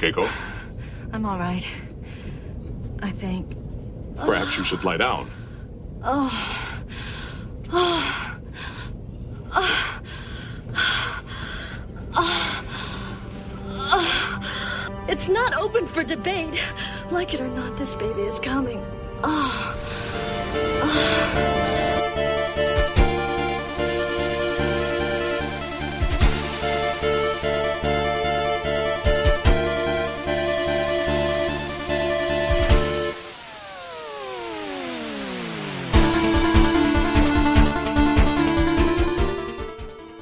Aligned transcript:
Keiko, 0.00 0.26
I'm 1.12 1.26
all 1.26 1.38
right. 1.38 1.66
I 3.02 3.10
think. 3.10 3.54
perhaps 4.16 4.56
you 4.56 4.64
should 4.64 4.82
lie 4.82 4.96
down. 4.96 5.30
Oh. 6.02 6.30
It's 15.06 15.28
not 15.28 15.52
open 15.54 15.86
for 15.86 16.02
debate. 16.02 16.58
Like 17.10 17.34
it 17.34 17.42
or 17.42 17.48
not, 17.48 17.76
this 17.76 17.94
baby 17.94 18.22
is 18.22 18.40
coming. 18.40 18.82
Oh. 19.22 19.79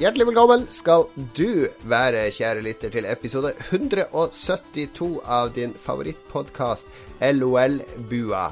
Hjertelig 0.09 0.25
velkommen 0.31 0.63
skal 0.73 1.03
du 1.37 1.67
være, 1.85 2.23
kjære 2.33 2.63
lytter, 2.65 2.89
til 2.89 3.05
episode 3.05 3.51
172 3.67 5.09
av 5.29 5.51
din 5.53 5.75
favorittpodkast 5.77 6.89
LOL-bua. 7.21 8.47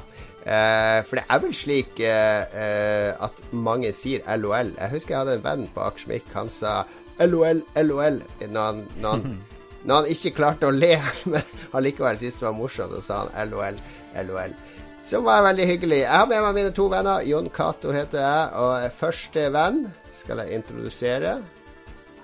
Eh, 0.45 0.99
for 1.07 1.17
det 1.17 1.23
er 1.25 1.41
vel 1.41 1.55
slik 1.57 2.03
eh, 2.05 2.53
eh, 2.61 3.25
at 3.25 3.41
mange 3.49 3.89
sier 3.97 4.21
LOL. 4.37 4.69
Jeg 4.77 4.93
husker 4.93 5.15
jeg 5.15 5.23
hadde 5.23 5.39
en 5.39 5.45
venn 5.47 5.65
på 5.73 5.81
Akersmik. 5.87 6.29
Han 6.37 6.53
sa 6.53 6.83
LOL, 7.25 7.65
LOL 7.89 8.21
når 8.45 8.61
han, 8.61 8.85
når 9.01 9.17
han, 9.17 9.37
når 9.89 10.03
han 10.03 10.13
ikke 10.13 10.35
klarte 10.37 10.69
å 10.69 10.77
le, 10.77 10.93
men 11.33 11.53
allikevel 11.73 12.21
syntes 12.21 12.37
det 12.37 12.51
var 12.51 12.57
morsomt, 12.61 12.99
og 13.01 13.09
sa 13.09 13.23
han 13.25 13.49
LOL, 13.49 13.81
LOL. 14.29 14.53
Som 15.07 15.25
var 15.25 15.41
veldig 15.49 15.65
hyggelig. 15.73 16.03
Jeg 16.03 16.13
har 16.13 16.29
med 16.29 16.41
meg 16.43 16.55
mine 16.57 16.71
to 16.75 16.85
venner. 16.91 17.25
Jon 17.25 17.49
Cato 17.49 17.93
heter 17.95 18.21
jeg, 18.21 18.47
og 18.59 18.97
første 18.97 19.49
venn 19.55 19.85
skal 20.11 20.41
jeg 20.43 20.57
introdusere. 20.57 21.37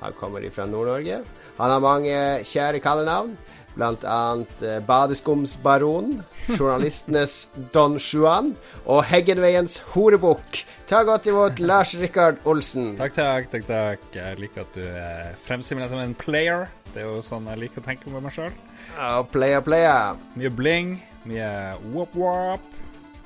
Han 0.03 0.15
kommer 0.19 0.43
fra 0.51 0.67
Nord-Norge. 0.67 1.23
Han 1.57 1.71
har 1.73 1.83
mange 1.83 2.19
kjære 2.47 2.81
kallenavn. 2.83 3.35
Annet 3.73 4.61
eh, 4.61 4.77
Badeskumsbaron, 4.85 6.19
journalistenes 6.59 7.47
Don 7.73 7.95
Juan 7.97 8.51
og 8.85 9.01
Heggenveiens 9.09 9.79
horebukk. 9.95 10.59
Ta 10.85 11.01
godt 11.07 11.25
imot 11.31 11.57
Lars 11.63 11.95
Rikard 11.97 12.37
Olsen. 12.45 12.91
Takk, 12.99 13.15
takk, 13.17 13.49
takk, 13.49 13.65
takk. 13.65 14.03
Jeg 14.13 14.37
liker 14.43 14.67
at 14.67 14.77
du 14.77 14.83
eh, 14.85 15.31
fremstiller 15.47 15.87
deg 15.87 15.93
som 15.95 16.03
en 16.03 16.13
player. 16.13 16.67
Det 16.93 17.01
er 17.01 17.09
jo 17.09 17.23
sånn 17.25 17.49
jeg 17.49 17.63
liker 17.63 17.81
å 17.81 17.87
tenke 17.87 18.13
på 18.13 18.21
meg 18.21 18.35
sjøl. 18.35 18.53
Oh, 18.99 19.23
player, 19.33 19.63
player. 19.65 20.19
Mye 20.37 20.53
bling, 20.53 20.93
mye 21.25 21.49
wop-wop. 21.95 22.69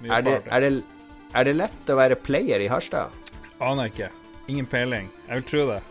Er 0.07 0.23
det, 0.23 0.37
er, 0.53 0.69
er 1.35 1.49
det 1.49 1.57
lett 1.57 1.91
å 1.91 1.99
være 1.99 2.15
player 2.23 2.63
i 2.63 2.71
Harstad? 2.71 3.11
Aner 3.59 3.91
ikke. 3.91 4.13
Ingen 4.47 4.69
peiling. 4.69 5.09
Jeg 5.27 5.41
vil 5.41 5.47
tro 5.49 5.63
det. 5.73 5.81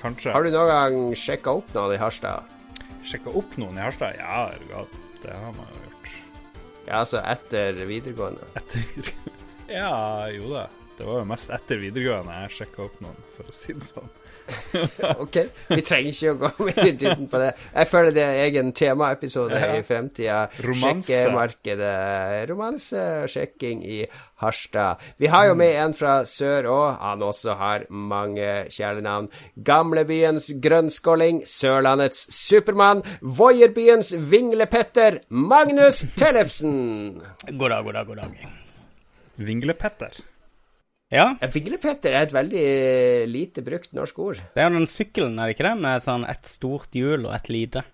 Kanskje. 0.00 0.32
Har 0.34 0.44
du 0.44 0.52
noen 0.52 0.70
gang 0.70 1.16
sjekka 1.18 1.56
opp 1.60 1.72
noen 1.76 1.96
i 1.96 2.00
Harstad? 2.00 2.52
sjekka 3.06 3.32
opp 3.38 3.56
noen 3.60 3.78
i 3.78 3.84
Harstad? 3.84 4.16
Ja, 4.18 4.48
er 4.52 4.62
du 4.62 4.70
gal. 4.72 4.88
Det 5.22 5.32
har 5.34 5.54
man 5.56 5.68
jo 5.70 5.82
gjort. 5.86 6.10
Ja, 6.86 7.00
altså 7.00 7.22
etter 7.22 7.78
videregående. 7.88 8.46
Etter 8.58 9.12
Ja, 9.78 10.26
jo 10.30 10.52
da. 10.52 10.66
Det 10.96 11.06
var 11.06 11.20
jo 11.20 11.28
mest 11.28 11.50
etter 11.52 11.80
videregående 11.82 12.36
jeg 12.44 12.54
sjekka 12.60 12.86
opp 12.86 13.00
noen, 13.04 13.18
for 13.36 13.50
å 13.50 13.54
si 13.54 13.74
det 13.76 13.84
sånn. 13.84 14.10
Ok, 15.24 15.36
vi 15.72 15.80
trenger 15.86 16.12
ikke 16.12 16.32
å 16.32 16.38
gå 16.40 16.50
mer 16.68 16.80
i 16.86 16.92
dybden 16.98 17.26
på 17.32 17.40
det. 17.42 17.50
Jeg 17.74 17.88
føler 17.90 18.14
det 18.16 18.22
er 18.24 18.40
egen 18.46 18.72
temaepisode 18.76 19.58
Ja. 19.58 19.72
i 19.78 19.82
fremtida. 19.86 20.38
Sjekkemarkedet. 20.60 22.48
Romanse 22.50 23.02
og 23.24 23.30
sjekking 23.32 23.82
i 23.86 24.00
Harstad. 24.42 25.00
Vi 25.18 25.30
har 25.32 25.46
jo 25.48 25.54
med 25.58 25.74
en 25.80 25.94
fra 25.96 26.18
sør 26.28 26.68
òg. 26.70 26.98
Han 27.00 27.24
også 27.24 27.56
har 27.56 27.86
mange 27.90 28.66
kjælenavn. 28.74 29.30
Gamlebyens 29.64 30.50
grønnskåling, 30.62 31.42
Sørlandets 31.48 32.26
Supermann, 32.36 33.02
Voierbyens 33.22 34.12
Vinglepetter, 34.30 35.22
Magnus 35.30 36.04
Tellefsen. 36.20 37.22
God 37.56 37.70
dag, 37.72 37.84
god 37.88 37.92
dag, 38.00 38.06
god 38.12 38.16
dag. 38.22 38.46
Vinglepetter. 39.36 40.22
Ja, 41.14 41.36
Vinglepetter 41.54 42.16
er 42.16 42.24
et 42.26 42.32
veldig 42.34 42.62
lite 43.30 43.62
brukt 43.62 43.92
norsk 43.94 44.16
ord. 44.18 44.40
det 44.56 44.62
er 44.62 44.66
jo 44.66 44.78
den 44.80 44.88
sykkelen, 44.90 45.36
er 45.38 45.46
det 45.46 45.54
ikke 45.54 45.68
det? 45.68 45.76
Med 45.84 46.02
sånn 46.02 46.24
ett 46.26 46.48
stort 46.50 46.96
hjul 46.98 47.28
og 47.28 47.34
ett 47.36 47.50
lite. 47.52 47.84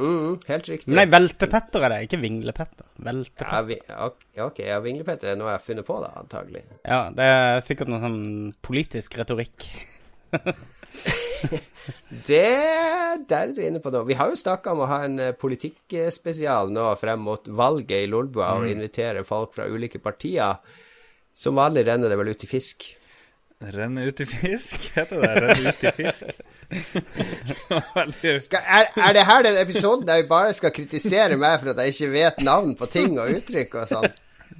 Mm, 0.00 0.36
helt 0.46 0.68
riktig. 0.68 0.92
Nei, 0.96 1.06
veltepetter 1.10 1.84
er 1.84 1.92
det, 1.92 2.00
ikke 2.06 2.20
vinglepetter. 2.22 2.86
Ja, 3.40 3.62
vi, 3.66 3.78
ok, 4.44 4.60
ja, 4.64 4.78
Vinglepetter 4.84 5.32
er 5.32 5.40
noe 5.40 5.50
jeg 5.50 5.58
har 5.58 5.64
funnet 5.64 5.88
på, 5.88 5.96
da, 6.04 6.12
antagelig. 6.20 6.62
Ja, 6.84 7.00
det 7.16 7.26
er 7.32 7.64
sikkert 7.64 7.90
noe 7.92 8.00
sånn 8.04 8.20
politisk 8.64 9.16
retorikk. 9.20 9.66
Det 12.26 12.44
Der 13.30 13.48
er 13.48 13.52
du 13.54 13.60
inne 13.64 13.80
på 13.82 13.92
noe. 13.94 14.04
Vi 14.08 14.16
har 14.18 14.28
jo 14.30 14.36
snakka 14.38 14.74
om 14.74 14.82
å 14.84 14.88
ha 14.90 14.98
en 15.06 15.16
eh, 15.22 15.32
politikkspesial 15.38 16.72
nå 16.74 16.84
frem 17.00 17.22
mot 17.24 17.48
valget 17.48 18.04
i 18.04 18.10
Lolbua, 18.10 18.52
og 18.58 18.68
invitere 18.68 19.24
folk 19.26 19.54
fra 19.56 19.68
ulike 19.70 20.00
partier. 20.02 20.60
Som 21.34 21.54
vanlig 21.58 21.86
renner 21.86 22.08
det 22.12 22.18
vel 22.20 22.32
ut 22.34 22.44
i 22.44 22.48
fisk. 22.50 22.96
Renne 23.60 24.06
ut 24.08 24.20
i 24.20 24.24
fisk, 24.26 24.76
heter 24.96 25.20
det. 25.20 25.32
Renne 25.44 25.68
ut 25.68 25.84
i 25.84 25.90
fisk. 25.92 26.40
Skal, 28.46 28.62
er, 28.62 28.88
er 28.96 29.14
det 29.16 29.24
her 29.28 29.42
den 29.46 29.58
episoden 29.60 30.06
der 30.08 30.22
vi 30.22 30.28
bare 30.30 30.52
skal 30.56 30.72
kritisere 30.74 31.36
meg 31.40 31.58
for 31.60 31.72
at 31.72 31.80
jeg 31.82 31.94
ikke 31.94 32.10
vet 32.14 32.40
navn 32.46 32.76
på 32.78 32.88
ting 32.90 33.16
og 33.20 33.32
uttrykk 33.40 33.74
og 33.82 33.88
sånn? 33.90 34.08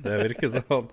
Det 0.00 0.16
virker 0.24 0.52
sånn. 0.54 0.88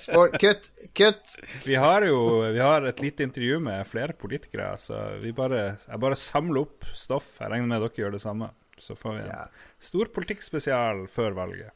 Spor- 0.00 0.32
Kutt, 0.40 0.70
kutt. 0.96 1.34
Vi 1.66 1.76
har 1.80 2.04
jo 2.08 2.18
vi 2.54 2.60
har 2.62 2.84
et 2.88 3.00
lite 3.04 3.24
intervju 3.26 3.58
med 3.64 3.84
flere 3.88 4.14
politikere, 4.16 4.70
så 4.80 5.00
vi 5.22 5.32
bare, 5.36 5.62
jeg 5.88 6.00
bare 6.02 6.16
samler 6.18 6.62
opp 6.64 6.88
stoff. 6.96 7.34
Jeg 7.40 7.52
regner 7.52 7.68
med 7.74 7.84
dere 7.84 8.04
gjør 8.04 8.14
det 8.16 8.22
samme. 8.24 8.50
Så 8.80 8.96
får 8.98 9.16
vi 9.18 9.22
en 9.26 9.30
Ja. 9.34 9.42
stor 9.82 10.08
politikkspesial 10.14 11.04
før 11.12 11.34
valget. 11.36 11.70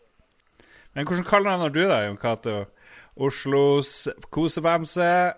Men 0.97 1.05
hvordan 1.05 1.27
kaller 1.29 1.69
du 1.71 1.83
deg, 1.85 2.07
Jon 2.09 2.17
Cato? 2.17 2.55
Oslos 3.17 4.09
kosebamse? 4.31 5.35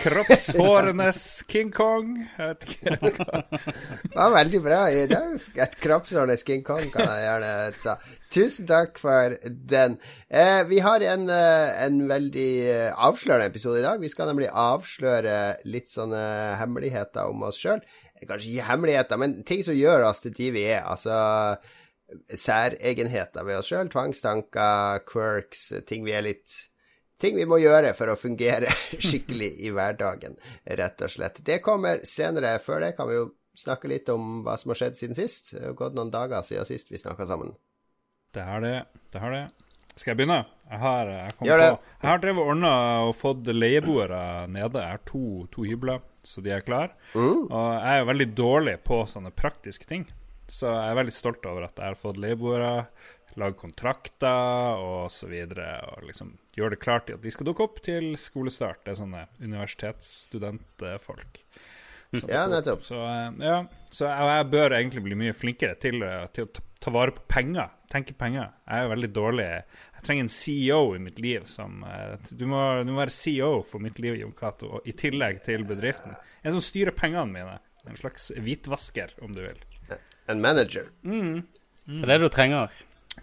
Kroppshårenes 0.00 1.42
King 1.50 1.72
Kong? 1.74 2.12
Jeg 2.38 2.52
vet 2.52 2.66
ikke. 2.70 3.10
Det 4.10 4.14
var 4.14 4.30
veldig 4.32 4.60
bra. 4.64 4.78
i 4.94 5.08
dag. 5.10 5.34
Et 5.60 5.74
kroppshårenes 5.82 6.44
King 6.46 6.62
Kong, 6.64 6.86
kan 6.94 7.10
jeg 7.10 7.26
gjerne 7.26 7.50
si. 7.82 7.96
Tusen 8.30 8.68
takk 8.70 9.02
for 9.02 9.34
den. 9.74 9.98
Eh, 10.30 10.62
vi 10.70 10.78
har 10.86 11.02
en, 11.02 11.26
eh, 11.34 11.82
en 11.84 11.98
veldig 12.08 12.52
eh, 12.70 12.94
avslørende 12.94 13.50
episode 13.50 13.82
i 13.82 13.84
dag. 13.84 14.00
Vi 14.00 14.12
skal 14.12 14.30
nemlig 14.30 14.48
avsløre 14.54 15.36
litt 15.66 15.90
sånne 15.90 16.22
hemmeligheter 16.62 17.28
om 17.28 17.42
oss 17.50 17.60
sjøl. 17.60 17.82
Kanskje 18.22 18.54
ikke 18.54 18.70
hemmeligheter, 18.70 19.20
men 19.20 19.40
ting 19.48 19.66
som 19.66 19.74
gjør 19.76 20.06
oss 20.12 20.22
til 20.22 20.36
de 20.36 20.50
vi 20.54 20.64
er. 20.70 20.86
Altså 20.86 21.58
særegenheter 22.30 23.44
ved 23.44 23.60
oss 23.60 23.74
sjøl. 23.74 23.90
Tvangstanker, 23.90 25.02
quirks, 25.10 25.72
ting 25.90 26.06
vi 26.06 26.14
er 26.14 26.28
litt 26.30 26.69
ting 27.20 27.36
vi 27.38 27.46
må 27.48 27.60
gjøre 27.62 27.92
for 27.98 28.12
å 28.12 28.18
fungere 28.18 28.70
skikkelig 29.08 29.52
i 29.66 29.72
hverdagen, 29.74 30.38
rett 30.80 31.06
og 31.06 31.12
slett. 31.12 31.42
Det 31.46 31.60
kommer 31.64 32.04
senere. 32.08 32.56
Før 32.64 32.84
det 32.84 32.94
kan 32.98 33.10
vi 33.10 33.18
jo 33.18 33.30
snakke 33.58 33.90
litt 33.90 34.08
om 34.12 34.40
hva 34.46 34.56
som 34.60 34.72
har 34.72 34.80
skjedd 34.82 34.98
siden 34.98 35.18
sist. 35.18 35.52
Det 35.56 35.64
har 35.68 35.76
gått 35.78 35.96
noen 35.98 36.12
dager 36.12 36.44
siden 36.46 36.68
sist 36.68 36.92
vi 36.92 37.00
snakka 37.00 37.28
sammen. 37.28 37.54
Det 38.34 38.46
har 38.46 38.62
det. 38.62 38.76
Det 39.12 39.22
har 39.22 39.34
det. 39.34 39.44
Skal 39.98 40.12
jeg 40.12 40.20
begynne? 40.22 40.44
Jeg 40.70 40.78
har, 40.78 41.08
jeg 41.10 41.32
det. 41.34 41.68
På, 41.74 41.96
jeg 41.98 42.08
har 42.08 42.20
drevet 42.22 42.40
og 42.40 42.52
ordna 42.52 42.72
og 43.08 43.16
fått 43.18 43.48
leieboere 43.50 44.46
nede. 44.48 44.78
Jeg 44.84 44.94
har 44.94 45.02
to, 45.08 45.22
to 45.50 45.66
hybler, 45.66 46.04
så 46.22 46.42
de 46.44 46.54
er 46.54 46.62
klar. 46.64 46.94
Og 47.18 47.50
jeg 47.50 47.90
er 47.90 47.98
jo 47.98 48.08
veldig 48.12 48.28
dårlig 48.38 48.76
på 48.86 49.02
sånne 49.10 49.34
praktiske 49.34 49.88
ting. 49.90 50.06
Så 50.50 50.70
jeg 50.70 50.92
er 50.92 50.98
veldig 50.98 51.14
stolt 51.14 51.44
over 51.46 51.66
at 51.66 51.78
jeg 51.78 51.92
har 51.92 51.98
fått 51.98 52.20
leieboere, 52.22 52.70
lage 53.38 53.58
kontrakter 53.60 54.82
og 54.82 55.10
så 55.14 55.28
videre. 55.30 55.72
Og 55.92 56.06
liksom 56.08 56.34
gjøre 56.56 56.74
det 56.74 56.82
klart 56.82 57.06
til 57.08 57.18
at 57.18 57.24
de 57.24 57.34
skal 57.34 57.50
dukke 57.50 57.66
opp 57.66 57.82
til 57.86 58.12
skolestart. 58.20 58.82
Det 58.84 58.94
er 58.94 59.02
sånne 59.02 59.26
universitetsstudentfolk. 59.42 61.44
Ja, 62.10 62.46
nettopp. 62.50 62.82
Så, 62.84 62.94
eh, 62.94 63.46
ja, 63.46 63.58
så 63.90 64.08
jeg, 64.08 64.30
jeg 64.34 64.48
bør 64.50 64.74
egentlig 64.74 65.02
bli 65.04 65.18
mye 65.18 65.36
flinkere 65.36 65.76
til, 65.78 66.02
eh, 66.02 66.24
til 66.34 66.48
å 66.48 66.50
ta, 66.50 66.64
ta 66.86 66.92
vare 66.94 67.14
på 67.14 67.22
penger. 67.30 67.70
Tenke 67.90 68.16
penger. 68.18 68.50
Jeg 68.66 68.84
er 68.84 68.92
veldig 68.92 69.10
dårlig 69.14 69.46
Jeg 69.46 70.04
trenger 70.06 70.26
en 70.26 70.30
CEO 70.30 70.80
i 70.94 71.00
mitt 71.02 71.18
liv 71.18 71.46
som 71.50 71.80
eh, 71.86 72.12
Du 72.38 72.44
må, 72.50 72.60
du 72.86 72.92
må 72.92 73.00
være 73.02 73.14
CEO 73.14 73.62
for 73.66 73.82
mitt 73.82 73.98
liv, 74.02 74.18
Jon 74.18 74.34
Cato, 74.36 74.82
i 74.86 74.94
tillegg 74.94 75.42
til 75.46 75.66
bedriften. 75.68 76.18
En 76.42 76.56
som 76.56 76.64
styrer 76.64 76.94
pengene 76.96 77.30
mine. 77.30 77.58
En 77.88 77.98
slags 77.98 78.30
hvitvasker, 78.36 79.16
om 79.24 79.34
du 79.36 79.42
vil. 79.44 79.58
En 80.30 80.42
manager. 80.42 80.90
Det 81.02 82.04
er 82.04 82.12
det 82.12 82.20
du 82.22 82.28
trenger. 82.30 82.70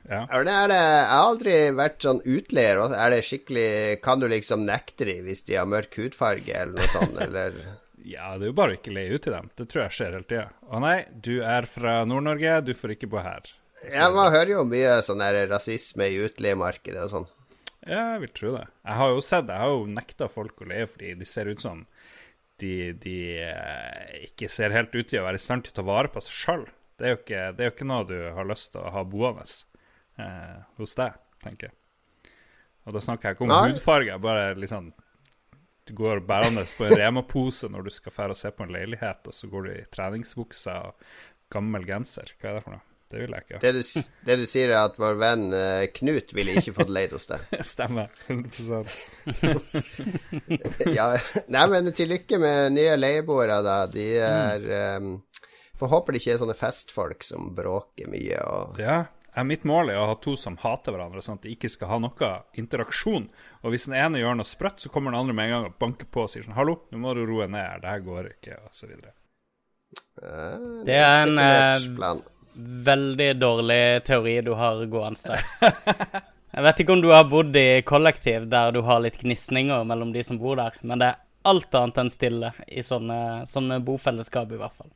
Ja. 0.08 0.22
Det, 0.32 0.44
det, 0.44 0.78
jeg 0.78 1.10
har 1.10 1.26
aldri 1.26 1.56
vært 1.76 2.04
sånn 2.04 2.22
utleier. 2.24 2.80
Er 2.96 3.12
det 3.12 3.24
skikkelig 3.28 3.68
Kan 4.04 4.22
du 4.22 4.28
liksom 4.32 4.64
nekte 4.68 5.08
dem 5.08 5.28
hvis 5.28 5.44
de 5.48 5.58
har 5.60 5.68
mørk 5.68 5.98
hudfarge 6.00 6.54
eller 6.54 6.78
noe 6.80 6.92
sånt, 6.94 7.20
eller 7.26 7.60
ja, 8.08 8.38
det 8.40 8.46
er 8.46 8.52
jo 8.54 8.56
bare 8.56 8.76
å 8.76 8.78
ikke 8.78 8.94
leie 8.96 9.16
ut 9.18 9.24
til 9.26 9.34
dem. 9.36 9.50
Det 9.60 9.66
tror 9.68 9.84
jeg 9.84 9.96
skjer 9.98 10.14
hele 10.16 10.28
tida. 10.30 10.46
Å 10.72 10.80
nei, 10.80 10.98
du 11.12 11.42
er 11.44 11.66
fra 11.68 11.98
Nord-Norge, 12.08 12.54
du 12.64 12.72
får 12.78 12.94
ikke 12.96 13.10
bo 13.12 13.20
her. 13.20 13.50
Jeg 13.84 14.14
Man 14.16 14.32
hører 14.32 14.54
jo 14.54 14.62
mye 14.68 14.94
sånn 15.04 15.22
der 15.22 15.42
rasisme 15.52 16.08
i 16.08 16.22
utleiemarkedet 16.24 17.04
og 17.04 17.12
sånn. 17.12 17.28
Ja, 17.84 18.14
jeg 18.14 18.22
vil 18.24 18.32
tro 18.40 18.54
det. 18.56 18.64
Jeg 18.88 19.00
har 19.02 19.12
jo 19.12 19.20
sett, 19.24 19.52
jeg 19.52 19.64
har 19.64 19.74
jo 19.74 19.84
nekta 19.92 20.30
folk 20.32 20.64
å 20.64 20.70
leie 20.72 20.88
fordi 20.88 21.14
de 21.20 21.28
ser 21.28 21.52
ut 21.52 21.64
som 21.64 21.84
de, 22.62 22.94
de 22.98 23.18
eh, 23.44 24.16
ikke 24.30 24.50
ser 24.52 24.76
helt 24.76 24.96
ut 24.96 25.12
til 25.12 25.22
å 25.22 25.28
være 25.28 25.40
i 25.40 25.44
stand 25.44 25.68
til 25.68 25.76
å 25.76 25.80
ta 25.82 25.88
vare 25.88 26.12
på 26.12 26.24
seg 26.24 26.40
sjøl. 26.42 26.66
Det, 26.98 27.12
det 27.28 27.62
er 27.62 27.68
jo 27.70 27.76
ikke 27.76 27.88
noe 27.92 28.08
du 28.10 28.18
har 28.34 28.48
lyst 28.50 28.72
til 28.74 28.82
å 28.82 28.94
ha 28.96 29.04
boende 29.08 29.46
eh, 30.22 30.58
hos 30.80 30.96
deg, 31.00 31.18
tenker 31.44 31.70
jeg. 31.70 31.78
Og 32.88 32.96
da 32.96 33.04
snakker 33.04 33.30
jeg 33.30 33.38
ikke 33.38 33.48
om 33.48 33.52
Nei. 33.52 33.64
hudfarge, 33.68 34.20
bare 34.24 34.52
liksom 34.56 34.94
Du 35.88 35.94
går 35.96 36.22
bærende 36.28 36.64
på 36.78 36.86
en 36.88 36.98
Rema-pose 37.00 37.70
når 37.72 37.88
du 37.88 37.94
skal 37.96 38.12
fære 38.12 38.36
og 38.36 38.40
se 38.40 38.52
på 38.52 38.66
en 38.66 38.74
leilighet, 38.76 39.28
og 39.28 39.36
så 39.36 39.48
går 39.48 39.68
du 39.68 39.72
i 39.72 39.86
treningsbukse 39.92 40.76
og 40.84 41.10
gammel 41.54 41.86
genser. 41.88 42.34
Hva 42.42 42.50
er 42.52 42.58
det 42.58 42.64
for 42.66 42.76
noe? 42.76 42.84
Det 43.08 43.22
vil 43.22 43.32
jeg 43.32 43.46
ikke. 43.46 43.60
Det 43.64 43.70
du, 43.72 44.02
det 44.28 44.36
du 44.42 44.44
sier, 44.52 44.72
er 44.74 44.82
at 44.82 44.98
vår 45.00 45.16
venn 45.22 45.46
eh, 45.56 45.86
Knut 45.96 46.34
ville 46.36 46.58
ikke 46.60 46.74
fått 46.76 46.92
leid 46.92 47.14
hos 47.16 47.30
deg. 47.30 47.46
Stemmer. 47.72 48.12
100 48.28 48.84
Ja, 50.98 51.14
nei, 51.48 51.64
men 51.72 51.88
til 51.96 52.12
lykke 52.12 52.40
med 52.44 52.76
nye 52.76 52.98
leieboere, 53.00 53.62
da. 53.64 53.78
De 53.92 54.08
er 54.20 54.68
um, 55.00 55.14
Får 55.80 55.92
håpe 55.94 56.12
det 56.12 56.20
ikke 56.20 56.34
er 56.36 56.42
sånne 56.42 56.58
festfolk 56.58 57.24
som 57.24 57.52
bråker 57.56 58.10
mye 58.12 58.42
og 58.50 58.80
ja, 58.82 59.04
mitt 59.46 59.64
mål 59.64 59.90
er 59.90 60.00
å 60.02 60.08
ha 60.08 60.16
to 60.16 60.36
som 60.36 60.56
hater 60.58 60.92
hverandre, 60.96 61.22
sånn 61.22 61.38
at 61.38 61.44
de 61.46 61.52
ikke 61.54 61.70
skal 61.70 61.88
ha 61.92 61.98
noe 62.00 62.30
interaksjon. 62.58 63.28
Og 63.64 63.72
hvis 63.74 63.86
den 63.86 63.94
ene 64.00 64.18
gjør 64.22 64.38
noe 64.40 64.48
sprøtt, 64.48 64.80
så 64.82 64.90
kommer 64.90 65.12
den 65.12 65.20
andre 65.20 65.34
med 65.38 65.46
en 65.46 65.52
gang 65.52 65.66
og 65.70 65.78
banker 65.80 66.06
på 66.10 66.24
og 66.24 66.30
sier 66.30 66.44
sånn 66.44 66.56
'Hallo, 66.56 66.80
nå 66.92 66.98
må 66.98 67.14
du 67.14 67.26
roe 67.26 67.48
ned 67.48 67.62
her, 67.62 67.80
det 67.80 67.90
her 67.90 68.00
går 68.00 68.32
ikke', 68.32 68.58
og 68.66 68.72
så 68.74 68.88
videre. 68.88 69.12
Eh, 70.24 70.86
Det 70.86 70.96
er 70.96 71.28
en, 71.28 71.38
eh. 71.38 72.22
Veldig 72.58 73.40
dårlig 73.40 74.04
teori 74.04 74.42
du 74.42 74.54
har 74.56 74.84
gående 74.86 75.22
der. 75.24 75.44
Jeg 76.58 76.64
vet 76.64 76.80
ikke 76.80 76.94
om 76.94 77.02
du 77.02 77.10
har 77.12 77.24
bodd 77.30 77.56
i 77.56 77.82
kollektiv 77.86 78.50
der 78.50 78.72
du 78.72 78.82
har 78.82 79.00
litt 79.00 79.20
gnisninger 79.20 79.84
mellom 79.86 80.12
de 80.14 80.24
som 80.24 80.40
bor 80.40 80.56
der, 80.56 80.72
men 80.82 80.98
det 80.98 81.10
er 81.12 81.20
alt 81.46 81.76
annet 81.76 81.98
enn 82.02 82.10
stille 82.10 82.50
i 82.68 82.82
sånne, 82.82 83.46
sånne 83.52 83.78
bofellesskap, 83.86 84.52
i 84.52 84.58
hvert 84.58 84.74
fall. 84.74 84.90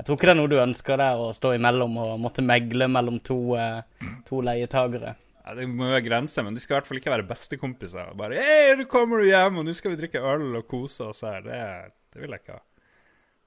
Jeg 0.00 0.06
tror 0.06 0.16
ikke 0.16 0.28
det 0.30 0.32
er 0.32 0.38
noe 0.38 0.48
du 0.48 0.56
ønsker 0.56 0.96
deg, 0.96 1.18
å 1.20 1.32
stå 1.36 1.50
imellom 1.58 1.98
og 2.00 2.12
måtte 2.24 2.40
megle 2.40 2.86
mellom 2.88 3.18
to, 3.20 3.36
eh, 3.60 4.06
to 4.24 4.38
leietagere. 4.40 5.10
Ja, 5.44 5.52
det 5.58 5.66
må 5.68 5.90
jo 5.90 5.92
være 5.92 6.06
grenser, 6.06 6.46
men 6.46 6.56
de 6.56 6.62
skal 6.64 6.72
i 6.72 6.78
hvert 6.78 6.88
fall 6.88 7.00
ikke 7.02 7.12
være 7.12 7.26
bestekompiser. 7.28 8.14
Bare 8.16 8.40
'Hei, 8.40 8.76
nå 8.78 8.86
kommer 8.88 9.20
du 9.20 9.28
hjem, 9.28 9.58
og 9.60 9.66
nå 9.66 9.74
skal 9.76 9.92
vi 9.92 10.00
drikke 10.00 10.22
øl 10.24 10.56
og 10.56 10.66
kose 10.68 11.04
oss 11.10 11.20
her'. 11.20 11.44
Det, 11.44 11.92
det 12.14 12.22
vil 12.22 12.30
jeg 12.30 12.40
ikke 12.40 12.56
ha. 12.56 12.62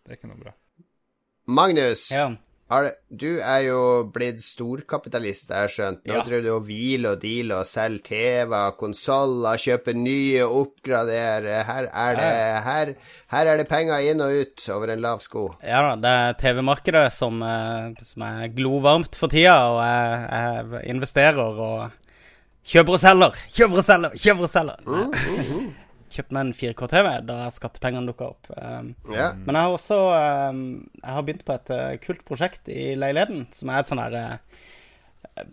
Det 0.04 0.12
er 0.12 0.18
ikke 0.20 0.30
noe 0.30 0.44
bra. 0.44 0.54
Magnus, 1.48 2.12
Ja. 2.12 2.30
Du 3.14 3.40
er 3.40 3.60
jo 3.68 3.80
blitt 4.10 4.40
storkapitalist, 4.42 5.50
jeg 5.52 5.58
har 5.60 5.68
skjønt. 5.70 6.00
Nå 6.08 6.14
Ja. 6.16 6.24
driver 6.24 6.42
du 6.42 6.50
og 6.56 6.64
hviler 6.66 7.12
og 7.12 7.20
dealer 7.22 7.60
og 7.60 7.66
selger 7.70 8.02
TV-er, 8.04 8.72
konsoller, 8.80 9.58
kjøper 9.62 9.94
nye, 9.94 10.42
oppgraderer. 10.48 11.64
Her 11.68 11.90
er 11.94 12.16
det, 12.16 12.64
her, 12.64 12.94
her 13.36 13.46
er 13.48 13.58
det 13.58 13.68
penger 13.70 14.00
inn 14.10 14.22
og 14.22 14.32
ut 14.42 14.70
over 14.74 14.90
en 14.90 15.02
lav 15.02 15.20
sko. 15.22 15.54
Ja 15.62 15.82
da, 15.82 15.96
det 16.02 16.10
er 16.10 16.34
TV-markedet 16.42 17.12
som, 17.14 17.42
eh, 17.44 17.94
som 18.02 18.22
er 18.24 18.48
glovarmt 18.56 19.16
for 19.16 19.28
tida, 19.28 19.58
og 19.70 19.84
jeg, 19.84 20.74
jeg 20.82 20.96
investerer 20.96 21.38
og 21.44 21.92
kjøper 22.66 22.94
og 22.94 23.00
selger. 23.00 23.38
Kjøper 23.54 23.78
og 23.78 23.84
selger, 23.86 24.18
kjøper 24.18 24.42
og 24.42 24.50
selger. 24.50 25.83
Kjøpte 26.14 26.36
meg 26.36 26.46
en 26.46 26.54
4K-TV 26.58 27.10
da 27.28 27.38
skattepengene 27.54 28.12
dukka 28.12 28.30
opp. 28.34 28.52
Um, 28.54 28.94
Ja. 29.14 29.32
Men 29.40 29.58
jeg 29.58 29.66
har 29.66 29.74
også 29.74 29.98
um, 30.54 30.62
Jeg 31.00 31.16
har 31.16 31.26
begynt 31.26 31.44
på 31.48 31.58
et 31.58 31.74
eh, 31.74 31.98
kult 32.04 32.24
prosjekt 32.28 32.70
i 32.72 32.94
leiligheten, 33.00 33.48
som 33.56 33.72
er 33.74 33.82
et 33.82 33.90
sånn 33.90 34.02
der 34.04 34.18
eh, 34.20 34.64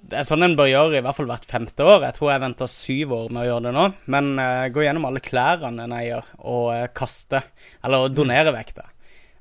Det 0.04 0.20
er 0.20 0.28
sånn 0.28 0.44
en 0.44 0.56
bør 0.58 0.70
gjøre 0.70 1.00
i 1.00 1.02
hvert 1.06 1.16
fall 1.16 1.30
hvert 1.30 1.48
femte 1.48 1.86
år. 1.86 2.06
Jeg 2.08 2.18
tror 2.18 2.32
jeg 2.34 2.44
venter 2.44 2.72
syv 2.76 3.16
år 3.16 3.34
med 3.34 3.42
å 3.42 3.48
gjøre 3.48 3.66
det 3.68 3.74
nå. 3.78 3.88
Men 4.12 4.32
uh, 4.36 4.68
gå 4.74 4.84
gjennom 4.84 5.08
alle 5.08 5.24
klærne 5.24 5.88
en 5.88 5.96
eier, 5.96 6.32
og 6.38 6.70
uh, 6.74 6.86
kaste. 6.92 7.42
Eller 7.86 8.10
donere 8.12 8.52
vekk, 8.56 8.74
da. 8.76 8.88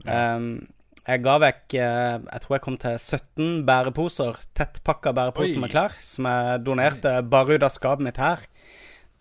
Um, 0.08 0.54
jeg 1.10 1.24
ga 1.26 1.36
vekk 1.42 1.76
eh, 1.80 2.18
Jeg 2.22 2.44
tror 2.44 2.56
jeg 2.56 2.64
kom 2.66 2.78
til 2.82 2.98
17 2.98 3.62
bæreposer, 3.68 4.40
tettpakka 4.58 5.14
bæreposer 5.18 5.58
Oi. 5.58 5.64
med 5.64 5.74
klær, 5.74 5.96
som 6.04 6.28
jeg 6.30 6.64
donerte 6.66 7.14
bare 7.26 7.58
ut 7.58 7.66
av 7.66 7.74
skapet 7.74 8.06
mitt 8.06 8.20
her. 8.22 8.44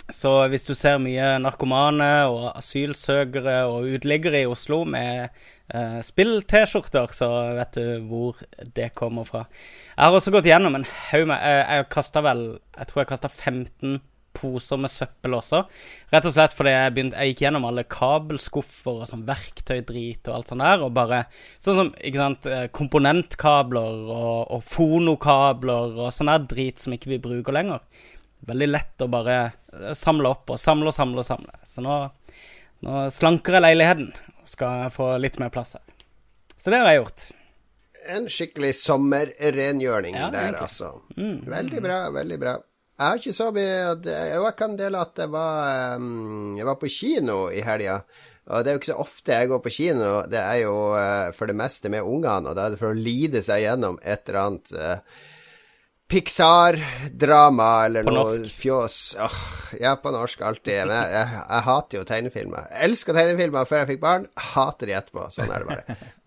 Så 0.08 0.30
hvis 0.48 0.64
du 0.64 0.72
ser 0.72 0.96
mye 1.04 1.34
narkomane 1.42 2.08
og 2.32 2.46
asylsøkere 2.56 3.58
og 3.68 3.90
uteliggere 3.92 4.40
i 4.40 4.48
Oslo 4.48 4.80
med 4.88 5.28
eh, 5.68 5.98
spill-T-skjorter, 6.06 7.12
så 7.12 7.28
vet 7.58 7.76
du 7.76 8.06
hvor 8.08 8.40
det 8.76 8.94
kommer 8.96 9.28
fra. 9.28 9.44
Jeg 9.92 10.00
har 10.00 10.16
også 10.16 10.32
gått 10.32 10.48
gjennom 10.48 10.78
en 10.78 10.88
haug 10.88 11.26
med 11.28 11.36
Jeg, 11.36 11.66
Jeg 11.76 11.90
kasta 11.92 12.22
vel 12.24 12.42
Jeg 12.56 12.88
tror 12.88 13.02
jeg 13.02 13.10
kasta 13.12 13.28
15 13.28 14.00
poser 14.38 14.80
med 14.80 14.92
søppel 14.92 15.34
også. 15.34 15.62
Rett 16.12 16.26
og 16.28 16.34
slett 16.34 16.54
fordi 16.56 16.72
jeg, 16.72 16.92
begynt, 16.96 17.16
jeg 17.16 17.32
gikk 17.32 17.44
gjennom 17.44 17.66
alle 17.68 17.84
kabelskuffer 17.90 19.02
og 19.02 19.08
sånn 19.10 19.24
verktøydrit 19.28 20.28
og 20.30 20.36
alt 20.36 20.52
sånt 20.52 20.64
der, 20.64 20.84
og 20.86 20.94
bare 20.96 21.24
Sånn 21.58 21.80
som 21.82 21.90
ikke 21.96 22.22
sant, 22.22 22.48
eh, 22.48 22.68
komponentkabler 22.72 24.04
og, 24.08 24.54
og 24.56 24.62
fonokabler 24.64 25.98
og 25.98 26.14
sånn 26.14 26.32
der 26.32 26.46
drit 26.48 26.80
som 26.80 26.94
ikke 26.96 27.12
vi 27.16 27.20
bruker 27.28 27.56
lenger. 27.56 27.84
Veldig 28.46 28.68
lett 28.70 29.02
å 29.02 29.08
bare 29.10 29.38
eh, 29.74 29.92
samle 29.98 30.30
opp 30.30 30.50
og 30.54 30.60
samle 30.60 30.92
og 30.92 30.94
samle 30.94 31.18
og 31.22 31.26
samle. 31.26 31.58
Så 31.66 31.82
nå, 31.84 31.96
nå 32.86 33.02
slanker 33.12 33.58
jeg 33.58 33.64
leiligheten 33.66 34.12
og 34.38 34.48
skal 34.48 34.88
få 34.94 35.10
litt 35.20 35.38
mer 35.42 35.50
plass 35.54 35.74
her. 35.76 35.84
Så 36.58 36.70
det 36.72 36.78
har 36.82 36.90
jeg 36.92 37.02
gjort. 37.02 37.26
En 38.08 38.24
skikkelig 38.32 38.72
sommerrengjøring 38.78 40.16
Ja, 40.16 40.30
der, 40.32 40.48
egentlig. 40.48 40.64
altså. 40.64 40.94
Veldig 41.50 41.82
bra, 41.84 41.98
veldig 42.14 42.38
bra. 42.40 42.54
Jeg 42.98 43.06
har 43.12 43.20
ikke 43.20 43.34
så 43.36 43.50
mye 43.54 43.74
Jo, 44.02 44.40
jeg 44.48 44.54
kan 44.58 44.72
dele 44.78 44.98
at 45.04 45.20
jeg 45.22 45.30
var, 45.30 46.00
jeg 46.58 46.66
var 46.66 46.78
på 46.80 46.88
kino 46.90 47.36
i 47.54 47.60
helga. 47.62 48.00
Og 48.48 48.64
det 48.64 48.70
er 48.70 48.74
jo 48.78 48.80
ikke 48.80 48.90
så 48.94 49.02
ofte 49.04 49.36
jeg 49.36 49.50
går 49.50 49.60
på 49.66 49.72
kino. 49.76 50.08
Det 50.32 50.40
er 50.40 50.62
jo 50.62 50.74
eh, 50.96 51.28
for 51.36 51.50
det 51.50 51.56
meste 51.58 51.90
med 51.92 52.06
ungene, 52.08 52.48
og 52.48 52.56
da 52.56 52.64
er 52.64 52.72
det 52.74 52.80
for 52.80 52.94
å 52.94 52.96
lide 52.96 53.42
seg 53.44 53.60
gjennom 53.66 53.98
et 54.00 54.24
eller 54.24 54.40
annet 54.46 54.72
eh, 54.72 55.18
Pixar-drama 56.08 57.84
eller 57.84 58.06
På 58.06 58.12
noe 58.14 58.28
norsk. 58.30 58.52
fjås. 58.56 59.16
Åh, 59.20 59.40
ja, 59.80 59.94
på 60.00 60.12
norsk 60.14 60.40
alltid. 60.40 60.86
Men 60.88 60.94
jeg, 60.96 61.10
jeg, 61.18 61.40
jeg 61.42 61.66
hater 61.66 61.98
jo 62.00 62.04
tegnefilmer. 62.08 62.70
Jeg 62.72 62.88
elska 62.88 63.16
tegnefilmer 63.16 63.68
før 63.68 63.82
jeg 63.82 63.90
fikk 63.92 64.00
barn. 64.04 64.24
Hater 64.54 64.88
de 64.88 64.96
etterpå. 64.96 65.26
Sånn 65.34 65.52
er 65.52 65.64
det 65.66 65.74
bare. 65.74 65.98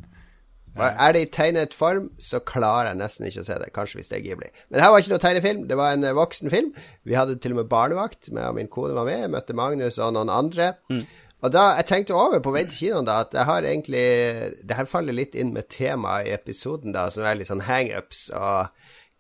Bare 0.71 0.95
Er 1.03 1.11
det 1.11 1.21
i 1.25 1.31
tegnet 1.35 1.73
form, 1.75 2.05
så 2.21 2.39
klarer 2.47 2.93
jeg 2.93 2.99
nesten 3.01 3.25
ikke 3.27 3.41
å 3.41 3.47
se 3.47 3.57
det. 3.59 3.71
Kanskje 3.75 3.99
hvis 3.99 4.11
det 4.11 4.21
er 4.21 4.23
Ghibli. 4.23 4.47
Men 4.69 4.77
det 4.77 4.85
her 4.85 4.93
var 4.93 5.03
ikke 5.03 5.11
noe 5.11 5.23
tegnefilm, 5.25 5.65
det 5.67 5.75
var 5.75 5.91
en 5.91 6.05
voksen 6.05 6.19
voksenfilm. 6.21 6.69
Vi 7.03 7.17
hadde 7.17 7.35
til 7.43 7.55
og 7.55 7.59
med 7.59 7.71
barnevakt, 7.73 8.29
med 8.31 8.47
og 8.47 8.55
min 8.55 8.71
kone 8.71 8.95
var 8.95 9.09
med. 9.09 9.19
Jeg 9.25 9.33
møtte 9.33 9.57
Magnus 9.57 9.99
og 9.99 10.13
noen 10.15 10.31
andre. 10.31 10.69
Og 11.41 11.51
da, 11.51 11.65
Jeg 11.81 11.89
tenkte 11.89 12.15
over 12.15 12.39
på 12.39 12.53
vei 12.55 12.63
til 12.69 12.77
kinoen 12.85 13.09
da 13.09 13.17
at 13.25 13.33
jeg 13.33 13.47
har 13.49 13.65
egentlig 13.65 14.03
Det 14.61 14.75
her 14.77 14.85
faller 14.85 15.15
litt 15.17 15.33
inn 15.35 15.51
med 15.55 15.67
temaet 15.73 16.29
i 16.29 16.35
episoden, 16.37 16.93
da, 16.95 17.09
som 17.11 17.25
er 17.25 17.35
litt 17.39 17.49
sånn 17.49 17.65
hangups 17.65 18.29
og 18.29 18.69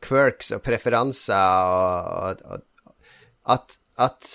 quirks 0.01 0.51
og 0.55 0.63
preferanser 0.65 1.71
og, 1.71 2.43
og, 2.45 2.65
og 2.85 3.55
at, 3.55 3.77
at 4.01 4.27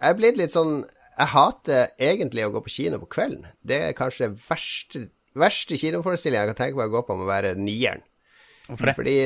jeg 0.00 0.10
er 0.10 0.18
blitt 0.18 0.38
litt 0.40 0.54
sånn 0.54 0.82
Jeg 1.14 1.30
hater 1.32 1.92
egentlig 2.02 2.44
å 2.46 2.52
gå 2.54 2.64
på 2.64 2.72
kino 2.74 2.98
på 2.98 3.10
kvelden. 3.14 3.46
Det 3.62 3.80
er 3.88 3.96
kanskje 3.96 4.26
det 4.26 4.46
verste, 4.48 5.04
verste 5.38 5.78
kinoforestillingen 5.78 6.42
jeg 6.42 6.52
kan 6.52 6.58
tenke 6.58 6.80
meg 6.80 6.90
å 6.90 6.96
gå 6.96 7.04
på, 7.06 7.18
må 7.20 7.28
være 7.28 7.54
nieren. 7.54 8.02
Hvorfor 8.66 8.90
det? 8.90 8.94
Fordi, 8.98 9.18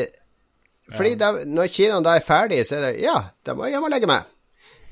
fordi 0.92 1.14
da, 1.20 1.30
når 1.48 1.70
kinoen 1.72 2.04
da 2.04 2.16
er 2.18 2.26
ferdig, 2.26 2.60
så 2.68 2.76
er 2.76 2.84
det 2.88 3.06
Ja, 3.06 3.16
da 3.44 3.56
må 3.56 3.64
jeg 3.64 3.76
hjem 3.76 3.88
og 3.88 3.94
legge 3.94 4.10
meg. 4.10 4.28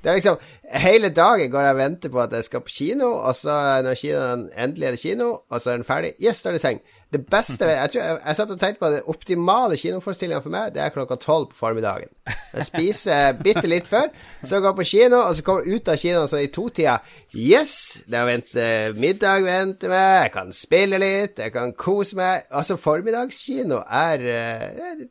Det 0.01 0.13
er 0.13 0.19
liksom 0.21 0.41
Hele 0.87 1.09
dagen 1.15 1.51
går 1.51 1.67
jeg 1.67 1.75
og 1.75 1.79
venter 1.79 2.13
på 2.15 2.21
at 2.25 2.33
jeg 2.35 2.49
skal 2.49 2.65
på 2.65 2.73
kino, 2.75 3.13
og 3.21 3.37
så 3.39 3.55
når 3.87 4.01
kinoen 4.01 4.49
endelig 4.57 4.89
er 4.89 4.97
det 4.97 5.03
kino, 5.03 5.29
og 5.47 5.61
så 5.61 5.73
er 5.73 5.79
den 5.79 5.87
ferdig, 5.89 6.15
yes, 6.23 6.41
da 6.43 6.51
er 6.51 6.57
det 6.57 6.63
seng. 6.65 6.81
Det 7.13 7.21
beste 7.31 7.69
Jeg, 7.71 7.91
tror, 7.93 8.03
jeg, 8.03 8.19
jeg 8.27 8.37
satt 8.37 8.51
og 8.51 8.59
tenkte 8.61 8.83
på 8.83 8.89
det 8.91 9.03
optimale 9.13 9.77
kinoforestillinga 9.79 10.41
for 10.43 10.51
meg, 10.51 10.73
det 10.75 10.83
er 10.83 10.93
klokka 10.95 11.15
tolv 11.23 11.53
på 11.53 11.59
formiddagen. 11.61 12.11
Jeg 12.57 12.67
spiser 12.67 13.39
bitte 13.39 13.67
litt 13.71 13.87
før, 13.87 14.09
så 14.43 14.59
går 14.59 14.73
jeg 14.73 14.79
på 14.81 14.87
kino, 14.91 15.21
og 15.23 15.37
så 15.39 15.45
kommer 15.47 15.67
jeg 15.67 15.79
ut 15.79 15.91
av 15.93 16.01
kinoen 16.03 16.31
sånn 16.33 16.43
i 16.43 16.51
totida. 16.51 16.97
Yes, 17.39 17.75
det 18.11 18.19
er 18.19 18.27
venter 18.31 18.97
middag 18.99 19.47
venter 19.47 19.93
meg, 19.93 20.15
jeg 20.25 20.33
kan 20.35 20.51
spille 20.57 20.99
litt, 21.03 21.39
jeg 21.45 21.55
kan 21.55 21.77
kose 21.79 22.19
meg. 22.19 22.49
Altså, 22.51 22.79
formiddagskino 22.81 23.85
er, 23.87 24.27
eh, 24.33 24.67
er 24.91 25.07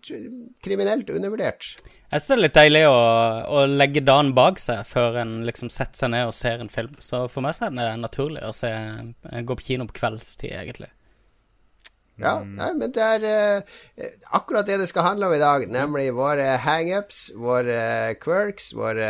kriminelt 0.66 1.14
undervurdert. 1.16 1.78
Jeg 2.12 2.22
syns 2.22 2.28
det 2.28 2.36
er 2.36 2.44
litt 2.44 2.60
deilig 2.60 2.84
å, 2.90 3.00
å 3.56 3.64
legge 3.72 4.04
dagen 4.06 4.36
bak 4.36 4.60
seg 4.62 4.84
før 4.88 5.22
en 5.24 5.40
liksom 5.48 5.72
setter 5.74 6.04
seg 6.04 6.12
ned 6.14 6.28
og 6.28 6.36
ser 6.36 6.60
en 6.60 6.72
film. 6.72 7.00
Så 7.00 7.24
for 7.32 7.46
meg 7.46 7.56
så 7.56 7.70
er 7.70 7.80
det 7.80 7.88
naturlig 8.04 8.44
å 8.46 8.54
se, 8.56 8.70
gå 9.48 9.58
på 9.58 9.68
kino 9.72 9.88
på 9.90 10.00
kveldstid, 10.04 10.54
egentlig. 10.60 10.92
Ja, 12.22 12.38
nei, 12.48 12.70
men 12.80 12.94
det 12.96 13.04
er 13.04 13.26
eh, 13.28 14.12
akkurat 14.32 14.68
det 14.68 14.78
det 14.80 14.88
skal 14.88 15.04
handle 15.04 15.28
om 15.28 15.34
i 15.36 15.42
dag, 15.42 15.66
nemlig 15.68 16.14
våre 16.16 16.54
hangups, 16.64 17.26
våre 17.36 18.16
quirks, 18.24 18.70
våre 18.78 19.10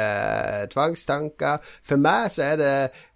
tvangstanker. 0.73 1.61
For 1.85 2.01
meg 2.01 2.31
så 2.33 2.47
er 2.47 2.57
det 2.61 2.71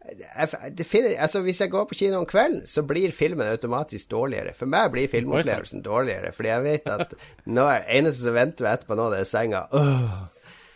jeg, 0.09 0.49
det 0.77 0.85
finner, 0.89 1.11
altså 1.21 1.41
Hvis 1.45 1.61
jeg 1.61 1.69
går 1.69 1.83
på 1.89 1.97
kino 1.97 2.17
om 2.17 2.25
kvelden, 2.25 2.63
så 2.67 2.81
blir 2.87 3.11
filmen 3.13 3.47
automatisk 3.47 4.11
dårligere. 4.11 4.53
For 4.57 4.69
meg 4.69 4.91
blir 4.93 5.09
filmopplevelsen 5.09 5.83
dårligere, 5.85 6.31
fordi 6.33 6.49
jeg 6.49 6.63
vet 6.65 6.89
at 6.89 7.13
nå 7.45 7.65
er 7.69 7.83
det 7.83 7.99
eneste 7.99 8.25
som 8.25 8.37
venter 8.37 8.69
etterpå 8.71 8.97
nå, 8.97 9.09
det 9.13 9.23
er 9.23 9.29
senga. 9.29 9.65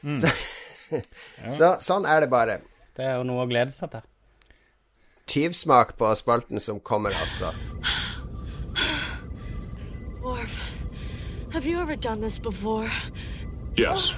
Mm. 0.03 0.19
Så, 0.19 0.33
så 1.57 1.75
sånn 1.81 2.05
er 2.09 2.25
det 2.25 2.29
bare. 2.33 2.59
Det 2.97 3.05
er 3.07 3.15
jo 3.17 3.27
noe 3.29 3.45
å 3.45 3.49
glede 3.49 3.73
seg 3.73 3.93
til. 3.93 4.03
Tyvsmak 5.33 5.95
på 5.97 6.09
spalten 6.19 6.61
som 6.61 6.81
kommer, 6.83 7.15
altså. 7.23 7.53
Have 11.53 11.67
you 11.67 11.79
ever 11.79 11.95
done 11.95 12.19
this 12.19 12.39
before? 12.39 12.91
Yes. 13.77 14.15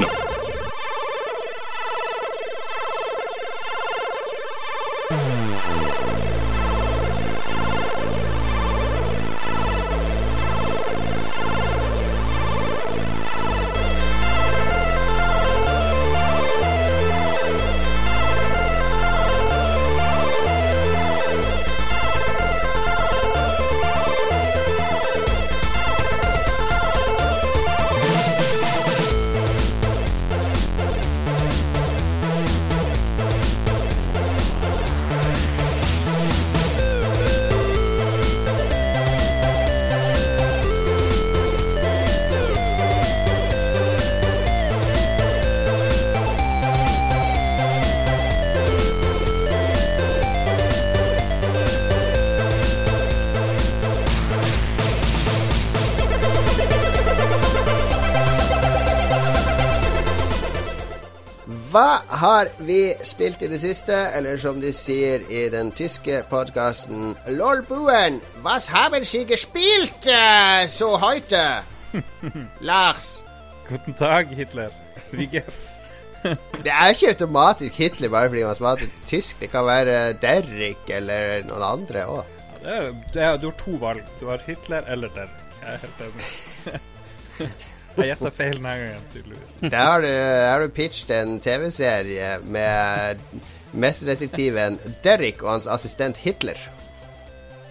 No. 0.00 0.35
Spilt 63.04 63.42
i 63.42 63.48
det 63.50 63.60
siste? 63.60 63.94
Eller 64.16 64.38
som 64.40 64.60
de 64.60 64.72
sier 64.74 65.24
i 65.32 65.46
den 65.52 65.72
tyske 65.76 66.22
podkasten 66.30 67.16
Lolbuen, 67.28 68.20
was 68.44 68.68
haben 68.72 69.04
Sie 69.04 69.24
gespielt 69.28 70.08
uh, 70.08 70.66
so 70.68 70.96
heute? 71.00 71.62
Lars. 72.60 73.22
Guten 73.68 73.94
Tag, 73.94 74.28
Hitler. 74.36 74.70
Wie 75.12 75.26
geht's? 75.26 75.74
Det 76.64 76.72
er 76.72 76.90
ikke 76.90 77.12
automatisk 77.14 77.74
Hitler 77.78 78.08
bare 78.10 78.28
fordi 78.28 78.44
man 78.44 78.54
smaker 78.58 78.86
tysk. 79.06 79.40
Det 79.40 79.50
kan 79.50 79.66
være 79.66 80.12
Derrick 80.22 80.90
eller 80.90 81.44
noen 81.46 81.62
andre 81.62 82.06
òg. 82.10 82.34
Ja, 82.64 83.36
du 83.38 83.46
har 83.48 83.58
to 83.60 83.76
valg. 83.78 84.02
Du 84.20 84.26
har 84.30 84.42
Hitler 84.46 84.82
eller 84.88 85.12
Derrick. 85.14 85.42
Jeg 85.62 85.74
er 85.74 85.78
helt 85.86 86.04
enig. 86.08 87.50
Jeg 87.96 88.12
gjetta 88.12 88.30
feil 88.36 88.56
denne 88.58 88.72
gangen, 88.76 89.04
tydeligvis. 89.14 89.58
Der 89.72 89.76
har 89.80 90.00
du, 90.04 90.08
har 90.50 90.64
du 90.64 90.72
pitchet 90.76 91.12
en 91.16 91.36
TV-serie 91.40 92.36
med 92.44 93.22
mesterdetektiven 93.76 94.78
Derrick 95.04 95.42
og 95.44 95.54
hans 95.56 95.66
assistent 95.70 96.20
Hitler. 96.24 96.60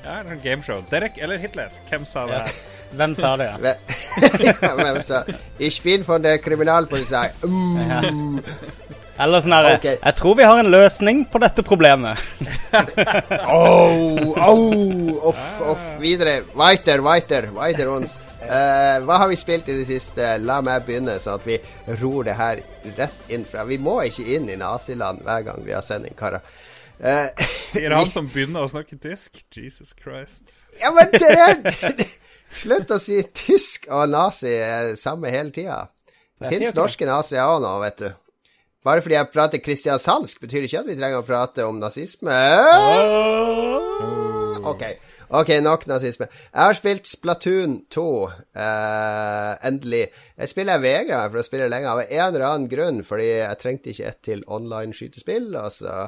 Ja, 0.05 0.19
det 0.21 0.29
er 0.29 0.35
en 0.35 0.41
gameshow. 0.43 0.83
Derek 0.91 1.17
eller 1.17 1.37
Hitler? 1.41 1.73
Hvem 1.89 2.05
sa 2.05 2.25
det 2.29 2.41
her? 2.45 2.57
Hvem 2.95 3.15
sa 3.17 3.31
det, 3.41 3.47
ja? 3.49 3.55
Ve- 3.57 4.75
Hvem 4.83 4.99
sa 5.03 5.23
Ich 5.59 5.81
bin 5.83 6.03
von 6.07 6.21
der 6.23 6.37
Kriminalpolizei. 6.37 7.31
Mm. 7.41 8.37
Eller 9.15 9.41
sånn 9.41 9.55
herre 9.55 9.77
okay. 9.79 9.95
Jeg 10.01 10.17
tror 10.19 10.35
vi 10.37 10.45
har 10.45 10.59
en 10.59 10.69
løsning 10.71 11.23
på 11.31 11.39
dette 11.41 11.63
problemet. 11.65 12.19
oh, 13.47 14.35
oh, 14.35 15.29
off, 15.31 15.43
off. 15.73 15.85
Videre. 16.01 16.41
Weiter, 16.53 17.01
weiter, 17.05 17.47
weiter 17.55 17.91
uns. 17.95 18.19
Eh, 18.45 18.99
hva 19.05 19.17
har 19.21 19.29
vi 19.31 19.37
spilt 19.39 19.69
i 19.71 19.77
det 19.79 19.87
siste? 19.89 20.35
La 20.43 20.59
meg 20.65 20.85
begynne, 20.85 21.17
så 21.21 21.35
at 21.39 21.45
vi 21.47 21.57
ror 22.01 22.27
det 22.27 22.37
her 22.37 22.61
rett 22.97 23.31
inn 23.33 23.45
fra 23.47 23.65
Vi 23.65 23.79
må 23.81 23.97
ikke 24.05 24.25
inn 24.37 24.49
i 24.51 24.57
naziland 24.59 25.23
hver 25.25 25.45
gang 25.47 25.65
vi 25.65 25.73
har 25.75 25.85
sending, 25.85 26.15
karer. 26.17 26.45
Eh, 26.99 27.31
Sier 27.73 27.95
han 27.95 28.11
som 28.11 28.29
begynner 28.31 28.65
å 28.65 28.71
snakke 28.71 28.99
tysk? 29.01 29.41
Jesus 29.51 29.95
Christ. 29.97 30.53
Ja, 30.79 30.93
men 30.95 31.11
det 31.11 31.31
er 31.33 32.05
Slutt 32.61 32.93
å 32.93 32.99
si 33.01 33.17
tysk 33.35 33.89
og 33.91 34.07
nazi 34.13 34.53
er 34.53 34.93
samme 34.99 35.31
hele 35.33 35.51
tida. 35.51 35.81
Det 36.39 36.53
fins 36.53 36.75
norske 36.77 37.07
nazier 37.07 37.43
òg 37.43 37.63
nå, 37.63 37.73
vet 37.83 37.99
du. 37.99 38.07
Bare 38.85 39.01
fordi 39.01 39.17
jeg 39.17 39.31
prater 39.33 39.61
kristiansandsk, 39.65 40.39
betyr 40.43 40.61
det 40.61 40.69
ikke 40.69 40.83
at 40.83 40.89
vi 40.91 40.95
trenger 40.99 41.23
å 41.23 41.25
prate 41.25 41.65
om 41.65 41.79
nazisme. 41.81 42.35
Ok, 44.65 44.83
ok, 45.29 45.51
nok 45.63 45.87
nazisme. 45.87 46.27
Jeg 46.53 46.61
har 46.61 46.77
spilt 46.77 47.09
Splatoon 47.09 47.77
2, 47.93 48.07
eh, 48.55 49.51
endelig. 49.67 50.05
Jeg 50.37 50.51
spiller 50.51 50.83
vegra 50.83 51.25
for 51.29 51.41
å 51.41 51.45
spille 51.47 51.69
lenge 51.71 51.91
av 51.91 52.03
en 52.05 52.27
eller 52.27 52.47
annen 52.47 52.69
grunn, 52.71 53.03
fordi 53.03 53.29
jeg 53.39 53.59
trengte 53.61 53.93
ikke 53.93 54.07
ett 54.11 54.21
til 54.23 54.43
online 54.47 54.93
skytespill, 54.93 55.51
og 55.55 55.71
så 55.71 56.07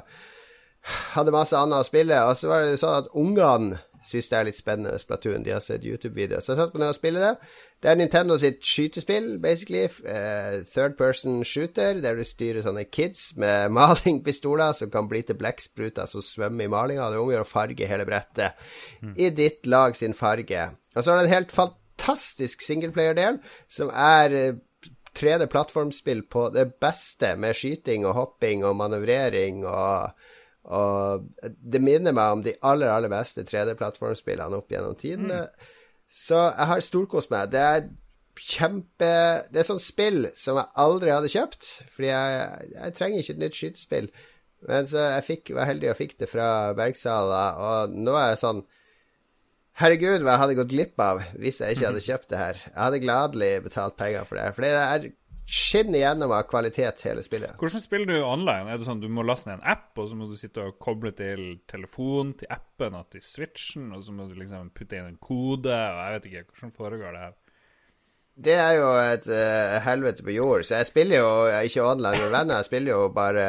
hadde 1.16 1.36
masse 1.36 1.58
annet 1.58 1.84
å 1.84 1.88
spille, 1.88 2.24
og 2.24 2.38
så 2.38 2.52
var 2.52 2.66
det 2.66 2.80
sånn 2.82 3.02
at 3.02 3.12
ungene 3.18 3.82
syns 4.08 4.30
det 4.32 4.38
er 4.38 4.48
litt 4.48 4.58
spennende 4.60 5.00
Splatoon. 5.02 5.44
De 5.44 5.52
har 5.52 5.64
sett 5.64 5.86
YouTube-videoer. 5.86 6.44
Så 6.44 6.54
jeg 6.54 6.62
satt 6.62 6.76
meg 6.76 6.84
ned 6.84 6.94
og 6.94 6.98
spille 6.98 7.24
det. 7.24 7.34
Det 7.78 7.92
er 7.92 7.98
Nintendo 8.00 8.40
sitt 8.42 8.64
skytespill, 8.66 9.36
basically. 9.42 9.84
Uh, 10.02 10.64
third 10.66 10.96
person 10.98 11.44
shooter, 11.46 12.00
der 12.02 12.18
du 12.18 12.24
styrer 12.26 12.66
sånne 12.66 12.88
kids 12.90 13.36
med 13.38 13.70
malingpistoler 13.78 14.74
som 14.78 14.90
kan 14.94 15.10
bli 15.10 15.22
til 15.28 15.38
blekkspruter 15.38 16.10
som 16.10 16.26
svømmer 16.26 16.66
i 16.66 16.72
malinga. 16.74 17.12
Det 17.14 17.22
omgjør 17.22 17.46
å 17.46 17.50
farge 17.50 17.90
hele 17.90 18.08
brettet 18.10 18.58
i 19.16 19.30
ditt 19.30 19.70
lag 19.70 19.98
sin 19.98 20.18
farge. 20.18 20.72
Og 20.96 21.04
så 21.04 21.14
er 21.14 21.20
det 21.20 21.28
en 21.28 21.36
helt 21.36 21.54
fantastisk 21.54 22.66
singleplayer-del, 22.66 23.38
som 23.70 23.94
er 23.94 24.34
eh, 24.34 24.58
3D-plattformspill 25.18 26.26
på 26.34 26.50
det 26.54 26.66
beste, 26.82 27.36
med 27.38 27.58
skyting 27.58 28.10
og 28.10 28.18
hopping 28.18 28.66
og 28.66 28.78
manøvrering 28.82 29.64
og 29.68 30.18
og 30.68 31.28
det 31.40 31.80
minner 31.80 32.12
meg 32.12 32.34
om 32.34 32.42
de 32.44 32.52
aller, 32.68 32.90
aller 32.92 33.08
beste 33.08 33.46
3D-plattformspillene 33.48 34.58
opp 34.58 34.74
gjennom 34.74 34.98
tidene. 35.00 35.46
Så 36.14 36.38
jeg 36.40 36.70
har 36.72 36.84
storkost 36.84 37.32
meg. 37.34 37.52
Det 37.54 37.64
er 37.64 37.88
kjempe 38.38 39.12
Det 39.50 39.62
er 39.62 39.66
sånn 39.66 39.82
spill 39.82 40.28
som 40.38 40.60
jeg 40.60 40.74
aldri 40.78 41.10
hadde 41.10 41.32
kjøpt, 41.32 41.70
fordi 41.94 42.12
jeg, 42.12 42.72
jeg 42.76 42.96
trenger 42.98 43.22
ikke 43.24 43.34
et 43.34 43.44
nytt 43.44 43.58
skytespill. 43.58 44.10
Men 44.68 44.90
så 44.90 45.04
jeg 45.16 45.26
fikk, 45.28 45.54
var 45.58 45.70
heldig 45.70 45.92
og 45.92 46.00
fikk 46.00 46.18
det 46.22 46.30
fra 46.32 46.50
Bergsala, 46.78 47.44
og 47.62 47.96
nå 47.98 48.16
er 48.18 48.34
jeg 48.34 48.44
sånn 48.46 48.66
Herregud, 49.78 50.24
hva 50.26 50.34
jeg 50.34 50.42
hadde 50.42 50.54
gått 50.58 50.72
glipp 50.72 51.02
av 51.06 51.20
hvis 51.38 51.60
jeg 51.62 51.76
ikke 51.76 51.90
hadde 51.92 52.02
kjøpt 52.02 52.32
det 52.32 52.38
her. 52.42 52.62
Jeg 52.64 52.80
hadde 52.82 53.02
gladelig 53.04 53.50
betalt 53.68 53.98
penger 54.00 54.24
for 54.26 54.40
det, 54.40 54.48
for 54.56 54.66
det 54.66 54.72
er 54.74 55.04
skinner 55.48 56.02
igjennom 56.02 56.32
av 56.36 56.44
kvalitet, 56.50 57.02
hele 57.08 57.24
spillet. 57.24 57.56
Hvordan 57.60 57.84
spiller 57.84 58.10
du 58.10 58.18
online? 58.20 58.68
Er 58.68 58.80
det 58.80 58.88
sånn 58.88 59.00
du 59.00 59.08
må 59.08 59.24
laste 59.24 59.48
ned 59.48 59.62
en 59.62 59.70
app, 59.72 59.94
og 59.96 60.10
så 60.12 60.18
må 60.20 60.28
du 60.28 60.36
sitte 60.36 60.66
og 60.68 60.76
koble 60.84 61.14
til 61.16 61.62
telefonen, 61.72 62.34
til 62.42 62.52
appen 62.52 62.98
og 63.00 63.08
til 63.16 63.24
switchen, 63.24 63.94
og 63.96 64.04
så 64.04 64.16
må 64.16 64.28
du 64.28 64.36
liksom 64.36 64.74
putte 64.76 65.00
inn 65.00 65.08
en 65.14 65.22
kode, 65.24 65.72
og 65.72 66.02
jeg 66.04 66.18
vet 66.18 66.28
ikke, 66.32 66.48
hvordan 66.52 66.76
foregår 66.76 67.16
det 67.16 67.24
her? 67.24 67.38
Det 68.38 68.54
er 68.54 68.74
jo 68.78 68.90
et 69.02 69.30
uh, 69.34 69.78
helvete 69.88 70.26
på 70.26 70.36
jord, 70.36 70.68
så 70.68 70.82
jeg 70.82 70.92
spiller 70.92 71.24
jo 71.24 71.32
ikke 71.64 71.88
online 71.88 72.20
med 72.22 72.36
venner, 72.36 72.60
jeg 72.60 72.70
spiller 72.70 72.94
jo 72.94 73.08
bare 73.16 73.48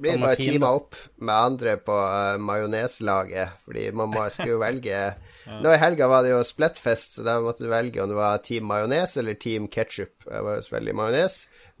blir 0.00 0.18
bare 0.20 0.36
teama 0.38 0.72
opp 0.76 0.96
med 1.16 1.34
andre 1.34 1.76
på 1.80 1.94
uh, 1.96 2.36
majoneslaget, 2.42 3.62
fordi 3.64 3.86
man 3.96 4.12
må, 4.12 4.26
skulle 4.32 4.56
jo 4.56 4.62
velge 4.62 5.00
Nå 5.62 5.70
i 5.70 5.78
helga 5.78 6.08
var 6.10 6.24
det 6.26 6.32
jo 6.32 6.40
Splettfest, 6.42 7.18
så 7.18 7.24
da 7.26 7.36
måtte 7.38 7.62
du 7.62 7.70
velge 7.70 8.02
om 8.02 8.10
det 8.10 8.18
var 8.18 8.40
Team 8.42 8.66
Majones 8.66 9.12
eller 9.20 9.36
Team 9.38 9.68
Ketchup. 9.70 10.26
Jeg 10.26 10.42
var 10.42 10.56
jo 10.56 10.64
selvfølgelig 10.66 10.96
majones. 10.98 11.36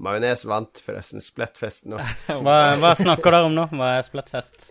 Majones 0.06 0.44
vant 0.46 0.82
forresten 0.84 1.24
Splettfest 1.24 1.88
nå. 1.90 1.98
Hva, 2.46 2.56
hva 2.78 2.92
snakker 2.94 3.34
dere 3.34 3.48
om 3.50 3.56
nå? 3.58 3.66
Hva 3.74 3.96
er 3.96 4.06
Splettfest? 4.06 4.68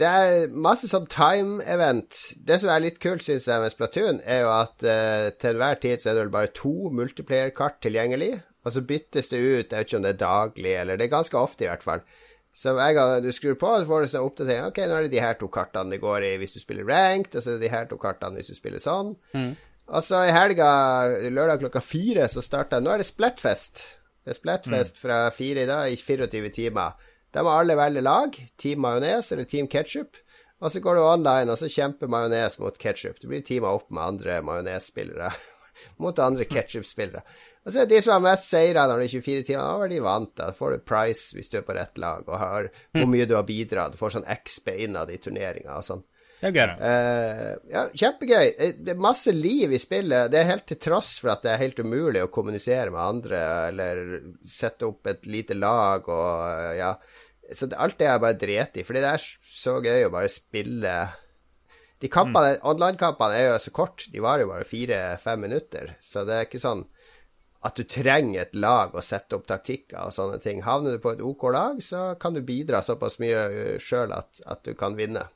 Det 0.00 0.08
er 0.08 0.54
masse 0.54 0.88
sånn 0.88 1.08
time-event. 1.10 2.20
Det 2.38 2.60
som 2.62 2.70
er 2.72 2.84
litt 2.86 3.00
kult, 3.02 3.24
syns 3.26 3.48
jeg, 3.50 3.60
med 3.60 3.74
Splatoon, 3.74 4.22
er 4.22 4.44
jo 4.44 4.52
at 4.54 4.86
uh, 4.86 5.26
til 5.34 5.56
enhver 5.56 5.82
tid 5.82 6.00
så 6.00 6.12
er 6.12 6.16
det 6.16 6.24
vel 6.24 6.32
bare 6.38 6.54
to 6.56 6.72
multiplayer-kart 6.94 7.82
tilgjengelig. 7.84 8.36
Og 8.64 8.74
så 8.74 8.84
byttes 8.86 9.28
det 9.32 9.40
ut, 9.40 9.66
jeg 9.66 9.74
vet 9.74 9.88
ikke 9.88 9.98
om 9.98 10.06
det 10.06 10.14
er 10.14 10.22
daglig, 10.22 10.72
eller 10.78 11.00
det 11.00 11.08
er 11.08 11.16
ganske 11.18 11.36
ofte, 11.40 11.66
i 11.66 11.70
hvert 11.70 11.84
fall. 11.84 12.04
Så 12.52 12.72
jeg 12.74 12.94
gang 12.96 13.22
du 13.22 13.30
skrur 13.32 13.54
på, 13.60 13.68
så 13.78 13.86
får 13.86 14.02
du 14.02 14.08
sånn 14.10 14.26
oppdatering. 14.26 14.64
Ok, 14.72 14.78
nå 14.90 14.96
er 14.96 15.06
det 15.06 15.12
de 15.12 15.20
her 15.22 15.36
to 15.38 15.46
kartene 15.48 15.94
det 15.94 16.00
går 16.02 16.24
i 16.26 16.32
hvis 16.40 16.56
du 16.56 16.60
spiller 16.60 16.88
ranked, 16.88 17.36
og 17.36 17.44
så 17.44 17.52
er 17.52 17.58
det 17.60 17.68
de 17.68 17.74
her 17.74 17.86
to 17.90 17.98
kartene 18.02 18.40
hvis 18.40 18.50
du 18.50 18.56
spiller 18.58 18.82
sånn. 18.82 19.14
Og 19.90 20.02
så 20.06 20.24
i 20.28 20.34
helga, 20.34 20.70
lørdag 21.30 21.62
klokka 21.62 21.80
fire, 21.82 22.26
så 22.30 22.42
starta 22.42 22.78
Nå 22.82 22.90
er 22.94 23.02
det 23.02 23.08
Splatfest. 23.08 23.84
Det 24.24 24.34
er 24.34 24.38
Splatfest 24.38 24.98
fra 25.00 25.30
fire 25.34 25.64
i 25.64 25.70
dag 25.70 25.90
i 25.90 25.96
24 25.98 26.50
timer. 26.54 26.98
Da 27.34 27.42
må 27.46 27.50
alle 27.54 27.74
velge 27.78 28.02
lag. 28.02 28.34
Team 28.58 28.82
majones 28.82 29.32
eller 29.32 29.46
Team 29.50 29.66
ketsjup. 29.70 30.18
Og 30.60 30.70
så 30.70 30.82
går 30.84 30.98
du 30.98 31.00
online, 31.06 31.50
og 31.50 31.56
så 31.58 31.70
kjemper 31.72 32.10
majones 32.10 32.58
mot 32.60 32.76
ketsjup. 32.78 33.18
Du 33.22 33.28
blir 33.30 33.42
teama 33.46 33.70
opp 33.72 33.88
med 33.90 34.02
andre 34.04 34.40
majonesspillere 34.44 35.30
mot 36.02 36.18
andre 36.22 36.46
ketsjup-spillere. 36.50 37.22
Og 37.64 37.72
så 37.72 37.82
er 37.82 37.88
det 37.88 37.96
de 37.98 38.04
som 38.04 38.14
har 38.16 38.22
mest 38.24 38.46
seire 38.48 38.86
når 38.88 39.02
det 39.02 39.08
er 39.10 39.16
24 39.20 39.48
timer, 39.50 39.64
da 39.66 39.80
var 39.82 39.90
de 39.92 39.98
vant. 40.04 40.30
Da 40.38 40.52
får 40.56 40.76
du 40.76 40.86
price 40.90 41.36
hvis 41.36 41.50
du 41.52 41.58
er 41.60 41.66
på 41.66 41.76
rett 41.76 42.00
lag, 42.00 42.24
og 42.28 42.38
har 42.40 42.70
hvor 42.96 43.10
mye 43.10 43.28
du 43.28 43.34
har 43.36 43.44
bidratt. 43.48 43.92
Du 43.94 44.00
får 44.00 44.16
sånn 44.16 44.30
XB 44.30 44.72
innad 44.86 45.12
i 45.12 45.20
turneringa 45.20 45.76
og 45.76 45.86
sånn. 45.86 46.02
Det 46.40 46.48
er 46.48 46.54
gøy, 46.56 46.70
da. 46.70 46.74
Uh, 46.80 47.56
ja, 47.68 47.80
kjempegøy. 48.00 48.46
Eh, 48.56 48.70
Det 48.80 48.94
er 48.94 49.02
masse 49.04 49.32
liv 49.36 49.74
i 49.76 49.80
spillet. 49.82 50.30
Det 50.32 50.38
er 50.40 50.48
helt 50.48 50.64
til 50.70 50.78
tross 50.80 51.18
for 51.20 51.34
at 51.34 51.42
det 51.44 51.50
er 51.52 51.60
helt 51.66 51.82
umulig 51.84 52.22
å 52.24 52.30
kommunisere 52.32 52.88
med 52.88 53.00
andre 53.02 53.40
eller 53.68 54.00
sette 54.48 54.88
opp 54.88 55.10
et 55.12 55.28
lite 55.28 55.58
lag 55.58 56.08
og 56.08 56.46
eh, 56.48 56.78
ja. 56.80 56.94
Så 57.52 57.66
det, 57.66 57.76
alt 57.82 57.98
det 57.98 58.06
er 58.06 58.22
bare 58.22 58.38
dret 58.38 58.76
i, 58.78 58.84
fordi 58.86 59.02
det 59.02 59.10
er 59.10 59.22
så 59.50 59.72
gøy 59.84 60.06
å 60.06 60.12
bare 60.14 60.30
spille 60.32 60.94
De 62.00 62.08
kampene, 62.08 62.56
online-kampene 62.64 63.36
er 63.36 63.50
jo 63.50 63.58
så 63.60 63.72
kort, 63.76 64.06
de 64.08 64.22
varer 64.24 64.46
jo 64.46 64.52
bare 64.54 64.68
fire-fem 64.68 65.42
minutter, 65.44 65.94
så 66.00 66.24
det 66.24 66.36
er 66.36 66.48
ikke 66.48 66.62
sånn 66.62 66.86
at 67.60 67.76
du 67.76 67.84
trenger 67.84 68.40
et 68.40 68.54
lag 68.56 68.94
å 68.96 69.02
sette 69.04 69.36
opp 69.36 69.44
taktikker 69.50 69.98
og 70.06 70.14
sånne 70.16 70.38
ting. 70.40 70.62
Havner 70.64 70.96
du 70.96 71.02
på 71.04 71.12
et 71.12 71.20
OK 71.20 71.44
lag, 71.52 71.82
så 71.84 72.14
kan 72.20 72.32
du 72.32 72.40
bidra 72.44 72.80
såpass 72.84 73.18
mye 73.20 73.76
sjøl 73.84 74.14
at, 74.16 74.40
at 74.48 74.64
du 74.64 74.72
kan 74.78 74.96
vinne. 74.96 75.26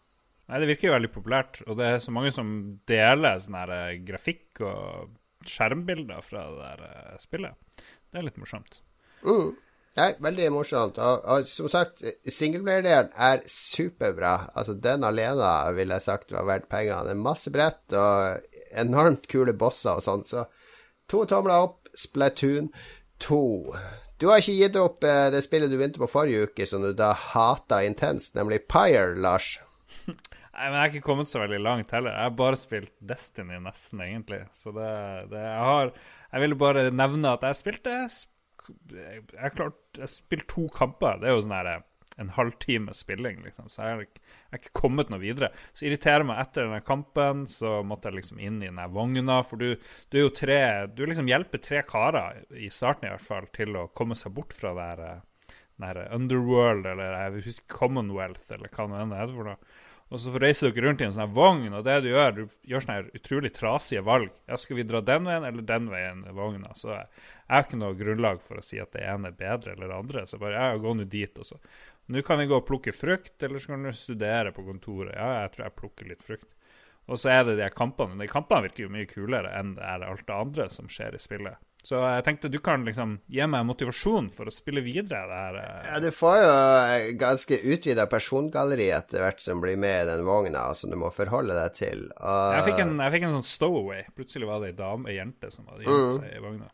Nei, 0.48 0.60
det 0.60 0.70
virker 0.70 0.88
jo 0.88 0.94
veldig 0.96 1.12
populært, 1.12 1.60
og 1.68 1.76
det 1.80 1.90
er 1.90 2.00
så 2.04 2.12
mange 2.16 2.32
som 2.32 2.48
deler 2.88 3.40
sånn 3.40 3.58
her 3.60 3.74
eh, 3.76 4.00
grafikk 4.04 4.60
og 4.64 5.12
skjermbilder 5.48 6.24
fra 6.24 6.46
det 6.48 6.58
der 6.62 6.82
eh, 6.88 7.20
spillet. 7.20 7.84
Det 8.08 8.20
er 8.20 8.26
litt 8.26 8.40
morsomt. 8.40 8.80
Mm. 9.24 9.52
Nei, 9.94 10.08
veldig 10.18 10.48
morsomt. 10.50 10.98
Og, 10.98 11.22
og 11.30 11.46
som 11.46 11.68
sagt, 11.70 12.02
singelplayerdelen 12.26 13.12
er 13.14 13.44
superbra. 13.46 14.50
Altså, 14.58 14.74
den 14.74 15.06
alene 15.06 15.50
ville 15.76 15.98
jeg 16.00 16.06
sagt 16.08 16.34
var 16.34 16.48
verdt 16.48 16.66
pengene. 16.72 17.04
Det 17.06 17.14
er 17.14 17.22
masse 17.22 17.52
brett 17.54 17.94
og 17.94 18.42
enormt 18.74 19.28
kule 19.30 19.54
bosser 19.54 20.00
og 20.00 20.02
sånn, 20.02 20.24
så 20.26 20.48
to 21.10 21.22
tomler 21.30 21.68
opp. 21.68 21.80
Splatoon 21.94 22.72
2. 23.22 23.36
Du 24.18 24.26
har 24.26 24.40
ikke 24.42 24.56
gitt 24.58 24.76
opp 24.80 25.04
eh, 25.06 25.28
det 25.30 25.44
spillet 25.44 25.70
du 25.70 25.76
begynte 25.78 26.00
på 26.02 26.10
forrige 26.10 26.48
uke, 26.48 26.66
som 26.66 26.82
du 26.82 26.90
da 26.96 27.12
hata 27.14 27.84
intenst, 27.86 28.34
nemlig 28.34 28.64
Pyre, 28.66 29.14
Lars. 29.14 29.60
Nei, 30.54 30.66
men 30.68 30.74
Jeg 30.74 30.80
har 30.80 30.90
ikke 30.90 31.06
kommet 31.06 31.30
så 31.30 31.42
veldig 31.42 31.60
langt 31.62 31.94
heller. 31.94 32.14
Jeg 32.14 32.28
har 32.28 32.36
bare 32.38 32.58
spilt 32.58 32.92
Destiny, 32.98 33.58
nesten, 33.62 34.02
egentlig. 34.02 34.44
Så 34.54 34.74
det, 34.74 34.90
det 35.30 35.42
Jeg 35.42 35.64
har 35.68 35.92
Jeg 35.94 36.42
ville 36.44 36.58
bare 36.58 36.84
nevne 36.90 37.34
at 37.34 37.46
jeg 37.46 37.60
spilte 37.62 37.96
Jeg 38.92 39.24
jeg 39.32 39.40
har 39.40 39.50
klart 39.56 39.98
Jeg 39.98 40.08
spilte 40.12 40.46
to 40.54 40.68
kamper. 40.74 41.18
Det 41.20 41.28
er 41.28 41.36
jo 41.36 41.42
sånn 41.44 41.56
her 41.58 41.82
en 42.22 42.28
halvtime 42.30 42.92
spilling, 42.94 43.40
liksom. 43.42 43.66
Så 43.68 43.82
jeg 43.82 43.90
har, 43.90 44.02
ikke- 44.04 44.20
jeg 44.52 44.60
ikke 44.60 44.80
kommet 44.80 45.08
noe 45.10 45.18
videre. 45.18 45.48
Så 45.74 45.82
irriterer 45.88 46.22
meg 46.24 46.38
etter 46.38 46.62
denne 46.62 46.80
kampen, 46.86 47.44
så 47.50 47.82
måtte 47.82 48.04
jeg 48.06 48.14
liksom 48.20 48.38
inn 48.38 48.62
i 48.62 48.66
den 48.70 48.78
vogna. 48.92 49.42
For 49.42 49.56
du, 49.56 49.74
du 50.10 50.18
er 50.18 50.22
jo 50.22 50.28
tre 50.30 50.86
Du 50.94 51.04
liksom 51.06 51.26
hjelper 51.26 51.60
tre 51.60 51.82
karer, 51.82 52.44
i 52.54 52.68
starten 52.70 53.08
i 53.08 53.10
hvert 53.10 53.20
fall, 53.20 53.46
til 53.52 53.74
å 53.74 53.88
komme 53.92 54.14
seg 54.14 54.32
bort 54.32 54.52
fra 54.52 54.74
det 54.74 54.86
her 55.82 55.96
eh, 55.98 56.14
Underworld, 56.14 56.86
eller 56.86 57.16
jeg 57.18 57.42
husker 57.48 57.66
Commonwealth, 57.66 58.46
eller 58.54 58.68
hva 58.68 58.86
det 59.10 59.18
er 59.18 59.34
for 59.34 59.44
noe. 59.50 59.56
Og 60.14 60.20
så 60.22 60.30
reiser 60.38 60.70
dere 60.70 60.86
rundt 60.86 61.00
i 61.02 61.06
en 61.08 61.14
sånn 61.14 61.24
her 61.24 61.34
vogn, 61.34 61.72
og 61.74 61.86
det 61.88 61.96
du 62.04 62.12
gjør, 62.12 62.34
du 62.36 62.42
gjør 62.70 62.84
sånne 62.84 62.98
her 63.00 63.06
utrolig 63.18 63.50
trasige 63.56 64.02
valg. 64.06 64.28
Ja, 64.46 64.58
skal 64.60 64.78
vi 64.78 64.84
dra 64.86 65.00
den 65.02 65.26
veien 65.26 65.46
eller 65.48 65.64
den 65.66 65.88
veien 65.90 66.20
i 66.30 66.34
vogna? 66.36 66.70
Så 66.78 66.92
jeg, 66.92 67.08
jeg 67.40 67.50
har 67.56 67.66
ikke 67.66 67.80
noe 67.80 67.98
grunnlag 67.98 68.44
for 68.46 68.60
å 68.60 68.62
si 68.62 68.78
at 68.78 68.94
det 68.94 69.02
ene 69.10 69.32
er 69.32 69.40
bedre 69.40 69.74
eller 69.74 69.90
det 69.90 69.96
andre. 69.98 70.24
Så 70.30 70.38
bare 70.38 70.60
ja, 70.60 70.78
gå 70.78 70.94
nå 70.94 71.08
dit, 71.10 71.42
og 71.42 71.50
så 71.50 71.58
Nå 72.12 72.20
kan 72.20 72.36
vi 72.36 72.44
gå 72.44 72.58
og 72.60 72.66
plukke 72.68 72.92
frukt, 72.92 73.38
eller 73.40 73.62
så 73.64 73.70
kan 73.72 73.86
du 73.86 73.88
studere 73.96 74.50
på 74.52 74.60
kontoret. 74.66 75.14
Ja, 75.16 75.40
jeg 75.40 75.54
tror 75.54 75.64
jeg 75.64 75.76
plukker 75.78 76.08
litt 76.10 76.24
frukt. 76.26 76.50
Og 77.08 77.16
så 77.16 77.30
er 77.32 77.46
det 77.48 77.54
de 77.56 77.68
kampene. 77.72 78.18
De 78.20 78.28
kampene 78.28 78.66
virker 78.66 78.84
jo 78.84 78.90
mye 78.92 79.08
kulere 79.08 79.52
enn 79.56 79.72
det 79.78 79.86
er 79.88 80.04
alt 80.04 80.26
det 80.28 80.36
andre 80.36 80.66
som 80.72 80.90
skjer 80.92 81.16
i 81.16 81.22
spillet. 81.24 81.56
Så 81.84 81.98
jeg 82.00 82.24
tenkte 82.24 82.48
du 82.48 82.56
kan 82.64 82.80
liksom 82.86 83.18
gi 83.28 83.44
meg 83.44 83.66
motivasjon 83.68 84.30
for 84.32 84.48
å 84.48 84.52
spille 84.54 84.80
videre 84.80 85.26
det 85.28 85.40
her. 85.42 85.56
eh, 85.60 85.88
Ja, 85.90 85.98
du 86.00 86.06
får 86.16 86.36
jo 86.40 86.52
eh, 86.54 87.08
ganske 87.20 87.58
utvida 87.74 88.06
persongalleri 88.08 88.86
etter 88.96 89.20
hvert 89.20 89.42
som 89.44 89.60
blir 89.60 89.76
med 89.76 90.06
i 90.06 90.08
den 90.14 90.24
vogna, 90.24 90.62
som 90.78 90.88
du 90.90 90.96
må 90.96 91.10
forholde 91.12 91.52
deg 91.58 91.74
til. 91.76 92.06
Og, 92.22 92.54
Jeg 92.56 92.64
fikk, 92.70 92.80
en, 92.86 92.94
jeg 93.04 93.12
fikk 93.18 93.26
en 93.28 93.36
sånn 93.36 93.50
stowaway. 93.50 94.06
Plutselig 94.16 94.48
var 94.48 94.64
det 94.64 94.72
ei 94.72 94.78
dame, 94.80 95.10
ei 95.12 95.18
jente 95.18 95.52
som 95.52 95.68
hadde 95.68 95.84
gjemt 95.84 96.16
seg 96.16 96.32
i 96.32 96.40
vogna. 96.46 96.70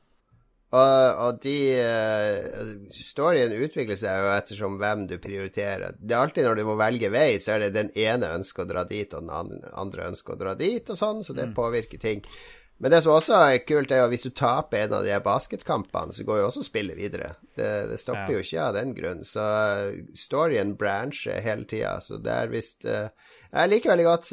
og, 0.70 1.18
og 1.26 1.40
de 1.42 1.56
uh, 1.82 2.70
Storyen 2.94 3.50
utvikler 3.58 3.98
seg 3.98 4.14
jo 4.22 4.30
ettersom 4.36 4.78
hvem 4.78 5.08
du 5.10 5.16
prioriterer. 5.18 5.96
Det 5.98 6.14
er 6.14 6.22
alltid 6.22 6.46
når 6.46 6.60
du 6.60 6.64
må 6.70 6.76
velge 6.78 7.10
vei, 7.10 7.32
så 7.42 7.56
er 7.56 7.64
det 7.66 7.72
den 7.74 7.90
ene 7.98 8.30
ønsker 8.38 8.62
å 8.62 8.70
dra 8.70 8.86
dit, 8.86 9.10
og 9.18 9.26
den 9.26 9.66
andre 9.74 10.06
ønsker 10.12 10.36
å 10.36 10.40
dra 10.44 10.54
dit, 10.54 10.86
og 10.86 11.02
sånn, 11.02 11.24
så 11.26 11.34
det 11.34 11.50
påvirker 11.58 11.98
ting. 11.98 12.22
Men 12.80 12.94
det 12.94 13.02
som 13.04 13.12
også 13.12 13.36
er 13.36 13.58
kult, 13.68 13.90
er 13.92 14.06
at 14.06 14.12
hvis 14.12 14.24
du 14.24 14.30
taper 14.32 14.86
en 14.86 14.94
av 14.96 15.04
de 15.04 15.16
basketkampene, 15.20 16.14
så 16.16 16.24
går 16.24 16.38
jo 16.40 16.46
også 16.48 16.62
spillet 16.64 16.96
videre. 16.96 17.34
Det, 17.52 17.68
det 17.90 17.98
stopper 18.00 18.32
Ja. 18.32 18.38
jo 18.38 18.44
ikke 18.44 18.62
av 18.64 18.76
den 18.78 18.94
grunn. 18.96 19.20
Så 19.28 19.44
eh, 19.44 19.98
storyen 20.16 20.72
brancher 20.80 21.42
hele 21.44 21.68
tida. 21.68 21.98
Så 22.00 22.16
det 22.24 22.32
er 22.32 22.48
visst 22.52 22.88
uh, 22.88 23.12
Jeg 23.52 23.72
liker 23.72 23.92
veldig 23.92 24.06
godt 24.08 24.32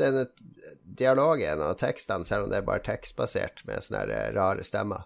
dialogen 0.97 1.61
og 1.65 1.75
tekstene, 1.81 2.23
selv 2.27 2.47
om 2.47 2.53
det 2.53 2.61
er 2.61 2.69
bare 2.69 2.85
tekstbasert 2.85 3.65
med 3.67 3.83
sånne 3.83 4.05
her, 4.05 4.13
eh, 4.15 4.31
rare 4.37 4.63
stemmer. 4.67 5.03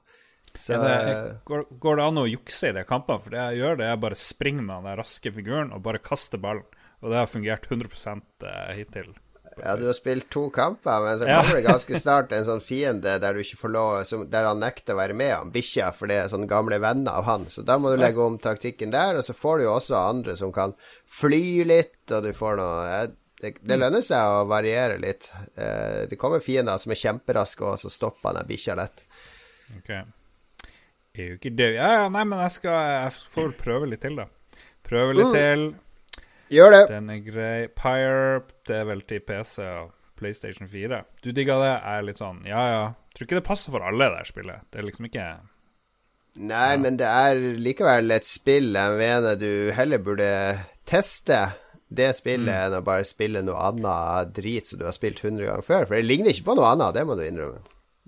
Så 0.53 0.75
det, 0.83 1.41
går, 1.47 1.65
går 1.79 1.97
det 1.97 2.05
an 2.05 2.19
å 2.19 2.27
jukse 2.27 2.69
i 2.69 2.75
de 2.75 2.83
kampene? 2.85 3.23
For 3.23 3.33
det 3.33 3.41
jeg 3.41 3.61
gjør, 3.61 3.77
det 3.79 3.87
er 3.87 3.99
bare 4.03 4.19
springe 4.19 4.65
med 4.67 4.85
den 4.85 4.99
raske 4.99 5.31
figuren 5.33 5.71
og 5.71 5.83
bare 5.85 6.01
kaste 6.03 6.39
ballen. 6.41 6.67
Og 7.01 7.09
det 7.09 7.21
har 7.23 7.29
fungert 7.31 7.65
100 7.71 8.19
eh, 8.45 8.73
hittil. 8.77 9.13
Ja, 9.59 9.75
du 9.75 9.83
har 9.85 9.95
spilt 9.97 10.29
to 10.31 10.45
kamper, 10.53 11.03
men 11.03 11.17
så 11.19 11.27
kommer 11.27 11.57
det 11.57 11.65
ganske 11.65 11.99
snart 11.99 12.31
en 12.33 12.45
sånn 12.47 12.61
fiende 12.63 13.17
der 13.19 13.35
du 13.35 13.41
ikke 13.43 13.59
får 13.59 13.73
lov 13.75 13.95
som, 14.07 14.23
Der 14.31 14.47
han 14.47 14.61
nekter 14.63 14.95
å 14.95 15.01
være 15.01 15.17
med, 15.17 15.33
han 15.35 15.51
bikkja, 15.53 15.89
for 15.95 16.07
det 16.11 16.17
er 16.21 16.31
sånne 16.31 16.47
gamle 16.49 16.79
venner 16.81 17.19
av 17.19 17.27
han. 17.27 17.47
Så 17.51 17.65
da 17.67 17.75
må 17.77 17.91
du 17.91 17.99
legge 17.99 18.23
om 18.23 18.39
taktikken 18.41 18.93
der, 18.95 19.19
og 19.19 19.27
så 19.27 19.35
får 19.35 19.59
du 19.59 19.65
jo 19.67 19.73
også 19.75 19.99
andre 19.99 20.37
som 20.39 20.53
kan 20.55 20.75
fly 21.19 21.65
litt, 21.67 21.99
og 22.09 22.23
du 22.23 22.31
får 22.37 22.61
noe 22.61 23.01
det, 23.41 23.55
det 23.65 23.77
lønner 23.79 24.03
seg 24.05 24.21
å 24.21 24.41
variere 24.49 24.99
litt. 25.01 25.31
Eh, 25.57 26.07
det 26.09 26.17
kommer 26.21 26.43
fiender 26.45 26.77
som 26.81 26.93
er 26.93 26.99
kjemperaske, 27.01 27.65
og 27.65 27.79
så 27.81 27.89
stopper 27.89 28.37
den 28.37 28.49
bikkja 28.49 28.75
lett. 28.77 29.01
Ok. 29.79 29.89
Er 31.11 31.25
jo 31.25 31.39
ikke 31.39 31.51
død. 31.57 31.73
Ja, 31.75 31.89
ja, 31.97 32.03
nei, 32.13 32.23
men 32.23 32.39
jeg 32.45 32.53
skal 32.59 32.77
Jeg 32.85 33.15
får 33.33 33.55
prøve 33.59 33.89
litt 33.89 34.03
til, 34.05 34.19
da. 34.21 34.27
Prøve 34.87 35.17
litt 35.17 35.33
til. 35.35 35.65
Gjør 36.51 36.73
det! 36.75 36.83
Den 36.91 37.09
er 37.13 37.21
grei. 37.23 37.55
Pyre, 37.71 38.41
det 38.67 38.75
er 38.81 38.87
vel 38.89 39.01
til 39.07 39.23
PC 39.23 39.63
og 39.63 39.93
PlayStation 40.19 40.67
4. 40.69 40.99
Du 41.23 41.31
digga 41.31 41.55
det? 41.61 41.71
Jeg 41.71 42.01
er 42.01 42.05
litt 42.09 42.19
sånn 42.21 42.43
Ja, 42.47 42.65
ja. 42.67 42.83
Tror 43.15 43.27
ikke 43.27 43.39
det 43.39 43.47
passer 43.47 43.73
for 43.73 43.85
alle, 43.87 44.09
det 44.13 44.27
spillet. 44.29 44.67
Det 44.71 44.81
er 44.81 44.87
liksom 44.87 45.07
ikke 45.07 45.25
Nei, 46.41 46.77
men 46.79 46.95
det 46.95 47.07
er 47.07 47.41
likevel 47.59 48.13
et 48.15 48.27
spill 48.27 48.69
jeg 48.77 48.99
mener 49.01 49.35
du 49.35 49.71
heller 49.75 49.99
burde 49.99 50.29
teste. 50.87 51.41
Det 51.91 52.07
spillet 52.15 52.69
enn 52.69 52.77
å 52.77 52.85
bare 52.87 53.03
spille 53.03 53.41
noe 53.43 53.59
annet 53.67 54.31
drit 54.37 54.69
som 54.69 54.79
du 54.79 54.85
har 54.87 54.95
spilt 54.95 55.19
100 55.19 55.43
ganger 55.43 55.65
før. 55.67 55.89
For 55.89 55.97
det 55.97 56.07
ligner 56.07 56.31
ikke 56.31 56.47
på 56.47 56.55
noe 56.55 56.69
annet, 56.71 56.95
det 56.95 57.03
må 57.07 57.17
du 57.19 57.25
innrømme. 57.25 57.59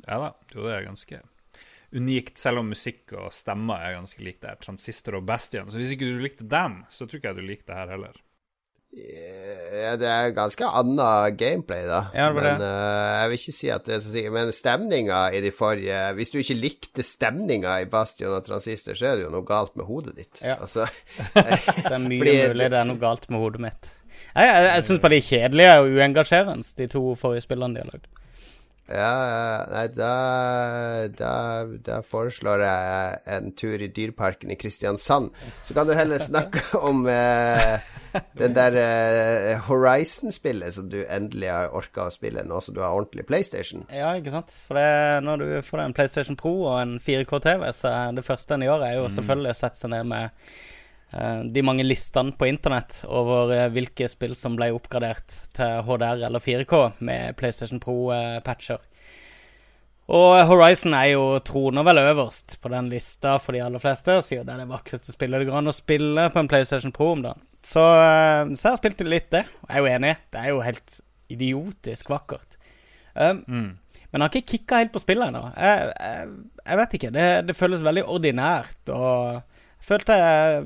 Ja 0.08 0.22
da. 0.22 0.30
Jo, 0.56 0.64
det 0.70 0.78
er 0.78 0.88
ganske 0.88 1.20
unikt, 1.94 2.40
selv 2.42 2.64
om 2.64 2.72
musikk 2.72 3.12
og 3.18 3.34
stemmer 3.36 3.84
er 3.84 3.98
ganske 3.98 4.24
likt 4.24 4.46
der. 4.48 4.56
Transistor 4.64 5.20
og 5.20 5.28
Bastion. 5.28 5.68
Så 5.68 5.82
hvis 5.82 5.92
ikke 5.96 6.08
du 6.10 6.24
likte 6.24 6.48
dem, 6.48 6.80
så 6.90 7.06
tror 7.06 7.20
ikke 7.20 7.34
jeg 7.34 7.42
du 7.42 7.50
likte 7.50 7.70
det 7.74 7.82
her 7.82 7.92
heller. 7.98 8.16
Ja, 8.94 9.96
det 9.98 10.06
er 10.06 10.34
ganske 10.36 10.68
annet 10.70 11.38
gameplay, 11.40 11.82
da. 11.90 12.04
Ja, 12.14 12.28
det 12.30 12.36
var 12.38 12.46
men 12.46 12.62
det. 12.62 12.68
eh, 12.68 13.14
jeg 13.18 13.32
vil 13.32 13.40
ikke 13.40 13.56
si 13.58 13.72
at 13.74 13.88
det 13.88 13.96
er 13.96 14.04
så 14.04 14.12
sikkert. 14.14 14.36
Men 14.36 14.52
stemninga 14.54 15.22
i 15.34 15.42
de 15.42 15.52
forrige 15.56 16.02
Hvis 16.20 16.30
du 16.34 16.38
ikke 16.44 16.58
likte 16.60 17.06
stemninga 17.06 17.80
i 17.82 17.88
Bastion 17.90 18.36
og 18.38 18.46
Transistor, 18.46 18.94
så 19.00 19.10
er 19.10 19.18
det 19.18 19.26
jo 19.26 19.34
noe 19.34 19.48
galt 19.50 19.74
med 19.80 19.90
hodet 19.90 20.16
ditt. 20.20 20.44
Ja. 20.46 20.60
Altså, 20.62 20.86
Det 21.34 21.90
er 21.90 21.98
mye 22.06 22.22
Fordi 22.22 22.38
mulig 22.54 22.70
det 22.70 22.80
er 22.84 22.90
noe 22.92 23.02
galt 23.02 23.30
med 23.34 23.42
hodet 23.42 23.64
mitt. 23.66 23.94
Jeg, 24.34 24.46
jeg, 24.46 24.66
jeg 24.70 24.84
syns 24.88 25.02
bare 25.02 25.16
de 25.16 25.22
er 25.22 25.30
kjedelige 25.30 25.74
og 25.80 25.90
uengasjerende, 25.98 26.70
de 26.78 26.88
to 26.94 27.02
forrige 27.18 27.46
spillene 27.48 27.76
de 27.80 27.82
har 27.84 27.90
lagd. 27.96 28.08
Ja, 28.92 29.64
nei, 29.72 29.86
da, 29.96 30.14
da, 31.16 31.34
da 31.86 32.00
foreslår 32.04 32.64
jeg 32.66 33.22
en 33.32 33.54
tur 33.56 33.80
i 33.80 33.88
Dyreparken 33.88 34.52
i 34.52 34.58
Kristiansand. 34.60 35.32
Så 35.64 35.76
kan 35.78 35.88
du 35.88 35.94
heller 35.96 36.20
snakke 36.20 36.60
om 36.90 37.06
eh, 37.08 37.80
den 38.40 38.58
der 38.58 38.76
eh, 38.82 39.64
Horizon-spillet 39.70 40.76
som 40.76 40.92
du 40.92 41.00
endelig 41.06 41.48
har 41.54 41.72
orka 41.72 42.10
å 42.10 42.14
spille 42.14 42.44
nå 42.44 42.60
som 42.66 42.76
du 42.76 42.84
har 42.84 42.92
ordentlig 42.92 43.26
PlayStation. 43.30 43.88
Ja, 43.88 44.12
ikke 44.20 44.36
sant? 44.36 44.52
For 44.68 44.76
det, 44.76 45.24
når 45.24 45.46
du 45.46 45.50
får 45.64 45.86
en 45.86 45.96
PlayStation 45.96 46.40
Pro 46.40 46.54
og 46.66 46.78
en 46.82 46.98
4K-TV, 47.00 47.66
så 47.80 47.90
er 47.94 48.20
det 48.20 48.28
første 48.28 48.58
en 48.58 48.68
gjør, 48.68 48.84
er 48.84 49.00
jo 49.00 49.10
selvfølgelig 49.16 49.56
å 49.56 49.62
sette 49.64 49.80
seg 49.86 49.96
ned 49.96 50.12
med 50.12 50.54
de 51.54 51.62
mange 51.66 51.86
listene 51.86 52.34
på 52.38 52.48
internett 52.50 53.04
over 53.06 53.52
eh, 53.54 53.68
hvilke 53.74 54.08
spill 54.10 54.34
som 54.38 54.58
ble 54.58 54.72
oppgradert 54.74 55.38
til 55.54 55.84
HDR 55.86 56.26
eller 56.30 56.42
4K 56.42 56.80
med 57.06 57.38
PlayStation 57.38 57.82
Pro-patcher. 57.84 58.82
Og 60.14 60.36
Horizon 60.50 60.96
er 60.98 61.14
jo 61.14 61.24
troner 61.48 61.86
vel 61.88 62.02
øverst 62.02 62.58
på 62.60 62.72
den 62.74 62.90
lista 62.92 63.38
for 63.40 63.56
de 63.56 63.62
aller 63.64 63.80
fleste, 63.80 64.18
siden 64.26 64.50
det 64.50 64.56
er 64.56 64.64
det 64.66 64.72
vakreste 64.74 65.16
spillet 65.16 65.40
det 65.40 65.48
går 65.48 65.62
an 65.62 65.72
å 65.72 65.76
spille 65.76 66.26
på 66.34 66.42
en 66.42 66.50
PlayStation 66.52 66.92
Pro 66.96 67.14
om 67.14 67.24
dagen. 67.24 67.46
Så, 67.64 67.80
eh, 67.80 68.42
så 68.58 68.68
jeg 68.68 68.74
har 68.74 68.82
spilt 68.82 69.06
litt 69.08 69.30
det. 69.32 69.46
Og 69.64 69.70
jeg 69.70 69.78
er 69.78 69.86
jo 69.86 69.94
enig. 69.94 70.18
Det 70.34 70.42
er 70.42 70.52
jo 70.52 70.66
helt 70.66 70.98
idiotisk 71.32 72.12
vakkert. 72.12 72.60
Um, 73.14 73.44
Men 74.14 74.22
jeg 74.22 74.26
har 74.28 74.34
ikke 74.34 74.52
kicka 74.58 74.82
helt 74.82 74.92
på 74.94 75.02
spillet 75.02 75.32
ennå. 75.32 75.48
Jeg, 75.58 75.94
jeg, 75.94 76.34
jeg 76.68 76.80
vet 76.80 76.92
ikke. 76.98 77.12
Det, 77.16 77.30
det 77.48 77.56
føles 77.58 77.86
veldig 77.86 78.04
ordinært, 78.14 78.92
og 78.94 79.42
følte 79.84 80.18
jeg 80.20 80.64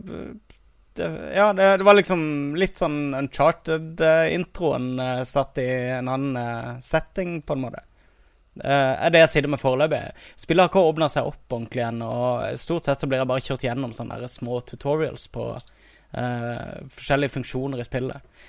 det, 0.97 1.10
Ja, 1.36 1.51
det, 1.53 1.67
det 1.77 1.86
var 1.86 1.97
liksom 1.97 2.21
litt 2.58 2.80
sånn 2.80 3.13
Uncharted-introen 3.17 4.88
uh, 4.99 5.23
satt 5.27 5.60
i 5.62 5.67
en 5.99 6.10
annen 6.10 6.39
eh, 6.41 6.71
setting, 6.82 7.41
på 7.45 7.53
en 7.53 7.63
måte. 7.67 7.84
Det 8.58 8.73
er 8.73 9.13
det 9.13 9.19
jeg 9.21 9.30
sitter 9.36 9.51
med 9.53 9.62
foreløpig. 9.62 9.99
Spillet 10.39 10.65
har 10.65 10.71
ikke 10.71 10.89
åpna 10.89 11.10
seg 11.13 11.27
opp 11.30 11.53
ordentlig 11.53 11.86
og 12.01 12.58
stort 12.58 12.88
sett 12.88 13.03
så 13.03 13.10
blir 13.10 13.21
jeg 13.21 13.30
bare 13.30 13.45
kjørt 13.45 13.65
gjennom 13.67 13.93
sånne 13.93 14.30
små 14.32 14.58
tutorials 14.65 15.27
på 15.30 15.51
uh, 15.53 16.71
forskjellige 16.89 17.36
funksjoner 17.36 17.84
i 17.84 17.86
spillet. 17.86 18.41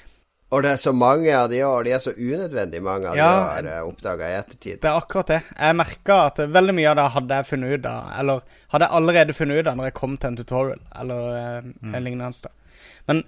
Og 0.49 0.63
det 0.65 0.71
er 0.73 0.79
så 0.81 0.95
mange 0.97 1.33
av 1.37 1.51
de 1.53 1.59
òg, 1.61 1.75
og 1.75 1.83
de 1.85 1.93
er 1.93 2.01
så 2.01 2.15
unødvendig 2.17 2.81
mange 2.85 3.11
av 3.11 3.19
Ja, 3.19 3.33
de 3.61 3.69
har 3.69 3.83
uh, 3.83 3.89
oppdaga 3.91 4.31
i 4.31 4.37
ettertid. 4.39 4.79
Det 4.81 4.89
er 4.89 4.97
akkurat 4.97 5.33
det. 5.35 5.43
Jeg 5.53 5.77
merka 5.77 6.17
at 6.31 6.41
veldig 6.55 6.75
mye 6.79 6.89
av 6.89 6.97
det 6.97 7.09
hadde 7.19 7.41
jeg 7.41 7.49
funnet 7.51 7.75
ut 7.75 7.89
av, 7.91 8.07
eller 8.23 8.63
hadde 8.73 8.89
jeg 8.89 8.99
allerede 9.01 9.37
funnet 9.37 9.61
ut 9.61 9.69
av 9.69 9.77
når 9.77 9.91
jeg 9.91 9.97
kom 10.01 10.17
til 10.17 10.31
en 10.31 10.41
tutorial, 10.41 10.81
eller 11.03 11.69
mm. 11.69 11.93
en 11.93 12.07
lignende. 12.07 12.49
Da. 12.49 12.81
Men 13.13 13.23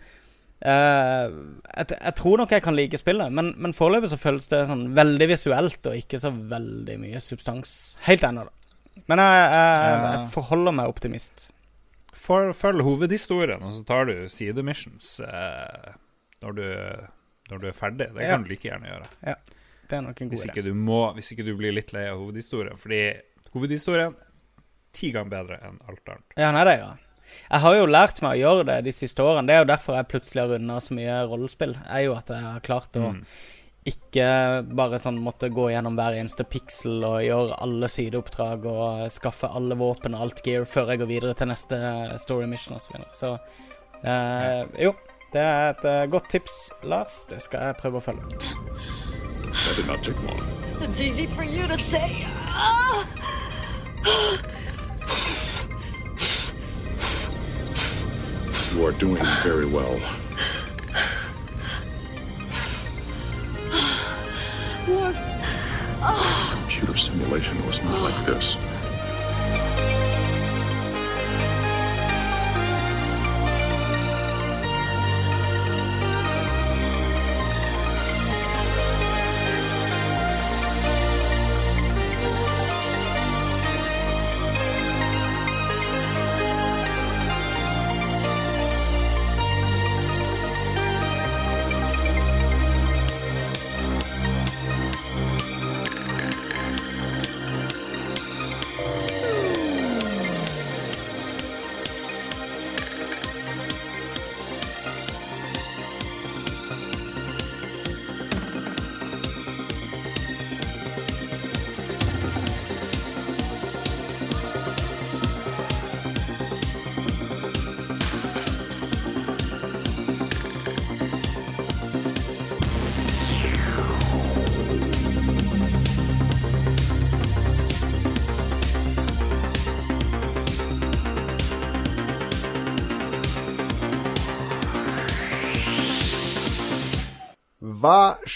eh, 0.65 1.37
jeg, 1.77 1.93
jeg 1.93 2.17
tror 2.23 2.41
nok 2.41 2.57
jeg 2.57 2.65
kan 2.65 2.79
like 2.79 3.05
spillet, 3.05 3.37
men, 3.37 3.53
men 3.61 3.77
foreløpig 3.77 4.15
så 4.15 4.23
føles 4.25 4.49
det 4.49 4.65
sånn 4.73 4.89
veldig 4.97 5.31
visuelt 5.35 5.93
og 5.93 6.01
ikke 6.01 6.25
så 6.25 6.33
veldig 6.33 7.01
mye 7.05 7.21
substans 7.25 7.79
helt 8.09 8.25
ennå, 8.25 8.49
da. 8.49 8.57
Men 9.09 9.21
jeg, 9.21 9.49
jeg, 9.53 10.05
jeg 10.09 10.29
forholder 10.33 10.75
meg 10.77 10.89
optimist. 10.91 11.51
For, 12.17 12.51
følg 12.57 12.85
hovedhistorien, 12.85 13.61
og 13.65 13.77
så 13.77 13.85
tar 13.89 14.09
du 14.09 14.15
sidemissions 14.33 15.19
eh, 15.25 15.93
når, 16.43 16.55
du, 16.57 16.65
når 17.51 17.61
du 17.61 17.67
er 17.69 17.77
ferdig. 17.77 18.09
Det 18.15 18.23
Ja. 18.25 18.31
kan 18.37 18.43
du 18.45 18.49
like 18.53 18.69
gjerne 18.69 18.89
gjøre. 18.89 19.37
Det 19.91 19.97
er 19.99 20.03
nok 20.07 20.21
en 20.23 20.29
god 20.31 20.37
Hvis 20.39 20.47
ikke 20.47 20.63
du 20.65 20.73
må 20.75 21.01
Hvis 21.17 21.33
ikke 21.35 21.45
du 21.45 21.57
blir 21.59 21.73
litt 21.75 21.93
lei 21.93 22.05
av 22.09 22.19
hovedhistorien. 22.23 22.79
Fordi 22.79 23.01
hovedhistorien 23.55 24.15
ti 24.93 25.11
ganger 25.15 25.31
bedre 25.31 25.59
enn 25.67 25.79
alt 25.89 26.09
annet. 26.09 26.37
Ja, 26.39 26.51
nei, 26.55 26.65
det, 26.65 26.77
ja. 26.81 26.93
Jeg 27.51 27.61
har 27.63 27.75
jo 27.77 27.87
lært 27.87 28.21
meg 28.23 28.33
å 28.33 28.41
gjøre 28.43 28.65
det 28.67 28.77
de 28.89 28.93
siste 28.95 29.23
årene. 29.23 29.47
Det 29.47 29.55
er 29.55 29.61
jo 29.65 29.69
derfor 29.71 29.95
jeg 30.01 30.09
plutselig 30.11 30.43
har 30.43 30.49
runda 30.57 30.79
så 30.83 30.95
mye 30.99 31.19
rollespill. 31.31 31.77
Er 31.87 32.05
jo 32.09 32.15
at 32.19 32.29
jeg 32.35 32.43
har 32.43 32.61
klart 32.67 32.97
å 32.99 33.13
Mm. 33.15 33.25
ikke 33.87 34.27
bare 34.77 34.99
sånn 34.99 35.19
måtte 35.23 35.49
gå 35.51 35.71
gjennom 35.73 35.95
hver 35.97 36.19
eneste 36.19 36.45
piksel 36.45 37.05
og 37.07 37.23
gjøre 37.23 37.59
alle 37.63 37.89
sideoppdrag 37.89 38.67
og 38.67 39.11
skaffe 39.11 39.49
alle 39.49 39.75
våpen 39.79 40.15
og 40.15 40.21
alt 40.27 40.43
gear 40.45 40.65
før 40.69 40.91
jeg 40.93 40.99
går 41.01 41.07
videre 41.09 41.35
til 41.39 41.49
neste 41.49 41.79
story 42.19 42.47
mission 42.47 42.77
osv. 42.77 42.93
Så, 43.13 43.39
så 43.39 44.05
eh, 44.05 44.67
jo, 44.85 44.93
det 45.33 45.41
er 45.41 45.71
et 45.71 45.85
eh, 45.85 46.11
godt 46.11 46.31
tips, 46.31 46.71
Lars. 46.83 47.25
Det 47.31 47.43
skal 47.43 47.61
jeg 47.69 47.77
prøve 47.83 48.01
å 48.01 48.05
følge. 48.05 48.23
That 49.51 49.77
did 49.77 49.87
not 49.87 50.03
take 50.03 50.19
long. 50.27 50.43
It's 50.81 51.01
easy 51.01 51.27
for 51.27 51.43
you 51.43 51.67
to 51.69 51.79
say. 51.79 52.25
Ah! 52.27 53.07
You 58.73 58.87
are 58.87 58.93
doing 58.93 59.23
very 59.43 59.67
well. 59.67 60.01
Lord, 64.89 65.17
Computer 66.53 66.97
simulation 66.97 67.67
was 67.67 67.83
not 67.83 68.01
like 68.01 68.27
this. 68.27 68.57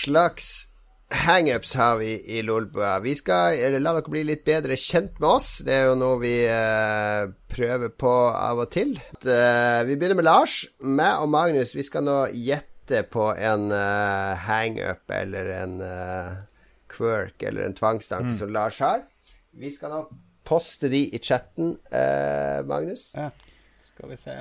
Slags 0.05 0.55
hangups 1.15 1.75
har 1.75 1.99
vi 2.01 2.13
i 2.37 2.43
Lolbua? 2.43 2.99
Vi 3.05 3.15
skal 3.19 3.59
eller, 3.59 3.83
la 3.83 3.95
dere 3.97 4.13
bli 4.13 4.25
litt 4.27 4.45
bedre 4.47 4.77
kjent 4.81 5.19
med 5.21 5.29
oss. 5.29 5.51
Det 5.67 5.75
er 5.75 5.89
jo 5.91 5.99
noe 6.01 6.19
vi 6.23 6.35
eh, 6.49 7.29
prøver 7.53 7.93
på 8.01 8.13
av 8.31 8.65
og 8.65 8.73
til. 8.75 8.97
Eh, 9.23 9.81
vi 9.89 9.97
begynner 9.97 10.19
med 10.21 10.29
Lars. 10.29 10.63
Meg 10.81 11.23
og 11.23 11.31
Magnus 11.35 11.75
vi 11.77 11.87
skal 11.87 12.07
nå 12.07 12.19
gjette 12.35 13.05
på 13.13 13.31
en 13.33 13.71
eh, 13.73 14.45
hangup 14.49 15.15
eller 15.15 15.55
en 15.61 15.79
eh, 15.85 16.35
quirk 16.93 17.43
eller 17.43 17.69
en 17.69 17.79
tvangstanke 17.79 18.37
som 18.37 18.53
Lars 18.55 18.81
har. 18.85 19.07
Vi 19.55 19.71
skal 19.73 19.95
nå 19.95 20.05
poste 20.45 20.91
de 20.93 21.07
i 21.15 21.21
chatten, 21.23 21.79
eh, 21.89 22.61
Magnus. 22.69 23.13
Ja. 23.17 23.31
Skal 23.95 24.11
vi 24.11 24.19
se 24.21 24.35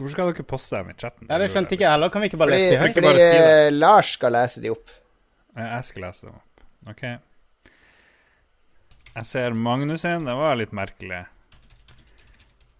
Hvorfor 0.00 0.12
skal 0.14 0.30
dere 0.32 0.44
poste 0.48 0.78
dem 0.80 0.88
i 0.88 0.94
chatten? 0.96 1.26
Ja, 1.28 1.36
Det 1.42 1.50
skjønte 1.52 1.76
ikke 1.76 1.84
jeg 1.84 1.92
heller. 1.92 2.08
Kan 2.14 2.22
vi 2.24 2.30
ikke 2.30 2.38
bare 2.40 2.54
Fordi, 2.54 2.60
lese 2.62 2.70
de 2.72 2.78
høyt? 2.80 2.94
fordi 2.96 3.10
si 3.20 3.34
det. 3.36 3.50
eh, 3.66 3.72
Lars 3.76 4.12
skal 4.16 4.32
lese 4.32 4.62
de 4.64 4.70
opp. 4.72 4.94
Jeg 5.60 5.84
skal 5.90 6.06
lese 6.06 6.26
dem 6.26 6.38
opp. 6.38 6.64
OK. 6.94 7.02
Jeg 9.10 9.26
ser 9.28 9.52
Magnus 9.68 10.00
sin. 10.06 10.24
Det 10.24 10.36
var 10.38 10.56
litt 10.56 10.72
merkelig. 10.72 11.20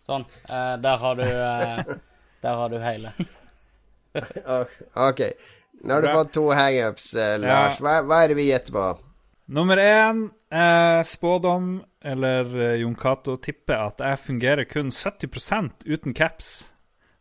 Sånn. 0.09 0.24
Uh, 0.48 0.74
der 0.80 0.96
har 1.04 1.20
du 1.20 1.22
uh, 1.28 1.92
Der 2.42 2.56
har 2.62 2.72
du 2.72 2.78
hele. 2.80 3.12
Ok. 4.94 5.20
Nå 5.85 5.94
har 5.94 6.02
du 6.02 6.09
fått 6.11 6.33
to 6.35 6.48
hangups, 6.56 7.12
uh, 7.14 7.37
Lars. 7.38 7.76
Hva, 7.85 8.00
hva 8.09 8.24
er 8.24 8.33
det 8.33 8.37
vi 8.40 8.48
gjetter 8.48 8.74
på? 8.74 8.87
Nummer 9.50 9.80
én 9.83 10.28
eh, 10.54 11.00
spådom, 11.02 11.80
eller 12.06 12.50
eh, 12.54 12.74
Jon 12.85 12.94
Cato 12.94 13.35
tipper 13.42 13.80
at 13.88 13.98
jeg 14.04 14.20
fungerer 14.22 14.66
kun 14.70 14.92
70% 14.94 15.87
uten 15.90 16.14
caps. 16.14 16.68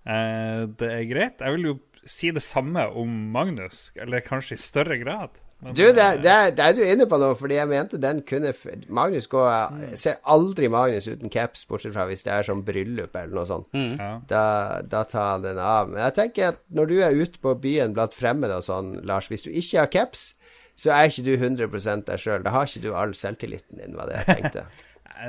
Eh, 0.06 0.64
det 0.80 0.90
er 0.96 1.06
greit. 1.10 1.40
Jeg 1.44 1.56
vil 1.58 1.70
jo 1.74 1.78
si 2.10 2.32
det 2.32 2.42
samme 2.46 2.88
om 2.98 3.12
Magnus, 3.34 3.90
eller 4.00 4.24
kanskje 4.26 4.56
i 4.58 4.64
større 4.64 4.98
grad. 5.02 5.30
Men, 5.62 5.74
Du, 5.76 5.82
det, 5.92 6.00
eh, 6.00 6.18
det, 6.24 6.32
er- 6.32 6.52
det 6.56 6.64
er 6.66 6.74
du 6.78 6.82
inne 6.88 7.06
på 7.12 7.18
nå, 7.20 7.34
fordi 7.38 7.58
jeg 7.58 7.68
mente 7.68 7.98
den 8.00 8.22
kunne 8.24 8.54
Magnus 8.88 9.28
går 9.28 9.50
Jeg 9.90 9.98
ser 10.00 10.16
aldri 10.24 10.70
Magnus 10.72 11.08
uten 11.12 11.30
caps, 11.30 11.66
bortsett 11.68 11.92
fra 11.94 12.06
hvis 12.08 12.24
det 12.24 12.32
er 12.32 12.48
sånn 12.48 12.64
bryllup 12.64 13.14
eller 13.20 13.36
noe 13.36 13.46
sånt. 13.50 13.68
ja. 13.76 14.22
Da, 14.30 14.82
da 14.88 15.04
tar 15.04 15.34
han 15.34 15.44
den 15.44 15.60
av. 15.60 15.90
Men 15.92 16.00
jeg 16.06 16.16
tenker 16.22 16.54
at 16.54 16.62
når 16.72 16.88
du 16.88 16.98
er 17.04 17.12
ute 17.20 17.40
på 17.44 17.58
byen 17.60 17.94
blant 17.94 18.16
fremmede 18.16 18.56
og 18.56 18.64
sånn, 18.64 19.02
Lars, 19.04 19.28
hvis 19.28 19.44
du 19.44 19.52
ikke 19.52 19.80
har 19.84 19.92
caps, 19.92 20.30
så 20.80 20.94
er 20.96 21.10
ikke 21.12 21.26
du 21.28 21.34
100 21.36 22.06
deg 22.08 22.18
sjøl. 22.24 22.42
Da 22.46 22.52
har 22.56 22.64
ikke 22.66 22.86
du 22.88 22.94
all 22.96 23.12
selvtilliten 23.12 23.84
din, 23.84 23.98
var 24.00 24.08
det 24.08 24.22
jeg 24.24 24.38
tenkte. 24.40 24.64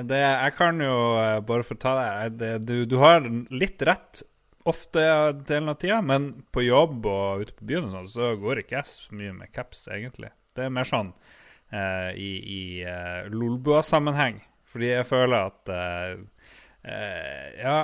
Det, 0.06 0.14
jeg 0.22 0.52
kan 0.54 0.78
jo, 0.78 0.92
eh, 1.18 1.40
bare 1.42 1.64
fortelle 1.66 2.02
deg 2.06 2.20
ta 2.22 2.28
det, 2.38 2.50
det 2.62 2.66
du, 2.68 2.74
du 2.86 2.92
har 3.02 3.24
litt 3.50 3.82
rett 3.82 4.20
ofte 4.68 5.02
delen 5.46 5.72
av 5.72 5.78
tida, 5.80 6.00
men 6.04 6.30
på 6.52 6.64
jobb 6.66 7.06
og 7.08 7.44
ute 7.44 7.56
på 7.56 7.68
byen 7.70 7.88
og 7.88 7.94
sånn, 7.94 8.10
så 8.12 8.32
går 8.40 8.62
ikke 8.62 8.78
jeg 8.78 8.90
så 8.90 9.16
mye 9.16 9.32
med 9.36 9.52
caps, 9.54 9.86
egentlig. 9.92 10.32
Det 10.56 10.66
er 10.66 10.74
mer 10.74 10.88
sånn 10.88 11.12
uh, 11.14 12.10
i, 12.12 12.30
i 12.40 12.62
uh, 12.84 13.30
Lolbua-sammenheng, 13.32 14.42
fordi 14.70 14.92
jeg 14.92 15.08
føler 15.08 15.50
at 15.50 15.74
uh, 15.74 16.46
Ja, 17.60 17.80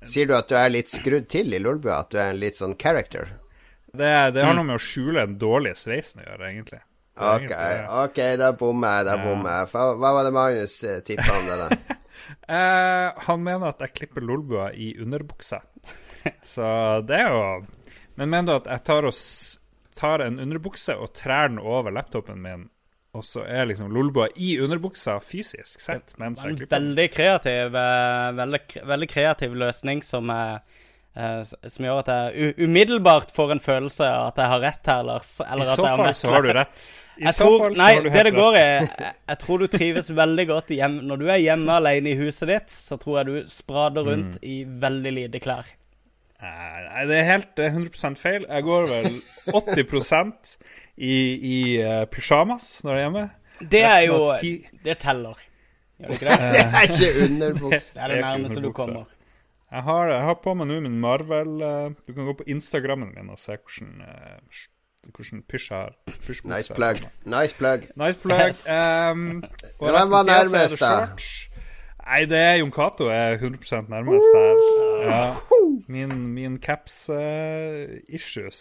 Sier 0.00 0.30
du 0.30 0.32
at 0.32 0.48
du 0.48 0.54
er 0.56 0.70
litt 0.72 0.88
skrudd 0.88 1.26
til 1.28 1.52
i 1.52 1.58
Lolbua? 1.60 1.98
At 2.00 2.14
du 2.14 2.16
er 2.16 2.30
en 2.32 2.40
litt 2.40 2.56
sånn 2.56 2.78
character? 2.80 3.34
det, 3.92 4.12
det 4.32 4.44
har 4.46 4.54
noe 4.56 4.64
med 4.64 4.78
å 4.78 4.82
skjule 4.82 5.26
den 5.26 5.36
dårlige 5.40 5.76
sveisen 5.76 6.22
å 6.22 6.28
gjøre, 6.28 6.48
egentlig. 6.48 6.80
Ok, 7.20 7.50
ok, 8.06 8.20
da 8.40 8.52
bommer 8.56 9.00
jeg. 9.00 9.06
Da 9.10 9.16
bommer 9.20 9.58
jeg. 9.58 9.70
Hva, 9.74 9.82
hva 10.00 10.12
var 10.16 10.24
det 10.24 10.32
Magnus 10.32 10.76
tippa 11.04 11.32
om 11.36 11.50
det, 11.50 11.58
da? 11.64 11.96
Eh, 12.50 13.08
han 13.26 13.42
mener 13.42 13.70
at 13.70 13.80
jeg 13.84 13.92
klipper 13.94 14.24
lolbua 14.26 14.68
i 14.74 14.92
underbuksa. 15.02 15.60
Så 16.54 16.64
det 17.08 17.20
er 17.20 17.30
jo 17.30 17.44
Men 18.20 18.28
mener 18.30 18.46
du 18.52 18.56
at 18.58 18.66
jeg 18.74 18.84
tar, 18.84 19.06
og 19.08 19.14
tar 19.96 20.22
en 20.26 20.38
underbukse 20.42 20.96
og 20.96 21.12
trær 21.16 21.48
den 21.48 21.58
over 21.58 21.90
laptopen 21.94 22.40
min, 22.42 22.68
og 23.16 23.24
så 23.26 23.42
er 23.42 23.66
liksom 23.66 23.90
lolbua 23.90 24.28
i 24.36 24.52
underbuksa 24.62 25.16
fysisk 25.24 25.80
sett 25.82 26.12
mens 26.20 26.44
jeg 26.44 26.60
klipper 26.60 26.76
veldig 26.76 27.06
kreativ, 27.14 27.74
eh, 27.74 28.28
veldig, 28.38 28.60
veldig 28.86 29.08
kreativ 29.10 29.56
løsning 29.58 30.02
som, 30.06 30.30
er, 30.30 30.60
eh, 31.16 31.40
som 31.42 31.88
gjør 31.88 32.02
at 32.04 32.12
jeg 32.12 32.54
umiddelbart 32.62 33.32
får 33.34 33.56
en 33.56 33.62
følelse 33.64 34.06
av 34.06 34.28
at 34.28 34.38
jeg 34.44 34.52
har 34.52 34.62
rett 34.62 34.92
her, 34.92 35.02
Lars. 35.08 35.32
Eller 35.42 35.66
I 35.66 35.72
så 35.72 35.88
fall 35.88 36.14
så 36.14 36.30
har 36.36 36.46
du 36.46 36.52
rett. 36.52 36.56
rett. 36.60 36.86
I 37.18 37.32
så 37.34 37.44
tror, 37.48 37.58
fall 37.64 37.74
så 37.74 37.82
nei, 37.82 37.90
har 37.94 38.00
du 38.00 38.08
det 38.08 38.14
helt 38.14 38.30
det 38.30 38.36
går 38.38 38.54
i 38.54 38.62
jeg, 38.62 39.12
jeg 39.32 39.38
tror 39.42 39.58
du 39.58 39.66
trives 39.74 40.14
veldig 40.22 40.46
godt 40.48 40.70
hjem, 40.78 41.00
Når 41.10 41.16
du 41.24 41.26
er 41.34 41.42
hjemme 41.42 41.80
alene 41.82 42.14
i 42.14 42.16
huset 42.20 42.48
ditt, 42.48 42.70
så 42.70 42.96
tror 43.00 43.18
jeg 43.20 43.26
du 43.26 43.50
sprader 43.52 44.06
rundt 44.06 44.38
Mm. 44.38 44.46
i 44.54 44.56
veldig 44.86 45.12
lite 45.18 45.40
klær. 45.42 45.66
Nei, 46.40 47.04
det 47.10 47.16
er 47.20 47.26
helt 47.28 47.50
det 47.58 47.66
er 47.66 47.74
100% 47.76 48.16
feil. 48.20 48.46
Jeg 48.48 48.64
går 48.64 48.86
vel 48.88 49.08
80% 49.76 50.56
i, 50.96 51.14
i 51.52 51.58
uh, 51.84 52.04
pysjamas 52.12 52.68
når 52.84 52.96
jeg 52.96 53.00
er 53.00 53.06
hjemme. 53.08 53.24
Det 53.70 53.82
er 53.84 54.00
jo 54.06 54.18
ti- 54.40 54.66
Det 54.84 54.98
teller. 55.02 55.36
Gjør 56.00 56.08
det 56.08 56.16
ikke 56.16 56.26
det? 56.32 56.52
Det 56.56 56.64
er 56.64 56.82
ikke 56.88 57.24
underbukse. 57.28 57.94
Det 57.94 58.02
er 58.02 58.08
det 58.14 58.20
nærmeste 58.24 58.62
du 58.64 58.72
kommer. 58.72 59.04
Jeg 59.70 59.82
har, 59.86 60.08
jeg 60.10 60.20
har 60.26 60.34
på 60.42 60.54
meg 60.58 60.66
nå 60.66 60.80
min 60.82 60.96
Marvel 60.98 61.60
eh, 61.62 61.90
Du 62.08 62.12
kan 62.16 62.24
gå 62.26 62.32
på 62.40 62.46
Instagrammen 62.50 63.12
min 63.14 63.28
og 63.30 63.38
se 63.38 63.54
hvordan, 63.54 64.00
uh, 64.02 64.64
hvordan 65.14 65.42
pysj 65.46 65.68
jeg 65.70 65.78
har. 65.84 65.94
Nice 66.56 66.74
plug. 66.74 67.04
Nice 67.36 67.54
plug. 67.56 67.84
Nice 68.00 68.18
plug. 68.18 68.40
Yes. 68.48 68.64
Um, 68.66 69.44
og 69.78 69.84
Hvem 69.86 69.94
resten 69.94 70.10
var 70.10 70.24
av 70.24 70.26
tida 70.26 70.64
er 70.64 70.72
det 70.72 70.80
shorts. 70.80 71.28
Nei, 72.10 72.24
det 72.26 72.38
er 72.42 72.56
Jon 72.58 72.72
Cato 72.74 73.06
er 73.14 73.36
100 73.38 73.86
nærmest 73.86 74.32
her. 74.34 74.56
Ja. 75.06 75.20
Min, 75.90 76.34
min 76.34 76.58
caps-issues 76.62 78.60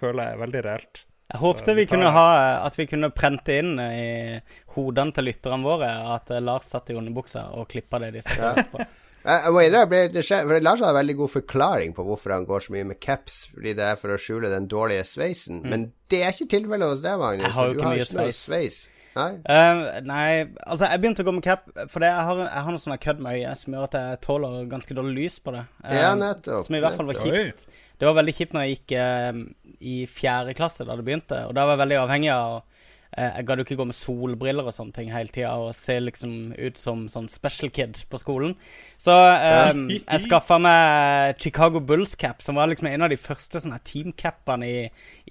føler 0.00 0.22
jeg 0.22 0.32
er 0.32 0.40
veldig 0.40 0.62
reelt. 0.64 1.02
Jeg 1.26 1.42
håpte 1.42 1.74
vi 1.74 1.84
kunne 1.90 2.10
ha 2.14 2.26
At 2.62 2.76
vi 2.78 2.86
kunne 2.86 3.10
prente 3.10 3.58
inn 3.60 3.80
i 3.82 4.38
hodene 4.76 5.12
til 5.14 5.24
lytterne 5.26 5.66
våre 5.66 5.90
at 6.14 6.30
eh, 6.30 6.40
Lars 6.44 6.70
satt 6.70 6.92
i 6.92 6.96
underbuksa 6.96 7.42
og 7.58 7.66
klippa 7.72 7.98
det 8.04 8.12
de 8.14 8.22
satt 8.24 8.70
på. 8.72 8.78
Jeg, 9.26 9.50
må 9.50 9.58
innrømme, 9.66 10.22
for 10.22 10.62
Lars 10.62 10.82
har 10.84 10.92
en 10.92 11.00
veldig 11.00 11.16
god 11.18 11.30
forklaring 11.32 11.90
på 11.96 12.04
hvorfor 12.06 12.30
han 12.30 12.44
går 12.46 12.60
så 12.62 12.70
mye 12.76 12.86
med 12.86 13.00
caps, 13.02 13.40
fordi 13.50 13.72
det 13.74 13.82
er 13.82 13.96
for 13.98 14.14
å 14.14 14.18
skjule 14.22 14.52
den 14.52 14.68
dårlige 14.70 15.02
sveisen. 15.08 15.64
Men 15.66 15.88
det 16.12 16.20
er 16.22 16.30
ikke 16.30 16.46
tilfellet 16.52 16.92
hos 16.92 17.02
deg, 17.02 17.18
Magnus. 17.18 17.42
Mm. 17.42 17.48
Jeg 17.48 17.56
har 17.56 17.66
jo 17.66 17.74
ikke 17.74 17.88
mye 17.88 18.04
ikke 18.04 18.10
sveis. 18.12 18.38
sveis. 18.44 18.78
Nei? 19.16 19.30
Uh, 19.48 19.78
nei, 20.04 20.44
altså 20.66 20.90
jeg 20.90 21.00
begynte 21.00 21.24
å 21.24 21.26
gå 21.30 21.32
med 21.38 21.44
cap 21.46 21.62
fordi 21.88 22.10
jeg 22.10 22.26
har, 22.28 22.40
jeg 22.44 22.64
har 22.66 22.74
noe 22.74 22.82
sånn 22.82 22.98
kødd 23.00 23.22
med 23.24 23.38
øyet 23.38 23.60
som 23.62 23.72
gjør 23.76 23.86
at 23.88 23.96
jeg 23.96 24.20
tåler 24.26 24.56
ganske 24.68 24.96
dårlig 24.98 25.14
lys 25.22 25.38
på 25.40 25.54
det. 25.56 25.62
Eh, 25.86 25.96
Ja, 26.02 26.10
nettopp, 26.20 26.66
Som 26.66 26.76
i 26.76 26.82
hvert 26.84 26.98
fall 27.00 27.08
var 27.08 27.16
nettopp. 27.16 27.32
kjipt. 27.32 27.82
Det 27.96 28.08
var 28.10 28.18
veldig 28.20 28.34
kjipt 28.36 28.52
når 28.56 28.66
jeg 28.66 28.76
gikk 28.76 28.96
uh, 29.00 29.42
i 29.80 29.98
fjerde 30.10 30.52
klasse, 30.58 30.84
da 30.84 30.96
det 31.00 31.06
begynte. 31.08 31.38
Og 31.48 31.56
da 31.56 31.64
var 31.64 31.78
jeg 31.78 31.84
veldig 31.86 31.98
avhengig 32.02 32.30
av 32.34 32.58
uh, 32.60 33.30
Jeg 33.38 33.46
gadd 33.48 33.62
jo 33.62 33.64
ikke 33.64 33.78
gå 33.80 33.86
med 33.88 33.96
solbriller 33.96 34.68
og 34.68 34.76
sånne 34.76 34.92
ting 34.98 35.08
hele 35.14 35.32
tida 35.32 35.54
og 35.64 35.72
se 35.78 35.96
liksom 36.04 36.36
ut 36.52 36.76
som 36.76 37.06
sånn 37.08 37.30
special 37.32 37.72
kid 37.72 38.02
på 38.12 38.20
skolen. 38.20 38.52
Så 39.00 39.14
eh, 39.16 39.72
jeg 40.02 40.26
skaffa 40.26 40.58
meg 40.60 41.40
Chicago 41.40 41.80
Bulls-cap, 41.80 42.44
som 42.44 42.60
var 42.60 42.68
liksom 42.68 42.90
en 42.92 43.06
av 43.08 43.08
de 43.14 43.16
første 43.16 43.64
sånne 43.64 43.80
teamcapene 43.88 44.68
i, 44.68 44.80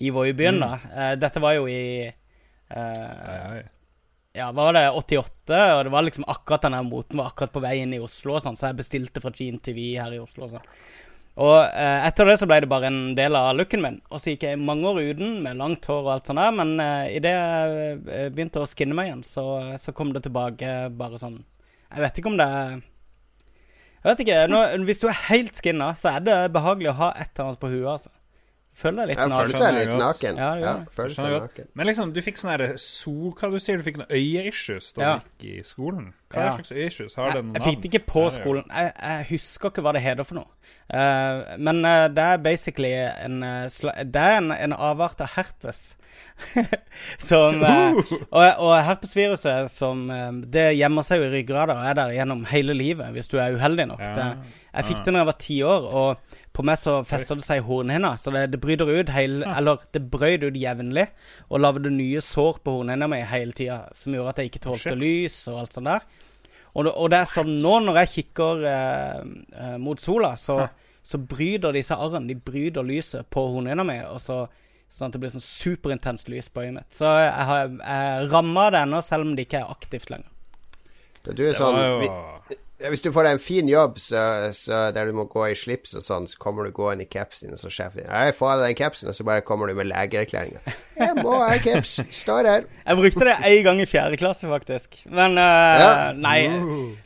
i 0.02 0.10
Voibyen. 0.16 0.58
da. 0.66 0.80
Eh, 0.90 1.16
dette 1.22 1.44
var 1.44 1.60
jo 1.60 1.70
i 1.70 2.10
Uh, 2.66 2.82
ai, 2.82 3.34
oi. 3.60 3.60
Ja, 4.36 4.52
var 4.52 4.76
det 4.76 4.90
88, 4.92 5.58
og 5.78 5.84
det 5.88 5.92
var 5.94 6.04
liksom 6.04 6.28
akkurat 6.28 6.68
den 6.68 6.76
moten 6.90 7.22
var 7.22 7.32
akkurat 7.32 7.54
på 7.56 7.64
vei 7.64 7.78
inn 7.80 7.96
i 7.96 8.02
Oslo 8.04 8.36
sånn, 8.44 8.58
så 8.60 8.70
jeg 8.70 8.80
bestilte 8.82 9.24
fra 9.24 9.32
Gene 9.36 9.62
TV 9.64 9.94
her 9.96 10.12
i 10.12 10.20
Oslo 10.20 10.48
og 10.48 10.56
sånn. 10.58 10.66
Og 11.46 11.56
eh, 11.68 12.06
etter 12.08 12.30
det 12.30 12.38
så 12.40 12.48
ble 12.48 12.62
det 12.64 12.70
bare 12.72 12.88
en 12.88 13.00
del 13.16 13.36
av 13.36 13.50
looken 13.58 13.82
min. 13.84 13.98
Og 14.08 14.22
så 14.24 14.32
gikk 14.32 14.46
jeg 14.48 14.60
mange 14.60 14.88
år 14.88 15.02
uten 15.12 15.42
med 15.44 15.60
langt 15.60 15.88
hår 15.92 16.02
og 16.02 16.12
alt 16.14 16.30
sånt 16.32 16.40
der, 16.40 16.54
men 16.56 16.76
eh, 16.80 17.16
idet 17.18 17.34
jeg 17.36 18.36
begynte 18.36 18.64
å 18.64 18.70
skinne 18.72 18.96
meg 18.96 19.10
igjen, 19.10 19.24
så, 19.28 19.46
så 19.80 19.96
kom 19.96 20.14
det 20.16 20.24
tilbake 20.28 20.76
bare 20.96 21.20
sånn 21.20 21.42
Jeg 21.90 22.06
vet 22.06 22.20
ikke 22.22 22.32
om 22.32 22.40
det 22.40 22.50
Jeg 22.52 24.08
vet 24.10 24.24
ikke. 24.26 24.40
Nå, 24.52 24.62
hvis 24.88 25.04
du 25.04 25.10
er 25.12 25.26
helt 25.30 25.60
skinna, 25.60 25.92
så 26.00 26.16
er 26.16 26.28
det 26.28 26.38
behagelig 26.56 26.94
å 26.94 27.00
ha 27.02 27.12
et 27.20 27.32
eller 27.34 27.50
annet 27.50 27.64
på 27.64 27.72
huet, 27.74 27.92
altså. 27.98 28.16
Føler 28.76 29.06
deg 29.06 29.08
litt 29.14 29.20
Jeg 29.22 29.32
føler 29.32 29.56
seg 29.56 29.74
litt 29.78 29.92
naken. 30.02 30.40
Ja, 30.42 30.48
Ja, 30.60 30.72
føler 30.92 31.14
seg 31.16 31.32
naken. 31.32 31.68
Men 31.80 31.88
liksom, 31.88 32.10
du 32.12 32.20
fikk 32.26 32.42
sånn 32.42 32.52
her 32.52 32.64
sol... 32.82 33.30
Hva 33.40 33.48
du 33.54 33.56
sier 33.64 33.80
du 33.80 33.86
fikk 33.88 34.02
noen 34.02 34.12
øyeissues 34.12 34.90
da 34.98 35.02
Ja. 35.06 35.14
du 35.22 35.46
gikk 35.48 35.62
i 35.62 35.64
skolen? 35.64 36.10
Hva 36.34 36.44
Ja. 36.50 36.56
slags 36.58 36.74
øyeissues? 36.76 37.16
Har 37.16 37.32
det 37.32 37.44
Jeg, 37.54 37.64
fikk 37.64 37.82
det 37.86 37.94
ikke 37.94 38.06
på 38.12 38.26
Ja, 38.26 38.28
ja. 38.28 38.36
skolen. 38.36 38.66
Jeg, 38.76 38.92
jeg 39.00 39.26
husker 39.32 39.70
ikke 39.72 39.82
hva 39.86 39.94
det 39.96 40.02
heter 40.04 40.28
for 40.28 40.36
noe. 40.42 40.52
Uh, 40.92 41.56
men 41.58 41.80
uh, 41.88 42.08
det 42.12 42.26
er 42.34 42.38
basically 42.44 42.92
en 42.92 43.40
uh, 43.44 43.68
sla 43.72 43.94
Det 44.04 44.22
er 44.22 44.38
en, 44.42 44.52
en 44.52 44.74
avart 44.76 45.22
av 45.24 45.32
herpes. 45.38 45.96
som 47.30 47.62
uh, 47.64 47.96
Og, 48.30 48.44
og 48.60 48.72
herpesviruset 48.84 49.72
som 49.72 50.10
eh, 50.12 50.40
Det 50.52 50.66
gjemmer 50.76 51.06
seg 51.08 51.22
jo 51.22 51.30
i 51.30 51.32
ryggrader 51.32 51.78
og 51.80 51.88
er 51.88 51.96
der 51.96 52.16
gjennom 52.18 52.44
hele 52.50 52.76
livet 52.76 53.14
hvis 53.16 53.32
du 53.32 53.38
er 53.40 53.56
uheldig 53.56 53.88
nok. 53.94 54.04
Ja. 54.04 54.14
Det, 54.18 54.56
jeg 54.76 54.90
fikk 54.90 55.06
det 55.06 55.14
da 55.16 55.22
jeg 55.22 55.30
var 55.30 55.38
ti 55.40 55.56
år, 55.64 55.86
og 55.96 56.40
på 56.56 56.64
meg 56.68 56.80
så 56.80 56.98
fester 57.08 57.40
det 57.40 57.46
seg 57.46 57.62
i 57.62 57.64
hornhinna. 57.64 58.16
Så 58.20 58.34
det, 58.36 58.46
det 58.52 58.60
bryter 58.64 58.90
ut 58.92 59.12
hele 59.16 59.48
Eller 59.48 59.84
det 59.96 60.04
brøyt 60.12 60.44
ut 60.44 60.60
jevnlig 60.60 61.08
og 61.48 61.62
lagde 61.64 61.92
nye 61.94 62.24
sår 62.24 62.60
på 62.64 62.78
hornhinna 62.80 63.08
mi 63.12 63.22
hele 63.24 63.56
tida, 63.56 63.86
som 63.96 64.16
gjorde 64.16 64.36
at 64.36 64.42
jeg 64.44 64.52
ikke 64.52 64.66
tålte 64.68 64.92
Shit. 64.92 65.00
lys 65.00 65.40
og 65.52 65.64
alt 65.64 65.78
sånt 65.78 65.92
der. 65.92 66.08
Og 66.76 66.90
og 66.92 67.08
det 67.12 67.22
er 67.22 67.32
sånn 67.32 67.54
nå 67.64 67.78
når 67.86 68.02
jeg 68.02 68.14
kikker 68.18 68.66
eh, 68.68 69.22
eh, 69.56 69.78
mot 69.80 70.02
sola, 70.02 70.34
så, 70.40 70.66
så 71.04 71.22
bryter 71.24 71.76
disse 71.76 71.96
arrene 71.96 72.28
De 72.28 72.36
bryter 72.36 72.84
lyset 72.84 73.30
på 73.32 73.48
hornhinna 73.54 73.88
mi, 73.88 74.02
og 74.10 74.20
så 74.24 74.44
sånn 74.92 75.10
at 75.10 75.16
det 75.16 75.22
blir 75.24 75.34
sånn 75.34 75.44
superintenst 75.46 76.30
lys 76.32 76.50
på 76.54 76.64
øyet 76.66 76.78
mitt. 76.78 76.92
Så 76.96 77.10
jeg 77.10 77.48
har 77.50 77.66
jeg 77.66 78.30
ramma 78.32 78.70
det 78.74 78.84
ennå, 78.86 79.02
selv 79.06 79.28
om 79.28 79.36
det 79.36 79.48
ikke 79.48 79.64
er 79.64 79.74
aktivt 79.74 80.12
lenger. 80.14 80.32
Det, 81.26 81.34
du 81.34 81.44
er 81.44 81.54
Det 81.54 81.58
sånn 81.60 81.76
var 81.76 81.88
jo 81.90 82.00
vi, 82.04 82.58
Hvis 82.76 83.04
du 83.06 83.08
får 83.16 83.24
deg 83.24 83.38
en 83.38 83.40
fin 83.40 83.70
jobb 83.72 84.00
så, 84.04 84.22
så 84.52 84.90
der 84.92 85.08
du 85.08 85.16
må 85.16 85.24
gå 85.32 85.46
i 85.48 85.56
slips 85.56 85.94
og 85.96 86.04
sånn, 86.04 86.26
så 86.28 86.40
kommer 86.42 86.68
du 86.68 86.74
gående 86.76 87.06
i 87.06 87.10
capsen 87.10 87.54
og 87.56 87.60
så 87.62 87.70
sjefen 87.72 88.02
din 88.02 88.10
'Jeg 88.12 88.36
får 88.36 88.50
av 88.52 88.60
deg 88.60 88.74
den 88.74 88.80
capsen, 88.82 89.08
og 89.10 89.16
så 89.16 89.24
bare 89.24 89.46
kommer 89.48 89.72
du 89.72 89.78
med 89.78 89.88
legeerklæringa. 89.88 90.60
'Jeg 90.98 91.16
må 91.24 91.38
ha 91.40 91.56
caps. 91.64 92.02
Står 92.12 92.50
her.' 92.50 92.66
Jeg 92.86 92.98
brukte 93.00 93.26
det 93.30 93.38
én 93.48 93.64
gang 93.64 93.80
i 93.80 93.86
fjerde 93.88 94.20
klasse, 94.20 94.48
faktisk. 94.48 95.00
Men 95.08 95.38
uh, 95.40 95.80
Ja. 95.80 96.12
Nei, 96.12 96.50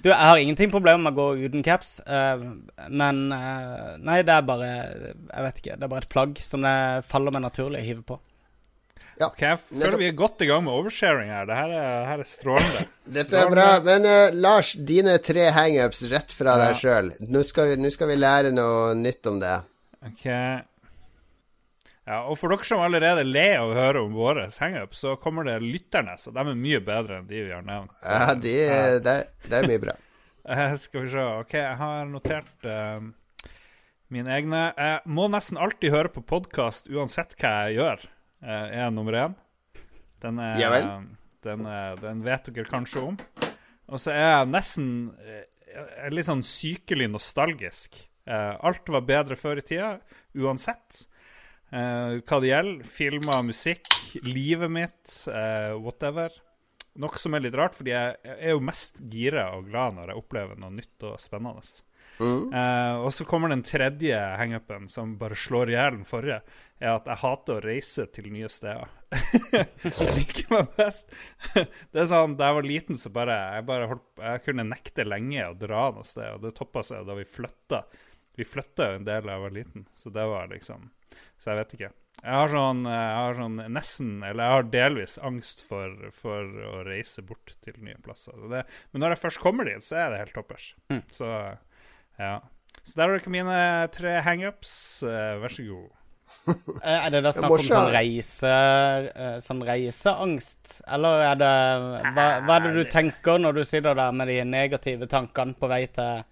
du, 0.03 0.09
jeg 0.09 0.17
har 0.17 0.37
ingenting 0.41 0.71
problem 0.71 1.05
med 1.05 1.13
å 1.13 1.21
gå 1.21 1.45
uten 1.45 1.63
caps. 1.63 2.01
uh, 2.07 2.41
men 2.89 3.31
uh, 3.31 3.97
Nei, 4.01 4.21
det 4.23 4.33
er 4.33 4.41
bare 4.41 4.65
Jeg 4.65 5.43
vet 5.45 5.61
ikke. 5.61 5.77
Det 5.77 5.83
er 5.83 5.93
bare 5.93 6.05
et 6.07 6.09
plagg 6.09 6.41
som 6.41 6.65
det 6.65 7.05
faller 7.05 7.31
meg 7.31 7.45
naturlig 7.45 7.83
å 7.83 7.85
hive 7.85 8.01
på. 8.09 8.19
Ok, 9.19 9.41
Jeg 9.43 9.57
føler 9.59 9.97
vi 9.99 10.07
er 10.07 10.15
godt 10.15 10.41
i 10.41 10.47
gang 10.47 10.63
med 10.63 10.71
oversharing 10.73 11.27
her. 11.33 11.45
Det 11.49 11.55
her 11.57 11.71
er, 11.75 12.05
her 12.07 12.21
er 12.23 12.27
strålende. 12.29 12.85
Dette 13.17 13.35
er 13.41 13.49
bra. 13.51 13.65
Men 13.83 14.05
uh, 14.07 14.29
Lars, 14.35 14.73
dine 14.73 15.17
tre 15.23 15.49
hangups 15.51 16.05
rett 16.11 16.31
fra 16.31 16.53
Ja. 16.55 16.69
deg 16.69 16.79
sjøl. 16.79 17.09
Nå, 17.27 17.43
skal 17.43 17.73
vi- 17.73 17.79
nå 17.83 17.91
skal 17.91 18.07
vi 18.13 18.15
lære 18.19 18.53
noe 18.55 18.93
nytt 18.95 19.27
om 19.27 19.39
det. 19.43 19.57
Ok 20.07 20.25
Ja, 22.09 22.23
og 22.25 22.39
for 22.41 22.49
dere 22.49 22.65
som 22.65 22.79
allerede 22.81 23.21
ler 23.27 23.59
av 23.59 23.69
å 23.69 23.75
høre 23.77 24.01
om 24.01 24.15
våre 24.17 24.47
hangups, 24.49 25.03
så 25.03 25.11
kommer 25.21 25.45
det 25.45 25.59
lytterne, 25.61 26.15
så 26.17 26.31
de 26.33 26.39
er 26.41 26.55
mye 26.57 26.79
bedre 26.81 27.19
enn 27.19 27.27
de 27.29 27.43
vi 27.43 27.51
har 27.53 27.61
nevnt. 27.67 27.91
Ja, 28.01 28.33
de, 28.33 28.53
det, 29.05 29.13
er- 29.13 29.27
det 29.45 29.59
er 29.59 29.67
mye 29.69 29.81
bra. 29.83 29.93
uh, 30.49 30.73
skal 30.85 31.03
vi 31.05 31.11
se. 31.13 31.25
Ok, 31.43 31.53
jeg 31.59 31.75
har 31.83 32.07
notert 32.09 32.65
uh, 32.65 33.03
mine 34.09 34.31
egne. 34.39 34.63
Jeg 34.79 35.03
må 35.05 35.27
nesten 35.29 35.59
alltid 35.61 35.93
høre 35.93 36.09
på 36.15 36.23
podkast 36.25 36.89
uansett 36.89 37.35
hva 37.37 37.51
jeg 37.67 37.77
gjør, 37.77 38.07
er 38.41 38.91
nummer 38.95 39.17
én. 39.19 39.37
Den, 40.23 40.39
er, 40.39 40.59
Ja 40.59 40.69
den, 41.45 41.63
den 42.01 42.23
vet 42.25 42.49
dere 42.51 42.67
kanskje 42.67 43.03
om. 43.11 43.19
Og 43.89 44.01
så 44.01 44.13
er 44.13 44.25
jeg 44.25 44.49
nesten 44.51 44.89
eh, 45.23 45.45
er 46.05 46.13
litt 46.13 46.27
sånn 46.27 46.45
sykelig 46.45 47.09
nostalgisk. 47.13 47.97
Eh, 48.29 48.53
alt 48.65 48.91
var 48.91 49.07
bedre 49.07 49.37
før 49.39 49.61
i 49.61 49.65
tida, 49.65 49.95
uansett. 50.37 51.05
Eh, 51.71 52.19
hva 52.21 52.41
det 52.41 52.51
gjelder. 52.51 52.85
Filmer, 52.89 53.41
musikk, 53.47 53.89
livet 54.27 54.71
mitt, 54.73 55.15
eh, 55.31 55.73
whatever. 55.79 56.33
Noe 56.99 57.21
som 57.21 57.35
er 57.37 57.45
litt 57.45 57.57
rart, 57.57 57.77
fordi 57.77 57.93
jeg, 57.93 58.17
er 58.35 58.55
jo 58.55 58.65
mest 58.65 58.99
gira 59.11 59.51
og 59.55 59.69
glad 59.69 59.95
når 59.95 60.11
jeg 60.11 60.21
opplever 60.23 60.59
noe 60.59 60.73
nytt 60.75 61.07
og 61.07 61.21
spennende. 61.21 61.63
Eh, 62.19 62.95
og 62.99 63.13
så 63.15 63.23
kommer 63.27 63.51
den 63.53 63.63
tredje 63.63 64.17
hangupen, 64.41 64.89
som 64.91 65.15
bare 65.21 65.37
slår 65.39 65.71
i 65.71 65.77
hjel 65.77 66.01
den 66.01 66.09
forrige, 66.09 66.41
er 66.79 66.95
at 66.95 67.07
jeg 67.09 67.21
hater 67.21 67.57
å 67.59 67.63
reise 67.63 68.05
til 68.15 68.29
nye 68.33 68.49
steder. 68.51 68.91
jeg 69.53 70.11
liker 70.13 70.51
meg 70.53 70.67
best 70.77 71.07
Det 71.89 71.97
er 71.97 72.05
sånn, 72.11 72.35
Da 72.37 72.51
jeg 72.51 72.57
var 72.59 72.67
liten, 72.67 72.97
så 72.99 73.09
bare 73.09 73.37
jeg 73.55 73.65
bare 73.65 73.87
holdt 73.89 74.21
Jeg 74.21 74.43
kunne 74.45 74.67
nekte 74.69 75.01
lenge 75.07 75.47
å 75.47 75.55
dra 75.57 75.87
noe 75.95 76.05
sted, 76.05 76.27
og 76.35 76.43
det 76.43 76.51
toppa 76.59 76.83
seg 76.85 77.07
da 77.07 77.15
vi 77.17 77.25
flytta. 77.25 77.81
Vi 78.37 78.45
flytta 78.45 78.91
jo 78.91 78.99
en 78.99 79.07
del 79.07 79.25
da 79.25 79.33
jeg 79.33 79.43
var 79.47 79.55
liten, 79.55 79.87
så 79.97 80.13
det 80.13 80.27
var 80.29 80.51
liksom 80.53 80.91
Så 81.41 81.49
jeg 81.51 81.59
vet 81.63 81.75
ikke. 81.77 81.91
Jeg 82.19 82.35
har 82.35 82.51
sånn, 82.51 82.83
jeg 82.85 83.15
har 83.15 83.35
sånn 83.37 83.59
nesten, 83.71 84.13
eller 84.27 84.43
jeg 84.43 84.55
har 84.57 84.69
delvis 84.75 85.17
angst 85.23 85.63
for, 85.65 85.93
for 86.15 86.63
å 86.69 86.83
reise 86.87 87.23
bort 87.25 87.55
til 87.63 87.77
nye 87.83 87.97
plasser. 88.03 88.35
Så 88.35 88.51
Det, 88.51 88.65
men 88.91 89.03
når 89.03 89.15
jeg 89.15 89.23
først 89.23 89.41
kommer 89.43 89.69
dit, 89.69 89.85
så 89.85 90.01
er 90.03 90.11
det 90.11 90.23
helt 90.25 90.35
toppers. 90.35 90.73
Så 91.15 91.29
ja. 92.19 92.33
Så 92.83 92.97
der 92.97 93.07
har 93.07 93.15
dere 93.15 93.31
mine 93.33 93.61
tre 93.95 94.19
hangups. 94.25 94.73
Uh, 95.05 95.39
vær 95.43 95.53
så 95.53 95.65
god. 95.67 95.95
Eh, 96.79 97.05
Er 97.05 97.09
det 97.13 97.23
da 97.25 97.31
snakk 97.35 97.55
om 97.57 97.65
sånn 97.65 97.91
reise 97.93 98.49
eh, 98.49 99.37
Sånn 99.43 99.61
reiseangst? 99.67 100.79
Eller 100.87 101.25
er 101.27 101.41
det 101.41 101.51
hva, 102.15 102.27
hva 102.45 102.55
er 102.55 102.67
det 102.67 102.73
du 102.77 102.83
tenker 102.91 103.41
når 103.41 103.59
du 103.59 103.63
sitter 103.67 103.97
der 103.99 104.15
med 104.15 104.31
de 104.31 104.39
negative 104.47 105.09
tankene 105.11 105.57
på 105.59 105.69
vei 105.71 105.83
til 105.93 106.23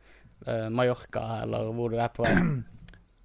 uh, 0.48 0.68
Mallorca, 0.74 1.44
eller 1.44 1.72
hvor 1.76 1.92
du 1.94 2.00
er 2.02 2.12
på 2.16 2.26
vei? 2.26 2.34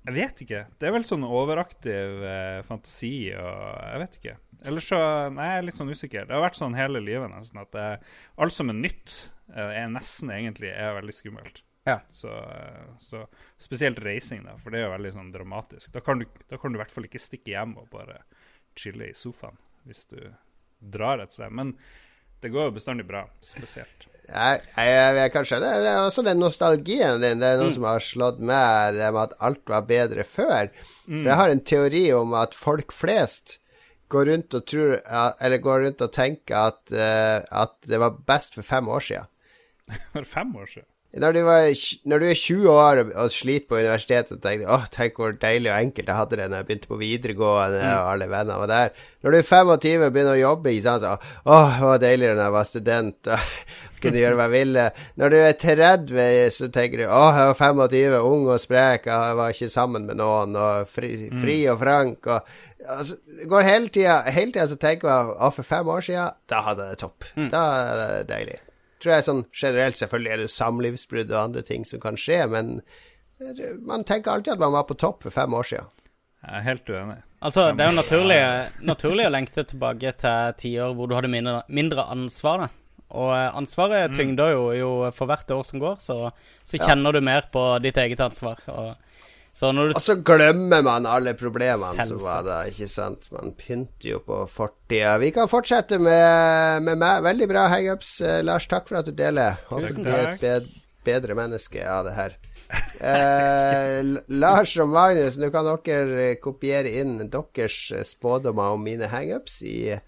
Jeg 0.02 0.14
vet 0.16 0.40
ikke. 0.42 0.60
Det 0.82 0.88
er 0.88 0.94
vel 0.96 1.04
sånn 1.06 1.22
overaktiv 1.22 2.24
eh, 2.26 2.60
fantasi 2.66 3.30
og 3.38 3.76
Jeg 3.86 4.00
vet 4.02 4.16
ikke. 4.18 4.32
Ellers 4.66 4.88
så 4.90 4.98
Nei, 5.30 5.46
jeg 5.46 5.60
er 5.60 5.66
litt 5.68 5.76
sånn 5.78 5.92
usikker. 5.94 6.26
Det 6.26 6.34
har 6.34 6.42
vært 6.42 6.58
sånn 6.58 6.74
hele 6.74 7.02
livet 7.02 7.30
nesten 7.30 7.60
at 7.62 7.78
eh, 7.78 8.16
alt 8.42 8.56
som 8.56 8.72
er 8.72 8.80
nytt, 8.80 9.14
eh, 9.54 9.76
er 9.84 9.92
nesten 9.94 10.32
egentlig 10.34 10.72
er 10.74 10.96
veldig 10.98 11.14
skummelt. 11.14 11.62
Ja. 11.88 11.96
Så, 12.14 12.30
eh, 12.30 12.92
så 13.02 13.24
Spesielt 13.58 13.98
reising, 14.04 14.44
da, 14.46 14.56
for 14.60 14.70
det 14.70 14.80
er 14.80 14.86
jo 14.88 14.92
veldig 14.96 15.12
sånn 15.16 15.32
dramatisk. 15.34 15.90
Da 15.96 16.00
kan, 16.04 16.20
du, 16.22 16.26
da 16.50 16.58
kan 16.58 16.72
du 16.72 16.78
i 16.78 16.82
hvert 16.82 16.94
fall 16.94 17.08
ikke 17.08 17.18
stikke 17.22 17.54
hjem 17.56 17.76
og 17.82 17.88
bare 17.90 18.20
chille 18.78 19.08
i 19.10 19.16
sofaen 19.18 19.58
hvis 19.86 20.04
du 20.12 20.18
drar 20.78 21.18
et 21.24 21.34
sted. 21.34 21.50
Men 21.50 21.72
det 22.42 22.50
går 22.54 22.68
jo 22.70 22.74
bestandig 22.76 23.06
bra, 23.08 23.24
spesielt. 23.42 24.06
Jeg, 24.28 24.60
jeg, 24.78 25.14
jeg 25.18 25.32
kan 25.34 25.46
skjønne 25.46 25.70
det. 25.82 25.88
er 25.90 25.98
også 26.04 26.22
den 26.26 26.38
nostalgien 26.38 27.18
din. 27.22 27.40
Det 27.42 27.48
er 27.48 27.58
noe 27.58 27.72
Mm. 27.72 27.74
som 27.74 27.86
har 27.90 28.04
slått 28.06 28.38
meg, 28.38 28.94
det 28.94 29.08
med 29.12 29.22
at 29.24 29.34
alt 29.42 29.66
var 29.74 29.82
bedre 29.88 30.22
før. 30.26 30.70
Mm. 31.08 31.18
For 31.24 31.28
jeg 31.32 31.38
har 31.42 31.50
en 31.50 31.64
teori 31.72 32.04
om 32.14 32.34
at 32.38 32.54
folk 32.54 32.94
flest 32.94 33.56
går 34.12 34.28
rundt 34.28 34.54
og 34.54 34.66
tror 34.68 34.98
Eller 35.40 35.58
går 35.58 35.82
rundt 35.86 36.02
og 36.04 36.12
tenker 36.14 36.54
at, 36.70 36.92
eh, 36.92 37.42
at 37.50 37.74
det 37.88 37.98
var 37.98 38.14
best 38.28 38.54
for 38.54 38.62
fem 38.62 38.86
år 38.88 39.00
siden. 39.00 39.26
For 40.14 40.22
fem 40.24 40.54
år 40.56 40.66
siden. 40.70 40.86
Når 41.12 41.34
du, 41.36 41.40
var, 41.44 41.66
når 42.08 42.22
du 42.22 42.26
er 42.30 42.38
20 42.40 42.70
år 42.72 42.98
og, 43.02 43.10
og 43.20 43.32
sliter 43.34 43.68
på 43.68 43.76
universitetet, 43.76 44.32
så 44.32 44.38
tenker 44.40 44.70
åh, 44.72 44.86
tenk 44.88 45.18
hvor 45.20 45.34
deilig 45.36 45.68
og 45.68 45.76
enkelt 45.76 46.08
jeg 46.08 46.16
hadde 46.16 46.38
det 46.40 46.46
da 46.48 46.60
jeg 46.62 46.68
begynte 46.70 46.88
på 46.88 47.00
videregående 47.02 47.82
og 47.84 48.10
alle 48.14 48.28
venner 48.32 48.60
var 48.62 48.70
der. 48.70 48.94
Når 49.20 49.34
du 49.34 49.38
er 49.38 49.48
25 49.50 50.06
og 50.06 50.14
begynner 50.14 50.38
å 50.38 50.40
jobbe, 50.40 50.72
ikke 50.72 50.86
sant, 50.86 51.04
så 51.04 51.16
åh, 51.44 51.76
det 51.76 51.90
var 51.90 52.00
deiligere 52.06 52.38
da 52.38 52.48
jeg 52.48 52.56
var 52.56 52.70
student. 52.70 53.28
og 53.28 53.52
kunne 54.02 54.18
gjøre 54.18 54.38
hva 54.38 54.48
jeg 54.48 54.54
ville. 54.56 54.88
Når 55.20 55.34
du 55.34 55.38
er 55.38 55.60
30, 55.62 56.50
så 56.56 56.70
tenker 56.74 57.02
du 57.02 57.06
åh, 57.06 57.38
jeg 57.38 57.52
var 57.52 57.60
25, 57.60 58.18
ung 58.32 58.48
og 58.48 58.64
sprek, 58.64 59.06
jeg 59.12 59.38
var 59.38 59.54
ikke 59.54 59.70
sammen 59.76 60.08
med 60.08 60.20
noen, 60.22 60.56
og 60.58 60.90
fri, 60.90 61.12
fri 61.44 61.60
og 61.70 61.80
frank. 61.84 62.26
og 62.26 62.90
altså, 62.96 63.20
går 63.52 63.68
hele 63.68 63.92
tida, 63.94 64.22
hele 64.32 64.50
tida 64.50 64.68
så 64.72 64.80
tenker 64.80 65.12
jeg 65.12 65.32
åh, 65.36 65.54
for 65.54 65.74
fem 65.76 65.94
år 65.94 66.08
siden, 66.08 66.36
da 66.50 66.66
hadde 66.66 66.88
jeg 66.88 66.96
det 66.96 67.02
topp. 67.04 67.32
Da 67.52 67.66
er 67.78 68.04
det 68.04 68.28
deilig 68.32 68.62
tror 69.02 69.16
jeg 69.16 69.26
sånn 69.26 69.42
generelt 69.50 69.98
Selvfølgelig 70.00 70.32
er 70.32 70.44
det 70.44 70.52
samlivsbrudd 70.54 71.32
og 71.32 71.40
andre 71.40 71.64
ting 71.66 71.86
som 71.88 72.02
kan 72.02 72.18
skje, 72.20 72.44
men 72.52 72.76
man 73.82 74.04
tenker 74.06 74.30
alltid 74.30 74.54
at 74.54 74.62
man 74.62 74.76
var 74.76 74.86
på 74.86 74.94
topp 74.98 75.26
for 75.26 75.34
fem 75.34 75.54
år 75.58 75.66
siden. 75.66 75.90
Jeg 76.42 76.58
er 76.58 76.66
helt 76.66 76.90
uenig. 76.90 77.16
Altså, 77.42 77.64
det 77.74 77.82
er 77.82 77.90
jo 77.90 77.98
naturlig, 77.98 78.38
naturlig 78.86 79.26
å 79.26 79.32
lengte 79.34 79.64
tilbake 79.66 80.12
til 80.18 80.54
tiår 80.62 80.94
hvor 80.98 81.10
du 81.10 81.14
hadde 81.16 81.30
mindre, 81.30 81.60
mindre 81.70 82.06
ansvar. 82.10 82.64
da. 82.64 82.68
Og 83.12 83.30
eh, 83.34 83.48
ansvaret 83.58 84.14
tyngder 84.16 84.54
jo, 84.54 84.64
jo 84.76 84.90
for 85.14 85.30
hvert 85.30 85.50
år 85.54 85.64
som 85.68 85.82
går, 85.82 85.98
så, 86.02 86.18
så 86.66 86.80
kjenner 86.80 87.14
du 87.14 87.20
mer 87.24 87.46
på 87.52 87.64
ditt 87.84 87.98
eget 88.00 88.22
ansvar. 88.24 88.62
Og, 88.72 88.94
så 89.54 89.68
når 89.72 89.90
du 89.90 89.96
Og 89.98 90.02
så 90.02 90.16
glemmer 90.24 90.80
man 90.84 91.06
alle 91.06 91.34
problemene 91.36 92.06
som 92.08 92.20
var 92.24 92.44
da, 92.46 92.62
ikke 92.70 92.88
sant. 92.88 93.28
Man 93.34 93.52
pynter 93.58 94.14
jo 94.14 94.20
på 94.24 94.38
fortida. 94.48 95.18
Vi 95.20 95.28
kan 95.36 95.50
fortsette 95.50 95.98
med, 96.00 96.86
med 96.86 97.00
meg. 97.02 97.20
Veldig 97.26 97.48
bra 97.50 97.66
hangups, 97.72 98.14
eh, 98.24 98.40
Lars. 98.44 98.66
Takk 98.70 98.88
for 98.88 99.02
at 99.02 99.10
du 99.10 99.12
deler. 99.16 99.60
Håper 99.68 99.92
du 99.98 100.08
er 100.08 100.30
et 100.30 100.40
bed, 100.40 100.70
bedre 101.04 101.36
menneske 101.36 101.84
av 101.84 102.08
det 102.08 102.16
her. 102.16 102.38
Eh, 103.04 104.00
Lars 104.42 104.72
og 104.80 104.88
Magnus, 104.94 105.36
nå 105.36 105.52
kan 105.52 105.68
dere 105.68 106.30
kopiere 106.40 106.94
inn 107.02 107.18
deres 107.20 107.78
spådommer 108.08 108.72
om 108.72 108.80
mine 108.88 109.10
hangups 109.12 109.60
i 109.68 109.98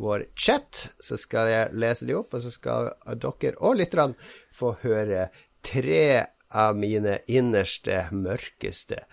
vår 0.00 0.26
chat. 0.36 0.90
Så 1.00 1.16
skal 1.20 1.48
jeg 1.48 1.72
lese 1.72 2.08
de 2.08 2.18
opp, 2.20 2.36
og 2.36 2.44
så 2.44 2.52
skal 2.52 2.92
dere 3.16 3.56
og 3.64 3.80
lytterne 3.80 4.32
få 4.52 4.74
høre 4.84 5.30
tre 5.64 6.04
av 6.50 6.78
mine 6.78 7.18
innerste, 7.30 8.06
mørkeste, 8.10 9.04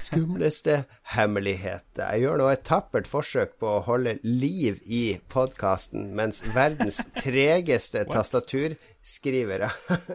skumleste 0.00 0.82
hemmeligheter. 1.14 2.06
Jeg 2.14 2.24
gjør 2.24 2.40
nå 2.40 2.48
et 2.52 2.64
tappert 2.64 3.08
forsøk 3.10 3.58
på 3.60 3.68
å 3.68 3.82
holde 3.86 4.16
liv 4.24 4.80
i 4.86 5.18
podkasten, 5.32 6.10
mens 6.16 6.40
verdens 6.54 7.02
tregeste 7.22 8.06
tastaturskrivere 8.08 9.72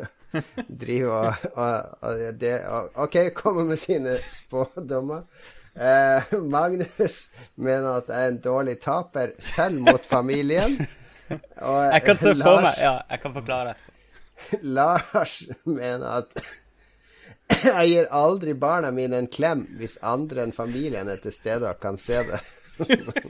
driver 0.82 1.13
og, 1.13 1.46
og, 1.54 1.93
og, 2.02 2.26
det, 2.41 2.56
og 2.65 3.06
OK, 3.06 3.20
kommer 3.38 3.70
med 3.70 3.80
sine 3.82 4.17
spådommer. 4.26 5.28
Eh, 5.78 6.34
Magnus 6.41 7.28
mener 7.56 8.00
at 8.00 8.10
jeg 8.10 8.17
er 8.24 8.32
en 8.32 8.39
dårlig 8.41 8.80
taper, 8.82 9.36
selv 9.39 9.84
mot 9.86 10.02
familien. 10.06 10.80
Og 11.28 11.91
Jeg 11.91 12.04
kan 12.06 12.17
se 12.22 12.32
for 12.39 12.62
meg 12.63 12.78
Ja, 12.80 12.93
jeg 13.12 13.20
kan 13.20 13.34
forklare 13.36 13.74
det. 13.74 13.96
Lars 14.78 15.43
mener 15.65 16.21
at 16.21 16.43
jeg 17.63 17.89
gir 17.89 18.08
aldri 18.13 18.54
barna 18.60 18.91
mine 18.91 19.17
en 19.21 19.30
klem 19.32 19.65
hvis 19.80 19.97
andre 20.06 20.43
enn 20.45 20.56
familien 20.56 21.10
er 21.10 21.17
til 21.23 21.34
stede 21.36 21.69
og 21.69 21.82
kan 21.84 21.97
se 22.02 22.17
det. 22.28 22.41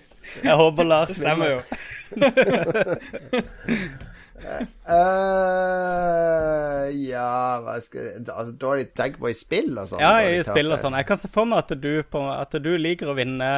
Jeg 0.44 0.56
håper 0.60 0.84
Lars 0.84 1.16
Stemmer 1.16 1.48
jo. 1.54 1.60
Eh, 4.38 4.54
ja 7.10 7.30
Hva 7.64 7.76
skal 7.84 8.02
jeg 8.04 8.22
altså, 8.30 8.54
Dårlig 8.62 8.86
tenke 8.98 9.20
på 9.22 9.30
i 9.32 9.36
spill 9.38 9.72
og 9.74 9.88
sånn. 9.90 10.02
Ja, 10.04 10.12
i 10.24 10.44
spill 10.46 10.70
og 10.72 10.80
sånn. 10.82 10.96
Jeg 11.00 11.08
kan 11.10 11.20
se 11.20 11.28
for 11.32 11.46
meg 11.50 11.58
at 11.66 11.72
du, 11.82 11.92
på, 12.08 12.20
at 12.32 12.54
du 12.64 12.70
liker 12.80 13.08
å 13.12 13.16
vinne 13.18 13.50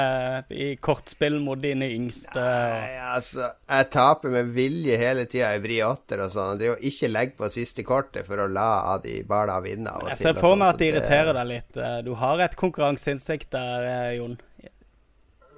i 0.49 0.71
kortspill 0.81 1.37
mot 1.43 1.59
dine 1.61 1.89
yngste. 1.95 2.39
Nei, 2.39 2.97
altså, 3.11 3.51
jeg 3.69 3.89
taper 3.93 4.29
med 4.33 4.45
vilje 4.55 4.97
hele 5.01 5.23
tida 5.29 5.51
i 5.57 5.61
vri 5.63 5.77
åtter 5.85 6.17
og 6.25 6.29
sånn. 6.33 6.51
Jeg 6.55 6.61
driver 6.63 6.77
og 6.79 6.83
ikke 6.91 7.11
legger 7.13 7.35
på 7.43 7.51
siste 7.59 7.81
kortet 7.87 8.27
for 8.29 8.37
å 8.45 8.49
la 8.49 8.71
de 9.03 9.15
barna 9.29 9.57
vinne. 9.65 9.91
Jeg 10.13 10.21
ser 10.23 10.33
for 10.39 10.49
sånn, 10.53 10.61
meg 10.63 10.69
at 10.75 10.79
det 10.81 10.87
irriterer 10.93 11.33
deg 11.41 11.47
litt. 11.53 11.73
Eh, 11.77 11.97
Du 12.09 12.13
har 12.19 12.35
et 12.43 12.55
konkurranseinstinkt 12.59 13.49
der, 13.53 13.79
Jon. 14.17 14.35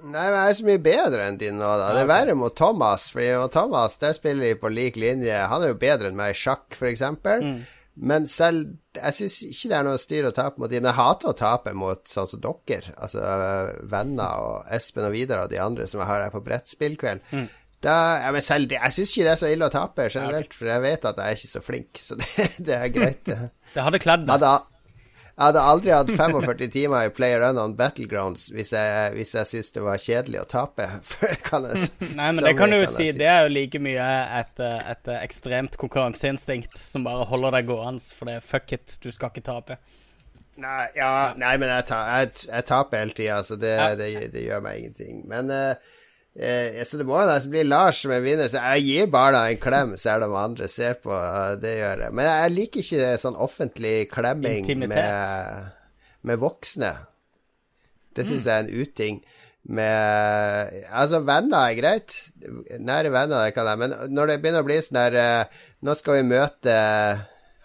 Nei, 0.02 0.24
men 0.26 0.34
jeg 0.34 0.50
er 0.50 0.56
så 0.58 0.66
mye 0.66 0.82
bedre 0.82 1.26
enn 1.28 1.38
din 1.38 1.60
nå, 1.60 1.68
da. 1.78 1.92
Det 1.94 2.02
er 2.02 2.10
verre 2.10 2.34
mot 2.38 2.54
Thomas, 2.58 3.06
for 3.12 3.46
Thomas, 3.54 3.94
der 4.02 4.16
spiller 4.16 4.48
vi 4.50 4.58
på 4.58 4.72
lik 4.72 4.98
linje. 4.98 5.36
Han 5.52 5.62
er 5.62 5.72
jo 5.72 5.78
bedre 5.78 6.10
enn 6.10 6.18
meg 6.18 6.34
i 6.34 6.40
sjakk, 6.40 6.74
f.eks. 6.74 7.04
Mm. 7.22 7.62
Men 8.02 8.24
selv 8.30 8.70
Jeg 8.96 9.14
syns 9.18 9.34
ikke 9.44 9.68
det 9.68 9.76
er 9.76 9.84
noe 9.84 10.00
styr 10.00 10.26
å 10.28 10.34
tape 10.36 10.60
mot 10.60 10.70
dem. 10.72 10.82
Men 10.82 10.90
jeg 10.90 10.98
hater 10.98 11.30
å 11.30 11.36
tape 11.36 11.74
mot 11.76 12.08
sånn 12.08 12.28
som 12.28 12.42
dere, 12.42 12.94
altså 12.96 13.22
venner 13.92 14.42
og 14.42 14.72
Espen 14.74 15.06
og 15.08 15.14
Vidar 15.14 15.44
og 15.44 15.52
de 15.52 15.60
andre 15.62 15.86
som 15.88 16.02
jeg 16.02 16.10
har 16.10 16.26
her 16.26 16.34
på 16.34 16.42
brettspillkveld. 16.44 17.22
Mm. 17.32 17.46
Da, 17.82 17.94
ja, 18.22 18.30
men 18.30 18.44
selv 18.46 18.68
det, 18.70 18.78
Jeg 18.78 18.94
syns 18.94 19.12
ikke 19.12 19.24
det 19.26 19.30
er 19.32 19.40
så 19.40 19.48
ille 19.50 19.66
å 19.66 19.72
tape 19.74 20.04
generelt, 20.06 20.52
for 20.54 20.70
jeg 20.70 20.84
vet 20.84 21.06
at 21.08 21.18
jeg 21.18 21.24
er 21.34 21.40
ikke 21.40 21.50
så 21.50 21.62
flink, 21.64 22.02
så 22.02 22.18
det, 22.20 22.50
det 22.68 22.76
er 22.78 22.92
greit. 22.94 23.24
det. 23.26 23.38
Hadde 23.74 24.02
kledd 24.02 24.26
deg. 24.26 24.34
hadde, 24.36 24.52
jeg 25.32 25.46
hadde 25.46 25.60
aldri 25.64 25.92
hatt 25.94 26.10
45 26.12 26.68
timer 26.74 27.06
i 27.08 27.12
Player 27.14 27.40
Unknown 27.46 27.72
Battlegrounds 27.78 28.50
hvis 28.52 28.74
jeg, 28.76 29.14
hvis 29.16 29.32
jeg 29.32 29.48
syntes 29.48 29.72
det 29.72 29.84
var 29.86 30.02
kjedelig 30.02 30.42
å 30.42 30.44
tape. 30.52 30.88
Kan 31.48 31.66
jeg, 31.70 31.88
Nei, 32.12 32.28
men 32.36 32.42
det 32.44 32.52
kan 32.58 32.72
du 32.72 32.76
jo 32.76 32.90
si. 32.90 33.08
Det 33.16 33.26
er 33.26 33.46
jo 33.46 33.54
like 33.54 33.80
mye 33.82 34.10
et, 34.42 34.60
et 34.60 35.12
ekstremt 35.16 35.78
konkurranseinstinkt 35.80 36.76
som 36.78 37.08
bare 37.08 37.24
holder 37.32 37.56
deg 37.58 37.72
gående, 37.72 38.04
for 38.12 38.28
det 38.28 38.38
er 38.38 38.44
fuck 38.44 38.76
it, 38.76 38.98
du 39.00 39.08
skal 39.14 39.32
ikke 39.32 39.46
tape. 39.48 39.80
Nei, 40.60 40.84
ja, 40.98 41.32
nei 41.40 41.54
men 41.56 41.70
jeg, 41.72 41.88
ta, 41.88 42.02
jeg, 42.20 42.44
jeg 42.50 42.68
taper 42.68 43.00
hele 43.00 43.16
tida, 43.16 43.40
så 43.46 43.56
det, 43.56 43.72
det, 44.00 44.12
det 44.34 44.44
gjør 44.44 44.64
meg 44.66 44.82
ingenting. 44.82 45.22
Men 45.30 45.48
eh, 45.54 45.92
eh, 46.36 46.80
Så 46.88 47.00
det 47.00 47.06
må 47.08 47.18
jo 47.20 47.28
nesten 47.28 47.52
bli 47.52 47.64
Lars 47.66 48.02
som 48.04 48.14
er 48.14 48.24
vinner, 48.24 48.50
så 48.50 48.62
jeg 48.72 48.86
gir 48.86 49.12
barna 49.12 49.44
en 49.50 49.60
klem 49.60 49.96
selv 50.00 50.28
om 50.28 50.38
andre 50.38 50.68
ser 50.68 50.98
på. 51.02 51.12
det 51.62 51.76
gjør 51.78 52.06
jeg. 52.06 52.16
Men 52.18 52.30
jeg 52.30 52.54
liker 52.56 52.84
ikke 52.86 53.12
sånn 53.22 53.38
offentlig 53.48 53.96
klemming 54.12 54.66
med, 54.86 55.70
med 56.22 56.42
voksne. 56.42 56.94
Det 58.12 58.26
syns 58.28 58.46
jeg 58.46 58.54
er 58.54 58.66
en 58.66 58.82
uting. 58.82 59.22
Med 59.62 60.72
Altså, 60.90 61.20
venner 61.22 61.68
er 61.70 61.76
greit. 61.78 62.16
Nære 62.82 63.12
venner 63.14 63.50
kan 63.54 63.68
jeg, 63.70 63.78
men 63.78 63.94
når 64.10 64.32
det 64.32 64.40
begynner 64.42 64.64
å 64.64 64.66
bli 64.66 64.80
sånn 64.82 64.98
der 64.98 65.18
eh, 65.20 65.60
Nå 65.86 65.94
skal 65.98 66.18
vi 66.18 66.26
møte 66.30 66.74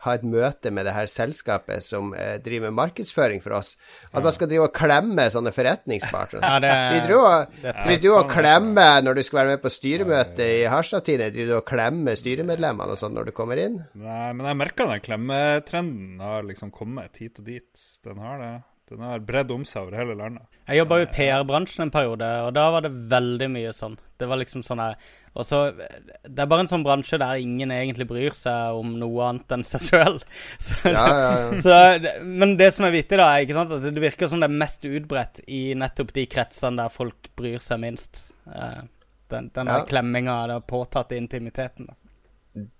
ha 0.05 0.13
et 0.13 0.23
møte 0.23 0.69
med 0.71 0.85
det 0.85 0.93
her 0.93 1.07
selskapet 1.09 1.81
som 1.83 2.11
eh, 2.13 2.37
driver 2.43 2.69
med 2.69 2.77
markedsføring 2.77 3.41
for 3.41 3.55
oss. 3.57 3.75
At 4.13 4.21
man 4.23 4.31
skal 4.35 4.47
drive 4.51 4.67
og 4.67 4.73
klemme 4.77 5.25
sånne 5.33 5.51
forretningspartnere. 5.55 6.41
Ja, 6.45 6.59
det- 6.59 6.75
de 6.93 7.01
driver 7.07 8.19
og, 8.19 8.25
og 8.25 8.31
klemmer 8.31 9.01
når 9.03 9.15
du 9.15 9.23
skal 9.23 9.39
være 9.41 9.55
med 9.55 9.61
på 9.65 9.71
styremøte 9.73 10.45
i 10.61 10.63
Harstad-Tine. 10.69 11.31
Driver 11.33 11.49
du 11.49 11.57
og 11.57 11.65
klemmer 11.65 12.15
styremedlemmene 12.19 12.93
og 12.93 13.01
sånn 13.01 13.13
når 13.17 13.25
du 13.31 13.31
kommer 13.31 13.57
inn? 13.57 13.79
Nei, 13.97 14.31
men 14.37 14.45
jeg 14.45 14.59
merker 14.61 14.87
den 14.93 15.01
klemmetrenden 15.09 16.19
har 16.21 16.43
liksom 16.47 16.71
kommet 16.71 17.17
hit 17.17 17.39
og 17.41 17.45
dit. 17.49 17.85
Den 18.05 18.17
har 18.21 18.37
det. 18.43 18.53
Den 18.87 19.01
har 19.03 19.19
bredd 19.19 19.49
om 19.51 19.65
seg 19.67 19.83
over 19.83 19.97
hele 19.99 20.13
landet. 20.15 20.45
Jeg 20.67 20.77
jobba 20.79 20.97
jo 21.01 21.05
i 21.07 21.11
PR-bransjen 21.11 21.83
en 21.83 21.91
periode, 21.91 22.27
og 22.47 22.53
da 22.55 22.69
var 22.71 22.85
det 22.85 22.91
veldig 23.11 23.49
mye 23.51 23.73
sånn. 23.75 23.97
Det 24.17 24.29
var 24.31 24.39
liksom 24.39 24.63
sånn 24.65 24.79
her 24.81 24.95
Og 25.37 25.45
så 25.45 25.59
Det 25.77 26.39
er 26.41 26.47
bare 26.49 26.63
en 26.63 26.69
sånn 26.71 26.85
bransje 26.85 27.19
der 27.21 27.37
ingen 27.43 27.69
egentlig 27.69 28.07
bryr 28.09 28.33
seg 28.33 28.73
om 28.79 28.95
noe 28.97 29.27
annet 29.27 29.51
enn 29.57 29.65
seg 29.67 29.83
sjøl. 29.89 30.17
Ja, 30.87 31.03
ja, 31.11 31.27
ja. 31.35 31.61
Så, 31.61 32.23
men 32.23 32.55
det 32.57 32.71
som 32.73 32.87
er 32.87 32.95
vittig, 32.95 33.19
da, 33.19 33.27
er 33.35 33.43
ikke 33.45 33.59
sant, 33.59 33.75
at 33.75 33.85
det 33.85 34.01
virker 34.01 34.31
som 34.31 34.39
det 34.41 34.47
er 34.49 34.57
mest 34.63 34.87
utbredt 34.87 35.43
i 35.47 35.61
nettopp 35.77 36.15
de 36.15 36.25
kretsene 36.31 36.79
der 36.81 36.89
folk 36.95 37.29
bryr 37.37 37.59
seg 37.61 37.83
minst. 37.83 38.23
Eh, 38.47 38.81
den 39.29 39.51
den 39.53 39.67
der 39.67 39.83
Ja. 39.83 39.85
klemminga, 39.85 40.39
den 40.47 40.61
påtatte 40.63 41.19
intimiteten. 41.19 41.91
da. 41.91 41.93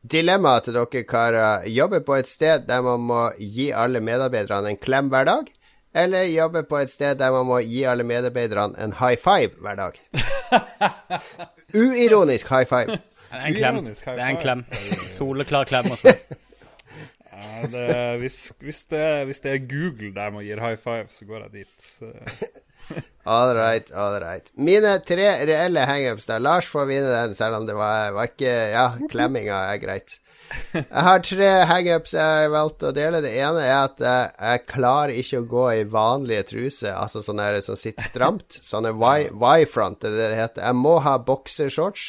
Dilemmaet 0.09 0.63
til 0.65 0.73
dere 0.73 1.03
karer. 1.05 1.67
Jobbe 1.69 1.99
på 2.05 2.15
et 2.17 2.27
sted 2.29 2.65
der 2.67 2.81
man 2.81 3.03
må 3.05 3.19
gi 3.37 3.69
alle 3.75 3.99
medarbeiderne 4.01 4.71
en 4.73 4.77
klem 4.81 5.09
hver 5.13 5.25
dag. 5.29 5.51
Eller 5.95 6.27
jobbe 6.29 6.63
på 6.63 6.77
et 6.77 6.91
sted 6.91 7.15
der 7.19 7.31
man 7.31 7.45
må 7.49 7.59
gi 7.65 7.83
alle 7.89 8.03
medarbeiderne 8.03 8.77
en 8.83 8.93
high 8.99 9.17
five 9.17 9.55
hver 9.61 9.75
dag. 9.75 10.01
Uironisk 11.81 12.49
high 12.49 12.67
five. 12.67 12.97
Det 13.27 13.39
er 13.39 13.45
en 13.47 13.55
klem. 13.55 13.79
Det 13.85 14.19
er 14.19 14.27
en 14.27 14.41
klem. 14.41 14.65
Soleklar 15.07 15.63
klem. 15.69 15.91
Også. 15.91 16.15
Ja, 17.37 17.67
det, 17.69 18.19
hvis, 18.19 18.53
hvis, 18.65 18.79
det, 18.89 19.25
hvis 19.29 19.39
det 19.43 19.51
er 19.51 19.65
Google 19.69 20.09
der 20.15 20.31
man 20.33 20.41
gir 20.45 20.57
high 20.61 20.77
five, 20.81 21.05
så 21.13 21.25
går 21.25 21.43
jeg 21.45 21.51
dit. 21.53 21.85
All 23.27 23.51
right, 23.57 23.91
all 23.91 24.15
right. 24.23 24.49
Mine 24.55 24.93
tre 25.05 25.27
reelle 25.45 25.83
hangups 25.85 26.25
der. 26.25 26.39
Lars 26.39 26.65
får 26.71 26.85
vinne 26.89 27.11
den, 27.11 27.33
selv 27.35 27.59
om 27.59 27.67
det 27.67 27.75
var, 27.75 28.13
var 28.15 28.29
ikke 28.31 28.53
Ja, 28.71 28.85
klemminga 29.11 29.57
er 29.73 29.81
greit. 29.83 30.17
Jeg 30.73 31.03
har 31.07 31.21
tre 31.25 31.49
hangups 31.69 32.13
jeg 32.15 32.23
har 32.23 32.51
valgt 32.53 32.85
å 32.87 32.91
dele. 32.95 33.19
Det 33.23 33.33
ene 33.41 33.63
er 33.65 33.75
at 33.81 34.01
jeg, 34.03 34.31
jeg 34.39 34.63
klarer 34.69 35.13
ikke 35.17 35.41
å 35.41 35.47
gå 35.51 35.65
i 35.73 35.83
vanlige 35.91 36.47
truser, 36.53 36.93
altså 36.95 37.23
sånne 37.25 37.49
der 37.51 37.61
som 37.65 37.77
sitter 37.79 38.07
stramt. 38.07 38.59
Sånne 38.63 38.93
Y-front, 38.95 39.99
det 40.01 40.11
er 40.13 40.17
det 40.17 40.31
det 40.31 40.39
heter. 40.41 40.65
Jeg 40.69 40.79
må 40.79 40.97
ha 41.05 41.17
boksershorts, 41.27 42.07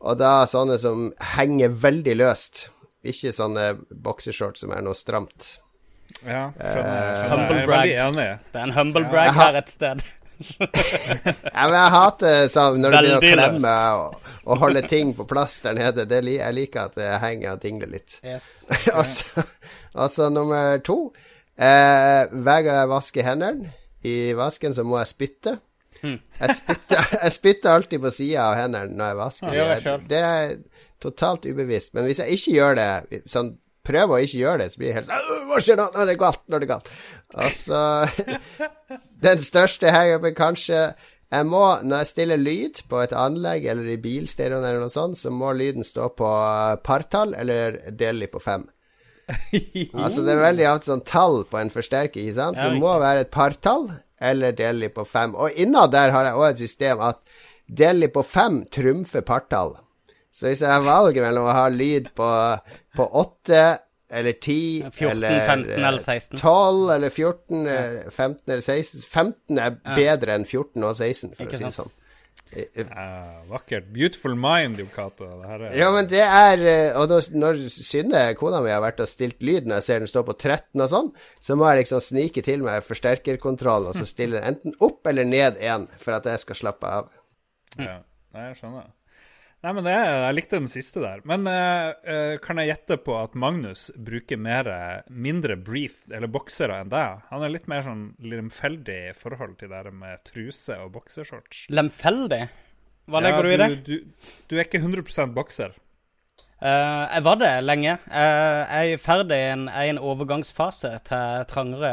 og 0.00 0.18
da 0.20 0.32
sånne 0.48 0.78
som 0.82 1.08
henger 1.36 1.72
veldig 1.86 2.18
løst. 2.18 2.68
Ikke 3.06 3.32
sånne 3.32 3.72
boksershorts 3.90 4.64
som 4.64 4.72
er 4.74 4.82
noe 4.84 4.96
stramt. 4.98 5.58
ja, 6.24 6.48
skjønner. 6.56 6.96
Eh, 6.98 7.18
skjønner. 7.20 7.42
Jeg 7.48 7.62
er 7.62 7.66
brag. 7.68 7.74
veldig 7.74 7.98
enig. 8.08 8.28
Det 8.52 8.58
er 8.58 8.64
en 8.66 8.76
humble 8.78 9.04
brag 9.12 9.34
her 9.36 9.58
et 9.60 9.68
sted. 9.70 10.02
Ja, 11.54 11.66
men 11.66 11.76
jeg 11.76 11.92
hater 11.94 12.50
sånn 12.52 12.82
når 12.82 12.94
du 12.94 12.98
begynner 12.98 13.18
å 13.18 13.22
klemme 13.24 13.74
og, 13.98 14.28
og 14.46 14.62
holde 14.62 14.82
ting 14.90 15.12
på 15.16 15.26
plass 15.28 15.58
der 15.64 15.76
nede. 15.78 16.06
Det, 16.10 16.20
jeg 16.30 16.56
liker 16.56 16.88
at 16.88 16.98
det 16.98 17.10
henger 17.22 17.56
og 17.56 17.62
dingler 17.64 17.92
litt. 17.92 18.18
Yes. 18.22 18.62
og, 18.96 19.04
så, 19.08 19.44
og 19.94 20.12
så 20.12 20.30
nummer 20.32 20.78
to 20.84 20.98
eh, 21.56 22.24
Hver 22.30 22.64
gang 22.66 22.82
jeg 22.82 22.92
vasker 22.94 23.26
hendene 23.26 23.74
i 24.06 24.32
vasken, 24.38 24.76
så 24.76 24.84
må 24.86 25.00
jeg 25.00 25.10
spytte. 25.10 25.58
Hmm. 25.98 26.18
Jeg 26.38 26.58
spytter, 26.60 27.14
jeg 27.24 27.34
spytter 27.34 27.74
alltid 27.74 28.02
på 28.04 28.12
sida 28.14 28.50
av 28.50 28.58
hendene 28.60 28.94
når 28.94 29.12
jeg 29.12 29.22
vasker. 29.22 29.56
Ja, 29.56 29.70
jeg 29.74 30.10
det 30.10 30.20
er 30.24 30.52
totalt 31.02 31.46
ubevisst. 31.46 31.94
Men 31.96 32.06
hvis 32.06 32.22
jeg 32.22 32.38
ikke 32.38 32.54
gjør 32.58 32.78
det, 32.78 33.22
sånn 33.30 33.56
prøver 33.88 34.18
å 34.18 34.24
ikke 34.24 34.42
gjøre 34.42 34.62
det, 34.62 34.72
så 34.72 34.80
blir 34.80 34.90
jeg 34.90 34.98
helt 34.98 35.08
sånn 35.08 35.46
Hva 35.48 35.60
skjer 35.64 35.78
nå? 35.80 35.86
Nå 35.94 36.02
er 36.02 36.10
det 36.10 36.18
galt. 36.20 36.42
Nå 36.46 36.58
er 36.58 36.64
det 36.64 36.70
galt. 36.70 36.90
Og 37.36 37.52
så 37.52 37.82
Den 39.24 39.42
største 39.44 39.92
hangupen 39.92 40.36
kanskje 40.36 40.82
jeg 41.28 41.44
må, 41.44 41.60
Når 41.84 42.02
jeg 42.02 42.08
stiller 42.08 42.40
lyd 42.40 42.82
på 42.88 43.02
et 43.02 43.12
anlegg 43.12 43.66
eller 43.68 43.90
i 43.92 43.98
bilstereoen 44.00 44.64
eller 44.64 44.86
noe 44.86 44.92
sånt, 44.92 45.18
så 45.20 45.28
må 45.28 45.52
lyden 45.52 45.84
stå 45.84 46.08
på 46.16 46.28
eh, 46.28 46.78
partall 46.80 47.34
eller 47.36 47.82
delig 47.92 48.30
på 48.32 48.40
fem. 48.40 48.64
Altså 49.92 50.24
Det 50.24 50.32
er 50.32 50.40
veldig 50.40 50.68
ofte 50.70 50.88
sånn 50.88 51.04
tall 51.04 51.42
på 51.50 51.60
en 51.60 51.72
forsterker, 51.74 52.22
ikke 52.22 52.38
sant? 52.38 52.56
Så 52.56 52.70
det 52.72 52.80
må 52.80 52.94
være 53.02 53.26
et 53.26 53.34
partall 53.34 53.90
eller 54.18 54.56
delig 54.56 54.94
på 54.96 55.04
fem. 55.04 55.36
Og 55.36 55.52
innad 55.60 55.92
der 55.92 56.14
har 56.14 56.30
jeg 56.30 56.40
òg 56.40 56.46
et 56.48 56.62
system 56.64 57.04
at 57.04 57.20
delig 57.68 58.08
på 58.14 58.24
fem 58.24 58.62
trumfer 58.72 59.20
partall. 59.26 59.76
Så 60.32 60.48
hvis 60.48 60.62
jeg 60.64 60.72
har 60.72 60.86
valget 60.86 61.24
mellom 61.24 61.48
å 61.50 61.58
ha 61.58 61.68
lyd 61.68 62.08
på, 62.16 62.30
på 62.96 63.04
8 63.20 63.62
eller 64.10 64.32
10 64.32 64.90
14, 64.90 65.10
eller 65.10 65.46
15 65.46 65.70
eh, 65.70 65.88
eller 65.88 65.98
16. 65.98 66.38
12 66.40 66.90
eller 66.96 67.10
14, 67.10 67.66
ja. 67.66 68.10
15 68.10 68.52
eller 68.52 68.64
16 68.64 69.02
15 69.04 69.62
er 69.62 69.78
bedre 69.84 70.36
enn 70.38 70.46
14 70.48 70.84
og 70.84 70.94
16, 70.96 71.34
for 71.34 71.44
Ikke 71.44 71.58
å 71.58 71.60
si 71.60 71.66
det 71.68 71.74
sånn. 71.76 71.96
Eh, 72.50 72.80
eh, 72.80 72.86
vakkert. 73.50 73.90
Beautiful 73.92 74.34
mind, 74.34 74.78
er 74.80 75.76
Ja, 75.76 75.90
men 75.92 76.08
det 76.08 76.22
er 76.24 76.62
eh, 76.64 76.96
Og 76.96 77.10
når 77.36 77.60
Synne, 77.68 78.22
kona 78.40 78.62
mi, 78.64 78.72
har 78.72 78.80
vært 78.80 79.02
og 79.04 79.10
stilt 79.10 79.42
lyd 79.44 79.68
når 79.68 79.82
jeg 79.82 79.88
ser 79.88 80.00
den 80.00 80.08
stå 80.08 80.24
på 80.24 80.32
13 80.32 80.80
og 80.80 80.88
sånn, 80.88 81.10
så 81.44 81.58
må 81.58 81.68
jeg 81.68 81.82
liksom 81.82 82.00
snike 82.00 82.44
til 82.46 82.64
meg 82.64 82.86
forsterkerkontrollen 82.86 83.92
og 83.92 83.98
så 84.00 84.08
stille 84.14 84.40
den 84.40 84.54
enten 84.54 84.78
opp 84.80 85.06
eller 85.10 85.28
ned 85.28 85.60
én 85.60 85.88
for 86.00 86.16
at 86.16 86.28
jeg 86.30 86.46
skal 86.46 86.62
slappe 86.64 86.94
av. 87.00 87.10
Ja, 87.76 88.00
jeg 88.38 88.56
skjønner. 88.62 88.88
Nei, 89.58 89.72
men 89.74 89.82
det, 89.82 89.92
Jeg 89.98 90.34
likte 90.36 90.58
den 90.60 90.70
siste 90.70 91.00
der. 91.02 91.22
Men 91.26 91.48
eh, 91.50 92.36
kan 92.44 92.60
jeg 92.62 92.70
gjette 92.70 92.98
på 93.02 93.16
at 93.18 93.34
Magnus 93.34 93.88
bruker 93.96 94.38
mer, 94.38 94.68
mindre 95.10 95.56
brief, 95.58 96.04
eller 96.14 96.30
boksere, 96.30 96.76
enn 96.84 96.92
deg? 96.92 97.24
Han 97.32 97.42
er 97.42 97.50
litt 97.56 97.66
mer 97.70 97.82
sånn 97.86 98.04
lemfeldig 98.22 99.00
i 99.10 99.16
forhold 99.18 99.58
til 99.58 99.72
det 99.72 99.82
der 99.88 99.98
med 100.04 100.22
truse 100.28 100.78
og 100.84 100.92
boksershorts. 100.94 101.66
Lemfeldig? 101.74 102.44
Hva 103.08 103.22
legger 103.24 103.38
Ja, 103.38 103.42
du 103.42 103.50
i 103.50 103.58
det? 103.58 103.68
Du, 103.88 104.32
du 104.46 104.56
er 104.58 104.66
ikke 104.68 104.82
100% 104.84 105.34
bokser. 105.34 105.74
Eh, 106.58 107.02
jeg 107.14 107.22
var 107.22 107.36
det 107.38 107.50
lenge. 107.62 107.92
Uh, 108.10 108.62
jeg 108.66 108.94
er 108.96 108.98
ferdig 109.02 109.36
i 109.38 109.50
en, 109.52 109.66
en 109.70 110.00
overgangsfase 110.02 110.90
til 111.06 111.44
trangere 111.50 111.92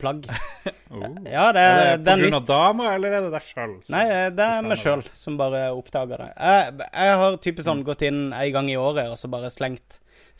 plagg. 0.00 0.28
Oh. 0.94 1.00
Ja, 1.26 1.48
det, 1.50 1.58
Er 1.58 1.96
det 1.98 2.04
det 2.06 2.12
er 2.12 2.20
nytt. 2.30 2.44
dama, 2.46 2.84
eller 2.94 3.16
er 3.16 3.24
det 3.24 3.30
deg 3.32 3.42
sjøl? 3.42 3.72
Nei, 3.90 4.02
eh, 4.14 4.28
det 4.30 4.44
er 4.46 4.60
meg 4.62 4.78
sjøl 4.78 5.00
som 5.18 5.34
bare 5.40 5.64
oppdager 5.74 6.20
det. 6.22 6.28
Jeg, 6.38 6.76
jeg 6.84 7.16
har 7.18 7.38
typisk 7.42 7.66
sånn 7.66 7.80
gått 7.88 8.04
inn 8.06 8.20
en 8.30 8.52
gang 8.54 8.68
i 8.70 8.76
året 8.78 9.10
og 9.10 9.18
så 9.18 9.26
bare 9.32 9.50
slengt 9.50 9.96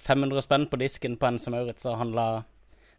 500 0.07 0.45
spenn 0.47 0.69
på 0.71 0.79
disken 0.79 1.17
på 1.19 1.27
en 1.27 1.41
som 1.43 1.57
Maurits 1.57 1.89
og 1.91 1.99
handla, 1.99 2.45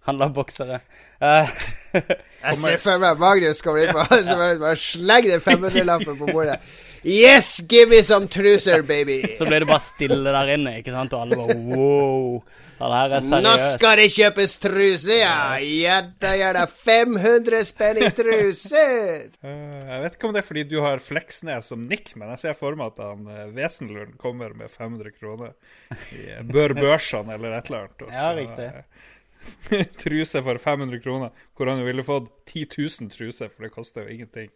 handla 0.08 0.30
boksere. 0.34 0.82
Uh, 1.22 1.48
Jeg 1.96 2.58
ser 2.60 2.82
for 2.84 3.02
meg 3.02 3.22
Magnus 3.22 3.62
kommer 3.66 3.86
inn 3.86 3.94
på 3.96 4.04
så 4.28 4.36
bare, 4.38 4.58
bare 4.62 4.80
sleng 4.80 5.30
den 5.30 5.42
500-lappen 5.44 6.20
på 6.20 6.28
bordet. 6.30 6.60
Yes, 7.06 7.60
give 7.70 7.90
me 7.90 8.02
some 8.04 8.28
truser, 8.28 8.82
baby! 8.82 9.20
så 9.38 9.46
ble 9.46 9.60
det 9.62 9.68
bare 9.70 9.84
stille 9.84 10.32
der 10.34 10.56
inne, 10.56 10.80
ikke 10.82 10.94
sant? 10.94 11.14
Og 11.14 11.22
alle 11.22 11.38
bare 11.38 11.58
wow. 11.70 12.40
Ja, 12.76 12.88
det 12.90 12.96
her 12.98 13.14
er 13.38 13.44
Nå 13.46 13.52
skal 13.62 14.00
det 14.02 14.08
kjøpes 14.12 14.56
truser, 14.60 15.20
ja! 15.22 15.36
Gjør 15.62 16.58
det 16.58 16.66
500 16.82 17.62
spenn 17.70 18.02
i 18.02 18.10
truser! 18.18 19.30
Eh, 19.46 19.84
jeg 19.86 20.02
vet 20.02 20.16
ikke 20.18 20.28
om 20.28 20.34
det 20.34 20.42
er 20.42 20.48
fordi 20.48 20.64
du 20.68 20.80
har 20.82 21.02
Fleksnes 21.04 21.70
som 21.70 21.84
nikk, 21.86 22.16
men 22.18 22.32
jeg 22.34 22.42
ser 22.42 22.56
for 22.58 22.76
meg 22.80 22.96
at 22.96 23.04
han 23.06 23.28
uh, 23.30 23.44
Wesenlund 23.54 24.16
kommer 24.22 24.56
med 24.58 24.72
500 24.74 25.14
kroner 25.20 25.54
i 26.18 26.24
eh, 26.34 26.42
Bør 26.50 26.74
Børsan 26.78 27.30
eller 27.36 27.54
et 27.60 27.70
eller 27.70 27.86
annet. 27.86 28.02
og 28.02 28.16
Ja, 28.16 28.32
riktig. 28.36 28.70
Eh, 29.72 29.86
truse 30.04 30.42
for 30.46 30.62
500 30.62 31.02
kroner, 31.04 31.46
hvor 31.56 31.72
han 31.72 31.82
jo 31.82 31.88
ville 31.88 32.06
fått 32.06 32.32
10 32.52 32.66
000 32.78 33.12
truser, 33.14 33.52
for 33.52 33.68
det 33.68 33.74
koster 33.74 34.06
jo 34.06 34.16
ingenting 34.16 34.50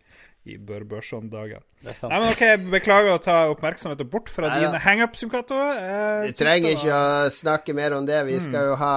i 0.48 0.56
Bør 0.56 0.86
Børson-dagen. 0.88 1.62
Nei, 1.84 1.94
men 2.08 2.30
ok, 2.30 2.44
Beklager 2.72 3.18
å 3.18 3.22
ta 3.22 3.38
oppmerksomheten 3.52 4.08
bort 4.10 4.32
fra 4.32 4.48
Nei 4.50 4.64
dine 4.64 4.80
hangups, 4.82 5.22
Jon 5.26 5.34
Cato. 5.34 5.60
Eh, 5.76 6.30
Vi 6.30 6.38
trenger 6.40 6.78
ikke 6.78 6.96
å 6.96 7.30
snakke 7.34 7.76
mer 7.78 7.98
om 7.98 8.08
det. 8.08 8.24
Vi 8.30 8.40
skal 8.44 8.72
jo 8.72 8.80
ha, 8.80 8.96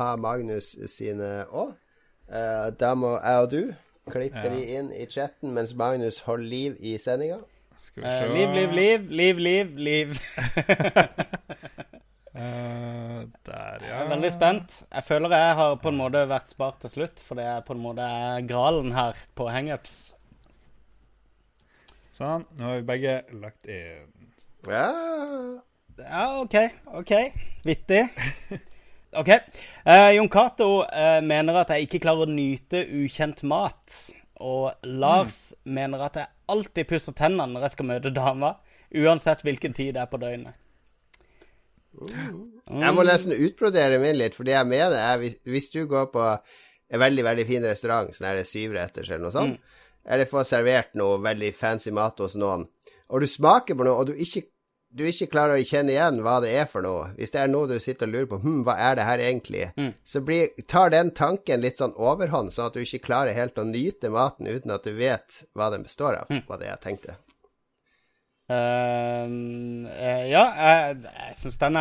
ha 0.00 0.10
Magnus 0.20 0.72
sine 0.90 1.44
òg. 1.50 1.76
da 2.80 2.94
må 2.96 3.18
jeg 3.18 3.44
og 3.44 3.50
du 3.52 3.62
klippe 4.10 4.48
de 4.50 4.62
inn 4.76 4.90
i 4.96 5.06
chatten 5.06 5.52
mens 5.54 5.74
Magnus 5.78 6.22
holder 6.26 6.48
liv 6.48 6.76
i 6.80 6.96
sendinga. 6.98 7.38
Skal 7.76 8.04
vi 8.04 8.10
se 8.10 8.26
uh, 8.26 8.34
liv, 8.34 8.48
liv, 8.54 8.72
liv, 8.72 9.10
liv, 9.10 9.38
liv, 9.38 9.76
liv. 9.76 10.18
Eh, 12.42 13.18
der, 13.46 13.84
ja. 13.84 13.88
Jeg 13.88 14.00
er 14.00 14.10
veldig 14.10 14.30
spent. 14.34 14.78
Jeg 14.88 15.04
føler 15.06 15.34
jeg 15.36 15.54
har 15.58 15.76
på 15.82 15.92
en 15.92 16.00
måte 16.00 16.22
vært 16.30 16.50
spart 16.50 16.80
til 16.82 16.92
slutt, 16.96 17.22
for 17.22 17.38
det 17.38 17.46
er 17.46 17.62
på 17.66 17.76
en 17.76 17.82
måte 17.84 18.06
gralen 18.48 18.94
her 18.96 19.18
på 19.38 19.46
hangups. 19.52 19.94
Sånn. 22.12 22.46
Nå 22.58 22.68
har 22.68 22.80
vi 22.80 22.88
begge 22.88 23.14
lagt 23.42 23.68
inn. 23.70 24.10
Ja. 24.68 24.88
Ja, 25.98 26.24
OK. 26.40 26.56
OK. 27.00 27.12
Vittig. 27.66 28.02
OK. 29.22 29.30
Uh, 29.84 30.10
Jon 30.16 30.30
Cato 30.32 30.70
uh, 30.82 31.20
mener 31.24 31.62
at 31.62 31.72
jeg 31.74 31.86
ikke 31.86 32.02
klarer 32.06 32.26
å 32.26 32.32
nyte 32.32 32.82
ukjent 33.02 33.44
mat. 33.48 33.98
Og 34.42 34.72
Lars 34.88 35.52
mener 35.62 36.02
at 36.08 36.18
jeg 36.18 36.32
alltid 36.50 36.88
pusser 36.90 37.14
tennene 37.16 37.52
når 37.52 37.68
jeg 37.68 37.76
skal 37.76 37.88
møte 37.92 38.14
dama, 38.14 38.56
uansett 38.92 39.44
hvilken 39.46 39.76
tid 39.76 39.94
det 39.94 40.02
er 40.02 40.10
på 40.10 40.20
døgnet. 40.20 40.58
Jeg 41.92 42.94
må 42.96 43.04
nesten 43.04 43.32
utbrodere 43.36 43.98
min 44.00 44.16
litt, 44.18 44.34
for 44.38 44.44
det 44.48 44.54
jeg 44.56 44.68
mener 44.70 44.96
er 44.96 45.18
hvis, 45.44 45.70
du 45.74 45.84
går 45.90 46.06
på 46.14 46.22
en 46.92 47.00
veldig 47.00 47.24
veldig 47.24 47.46
fin 47.48 47.64
restaurant, 47.64 48.12
sånn 48.14 48.28
er 48.30 48.40
det 48.40 48.46
syvretters 48.48 49.10
eller 49.10 49.26
noe 49.26 49.34
sånt, 49.34 49.60
eller 50.04 50.28
får 50.30 50.44
servert 50.48 50.94
noe 50.98 51.18
veldig 51.22 51.52
fancy 51.54 51.92
mat 51.94 52.18
hos 52.20 52.34
noen, 52.40 52.66
og 53.08 53.20
du 53.20 53.26
smaker 53.28 53.76
på 53.78 53.84
noe, 53.86 53.98
og 54.00 54.06
du 54.12 54.14
ikke 54.16 54.48
du 54.92 55.06
ikke 55.08 55.30
klarer 55.32 55.56
å 55.56 55.64
kjenne 55.64 55.88
igjen 55.94 56.18
hva 56.20 56.34
det 56.44 56.50
er 56.52 56.66
for 56.68 56.84
noe, 56.84 57.14
hvis 57.16 57.30
det 57.32 57.38
er 57.40 57.46
noe 57.48 57.64
du 57.70 57.78
sitter 57.80 58.04
og 58.10 58.12
lurer 58.12 58.26
på 58.28 58.38
hm, 58.42 58.58
hva 58.66 58.74
er 58.90 58.98
det 58.98 59.06
her 59.08 59.22
egentlig, 59.24 59.70
Mm. 59.80 59.94
så 60.04 60.20
blir, 60.20 60.50
tar 60.68 60.90
den 60.92 61.10
tanken 61.16 61.62
litt 61.64 61.78
sånn 61.80 61.94
overhånd, 61.96 62.52
sånn 62.52 62.66
at 62.68 62.74
du 62.76 62.82
ikke 62.82 63.00
klarer 63.06 63.32
helt 63.32 63.56
å 63.56 63.64
nyte 63.64 64.10
maten 64.12 64.46
uten 64.52 64.70
at 64.70 64.84
du 64.84 64.92
vet 64.92 65.46
hva 65.56 65.70
den 65.72 65.82
består 65.88 66.18
av, 66.20 66.26
Mm. 66.28 66.42
var 66.46 66.58
det 66.60 66.66
jeg 66.68 66.80
tenkte. 66.84 67.16
Ehm, 68.52 69.86
uh, 69.86 70.24
ja, 70.28 70.42
jeg, 70.56 70.98
jeg 71.06 71.36
syns 71.40 71.58
den 71.62 71.78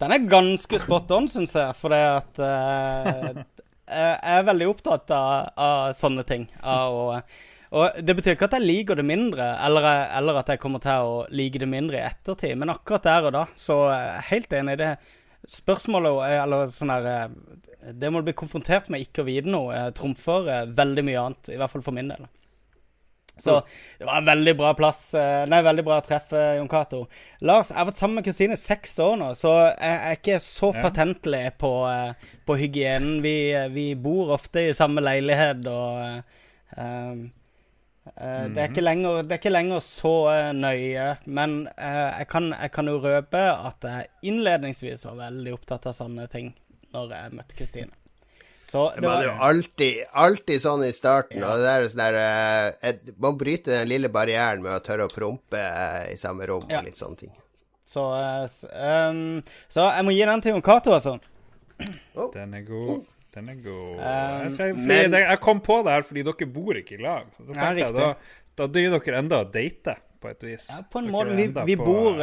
Den 0.00 0.14
er 0.16 0.26
ganske 0.30 0.80
spot 0.82 1.12
on, 1.16 1.28
syns 1.32 1.54
jeg. 1.56 1.76
For 1.80 1.92
det 1.94 2.00
at 2.04 2.42
uh, 2.44 3.44
Jeg 3.90 4.18
er 4.36 4.46
veldig 4.50 4.68
opptatt 4.70 5.10
av, 5.16 5.48
av 5.58 5.94
sånne 5.98 6.26
ting. 6.28 6.44
Av 6.62 6.94
å, 6.94 7.06
og 7.70 8.00
det 8.02 8.16
betyr 8.18 8.34
ikke 8.34 8.48
at 8.48 8.54
jeg 8.58 8.66
liker 8.66 8.98
det 8.98 9.04
mindre, 9.06 9.44
eller, 9.62 9.84
eller 10.18 10.40
at 10.40 10.48
jeg 10.50 10.58
kommer 10.62 10.82
til 10.82 11.06
å 11.06 11.18
like 11.30 11.60
det 11.62 11.68
mindre 11.70 12.00
i 12.00 12.06
ettertid, 12.08 12.56
men 12.58 12.72
akkurat 12.72 13.04
der 13.06 13.28
og 13.28 13.34
da, 13.36 13.44
så 13.54 13.76
er 13.94 14.00
jeg 14.08 14.24
helt 14.32 14.56
enig 14.58 14.74
i 14.74 14.80
det. 14.80 14.88
Spørsmålet, 15.54 16.18
er- 16.26 16.40
eller 16.42 16.72
sånn 16.74 16.90
eh, 16.98 17.28
Det 17.94 18.10
må 18.10 18.20
du 18.20 18.26
bli 18.26 18.34
konfrontert 18.36 18.90
med 18.90 19.04
ikke 19.06 19.22
å 19.22 19.28
vite 19.28 19.48
noe, 19.54 19.70
eh, 19.76 19.92
trumfer 19.96 20.50
eh, 20.50 20.66
veldig 20.80 21.04
mye 21.06 21.22
annet. 21.22 21.52
I 21.54 21.60
hvert 21.62 21.72
fall 21.76 21.86
for 21.86 21.96
min 21.96 22.10
del. 22.10 22.26
Så 23.40 23.56
det 23.98 24.06
var 24.08 24.20
en 24.20 24.28
veldig 24.28 24.54
bra 24.58 24.72
plass. 24.78 25.02
eh, 25.14 25.46
Nei, 25.50 25.62
veldig 25.64 25.84
bra 25.86 26.00
treff, 26.04 26.32
eh, 26.32 26.56
Jon 26.58 26.68
Cato. 26.68 27.02
Lars, 27.40 27.70
jeg 27.70 27.78
har 27.78 27.88
vært 27.88 28.00
sammen 28.02 28.20
med 28.20 28.28
Kristine 28.28 28.56
i 28.58 28.60
seks 28.60 28.98
år 29.02 29.18
nå, 29.20 29.32
så 29.38 29.54
jeg 29.70 29.98
er 29.98 30.18
ikke 30.18 30.38
så 30.44 30.72
patentlig 30.76 31.42
på, 31.60 31.72
eh, 31.90 32.30
på 32.46 32.56
hygienen. 32.60 33.20
Vi, 33.24 33.34
vi 33.74 33.86
bor 33.94 34.34
ofte 34.36 34.68
i 34.68 34.76
samme 34.76 35.04
leilighet, 35.04 35.66
og 35.70 36.22
eh, 36.76 37.20
uh, 38.10 38.46
det, 38.50 38.58
er 38.58 38.68
ikke 38.68 38.84
lenger, 38.84 39.22
det 39.22 39.36
er 39.36 39.42
ikke 39.42 39.54
lenger 39.54 39.84
så 39.84 40.14
nøye. 40.56 41.06
Men 41.26 41.62
uh, 41.76 42.10
jeg, 42.18 42.28
kan, 42.32 42.52
jeg 42.56 42.74
kan 42.74 42.90
jo 42.92 42.98
røpe 43.04 43.46
at 43.54 43.88
jeg 43.92 44.10
innledningsvis 44.32 45.06
var 45.08 45.22
veldig 45.28 45.56
opptatt 45.56 45.90
av 45.90 45.96
sånne 45.96 46.28
ting 46.32 46.54
når 46.94 47.16
jeg 47.16 47.38
møtte 47.38 47.58
Kristine. 47.58 47.99
Så 48.70 48.84
det 48.94 49.02
Man 49.02 49.16
er 49.18 49.24
jo 49.26 49.32
alltid, 49.42 49.96
alltid 50.14 50.60
sånn 50.62 50.84
i 50.86 50.92
starten, 50.94 51.40
Ja. 51.42 51.48
og 51.50 51.58
det 51.58 51.70
er 51.74 51.86
sånn 51.90 52.02
der 52.04 52.18
eh, 52.20 52.88
et- 52.90 53.18
Man 53.18 53.36
bryter 53.40 53.80
den 53.80 53.88
lille 53.90 54.08
barrieren 54.08 54.62
med 54.62 54.70
å 54.76 54.82
tørre 54.84 55.08
å 55.08 55.12
prompe 55.12 55.58
eh, 55.58 56.12
i 56.12 56.16
samme 56.16 56.46
rom 56.46 56.68
Ja. 56.70 56.78
og 56.78 56.84
litt 56.86 56.94
sånne 57.00 57.18
ting. 57.18 57.32
så, 57.90 58.04
ehm, 58.70 59.42
så 59.68 59.88
jeg 59.96 60.04
må 60.06 60.12
gi 60.14 60.24
den 60.24 60.40
til 60.40 60.52
Jon 60.52 60.62
Cato, 60.62 60.92
altså. 60.94 61.18
Den 62.32 62.54
er 62.54 62.62
god. 62.62 63.06
Den 63.34 63.48
er 63.48 63.54
god. 63.62 63.90
Um, 63.98 64.56
jeg, 64.58 64.76
men- 64.76 65.12
jeg 65.12 65.40
kom 65.40 65.60
på 65.60 65.82
det 65.84 65.92
her 65.94 66.02
fordi 66.06 66.22
dere 66.26 66.46
bor 66.52 66.74
ikke 66.74 66.98
i 66.98 67.02
lag. 67.02 67.26
Da 67.38 67.52
Ja, 67.60 67.72
jeg, 67.74 67.94
da, 67.94 68.14
da 68.56 68.66
dyr 68.66 68.90
dere 68.98 69.18
enda 69.18 69.40
og 69.40 69.52
dater, 69.52 69.96
på 70.20 70.28
et 70.30 70.40
vis. 70.44 70.66
Ja, 70.68 70.82
på 70.82 70.98
en 70.98 71.06
Dere 71.06 71.12
måte. 71.14 71.36
Vi, 71.36 71.46
vi, 71.70 71.76
på- 71.76 71.84
bor, 71.86 72.18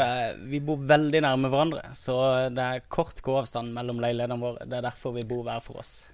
vi 0.52 0.60
bor 0.60 0.78
veldig 0.78 1.22
nærme 1.24 1.50
hverandre, 1.50 1.84
så 1.98 2.50
det 2.54 2.60
er 2.64 2.82
kort 2.90 3.22
gåavstand 3.26 3.74
mellom 3.74 4.00
leilighetene 4.04 4.40
våre. 4.40 4.68
Det 4.68 4.78
er 4.78 4.82
derfor 4.92 5.16
vi 5.16 5.24
bor 5.28 5.44
hver 5.44 5.62
for 5.64 5.80
oss. 5.80 6.06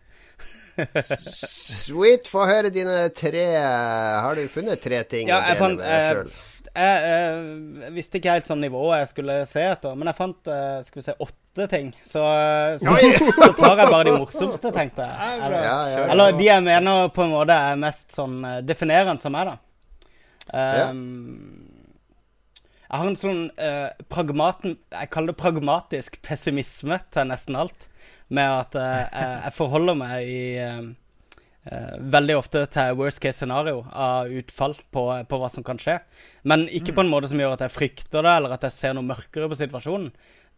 Sweet, 1.03 2.28
få 2.32 2.45
høre 2.49 2.71
dine 2.74 3.09
tre 3.15 3.43
Har 3.59 4.36
du 4.38 4.47
funnet 4.51 4.82
tre 4.84 5.03
ting 5.09 5.30
Ja, 5.30 5.38
å 5.39 5.47
jeg 5.47 5.57
dele 5.57 5.61
fant 5.61 5.78
med 5.78 5.86
deg 5.86 5.99
eh, 5.99 6.09
sjøl? 6.13 6.34
jeg, 6.74 7.11
eh, 7.13 7.91
visste 7.93 8.17
ikke 8.17 8.34
helt 8.34 8.47
sånn 8.49 8.63
nivå 8.65 8.82
jeg 8.95 9.09
skulle 9.11 9.36
se 9.49 9.61
etter, 9.76 9.93
men 9.99 10.09
jeg 10.09 10.17
fant 10.17 10.49
eh, 10.49 10.80
skal 10.88 10.99
vi 10.99 11.05
se, 11.05 11.13
åtte 11.21 11.67
ting. 11.69 11.91
Så, 12.01 12.24
så, 12.82 12.95
så 13.38 13.49
tar 13.59 13.84
jeg 13.84 13.91
bare 13.93 14.07
de 14.07 14.15
morsomste, 14.17 14.71
tenkte 14.74 15.05
jeg. 15.05 15.36
Eller, 15.38 15.59
Ja, 15.59 15.76
ja, 15.91 15.99
ja. 15.99 16.07
eller 16.15 16.34
de 16.39 16.47
jeg 16.47 16.65
mener 16.65 17.11
på 17.13 17.28
en 17.28 17.36
måte 17.36 17.59
er 17.69 17.78
mest 17.84 18.15
sånn 18.17 18.39
definerende 18.65 19.21
som 19.21 19.36
meg, 19.38 19.51
da. 19.53 19.59
Um, 20.53 21.69
Jeg 22.89 22.99
har 22.99 23.07
en 23.11 23.15
sånn 23.21 23.45
uh, 23.57 23.93
pragmaten, 24.11 24.76
Jeg 24.91 25.09
kaller 25.13 25.32
det 25.32 25.39
pragmatisk 25.39 26.17
pessimisme 26.26 26.97
til 27.13 27.30
nesten 27.30 27.55
alt. 27.61 27.88
Med 28.34 28.49
at 28.49 28.75
eh, 28.79 28.99
jeg, 29.05 29.39
jeg 29.45 29.57
forholder 29.59 29.97
meg 29.99 30.34
i 30.34 30.43
Uh, 31.63 31.95
veldig 32.11 32.34
ofte 32.36 32.65
til 32.67 32.97
worst 32.99 33.21
case 33.23 33.39
scenario 33.39 33.86
av 33.95 34.27
utfall 34.36 34.73
på, 34.91 35.03
på 35.31 35.38
hva 35.39 35.47
som 35.47 35.63
kan 35.63 35.77
skje. 35.79 35.93
Men 36.43 36.65
ikke 36.67 36.91
på 36.91 37.05
en 37.05 37.11
måte 37.11 37.29
som 37.31 37.39
gjør 37.39 37.55
at 37.55 37.63
jeg 37.63 37.71
frykter 37.71 38.19
det, 38.19 38.34
eller 38.34 38.57
at 38.57 38.65
jeg 38.67 38.75
ser 38.75 38.97
noe 38.97 39.07
mørkere 39.07 39.47
på 39.47 39.55
situasjonen. 39.61 40.09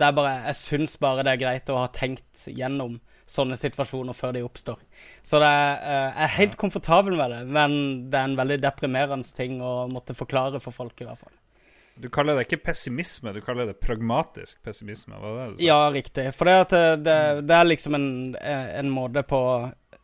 Det 0.01 0.07
er 0.07 0.15
bare, 0.17 0.31
Jeg 0.47 0.59
syns 0.63 0.97
bare 0.97 1.21
det 1.21 1.35
er 1.35 1.43
greit 1.43 1.69
å 1.69 1.77
ha 1.83 1.91
tenkt 1.93 2.47
gjennom 2.49 2.97
sånne 3.29 3.57
situasjoner 3.57 4.17
før 4.17 4.33
de 4.33 4.43
oppstår. 4.45 4.81
Så 5.21 5.37
det 5.41 5.53
er, 5.53 5.77
jeg 5.85 6.25
er 6.25 6.35
helt 6.39 6.59
komfortabel 6.61 7.17
med 7.21 7.37
det, 7.37 7.41
men 7.53 7.79
det 8.09 8.19
er 8.19 8.31
en 8.31 8.37
veldig 8.41 8.59
deprimerende 8.65 9.37
ting 9.37 9.61
å 9.61 9.85
måtte 9.91 10.17
forklare 10.17 10.61
for 10.63 10.73
folk, 10.73 10.97
i 10.97 11.05
hvert 11.05 11.21
fall. 11.21 11.37
Du 11.95 12.09
kaller 12.11 12.35
det 12.35 12.47
ikke 12.49 12.59
pessimisme, 12.71 13.31
du 13.31 13.39
kaller 13.41 13.69
det 13.69 13.77
pragmatisk 13.79 14.59
pessimisme. 14.65 15.15
Hva 15.15 15.29
er 15.31 15.37
det 15.37 15.45
du 15.53 15.61
sa? 15.61 15.65
Ja, 15.69 15.77
riktig. 15.95 16.25
For 16.35 16.49
det, 16.49 16.55
at 16.65 16.73
det, 16.75 16.83
det, 17.07 17.17
det 17.47 17.55
er 17.55 17.69
liksom 17.69 17.95
en, 17.95 18.07
en 18.41 18.89
måte 18.91 19.23
på 19.23 19.39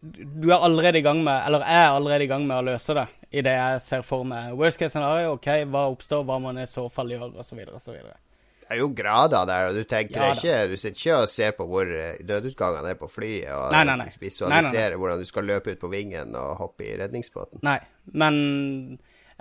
Du 0.02 0.48
er 0.50 0.64
allerede 0.64 0.98
i 0.98 1.04
gang 1.06 1.20
med 1.24 1.44
Eller 1.46 1.62
er 1.68 1.92
allerede 1.92 2.24
i 2.26 2.30
gang 2.32 2.48
med 2.48 2.58
å 2.58 2.64
løse 2.72 2.96
det 2.98 3.08
i 3.32 3.44
det 3.46 3.52
jeg 3.56 3.82
ser 3.86 4.02
for 4.04 4.24
meg. 4.28 4.50
Worst 4.60 4.80
case 4.80 4.92
scenario, 4.96 5.36
OK, 5.38 5.46
hva 5.72 5.86
oppstår, 5.92 6.24
hva 6.28 6.36
man 6.44 6.58
i 6.60 6.66
så 6.68 6.88
fall 6.92 7.14
gjør, 7.14 7.30
osv., 7.40 7.62
osv. 7.78 7.94
Det 8.02 8.76
er 8.76 8.80
jo 8.82 8.90
grader 8.96 9.46
der, 9.48 9.68
og 9.70 9.78
du 9.80 9.84
tenker 9.88 10.20
Ja, 10.20 10.32
ikke 10.36 10.58
Du 10.72 10.76
sitter 10.80 10.98
ikke 11.00 11.20
og 11.22 11.30
ser 11.32 11.54
på 11.56 11.68
hvor 11.68 11.88
eh, 11.92 12.18
dødutgangene 12.28 12.92
er 12.92 13.00
på 13.00 13.08
flyet, 13.12 13.48
og 13.56 13.72
Nei, 13.76 13.86
nei, 13.88 13.96
nei. 14.02 14.10
visualiserer 14.20 14.64
Nei, 14.64 14.74
nei, 14.74 14.90
nei. 14.96 15.00
hvordan 15.04 15.24
du 15.24 15.30
skal 15.32 15.48
løpe 15.48 15.76
ut 15.76 15.80
på 15.84 15.92
vingen 15.92 16.36
og 16.40 16.58
hoppe 16.60 16.88
i 16.90 16.98
redningsbåten. 17.00 17.64
Nei, 17.68 17.78
men 18.20 18.42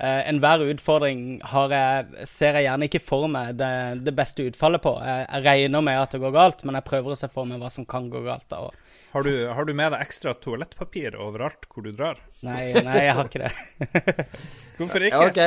eh, 0.00 0.22
enhver 0.30 0.64
utfordring 0.72 1.24
jeg, 1.40 2.26
ser 2.28 2.58
jeg 2.58 2.66
gjerne 2.66 2.88
ikke 2.88 3.02
for 3.04 3.30
meg 3.32 3.54
det, 3.60 3.72
det 4.06 4.14
beste 4.16 4.46
utfallet 4.48 4.82
på. 4.84 4.96
Jeg, 5.04 5.26
jeg 5.28 5.46
regner 5.46 5.84
med 5.84 6.00
at 6.00 6.16
det 6.16 6.22
går 6.22 6.36
galt, 6.36 6.64
men 6.64 6.78
jeg 6.78 6.88
prøver 6.88 7.14
å 7.14 7.20
se 7.20 7.30
for 7.32 7.48
meg 7.48 7.60
hva 7.62 7.70
som 7.72 7.88
kan 7.88 8.08
gå 8.12 8.24
galt. 8.26 8.48
da. 8.50 8.64
Og, 8.68 8.89
Har, 9.10 9.26
du, 9.26 9.46
har 9.50 9.66
du 9.66 9.72
med 9.74 9.90
deg 9.90 10.04
ekstra 10.04 10.36
toalettpapir 10.38 11.16
overalt 11.18 11.66
hvor 11.70 11.82
du 11.82 11.90
drar? 11.90 12.20
nei, 12.46 12.70
nei, 12.86 12.98
jeg 13.08 13.14
har 13.18 13.30
ikke 13.30 13.42
det. 13.42 14.26
Hvorfor 14.80 15.04
ikke? 15.04 15.24
OK. 15.28 15.40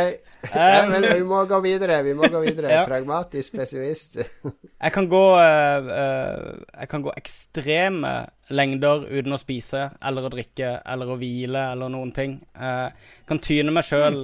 Ja, 0.54 0.84
men 0.90 1.06
vi 1.08 1.24
må 1.26 1.40
gå 1.50 1.58
videre. 1.64 2.02
Vi 2.06 2.14
må 2.18 2.28
gå 2.30 2.42
videre. 2.44 2.70
Ja. 2.70 2.84
Pragmatisk 2.86 3.56
pessimist. 3.58 4.20
Jeg 4.20 4.94
kan 4.94 5.08
gå 5.10 5.22
eh, 5.40 5.90
eh, 5.96 6.50
Jeg 6.82 6.90
kan 6.92 7.06
gå 7.06 7.14
ekstreme 7.18 8.12
lengder 8.54 9.08
uten 9.08 9.34
å 9.34 9.40
spise 9.42 9.88
eller 10.04 10.28
å 10.28 10.34
drikke 10.34 10.76
eller 10.94 11.14
å 11.14 11.18
hvile 11.18 11.64
eller 11.74 11.90
noen 11.94 12.12
ting. 12.14 12.36
Jeg 12.54 12.92
kan 13.30 13.42
tyne 13.42 13.74
meg 13.74 13.88
sjøl 13.88 14.20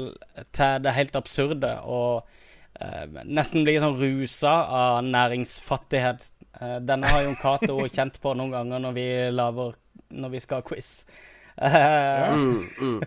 til 0.54 0.84
det 0.86 0.94
helt 1.00 1.18
absurde 1.18 1.72
og 1.88 2.28
eh, 2.78 3.08
nesten 3.24 3.66
bli 3.66 3.80
sånn 3.82 3.98
rusa 3.98 4.60
av 4.84 5.00
næringsfattighet. 5.08 6.28
Eh, 6.58 6.78
denne 6.82 7.08
har 7.12 7.24
Jon 7.26 7.38
Cato 7.39 7.76
kjent 7.88 8.18
på 8.24 8.34
noen 8.38 8.52
ganger 8.56 8.82
når 8.84 8.95
vi 8.97 9.08
laver, 9.32 9.76
Når 10.10 10.30
vi 10.34 10.39
skal 10.41 10.62
ha 10.62 10.66
quiz. 10.66 11.06
Eh, 11.62 12.34
Mm, 12.34 12.64
mm. 12.82 13.02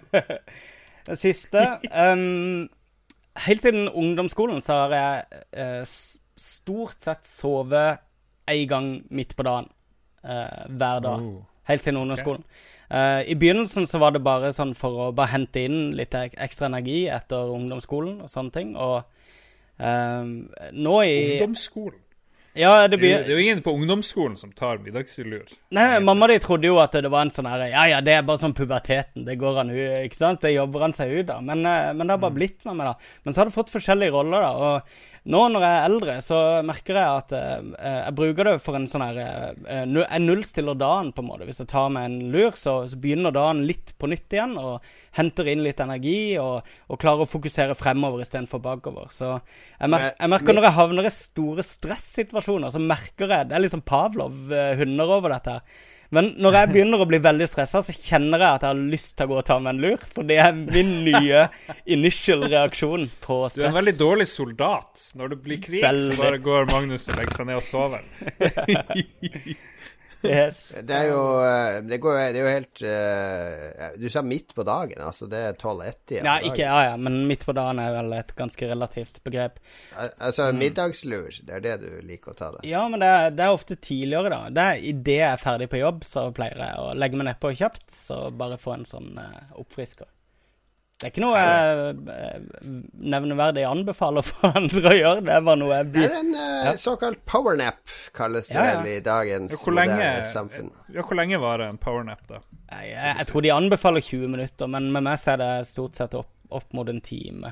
det 1.08 1.18
siste 1.18 1.62
um, 1.90 2.68
Helt 3.46 3.62
siden 3.64 3.88
ungdomsskolen 3.88 4.60
så 4.60 4.72
har 4.84 4.92
jeg 4.92 5.42
uh, 5.56 5.84
stort 6.36 7.00
sett 7.00 7.24
sovet 7.26 8.02
én 8.50 8.68
gang 8.68 8.90
midt 9.10 9.32
på 9.36 9.42
dagen. 9.42 9.70
uh, 10.24 10.68
hver 10.68 11.00
dag. 11.00 11.22
Oh. 11.22 11.42
Helt 11.64 11.82
siden 11.82 11.96
ungdomsskolen. 12.02 12.44
Eh, 12.92 13.30
I 13.32 13.34
begynnelsen 13.34 13.86
så 13.88 13.98
var 14.02 14.12
det 14.12 14.20
bare 14.24 14.50
sånn 14.52 14.74
for 14.76 15.06
å 15.06 15.12
bare 15.16 15.32
hente 15.32 15.62
inn 15.64 15.94
litt 15.96 16.12
ek 16.18 16.34
ekstra 16.44 16.68
energi 16.68 17.06
etter 17.08 17.48
ungdomsskolen 17.54 18.18
og 18.20 18.28
sånne 18.28 18.52
ting. 18.52 18.74
Og 18.76 18.98
ehm, 19.80 20.34
nå 20.76 20.96
i 21.06 21.14
Ungdomsskolen. 21.38 22.01
Ja, 22.54 22.88
det 22.88 22.98
begynner 23.00 23.24
det 23.24 23.32
er 23.32 23.38
jo 23.38 23.44
ingen 23.46 23.62
på 23.64 23.72
ungdomsskolen 23.72 24.34
som 24.36 24.50
tar 24.52 24.80
middagslur. 24.84 25.54
Nei, 25.72 25.86
mamma 26.04 26.28
di 26.28 26.36
trodde 26.42 26.68
jo 26.68 26.76
at 26.82 26.92
det 26.92 27.08
var 27.12 27.24
en 27.24 27.32
sånn 27.32 27.48
her 27.48 27.64
Ja, 27.70 27.86
ja, 27.88 28.00
det 28.04 28.12
er 28.12 28.26
bare 28.28 28.42
sånn 28.42 28.56
puberteten. 28.56 29.24
Det 29.24 29.38
går 29.40 29.62
han 29.62 29.72
ut, 29.72 30.02
ikke 30.02 30.18
sant? 30.18 30.42
Det 30.44 30.52
jobber 30.52 30.84
han 30.84 30.96
seg 30.96 31.14
ut 31.16 31.32
av. 31.32 31.40
Men, 31.46 31.64
eh, 31.64 31.94
men 31.96 32.04
det 32.04 32.16
har 32.16 32.20
bare 32.20 32.36
blitt 32.36 32.60
med 32.68 32.76
meg, 32.76 32.92
da. 32.92 33.16
Men 33.24 33.32
så 33.32 33.40
har 33.42 33.48
det 33.48 33.56
fått 33.56 33.72
forskjellige 33.72 34.12
roller, 34.12 34.44
da. 34.44 34.52
Og 34.52 35.00
nå 35.22 35.40
når 35.54 35.62
jeg 35.62 35.74
er 35.78 35.84
eldre, 35.86 36.14
så 36.24 36.38
merker 36.66 36.96
jeg 36.98 37.18
at 37.20 37.34
eh, 37.38 37.66
jeg 37.78 38.14
bruker 38.18 38.48
det 38.48 38.54
for 38.64 38.74
en 38.74 38.88
sånn 38.90 39.04
her 39.04 39.20
eh, 39.22 39.84
Jeg 39.86 40.22
nullstiller 40.24 40.74
dagen, 40.78 41.12
på 41.14 41.22
en 41.22 41.28
måte. 41.28 41.46
Hvis 41.46 41.62
jeg 41.62 41.70
tar 41.70 41.92
meg 41.94 42.08
en 42.08 42.32
lur, 42.34 42.56
så, 42.58 42.80
så 42.90 42.98
begynner 42.98 43.34
dagen 43.34 43.62
litt 43.68 43.94
på 44.02 44.10
nytt 44.10 44.34
igjen, 44.34 44.56
og 44.58 44.82
henter 45.14 45.52
inn 45.52 45.62
litt 45.62 45.78
energi, 45.84 46.34
og, 46.42 46.66
og 46.90 47.00
klarer 47.02 47.22
å 47.22 47.30
fokusere 47.30 47.78
fremover 47.78 48.24
istedenfor 48.24 48.64
bakover. 48.64 49.14
Så 49.14 49.30
jeg, 49.36 49.92
mer 49.94 50.08
jeg 50.10 50.32
merker 50.34 50.58
når 50.58 50.68
jeg 50.68 50.78
havner 50.80 51.06
i 51.06 51.14
store 51.14 51.66
stressituasjoner, 51.70 52.74
så 52.74 52.82
merker 52.82 53.30
jeg 53.30 53.50
Det 53.52 53.58
er 53.58 53.66
liksom 53.66 53.86
Pavlov-hunder 53.86 55.18
over 55.20 55.36
dette 55.36 55.58
her. 55.58 55.82
Men 56.12 56.32
når 56.44 56.56
jeg 56.58 56.70
begynner 56.74 57.00
å 57.00 57.08
bli 57.08 57.18
veldig 57.24 57.46
stressa, 57.48 57.80
så 57.84 57.94
kjenner 57.96 58.42
jeg 58.42 58.58
at 58.58 58.66
jeg 58.66 58.74
har 58.74 58.80
lyst 58.92 59.14
til 59.16 59.28
å 59.28 59.32
gå 59.32 59.38
og 59.40 59.46
ta 59.48 59.56
meg 59.64 59.72
en 59.72 59.82
lur. 59.86 60.06
For 60.12 60.28
det 60.28 60.38
er 60.44 60.52
min 60.56 60.92
nye 61.06 61.46
initial 61.96 62.44
reaksjon 62.52 63.08
på 63.24 63.38
stress. 63.46 63.56
Du 63.56 63.64
er 63.64 63.70
en 63.70 63.78
veldig 63.80 63.96
dårlig 63.96 64.28
soldat. 64.28 65.06
Når 65.16 65.32
det 65.32 65.38
blir 65.46 65.62
krig, 65.64 65.86
så 66.04 66.16
bare 66.20 66.40
går 66.44 66.68
Magnus 66.68 67.08
og 67.08 67.16
legger 67.16 67.38
seg 67.38 67.48
ned 67.48 67.62
og 67.62 67.64
sover. 67.64 68.04
Yes. 70.22 70.60
Det 70.86 70.94
er 70.94 71.08
jo 71.10 71.22
eh, 71.42 71.80
Det, 71.88 71.98
går, 72.02 72.18
det 72.34 72.38
er 72.38 72.44
jo 72.44 72.52
helt 72.52 72.82
eh, 72.86 73.96
Du 73.98 74.06
sa 74.12 74.22
midt 74.22 74.54
på 74.54 74.62
dagen, 74.66 75.00
altså. 75.02 75.26
Det 75.30 75.40
er 75.48 75.56
12-1-tida. 75.56 76.22
Ja, 76.22 76.36
ikke, 76.46 76.62
ja, 76.62 76.78
ja, 76.92 76.96
men 77.00 77.22
midt 77.28 77.46
på 77.48 77.54
dagen 77.56 77.80
er 77.82 77.92
vel 77.96 78.14
et 78.16 78.34
ganske 78.38 78.68
relativt 78.70 79.22
begrep. 79.26 79.58
Altså 79.96 80.50
middagslur, 80.56 81.42
det 81.42 81.58
er 81.58 81.64
det 81.66 81.76
du 81.82 81.90
liker 82.06 82.34
å 82.34 82.38
ta 82.38 82.52
det. 82.56 82.64
Ja, 82.68 82.84
men 82.92 83.02
det 83.02 83.10
er, 83.10 83.34
det 83.34 83.46
er 83.46 83.58
ofte 83.58 83.76
tidligere, 83.76 84.32
da. 84.32 84.42
Det 84.52 84.68
er 84.70 84.88
Idet 84.92 85.18
jeg 85.18 85.28
er 85.28 85.42
ferdig 85.42 85.70
på 85.72 85.82
jobb, 85.82 86.02
så 86.06 86.28
pleier 86.34 86.58
jeg 86.62 86.82
å 86.82 86.92
legge 86.98 87.18
meg 87.18 87.32
nedpå 87.32 87.54
kjapt, 87.58 87.86
så 87.94 88.24
bare 88.36 88.60
få 88.60 88.76
en 88.76 88.88
sånn 88.88 89.14
uh, 89.18 89.54
oppfrisker. 89.62 90.08
Det 91.02 91.08
er 91.08 91.10
ikke 91.10 91.22
noe 91.24 91.38
jeg 91.42 91.94
eh, 92.14 92.66
nevneverdig 93.12 93.64
anbefaler 93.66 94.22
for 94.22 94.52
andre 94.60 94.92
å 94.92 94.94
gjøre, 94.94 95.24
det 95.26 95.32
er 95.34 95.40
bare 95.48 95.58
noe 95.58 95.74
jeg 95.80 95.88
blir 95.96 96.04
Det 96.06 96.12
er 96.12 96.20
en 96.20 96.36
en 96.38 96.68
ja. 96.68 96.74
såkalt 96.78 97.24
powernap, 97.26 97.80
kalles 98.14 98.46
det 98.52 98.54
Ja, 98.54 98.66
ja. 98.68 98.76
vel 98.84 98.92
i 98.92 99.00
dagens 99.02 99.56
Ja, 99.56 99.58
hvor, 99.64 99.74
lenge, 99.80 100.06
samfunn. 100.30 100.70
ja, 100.94 101.02
hvor 101.08 101.18
lenge 101.18 101.40
var 101.42 101.58
det 101.58 101.68
en 101.72 101.80
powernap, 101.82 102.22
da? 102.30 102.38
jeg, 102.70 102.92
jeg, 102.94 103.16
jeg 103.18 103.28
tror 103.32 103.44
de 103.48 103.52
anbefaler 103.56 104.06
20 104.12 104.30
minutter, 104.36 104.70
men 104.78 104.88
med 104.94 105.06
meg 105.10 105.18
så 105.20 105.34
er 105.34 105.42
det 105.42 105.50
stort 105.72 105.98
sett 105.98 106.14
opp, 106.22 106.30
opp 106.54 106.70
mot 106.78 106.88
en 106.88 107.02
time. 107.04 107.50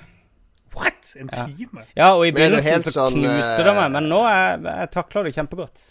What? 0.78 1.10
En 1.18 1.28
Ja. 1.34 1.48
time? 1.50 1.82
Ja, 1.98 2.12
og 2.14 2.22
i 2.28 2.30
begynnelsen 2.36 2.86
så 2.86 2.94
sånn, 2.94 3.18
knuste 3.18 3.64
det 3.66 3.72
eh, 3.74 3.80
meg, 3.82 3.90
men 3.98 4.06
nå 4.12 4.22
er, 4.30 4.62
jeg 4.62 4.92
takler 4.94 5.26
det 5.26 5.34
kjempegodt. 5.34 5.82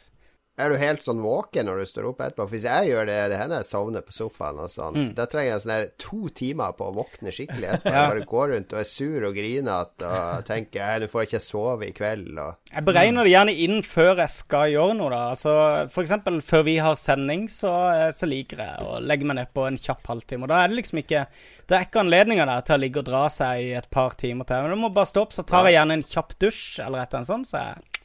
Er 0.60 0.74
du 0.74 0.76
helt 0.82 1.06
sånn 1.06 1.22
våken 1.24 1.70
når 1.70 1.78
du 1.80 1.88
står 1.88 2.08
opp 2.10 2.22
etterpå? 2.26 2.44
For 2.44 2.52
hvis 2.52 2.66
jeg 2.68 2.90
gjør 2.90 3.06
det, 3.08 3.18
det 3.32 3.38
hender 3.40 3.62
jeg 3.62 3.68
sovner 3.70 4.04
på 4.04 4.12
sofaen 4.12 4.58
og 4.60 4.72
sånn. 4.74 4.98
Mm. 4.98 5.12
Da 5.16 5.26
trenger 5.32 5.54
jeg 5.54 5.64
sånn 5.64 5.72
der 5.72 5.86
to 6.04 6.20
timer 6.36 6.74
på 6.76 6.90
å 6.90 6.96
våkne 6.98 7.32
skikkelig 7.36 7.70
etterpå. 7.78 7.94
Ja. 7.96 8.08
Bare 8.12 8.26
gå 8.28 8.44
rundt 8.52 8.76
og 8.76 8.82
er 8.82 8.90
sur 8.90 9.28
og 9.30 9.38
grinete 9.40 10.10
og 10.10 10.44
tenker 10.50 10.84
«Nei, 10.84 10.98
'nå 11.00 11.10
får 11.14 11.24
jeg 11.24 11.32
ikke 11.32 11.42
sove 11.46 11.88
i 11.88 11.94
kveld', 11.96 12.42
og 12.44 12.74
Jeg 12.74 12.86
beregner 12.90 13.28
det 13.30 13.34
gjerne 13.34 13.56
inn 13.66 13.80
før 13.88 14.24
jeg 14.26 14.36
skal 14.36 14.74
gjøre 14.74 14.98
noe, 15.00 15.14
da. 15.14 15.22
Altså, 15.38 15.56
eksempel 16.04 16.42
før 16.46 16.68
vi 16.68 16.76
har 16.84 17.00
sending, 17.00 17.48
så, 17.54 17.74
eh, 17.96 18.12
så 18.16 18.30
liker 18.30 18.66
jeg 18.66 18.84
å 18.90 19.00
legge 19.00 19.32
meg 19.32 19.40
ned 19.40 19.54
på 19.56 19.64
en 19.70 19.80
kjapp 19.80 20.12
halvtime. 20.12 20.44
Og 20.44 20.52
da 20.52 20.64
er 20.64 20.74
det 20.74 20.82
liksom 20.82 21.04
ikke 21.04 21.26
Det 21.70 21.78
er 21.78 21.86
ikke 21.86 22.02
anledninger 22.02 22.48
der 22.50 22.62
til 22.66 22.76
å 22.76 22.82
ligge 22.82 23.02
og 23.04 23.06
dra 23.06 23.28
seg 23.30 23.62
i 23.62 23.74
et 23.78 23.90
par 23.94 24.16
timer 24.18 24.48
til. 24.50 24.64
Men 24.66 24.74
du 24.74 24.82
må 24.82 24.90
bare 24.94 25.06
stå 25.06 25.22
opp, 25.22 25.36
så 25.38 25.46
tar 25.46 25.68
jeg 25.70 25.78
gjerne 25.78 26.00
en 26.00 26.08
kjapp 26.12 26.34
dusj 26.42 26.80
eller 26.82 27.04
et 27.04 27.14
eller 27.14 27.20
annet 27.20 27.30
sånt, 27.30 27.50
så 27.52 27.60
er 27.60 27.68
jeg 27.76 28.00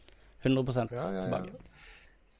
100 0.44 0.92
Ja, 0.92 0.98
ja, 1.00 1.14
ja. 1.14 1.22
tilbake. 1.24 1.63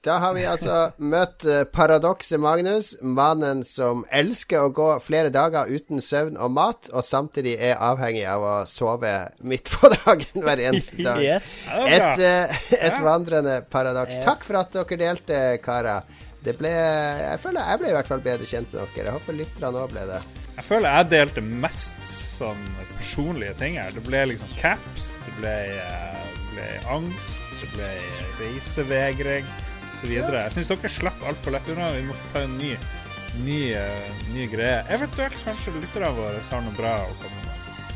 Da 0.05 0.19
har 0.21 0.35
vi 0.37 0.43
altså 0.45 0.91
møtt 1.01 1.47
eh, 1.49 1.63
paradokset 1.73 2.37
Magnus, 2.41 2.91
mannen 3.01 3.63
som 3.65 4.03
elsker 4.13 4.67
å 4.67 4.73
gå 4.77 4.89
flere 5.01 5.31
dager 5.33 5.71
uten 5.73 6.03
søvn 6.05 6.37
og 6.37 6.53
mat, 6.53 6.91
og 6.93 7.07
samtidig 7.07 7.55
er 7.71 7.81
avhengig 7.81 8.27
av 8.29 8.45
å 8.45 8.53
sove 8.69 9.15
midt 9.41 9.73
på 9.73 9.89
dagen 9.95 10.45
hver 10.45 10.61
eneste 10.67 11.01
dag. 11.09 11.25
Et, 11.25 12.21
eh, 12.21 12.61
et 12.77 13.01
vandrende 13.01 13.63
paradoks. 13.73 14.21
Takk 14.27 14.45
for 14.45 14.61
at 14.61 14.77
dere 14.77 15.01
delte, 15.07 15.43
karer. 15.65 16.05
Det 16.45 16.53
ble 16.59 16.69
Jeg 16.69 17.41
føler 17.41 17.65
jeg 17.73 17.81
ble 17.81 17.89
i 17.89 17.97
hvert 17.97 18.13
fall 18.13 18.25
bedre 18.29 18.45
kjent 18.51 18.75
med 18.75 18.83
dere. 18.85 19.07
Jeg 19.09 19.17
håper 19.17 19.41
lytterne 19.41 19.85
òg 19.87 19.95
ble 19.95 20.07
det. 20.13 20.23
Jeg 20.59 20.69
føler 20.69 20.99
jeg 20.99 21.13
delte 21.17 21.51
mest 21.65 22.03
sånn 22.05 22.67
personlige 22.93 23.57
ting 23.57 23.81
her. 23.81 23.97
Det 23.97 24.05
ble 24.05 24.27
liksom 24.35 24.53
caps, 24.61 25.15
det 25.25 25.39
ble, 25.41 25.61
eh, 25.81 26.25
det 26.37 26.51
ble 26.51 26.73
angst, 26.93 27.55
det 27.63 27.73
ble 27.79 27.95
reisevegring 28.43 29.55
osv. 29.95 30.13
Jeg 30.13 30.55
syns 30.55 30.71
dere 30.75 30.93
slapp 30.93 31.25
altfor 31.31 31.55
lett 31.55 31.71
unna. 31.73 31.93
Vi 31.95 32.05
må 32.09 32.17
få 32.19 32.33
ta 32.35 32.45
en 32.45 32.59
ny, 32.59 32.75
ny, 33.47 33.61
eh, 33.79 34.23
ny 34.35 34.49
greie. 34.53 34.83
Eventuelt 34.95 35.39
kanskje 35.47 35.77
lytterne 35.79 36.13
våre 36.19 36.43
har 36.43 36.67
noe 36.67 36.77
bra 36.77 36.99
å 37.07 37.17
komme 37.23 37.41
med. 37.47 37.51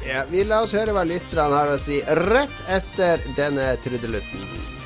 Ja, 0.06 0.24
vi 0.30 0.44
La 0.46 0.62
oss 0.62 0.72
høre 0.78 0.94
hva 0.94 1.04
lytterne 1.04 1.58
har 1.58 1.74
å 1.74 1.78
si 1.82 2.00
rett 2.22 2.64
etter 2.70 3.24
denne 3.36 3.72
trudelutten. 3.84 4.77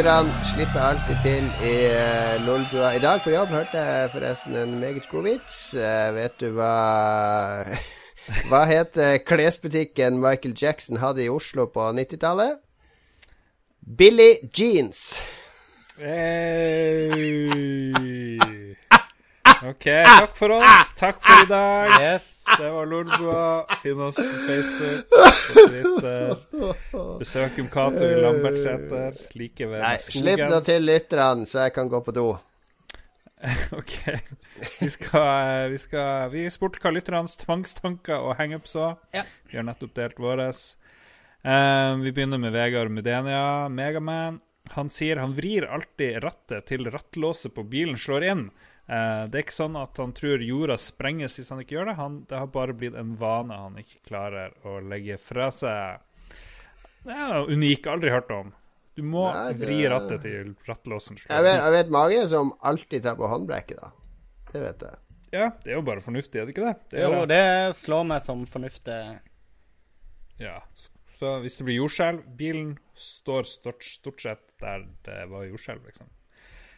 Lytterne 0.00 0.32
slipper 0.54 0.80
alltid 0.80 1.16
til 1.20 1.44
i 1.68 1.72
uh, 1.92 2.46
Lolbua. 2.46 2.94
I 2.96 3.02
dag 3.02 3.20
på 3.20 3.30
jobb 3.34 3.48
hørte 3.52 3.76
jeg 3.76 4.10
forresten 4.14 4.56
en 4.56 4.78
meget 4.80 5.08
god 5.10 5.22
vits. 5.26 5.74
Eh, 5.74 6.14
vet 6.16 6.40
du 6.40 6.46
hva 6.56 7.68
Hva 8.48 8.62
het 8.64 8.96
eh, 8.96 9.18
klesbutikken 9.20 10.16
Michael 10.22 10.56
Jackson 10.56 10.96
hadde 11.04 11.24
i 11.24 11.28
Oslo 11.28 11.66
på 11.68 11.90
90-tallet? 11.92 12.56
Billy 13.98 14.40
Jeans. 14.56 15.20
Hey. 15.98 17.20
OK, 19.60 19.84
takk 19.84 20.36
for 20.38 20.54
oss. 20.56 20.92
Takk 20.96 21.18
for 21.20 21.42
i 21.44 21.48
dag. 21.48 21.90
Yes. 22.00 22.44
Det 22.58 22.70
var 22.72 22.86
Lolbua. 22.88 23.66
Finn 23.82 24.00
oss 24.00 24.16
på 24.16 24.44
Facebook, 24.46 25.10
på 25.10 25.64
Twitter. 25.68 26.30
Besøk 27.20 27.58
om 27.60 27.68
Cato 27.68 28.06
i 28.06 28.14
Lambertseter, 28.22 29.18
like 29.36 29.68
ved 29.68 29.82
Nei, 29.84 29.98
slipp 30.00 30.38
skogen. 30.38 30.54
nå 30.54 30.60
til 30.64 30.86
lytterne, 30.88 31.44
så 31.48 31.66
jeg 31.66 31.74
kan 31.76 31.90
gå 31.92 32.00
på 32.06 32.14
do. 32.16 32.24
OK. 33.80 33.98
Vi 34.80 34.88
skal, 34.92 35.70
vi 35.72 35.78
skal 35.80 36.32
Vi 36.32 36.46
spurte 36.52 36.80
hva 36.80 36.92
lytternes 36.92 37.36
tvangstanker 37.40 38.16
og 38.16 38.38
hangups 38.40 38.78
var. 38.80 38.96
Ja. 39.16 39.26
Vi 39.50 39.60
har 39.60 39.68
nettopp 39.68 39.92
delt 39.96 40.20
våre. 40.20 40.48
Um, 41.44 42.00
vi 42.04 42.12
begynner 42.16 42.40
med 42.40 42.56
Vegard 42.56 42.92
Mudenia, 42.92 43.68
Megaman. 43.68 44.40
Han 44.72 44.88
sier 44.92 45.20
han 45.20 45.36
vrir 45.36 45.68
alltid 45.68 46.22
rattet 46.24 46.68
til 46.72 46.88
rattlåset 46.88 47.52
på 47.56 47.64
bilen 47.68 48.00
slår 48.00 48.28
inn. 48.32 48.44
Eh, 48.90 49.24
det 49.30 49.38
er 49.38 49.44
ikke 49.44 49.54
sånn 49.54 49.76
at 49.78 49.98
han 50.02 50.12
tror 50.16 50.42
jorda 50.42 50.74
sprenges 50.82 51.36
hvis 51.38 51.50
han 51.54 51.60
ikke 51.62 51.76
gjør 51.76 51.90
det. 51.92 51.96
Han, 52.00 52.16
det 52.30 52.38
har 52.40 52.48
bare 52.50 52.74
blitt 52.74 52.96
en 52.98 53.12
vane 53.20 53.54
han 53.54 53.76
ikke 53.78 54.00
klarer 54.08 54.56
å 54.66 54.80
legge 54.82 55.18
fra 55.22 55.50
seg. 55.54 56.00
Det 57.04 57.14
er 57.14 57.30
noe 57.36 57.54
unik, 57.54 57.86
aldri 57.92 58.10
hørt 58.12 58.32
om. 58.34 58.50
Du 58.98 59.04
må 59.06 59.28
Nei, 59.32 59.52
det- 59.54 59.62
vri 59.68 59.78
rattet 59.88 60.24
til 60.26 60.50
rattlåsen 60.66 61.16
slår 61.16 61.30
Jeg 61.36 61.46
vet, 61.46 61.60
jeg 61.62 61.72
vet 61.76 61.92
mange 61.94 62.26
som 62.28 62.50
alltid 62.66 63.02
tar 63.06 63.14
på 63.16 63.28
håndbrekket, 63.30 63.78
da. 63.80 63.92
Det 64.50 64.60
vet 64.64 64.82
jeg. 64.88 64.98
Ja, 65.30 65.46
det 65.62 65.70
er 65.70 65.76
jo 65.78 65.82
bare 65.86 66.02
fornuftig, 66.02 66.40
er 66.42 66.46
det 66.48 66.56
ikke 66.56 66.66
det? 66.66 66.74
det, 66.90 67.02
Jo, 67.04 67.20
det. 67.22 67.28
det 67.38 67.76
slår 67.78 68.04
meg 68.10 68.22
som 68.24 68.42
fornuftig. 68.50 69.20
Ja. 70.42 70.56
Så 71.20 71.36
hvis 71.44 71.56
det 71.60 71.66
blir 71.68 71.76
jordskjelv 71.78 72.24
Bilen 72.36 72.72
står 72.96 73.46
stort, 73.46 73.84
stort 73.86 74.20
sett 74.24 74.42
der 74.60 74.86
det 75.06 75.20
var 75.30 75.44
jordskjelv, 75.46 75.84
liksom. 75.86 76.08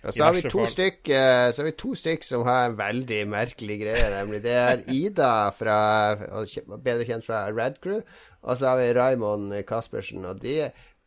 Og 0.03 0.15
så 0.15 0.25
har 0.27 0.35
vi 0.35 0.43
to 0.43 0.59
fall. 0.59 0.71
stykk 0.73 1.11
eh, 1.15 1.49
Så 1.55 1.63
har 1.63 1.69
vi 1.69 1.75
to 1.79 1.93
stykk 1.99 2.25
som 2.27 2.47
har 2.49 2.69
en 2.69 2.79
veldig 2.79 3.21
merkelig 3.31 3.79
greie, 3.85 4.07
nemlig. 4.17 4.43
Det 4.43 4.55
er 4.59 4.83
Ida 4.91 5.33
fra 5.55 5.77
Bedre 6.75 7.07
kjent 7.07 7.27
fra 7.27 7.45
Red 7.55 7.79
Crew, 7.85 8.01
og 8.43 8.59
så 8.59 8.73
har 8.73 8.81
vi 8.83 8.89
Raymond 8.99 9.55
Caspersen. 9.69 10.27
Og 10.27 10.43
de 10.43 10.57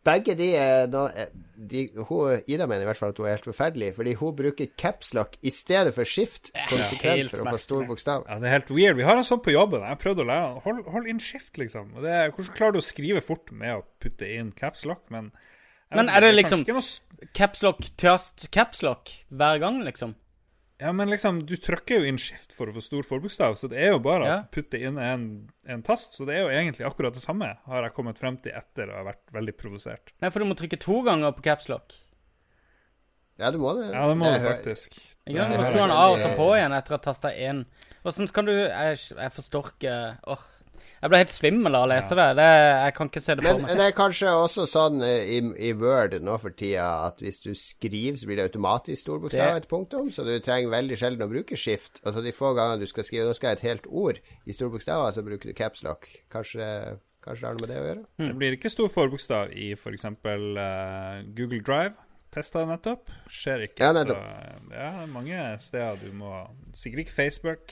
begge 0.05 0.35
de 0.37 0.51
er 0.59 0.85
eh, 0.85 1.31
de, 1.55 1.87
hun, 2.07 2.41
Ida 2.47 2.67
mener 2.69 2.85
i 2.85 2.89
hvert 2.89 2.99
fall 2.99 3.13
at 3.13 3.19
hun 3.19 3.27
er 3.27 3.37
helt 3.37 3.47
forferdelig, 3.47 3.89
fordi 3.97 4.13
hun 4.19 4.35
bruker 4.37 4.71
capslock 4.77 5.37
i 5.41 5.53
stedet 5.53 5.95
for 5.95 6.07
skift 6.07 6.51
konsekvent 6.69 7.33
for 7.33 7.41
å 7.41 7.55
få 7.55 7.61
stor 7.63 7.87
bokstav. 7.89 8.27
Ja, 8.29 8.37
det 8.41 8.49
er 8.49 8.57
helt 8.59 8.73
weird. 8.75 8.99
Vi 8.99 9.07
har 9.07 9.17
en 9.17 9.27
sånn 9.27 9.41
på 9.45 9.55
jobben. 9.55 9.81
Jeg 9.81 9.95
har 9.95 10.01
prøvd 10.01 10.21
å 10.21 10.27
lære 10.29 10.47
han. 10.51 10.61
Hold, 10.67 10.83
hold 10.93 11.09
inn 11.09 11.21
skift, 11.23 11.55
liksom. 11.61 11.95
Det 12.03 12.11
er, 12.11 12.31
hvordan 12.35 12.57
klarer 12.59 12.77
du 12.77 12.83
å 12.83 12.85
skrive 12.85 13.23
fort 13.25 13.49
med 13.55 13.79
å 13.79 13.85
putte 14.03 14.29
inn 14.29 14.53
capslock. 14.55 15.01
Men, 15.13 15.31
Men 15.91 16.09
er 16.09 16.21
det 16.21 16.33
liksom- 16.36 16.65
Capslock, 17.33 17.79
just 18.01 18.51
capslock 18.51 19.09
hver 19.31 19.59
gang, 19.59 19.81
liksom. 19.83 20.15
Ja, 20.79 20.91
men 20.91 21.07
liksom, 21.09 21.45
du 21.45 21.55
trykker 21.55 22.01
jo 22.01 22.03
inn 22.09 22.17
skift 22.17 22.51
for 22.51 22.67
å 22.67 22.73
få 22.75 22.81
stor 22.83 23.01
forbokstav, 23.07 23.55
så 23.55 23.69
det 23.69 23.77
er 23.79 23.93
jo 23.93 23.99
bare 23.99 24.25
Ja. 24.25 24.38
å 24.43 24.49
putte 24.51 24.79
inn 24.81 24.97
en, 24.99 25.49
en 25.65 25.81
tast. 25.81 26.13
Så 26.17 26.25
det 26.27 26.36
er 26.36 26.41
jo 26.43 26.49
egentlig 26.49 26.86
akkurat 26.86 27.13
det 27.13 27.23
samme, 27.23 27.57
har 27.65 27.83
jeg 27.83 27.93
kommet 27.93 28.17
frem 28.19 28.36
til 28.38 28.51
etter 28.51 28.91
å 28.91 28.97
ha 28.97 29.03
vært 29.13 29.23
veldig 29.31 29.55
provosert. 29.57 30.11
Nei, 30.21 30.29
for 30.29 30.39
du 30.39 30.45
må 30.45 30.55
trykke 30.55 30.77
to 30.79 31.01
ganger 31.03 31.31
på 31.31 31.41
capslock. 31.43 31.93
Ja, 33.39 33.51
du 33.51 33.57
må 33.57 33.73
det. 33.75 33.93
Ja, 33.93 34.07
det 34.07 34.17
må 34.17 34.25
du 34.31 34.39
faktisk. 34.43 34.99
Ja, 35.27 35.47
Du 35.49 35.57
må 35.57 35.63
skru 35.65 35.79
den 35.81 35.91
av 35.91 36.11
og 36.13 36.19
så 36.19 36.36
på 36.38 36.49
igjen 36.55 36.71
etter 36.75 36.93
å 36.93 36.99
ha 36.99 37.03
tasta 37.03 37.29
én. 37.33 37.65
Åssen 38.05 38.31
kan 38.31 38.45
du 38.45 38.51
Jeg, 38.51 38.97
jeg 39.17 39.31
forstår 39.33 39.71
ikke 39.73 39.95
Åh. 40.27 40.43
Jeg 41.01 41.11
ble 41.11 41.19
helt 41.21 41.34
svimmel 41.34 41.76
av 41.78 41.86
å 41.86 41.89
lese 41.91 42.15
det. 42.17 42.28
det. 42.39 42.47
Jeg 42.86 42.93
kan 42.97 43.09
ikke 43.11 43.21
se 43.23 43.36
det 43.36 43.45
for 43.45 43.53
Men 43.59 43.65
meg. 43.67 43.78
det 43.80 43.86
er 43.89 43.95
kanskje 43.97 44.34
også 44.41 44.65
sånn 44.69 45.01
eh, 45.05 45.32
i, 45.38 45.39
i 45.69 45.71
Word 45.80 46.17
nå 46.26 46.38
for 46.41 46.55
tida 46.57 46.88
at 47.07 47.19
hvis 47.23 47.41
du 47.45 47.51
skriver, 47.55 48.17
så 48.19 48.30
blir 48.30 48.39
det 48.41 48.47
automatisk 48.49 49.01
stor 49.05 49.19
bokstav 49.23 49.53
Det- 49.55 49.63
et 49.63 49.69
punktum, 49.71 50.11
så 50.11 50.26
du 50.28 50.34
trenger 50.39 50.69
veldig 50.73 50.97
sjelden 51.01 51.26
å 51.28 51.32
bruke 51.32 51.57
skift. 51.59 52.01
Altså 52.05 52.23
de 52.26 52.32
få 52.36 52.53
gangene 52.57 52.80
du 52.84 52.88
skal 52.91 53.03
skrive 53.07 53.28
Nå 53.30 53.36
skal 53.38 53.53
jeg 53.53 53.61
et 53.61 53.67
helt 53.71 53.86
ord 53.88 54.19
i 54.45 54.51
store 54.55 54.69
bokstaver, 54.76 55.11
så 55.15 55.23
bruker 55.26 55.51
du 55.51 55.53
capslock. 55.57 56.07
Kanskje, 56.32 56.97
kanskje 57.26 57.41
det 57.41 57.47
har 57.47 57.55
noe 57.59 57.65
med 57.67 57.69
det 57.73 57.78
å 57.82 57.86
gjøre? 57.89 58.05
Det 58.30 58.36
blir 58.39 58.57
ikke 58.57 58.69
stor 58.73 58.89
forbokstav 58.93 59.53
i 59.55 59.71
f.eks. 59.73 60.05
Uh, 60.05 61.23
Google 61.38 61.61
Drive. 61.65 61.95
Testa 62.36 62.65
nettopp. 62.67 63.07
Skjer 63.32 63.61
ikke. 63.69 63.80
Ja, 63.86 63.93
nettopp. 63.95 64.19
Så 64.19 64.73
ja, 64.76 64.89
det 64.91 65.03
er 65.05 65.11
mange 65.13 65.43
steder 65.63 66.01
du 66.01 66.09
må 66.19 66.32
Sikkert 66.76 67.05
ikke 67.05 67.15
Facebook. 67.15 67.71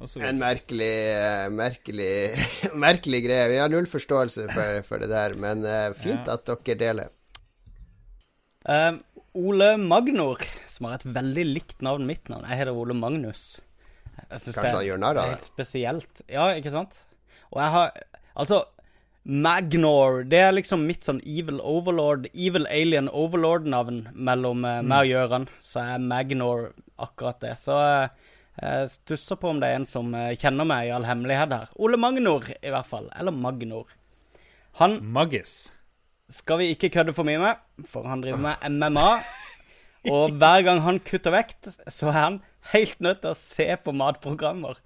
En 0.00 0.40
merkelig, 0.40 0.94
merkelig, 1.54 2.12
merkelig 2.86 3.20
greie. 3.24 3.50
Vi 3.52 3.60
har 3.62 3.70
null 3.72 3.86
forståelse 3.88 4.48
for, 4.50 4.80
for 4.88 5.00
det 5.00 5.08
der, 5.12 5.36
men 5.40 5.64
eh, 5.64 5.92
fint 5.96 6.26
Ja. 6.26 6.34
at 6.34 6.48
dere 6.50 6.78
deler. 6.80 7.12
Um, 8.64 8.98
Ole 9.34 9.74
Magnor, 9.80 10.42
som 10.70 10.88
har 10.88 10.98
et 10.98 11.06
veldig 11.14 11.44
likt 11.46 11.80
navn 11.84 12.06
mitt 12.08 12.28
navn. 12.32 12.46
Jeg 12.48 12.62
heter 12.62 12.76
Ole 12.76 12.96
Magnus. 12.96 13.60
Kanskje 14.30 14.62
han 14.62 14.84
gjør 14.86 15.00
narr 15.02 15.18
av 15.18 15.30
det 15.30 15.36
helt 15.36 15.48
spesielt. 15.48 16.22
Ja, 16.30 16.50
ikke 16.54 16.74
sant? 16.74 16.94
Og 17.52 17.60
jeg 17.62 17.74
har 17.76 17.96
Altså, 18.34 18.64
Magnor, 19.24 20.24
det 20.26 20.40
er 20.42 20.50
liksom 20.56 20.82
mitt 20.88 21.06
sånn 21.06 21.20
evil 21.22 21.60
overlord, 21.62 22.26
evil 22.34 22.66
alien 22.66 23.06
overlord-navn 23.08 24.08
mellom 24.12 24.64
mm. 24.66 24.88
meg 24.90 25.06
og 25.06 25.10
Gjøran. 25.12 25.46
Så 25.62 25.84
er 25.84 26.02
Magnor 26.02 26.64
akkurat 26.98 27.38
det. 27.44 27.54
Så 27.62 27.78
eh, 27.78 28.23
jeg 28.60 28.90
stusser 28.92 29.38
på 29.40 29.50
om 29.50 29.60
det 29.60 29.70
er 29.70 29.80
en 29.80 29.88
som 29.88 30.12
eh, 30.14 30.34
kjenner 30.38 30.66
meg 30.68 30.88
i 30.88 30.92
all 30.94 31.06
hemmelighet 31.08 31.54
her. 31.54 31.70
Ole 31.74 31.98
Magnor, 31.98 32.46
i 32.54 32.70
hvert 32.70 32.86
fall. 32.86 33.08
Eller 33.18 33.34
Magnor. 33.34 33.88
Han 34.78 35.00
Maggis. 35.02 35.72
skal 36.30 36.58
vi 36.62 36.70
ikke 36.74 36.90
kødde 36.94 37.14
for 37.14 37.26
mye 37.26 37.40
med, 37.42 37.58
for 37.86 38.06
han 38.08 38.22
driver 38.22 38.40
med 38.42 38.70
MMA. 38.70 39.08
Og 40.10 40.36
hver 40.38 40.62
gang 40.66 40.82
han 40.84 41.00
kutter 41.00 41.32
vekt, 41.34 41.68
så 41.88 42.10
er 42.10 42.18
han 42.18 42.38
helt 42.74 43.00
nødt 43.00 43.22
til 43.22 43.32
å 43.32 43.38
se 43.38 43.66
på 43.84 43.94
matprogrammer. 43.96 44.78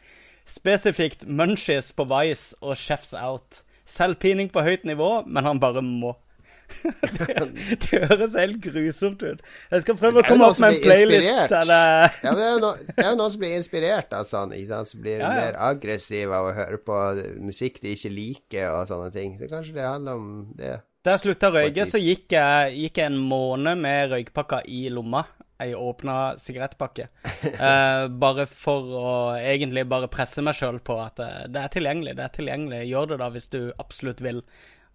Spesifikt 0.48 1.26
Munchies 1.26 1.90
på 1.92 2.06
Vice 2.08 2.56
og 2.62 2.78
Chefs 2.80 3.12
Out. 3.12 3.62
Selvpining 3.88 4.48
på 4.52 4.64
høyt 4.64 4.84
nivå, 4.88 5.24
men 5.26 5.44
han 5.44 5.60
bare 5.60 5.82
må. 5.84 6.14
Det, 6.68 7.36
det 7.84 8.00
høres 8.10 8.36
helt 8.38 8.58
grusomt 8.64 9.22
ut. 9.24 9.40
Jeg 9.72 9.84
skal 9.84 9.98
prøve 10.00 10.22
å 10.22 10.26
komme 10.26 10.50
opp 10.50 10.60
med 10.62 10.76
en 10.76 10.82
playlist 10.84 11.54
Ja, 12.24 12.34
det 12.34 12.44
er 12.44 12.52
jo 12.56 12.60
noen, 12.64 12.84
er 12.96 13.10
jo 13.10 13.14
noen 13.20 13.32
som 13.34 13.42
blir 13.42 13.56
inspirert 13.58 14.12
av 14.16 14.26
sånn, 14.28 14.54
som 14.68 15.02
blir 15.04 15.18
Ja, 15.22 15.30
ja. 15.30 15.32
mer 15.40 15.58
aggressive 15.70 16.34
av 16.34 16.50
å 16.50 16.54
høre 16.56 16.82
på 16.82 17.00
musikk 17.44 17.80
de 17.84 17.96
ikke 17.96 18.12
liker, 18.12 18.68
og 18.74 18.86
sånne 18.90 19.10
ting. 19.14 19.34
Så 19.40 19.50
kanskje 19.50 19.78
det 19.78 19.88
handler 19.88 20.20
om 20.20 20.30
det. 20.58 20.76
Da 21.04 21.14
jeg 21.14 21.24
slutta 21.24 21.48
å 21.48 21.54
røyke, 21.54 21.84
så 21.88 22.00
gikk 22.02 22.34
jeg, 22.34 22.78
gikk 22.84 22.98
jeg 23.00 23.12
en 23.12 23.20
måned 23.30 23.78
med 23.80 24.10
røykpakka 24.12 24.64
i 24.68 24.88
lomma. 24.92 25.22
Ei 25.58 25.72
åpna 25.74 26.36
sigarettpakke. 26.38 27.08
Eh, 27.48 28.04
bare 28.22 28.44
for 28.50 28.90
å 28.98 29.12
egentlig 29.38 29.82
bare 29.90 30.08
presse 30.10 30.42
meg 30.44 30.54
sjøl 30.58 30.78
på 30.84 30.94
at 31.02 31.18
eh, 31.22 31.46
det 31.50 31.62
er 31.62 31.72
tilgjengelig. 31.74 32.14
Det 32.18 32.24
er 32.26 32.34
tilgjengelig. 32.34 32.80
Gjør 32.90 33.08
det 33.12 33.18
da 33.22 33.28
hvis 33.34 33.48
du 33.50 33.58
absolutt 33.82 34.20
vil. 34.22 34.42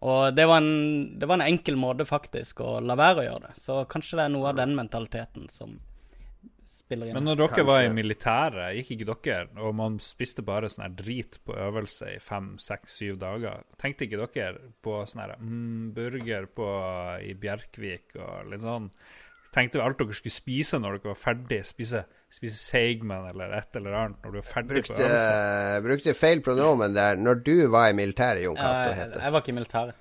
Og 0.04 0.36
det 0.36 0.44
var, 0.50 0.60
en, 0.60 1.16
det 1.20 1.28
var 1.30 1.40
en 1.40 1.48
enkel 1.48 1.78
måte 1.80 2.04
faktisk 2.08 2.60
å 2.64 2.76
la 2.84 2.98
være 3.00 3.22
å 3.22 3.26
gjøre 3.28 3.48
det. 3.48 3.58
Så 3.62 3.80
kanskje 3.92 4.20
det 4.20 4.28
er 4.28 4.34
noe 4.34 4.50
av 4.52 4.60
den 4.60 4.76
mentaliteten 4.76 5.48
som 5.52 5.78
spiller 6.84 7.10
inn. 7.10 7.18
Men 7.18 7.30
når 7.30 7.40
dere 7.40 7.66
var 7.68 7.82
i 7.82 7.88
Kanskje. 7.88 7.98
militæret, 8.02 8.78
gikk 8.78 8.92
ikke 8.96 9.16
dere, 9.32 9.48
og 9.64 9.76
man 9.80 9.98
spiste 10.04 10.46
bare 10.46 10.70
sånn 10.72 10.86
her 10.88 10.96
drit 11.00 11.40
på 11.48 11.56
øvelse 11.56 12.14
i 12.18 12.22
fem, 12.24 12.54
seks, 12.62 12.98
syv 13.00 13.20
dager, 13.22 13.64
tenkte 13.82 14.08
ikke 14.08 14.26
dere 14.26 14.74
på 14.84 15.00
sånn 15.08 15.24
her 15.24 15.36
mm, 15.40 15.94
burger 15.96 16.50
på, 16.52 16.70
i 17.24 17.36
Bjerkvik 17.40 18.18
og 18.20 18.52
litt 18.52 18.66
sånn? 18.66 18.92
Tenkte 19.54 19.84
alt 19.86 20.02
dere 20.02 20.18
skulle 20.18 20.34
spise 20.34 20.82
når 20.82 20.98
dere 20.98 21.14
var 21.14 21.22
ferdig? 21.22 21.62
Spise, 21.70 22.04
spise 22.34 22.58
Seigman 22.58 23.28
eller 23.30 23.54
et 23.60 23.78
eller 23.80 23.94
annet 24.00 24.24
når 24.26 24.32
du 24.34 24.40
er 24.42 24.48
ferdig 24.50 24.82
på 24.88 24.96
øvelse. 24.96 25.06
øvelse? 25.06 25.84
brukte 25.86 26.14
feil 26.18 26.42
pronomen 26.46 26.96
der 26.98 27.16
når 27.22 27.44
du 27.46 27.56
var 27.74 27.92
i 27.92 27.94
militæret, 27.98 28.44
Jon 28.48 28.58
Cato 28.58 28.90
Eh, 28.90 28.98
het 28.98 29.14
det. 29.14 29.22
jeg 29.22 29.32
var 29.36 29.42
ikke 29.46 29.54
i 29.54 29.58
militæret. 29.62 29.96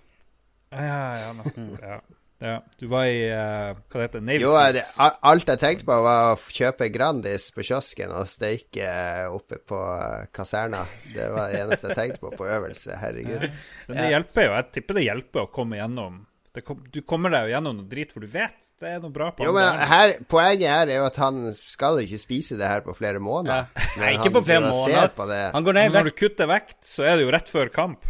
Ja, 0.72 0.82
ja, 0.88 1.14
ja, 1.26 1.32
nesten. 1.36 1.66
ja. 1.82 1.98
ja. 2.40 2.54
Du 2.80 2.86
var 2.88 3.04
i 3.04 3.18
uh, 3.28 3.76
Hva 3.92 4.00
det 4.00 4.06
heter 4.06 4.22
Navy 4.24 4.40
Jo, 4.46 4.54
det, 4.72 4.82
alt 5.28 5.52
jeg 5.52 5.60
tenkte 5.60 5.84
på, 5.90 5.98
var 6.06 6.32
å 6.32 6.38
kjøpe 6.56 6.88
Grandis 6.94 7.50
på 7.52 7.62
kiosken 7.68 8.10
og 8.16 8.24
steike 8.32 8.88
oppe 9.28 9.60
på 9.68 9.78
eh, 9.98 10.24
kaserna. 10.32 10.80
Det 11.12 11.28
var 11.36 11.52
det 11.52 11.60
eneste 11.66 11.92
jeg 11.92 11.98
tenkte 12.00 12.24
på 12.24 12.32
på 12.40 12.48
øvelse. 12.48 12.96
Herregud. 12.98 13.44
Men 13.90 14.00
det 14.00 14.08
hjelper 14.16 14.48
jo. 14.48 14.54
Jeg 14.56 14.70
tipper 14.78 14.98
det 14.98 15.04
hjelper 15.10 15.44
å 15.44 15.50
komme 15.52 15.76
gjennom 15.82 16.22
kom, 16.60 16.82
Du 16.92 17.00
kommer 17.08 17.32
deg 17.32 17.48
jo 17.48 17.54
gjennom 17.54 17.78
noe 17.78 17.88
drit, 17.88 18.12
for 18.12 18.20
du 18.20 18.28
vet 18.28 18.70
det 18.82 18.90
er 18.90 19.00
noe 19.00 19.14
bra 19.14 19.30
på 19.32 19.46
Jo, 19.46 19.54
men 19.56 19.78
her, 19.88 20.14
Poenget 20.28 20.68
her 20.68 20.90
er 20.90 21.00
jo 21.00 21.06
at 21.08 21.20
han 21.22 21.38
skal 21.56 22.02
ikke 22.02 22.20
spise 22.20 22.58
det 22.60 22.68
her 22.68 22.82
på 22.84 22.92
flere 22.98 23.22
måneder. 23.22 23.70
Ja. 23.72 23.86
Nei, 24.02 24.10
ikke 24.18 24.28
han 24.28 24.36
på 24.36 24.44
flere 24.50 24.66
måneder. 24.66 25.14
På. 25.16 25.28
Han 25.32 25.64
går 25.64 25.78
ned 25.78 25.88
i 25.88 25.92
Men 25.92 25.98
når 26.00 26.10
du 26.10 26.18
kutter 26.20 26.50
vekt, 26.50 26.82
så 26.84 27.08
er 27.08 27.16
det 27.16 27.24
jo 27.24 27.32
rett 27.32 27.52
før 27.52 27.72
kamp. 27.72 28.04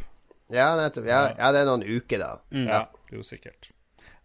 Ja, 0.53 0.73
nettopp. 0.77 1.07
Ja, 1.09 1.23
ja, 1.39 1.53
det 1.55 1.63
er 1.63 1.69
noen 1.71 1.87
uker, 1.87 2.19
da. 2.21 2.33
Ja, 2.51 2.83
det 3.09 3.15
er 3.15 3.21
jo 3.23 3.27
sikkert. 3.27 3.71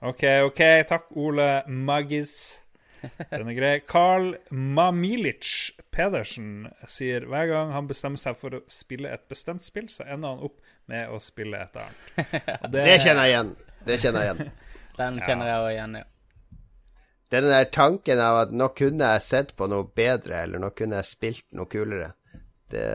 OK, 0.02 0.24
OK. 0.50 0.64
Takk, 0.90 1.12
Ole 1.18 1.52
Maggis. 1.68 2.34
Den 3.32 3.50
er 3.52 3.56
grei. 3.58 3.74
Carl 3.86 4.34
Mamilic 4.50 5.72
Pedersen 5.94 6.68
sier 6.90 7.26
hver 7.30 7.50
gang 7.50 7.72
han 7.76 7.90
bestemmer 7.90 8.22
seg 8.22 8.38
for 8.40 8.58
å 8.58 8.64
spille 8.72 9.12
et 9.14 9.26
bestemt 9.30 9.66
spill, 9.66 9.88
så 9.90 10.06
ender 10.06 10.36
han 10.36 10.46
opp 10.50 10.58
med 10.90 11.14
å 11.14 11.20
spille 11.24 11.62
et 11.62 11.80
annet. 11.82 12.12
Det, 12.68 12.84
Det 12.88 13.00
kjenner 13.04 13.28
jeg 13.28 13.36
igjen. 13.36 13.54
Det 13.88 14.00
kjenner 14.04 14.26
jeg 14.26 14.36
igjen. 14.36 14.54
Den 15.00 15.20
kjenner 15.22 15.52
jeg 15.52 15.64
òg 15.64 15.72
igjen, 15.74 15.98
ja. 16.02 16.06
Den 17.30 17.50
der 17.52 17.66
tanken 17.76 18.22
av 18.24 18.38
at 18.46 18.54
nå 18.56 18.70
kunne 18.78 19.10
jeg 19.14 19.24
sett 19.26 19.50
på 19.60 19.68
noe 19.68 19.90
bedre, 20.00 20.46
eller 20.46 20.62
nå 20.64 20.72
kunne 20.76 21.02
jeg 21.02 21.10
spilt 21.10 21.46
noe 21.58 21.68
kulere, 21.70 22.14
det, 22.72 22.86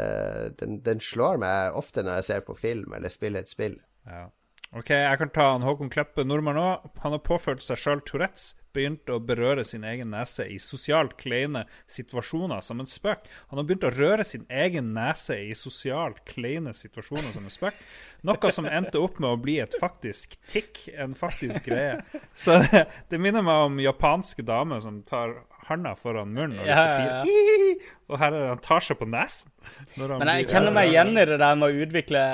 den, 0.61 0.79
den 0.85 1.01
slår 1.05 1.41
meg 1.41 1.77
ofte 1.77 2.05
når 2.05 2.21
jeg 2.21 2.29
ser 2.29 2.47
på 2.47 2.57
film 2.57 2.97
eller 2.97 3.13
spiller 3.13 3.45
et 3.45 3.53
spill. 3.53 3.77
Ja. 4.09 4.25
OK, 4.73 4.89
jeg 4.89 5.19
kan 5.21 5.29
ta 5.29 5.51
han 5.53 5.65
Håkon 5.67 5.91
Kleppe 5.93 6.25
Nordmann 6.25 6.57
òg. 6.57 6.85
Han 7.05 7.13
har 7.13 7.21
påført 7.21 7.61
seg 7.61 7.77
sjøl 7.77 8.01
Tourettes. 8.09 8.55
Begynt 8.73 9.11
å 9.13 9.19
berøre 9.21 9.67
sin 9.69 9.83
egen 9.85 10.15
nese 10.15 10.47
i 10.49 10.55
sosialt 10.57 11.19
kleine 11.21 11.67
situasjoner 11.93 12.63
som 12.65 12.81
en 12.81 12.89
spøk. 12.89 13.27
Han 13.51 13.61
har 13.61 13.67
begynt 13.69 13.85
å 13.85 13.91
røre 13.93 14.25
sin 14.25 14.47
egen 14.49 14.95
nese 14.97 15.37
i 15.45 15.51
sosialt 15.53 16.23
kleine 16.31 16.73
situasjoner 16.73 17.35
som 17.35 17.45
en 17.45 17.53
spøk. 17.53 17.77
Noe 18.25 18.53
som 18.57 18.65
endte 18.65 19.03
opp 19.03 19.21
med 19.21 19.29
å 19.35 19.43
bli 19.45 19.59
et 19.61 19.77
faktisk 19.77 20.39
tikk, 20.49 20.87
en 20.97 21.13
faktisk 21.21 21.69
greie. 21.69 22.01
Så 22.33 22.57
det, 22.65 22.87
det 23.13 23.21
minner 23.21 23.45
meg 23.45 23.67
om 23.67 23.77
japanske 23.85 24.41
damer 24.49 24.81
som 24.81 25.03
tar 25.05 25.37
handa 25.69 25.93
foran 26.01 26.33
munnen 26.33 26.57
når 26.57 26.73
de 26.73 26.79
skal 26.81 27.29
fire. 27.29 27.71
Og 28.09 28.19
her 28.25 28.33
er 28.33 28.41
det 28.41 28.51
han 28.55 28.65
tar 28.65 28.89
seg 28.89 29.03
på 29.05 29.13
nesen. 29.13 29.53
Men 30.01 30.33
jeg 30.33 30.49
kjenner 30.49 30.73
meg 30.73 30.95
igjen 30.95 31.13
i 31.13 31.29
det 31.29 31.37
der 31.45 31.61
med 31.61 31.69
å 31.69 31.85
utvikle 31.85 32.25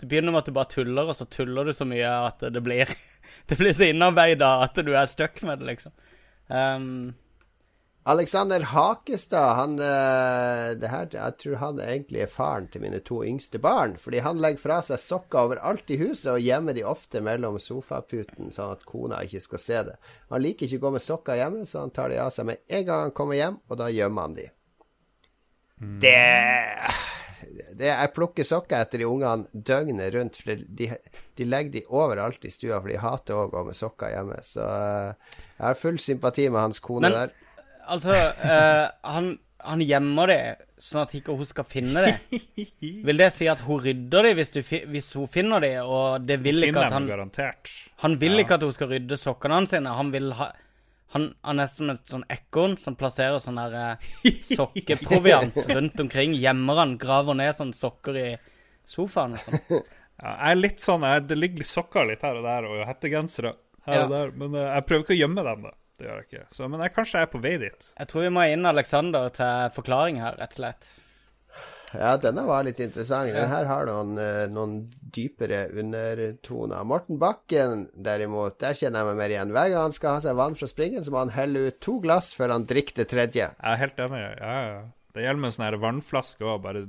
det 0.00 0.08
begynner 0.10 0.34
med 0.34 0.44
at 0.44 0.48
du 0.50 0.56
bare 0.56 0.72
tuller, 0.72 1.08
og 1.08 1.16
så 1.16 1.28
tuller 1.30 1.68
du 1.68 1.72
så 1.76 1.86
mye 1.88 2.08
at 2.28 2.42
det 2.52 2.62
blir 2.64 2.90
Det 3.48 3.58
blir 3.58 3.74
så 3.76 3.90
innarbeida 3.90 4.56
at 4.64 4.78
du 4.82 4.90
er 4.94 5.06
stuck 5.10 5.38
med 5.46 5.60
det, 5.60 5.66
liksom. 5.68 5.92
Um, 6.48 7.14
Alexander 8.08 8.60
Hakestad, 8.60 9.54
han 9.54 9.78
eh, 9.78 10.78
det 10.78 10.88
her, 10.88 11.08
Jeg 11.12 11.36
tror 11.42 11.56
han 11.58 11.80
egentlig 11.82 12.20
er 12.22 12.30
faren 12.30 12.68
til 12.70 12.84
mine 12.84 13.00
to 13.02 13.24
yngste 13.26 13.58
barn. 13.58 13.96
Fordi 13.98 14.20
han 14.22 14.38
legger 14.38 14.62
fra 14.62 14.76
seg 14.86 15.02
sokker 15.02 15.48
overalt 15.48 15.90
i 15.90 15.98
huset 15.98 16.30
og 16.36 16.44
gjemmer 16.44 16.76
de 16.76 16.84
ofte 16.86 17.18
mellom 17.18 17.58
sofaputen, 17.58 18.52
sånn 18.54 18.76
at 18.76 18.86
kona 18.86 19.24
ikke 19.26 19.42
skal 19.42 19.62
se 19.64 19.82
det. 19.88 19.96
Han 20.30 20.44
liker 20.44 20.68
ikke 20.68 20.78
å 20.78 20.86
gå 20.86 20.92
med 20.94 21.02
sokker 21.02 21.40
hjemme, 21.40 21.66
så 21.66 21.82
han 21.82 21.94
tar 21.98 22.14
de 22.14 22.22
av 22.22 22.30
seg 22.30 22.46
med 22.52 22.62
en 22.78 22.86
gang 22.86 23.04
han 23.08 23.16
kommer 23.16 23.40
hjem, 23.40 23.58
og 23.66 23.82
da 23.82 23.90
gjemmer 23.90 24.28
han 24.28 24.38
de. 24.38 24.46
Det, 26.06 26.14
det 27.76 27.88
Jeg 27.90 28.12
plukker 28.16 28.46
sokker 28.46 28.80
etter 28.84 29.02
de 29.02 29.06
ungene 29.08 29.46
døgnet 29.52 30.14
rundt. 30.14 30.38
For 30.44 30.56
de, 30.80 30.90
de 31.36 31.44
legger 31.48 31.72
de 31.78 31.82
overalt 31.88 32.44
i 32.48 32.52
stua, 32.54 32.80
for 32.80 32.88
de 32.92 33.00
hater 33.02 33.36
å 33.38 33.48
gå 33.52 33.64
med 33.68 33.76
sokker 33.78 34.12
hjemme. 34.14 34.38
Så 34.46 34.62
eh, 34.64 35.34
jeg 35.56 35.66
har 35.66 35.80
full 35.80 35.98
sympati 36.02 36.48
med 36.50 36.60
hans 36.68 36.80
kone 36.84 37.08
Men- 37.08 37.18
der. 37.20 37.34
Altså, 37.86 38.10
uh, 38.10 38.88
han, 39.06 39.28
han 39.62 39.82
gjemmer 39.86 40.26
det 40.26 40.38
sånn 40.82 41.04
at 41.04 41.12
ikke 41.14 41.36
hun 41.38 41.46
skal 41.46 41.64
finne 41.70 42.02
det. 42.02 42.40
Vil 43.06 43.20
det 43.20 43.28
si 43.36 43.46
at 43.46 43.60
hun 43.62 43.78
rydder 43.84 44.26
det 44.26 44.32
hvis, 44.40 44.50
du, 44.56 44.58
hvis 44.90 45.12
hun 45.14 45.28
finner 45.30 45.62
det, 45.62 45.76
og 45.86 46.24
det 46.26 46.40
vil 46.42 46.66
ikke 46.66 46.82
at 46.82 46.96
han 46.96 47.06
garantert. 47.06 47.70
Han 48.02 48.16
vil 48.18 48.34
Ja. 48.34 48.42
ikke 48.42 48.58
at 48.58 48.66
hun 48.66 48.74
skal 48.74 48.90
rydde 48.90 49.20
sokkene 49.22 49.60
hans 49.60 49.70
sine. 49.70 49.92
Han 49.94 50.10
vil 50.10 50.32
ha 50.34 50.48
han, 51.14 51.28
han 51.46 51.62
er 51.62 51.68
som 51.70 51.90
et 51.92 52.02
sånn 52.10 52.24
ekorn 52.32 52.74
som 52.82 52.96
plasserer 52.98 53.38
sånn 53.42 53.60
der 53.60 53.76
eh, 53.78 54.08
sokkeproviant 54.56 55.56
rundt 55.70 56.00
omkring. 56.02 56.34
Gjemmer 56.34 56.80
han, 56.82 56.96
graver 57.00 57.36
ned 57.38 57.54
sånne 57.56 57.76
sokker 57.78 58.18
i 58.20 58.26
sofaen 58.88 59.38
og 59.38 59.46
sånn. 59.46 59.62
Ja, 60.16 60.30
jeg 60.32 60.54
er 60.54 60.56
litt 60.56 60.80
sånn 60.80 61.02
jeg, 61.04 61.24
Det 61.28 61.36
ligger 61.36 61.66
sokker 61.68 62.06
litt 62.08 62.22
her 62.24 62.38
og 62.38 62.46
der, 62.46 62.64
og 62.64 62.78
hettegensere 62.88 63.50
her 63.84 63.98
Ja. 63.98 64.04
og 64.06 64.12
der. 64.14 64.30
Men 64.40 64.54
eh, 64.56 64.70
jeg 64.78 64.86
prøver 64.88 65.02
ikke 65.04 65.12
å 65.12 65.18
gjemme 65.18 65.42
dem, 65.44 65.66
da. 65.66 65.72
Det 65.96 66.06
gjør 66.06 66.14
jeg 66.22 66.26
ikke. 66.30 66.44
Så, 66.56 66.68
men 66.72 66.80
jeg, 66.84 66.92
kanskje 66.94 67.18
jeg 67.20 67.26
er 67.26 67.32
på 67.34 67.40
vei 67.44 67.52
dit. 67.60 67.90
Jeg 68.00 68.08
tror 68.08 68.24
vi 68.24 68.30
må 68.32 68.44
inn 68.48 68.64
Alexander 68.70 69.28
til 69.36 69.68
forklaring 69.76 70.22
her, 70.24 70.38
rett 70.40 70.56
og 70.56 70.60
slett. 70.62 70.88
Ja, 71.94 72.16
denne 72.18 72.42
var 72.48 72.64
litt 72.66 72.80
interessant. 72.82 73.30
Den 73.32 73.48
her 73.50 73.68
har 73.68 73.86
noen, 73.86 74.16
eh, 74.18 74.46
noen 74.50 74.90
dypere 75.14 75.68
undertoner. 75.70 76.82
Morten 76.84 77.20
Bakken, 77.22 77.86
derimot, 77.94 78.58
der 78.58 78.74
kjenner 78.74 79.04
jeg 79.04 79.10
meg 79.10 79.20
mer 79.20 79.34
igjen. 79.34 79.52
Hver 79.54 79.70
gang 79.70 79.86
han 79.86 79.92
skal 79.96 80.16
ha 80.16 80.24
seg 80.24 80.36
vann 80.36 80.58
fra 80.58 80.66
springen, 80.66 81.04
så 81.04 81.14
må 81.14 81.22
han 81.22 81.34
helle 81.36 81.68
ut 81.68 81.80
to 81.80 82.00
glass 82.02 82.32
før 82.34 82.56
han 82.56 82.66
drikker 82.66 82.98
det 83.02 83.08
tredje. 83.12 83.46
Jeg 83.54 83.72
er 83.72 83.82
helt 83.84 84.02
enig. 84.02 84.22
Ja, 84.40 84.56
ja. 84.66 84.82
Det 85.14 85.24
gjelder 85.24 85.40
med 85.40 85.48
en 85.48 85.56
sånn 85.56 85.68
her 85.68 85.78
vannflaske 85.80 86.44
òg. 86.44 86.58
Bare 86.66 86.86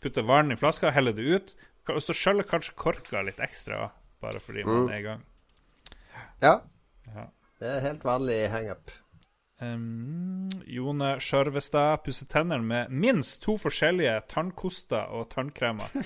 putte 0.00 0.24
vann 0.24 0.54
i 0.54 0.56
flaska, 0.56 0.92
helle 0.94 1.12
det 1.12 1.26
ut. 1.26 1.54
Og 1.90 2.00
så 2.00 2.14
skjølle 2.14 2.46
kanskje 2.46 2.78
korka 2.78 3.24
litt 3.26 3.42
ekstra 3.42 3.90
bare 4.22 4.38
fordi 4.38 4.62
man 4.64 4.86
er 4.88 5.00
i 5.00 5.02
gang. 5.02 5.22
Ja. 6.42 6.60
Ja. 7.10 7.26
Det 7.58 7.70
er 7.70 7.80
helt 7.84 8.04
vanlig 8.06 8.38
hangup. 8.50 8.90
Um, 9.62 10.50
Jone 10.66 11.14
Skjørvestad 11.22 12.02
pusser 12.02 12.26
tennene 12.30 12.66
med 12.66 12.90
minst 13.04 13.42
to 13.44 13.54
forskjellige 13.62 14.16
tannkoster 14.32 15.12
og 15.14 15.30
tannkremer. 15.34 15.92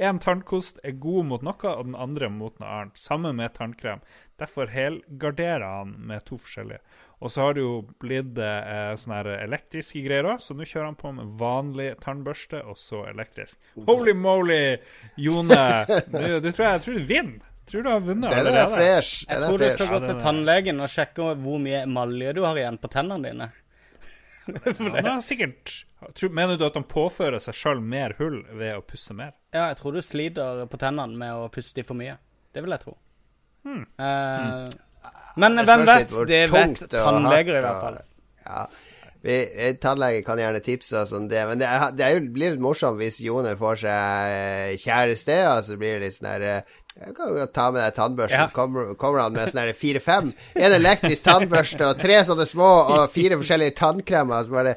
En 0.00 0.16
tannkost 0.22 0.78
er 0.86 0.94
god 0.96 1.26
mot 1.28 1.42
noe, 1.44 1.70
og 1.74 1.84
den 1.84 1.96
andre 1.98 2.30
mot 2.32 2.54
noe 2.62 2.68
annet. 2.72 2.96
Samme 2.96 3.34
med 3.36 3.52
tannkrem. 3.52 4.00
Derfor 4.40 4.70
helgarderer 4.72 5.66
han 5.66 5.92
med 6.08 6.24
to 6.24 6.38
forskjellige. 6.40 6.80
Og 7.20 7.32
så 7.34 7.44
har 7.44 7.56
det 7.58 7.66
jo 7.66 7.74
blitt 8.00 8.38
eh, 8.40 8.94
sånne 8.96 9.34
elektriske 9.42 10.00
greier 10.06 10.30
òg, 10.30 10.40
så 10.40 10.56
nå 10.56 10.64
kjører 10.64 10.88
han 10.88 10.96
på 10.96 11.12
med 11.18 11.34
vanlig 11.42 11.90
tannbørste 12.00 12.62
og 12.64 12.80
så 12.80 13.02
elektrisk. 13.10 13.60
Holy 13.90 14.16
moly, 14.16 14.78
Jone! 15.20 15.60
Du, 16.10 16.40
du 16.40 16.48
tror 16.48 16.64
jeg, 16.64 16.72
jeg 16.72 16.84
tror 16.86 16.96
du 16.96 17.06
vinner. 17.10 17.49
Tror 17.68 17.84
du 17.84 17.90
har 17.90 18.00
vunnet 18.02 18.30
Den 18.32 18.56
er 18.56 18.70
fresh. 18.72 19.24
Jeg 19.28 19.42
tror 19.44 19.62
er 19.62 19.72
du 19.74 19.76
skal 19.76 19.92
gå 19.94 20.00
til 20.06 20.20
tannlegen 20.22 20.80
og 20.82 20.90
sjekke 20.90 21.32
hvor 21.44 21.60
mye 21.62 21.84
emalje 21.84 22.32
du 22.34 22.42
har 22.46 22.58
igjen 22.58 22.80
på 22.82 22.90
tennene 22.92 23.28
dine. 23.28 23.50
Han 24.50 25.06
har 25.06 25.20
sikkert 25.22 25.84
tror, 26.16 26.32
Mener 26.34 26.58
du 26.58 26.64
at 26.66 26.74
han 26.78 26.86
påfører 26.88 27.42
seg 27.42 27.54
sjøl 27.54 27.82
mer 27.84 28.16
hull 28.18 28.40
ved 28.56 28.78
å 28.78 28.82
pusse 28.82 29.14
mer? 29.14 29.36
Ja, 29.54 29.68
jeg 29.70 29.78
tror 29.82 29.94
du 29.94 30.02
sliter 30.02 30.64
på 30.70 30.80
tennene 30.80 31.20
med 31.20 31.36
å 31.36 31.48
pusse 31.52 31.76
i 31.78 31.86
for 31.86 31.98
mye. 31.98 32.16
Det 32.50 32.64
vil 32.64 32.74
jeg 32.74 32.82
tro. 32.86 32.96
Eh, 33.70 34.70
Men 35.38 35.64
hvem 35.66 35.84
vet? 35.86 36.14
Det 36.26 36.46
vet 36.50 36.86
tannleger 36.90 37.60
i 37.60 37.66
hvert 37.66 37.84
fall. 37.84 38.00
Ja. 38.46 38.64
Vi, 39.20 39.34
eh, 39.52 39.74
tannlege 39.76 40.22
kan 40.24 40.40
gjerne 40.40 40.62
tipse 40.64 41.02
oss 41.02 41.10
om 41.12 41.26
det, 41.28 41.42
men 41.46 41.60
det, 41.60 41.66
er, 41.68 41.90
det 41.92 42.04
er 42.06 42.14
jo, 42.16 42.22
blir 42.32 42.54
litt 42.54 42.62
morsomt 42.64 42.96
hvis 43.02 43.18
Jone 43.20 43.52
får 43.60 43.82
seg 43.82 44.36
eh, 44.36 44.76
kjæreste, 44.80 45.36
Altså 45.44 45.74
så 45.74 45.80
blir 45.82 45.98
det 45.98 46.06
litt 46.06 46.16
sånn 46.16 46.30
der 46.30 46.46
Jeg 47.00 47.14
kan 47.16 47.30
jo 47.32 47.44
ta 47.48 47.70
med 47.72 47.80
deg 47.80 47.94
tannbørsten, 47.96 48.40
Ja. 48.42 48.46
kommer, 48.52 48.90
kommer 49.00 49.22
han 49.22 49.32
med 49.32 49.48
sånn 49.48 49.70
fire-fem. 49.72 50.34
En 50.54 50.72
elektrisk 50.76 51.24
tannbørste 51.24 51.86
og 51.88 51.98
tre 52.02 52.18
sånne 52.28 52.44
små, 52.46 52.68
og 52.92 53.10
fire 53.14 53.38
forskjellige 53.40 53.74
tannkremer. 53.80 54.42
som 54.44 54.52
bare 54.52 54.74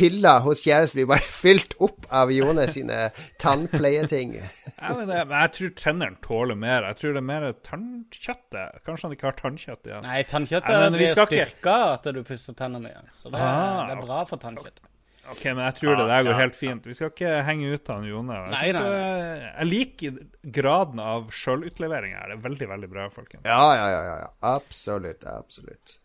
hylla 0.00 0.40
hos 0.42 0.64
kjæresten 0.64 0.98
blir 0.98 1.06
bare 1.12 1.20
fylt 1.42 1.76
opp 1.78 2.08
av 2.10 2.32
Jone 2.34 2.66
sine 2.66 3.12
tannpleieting. 3.38 4.34
Ja, 4.80 4.94
men, 4.96 5.06
det, 5.06 5.22
jeg 5.30 5.52
tror 5.56 5.70
tennene 5.78 6.16
tåler 6.26 6.58
mer. 6.58 6.88
Jeg 6.90 6.96
tror 7.00 7.12
det 7.14 7.22
er 7.22 7.28
mer 7.30 7.52
tannkjøttet. 7.66 8.82
Kanskje 8.86 9.06
han 9.06 9.14
ikke 9.16 9.28
har 9.30 9.38
tannkjøtt 9.38 9.86
igjen. 9.90 10.02
Nei, 10.06 10.22
tannkjøttet 10.30 10.74
ja, 10.74 10.90
blir 10.94 11.12
styrka 11.14 11.76
etter 11.94 12.16
du 12.18 12.22
pusser 12.26 12.56
tennene 12.58 12.90
igjen. 12.92 13.10
Så 13.22 13.30
det, 13.30 13.40
Ah, 13.40 13.86
det 13.86 13.96
er 13.98 14.02
bra 14.06 14.24
for 14.26 14.42
tannkjøttet. 14.42 14.82
Ok, 15.30 15.44
men 15.44 15.62
jeg 15.66 15.76
tror 15.78 15.96
det 16.00 16.06
der 16.08 16.24
går 16.26 16.32
Ja, 16.32 16.38
helt 16.40 16.56
fint. 16.58 16.86
Vi 16.88 16.94
skal 16.96 17.12
ikke 17.12 17.32
henge 17.46 17.74
ut 17.74 17.90
han 17.92 18.06
Jone. 18.08 18.38
Jeg, 18.56 18.74
jeg 18.74 19.68
liker 19.68 20.20
graden 20.58 21.02
av 21.04 21.28
sjølutlevering 21.34 22.16
her. 22.16 22.32
Det 22.32 22.38
er 22.38 22.44
veldig, 22.48 22.68
veldig 22.72 22.90
bra, 22.90 23.08
folkens. 23.14 23.44
Ja, 23.44 23.66
ja, 23.76 23.88
ja. 23.92 24.02
ja, 24.08 24.16
ja. 24.24 24.30
Absolutt. 24.56 25.26
Absolutt. 25.28 25.98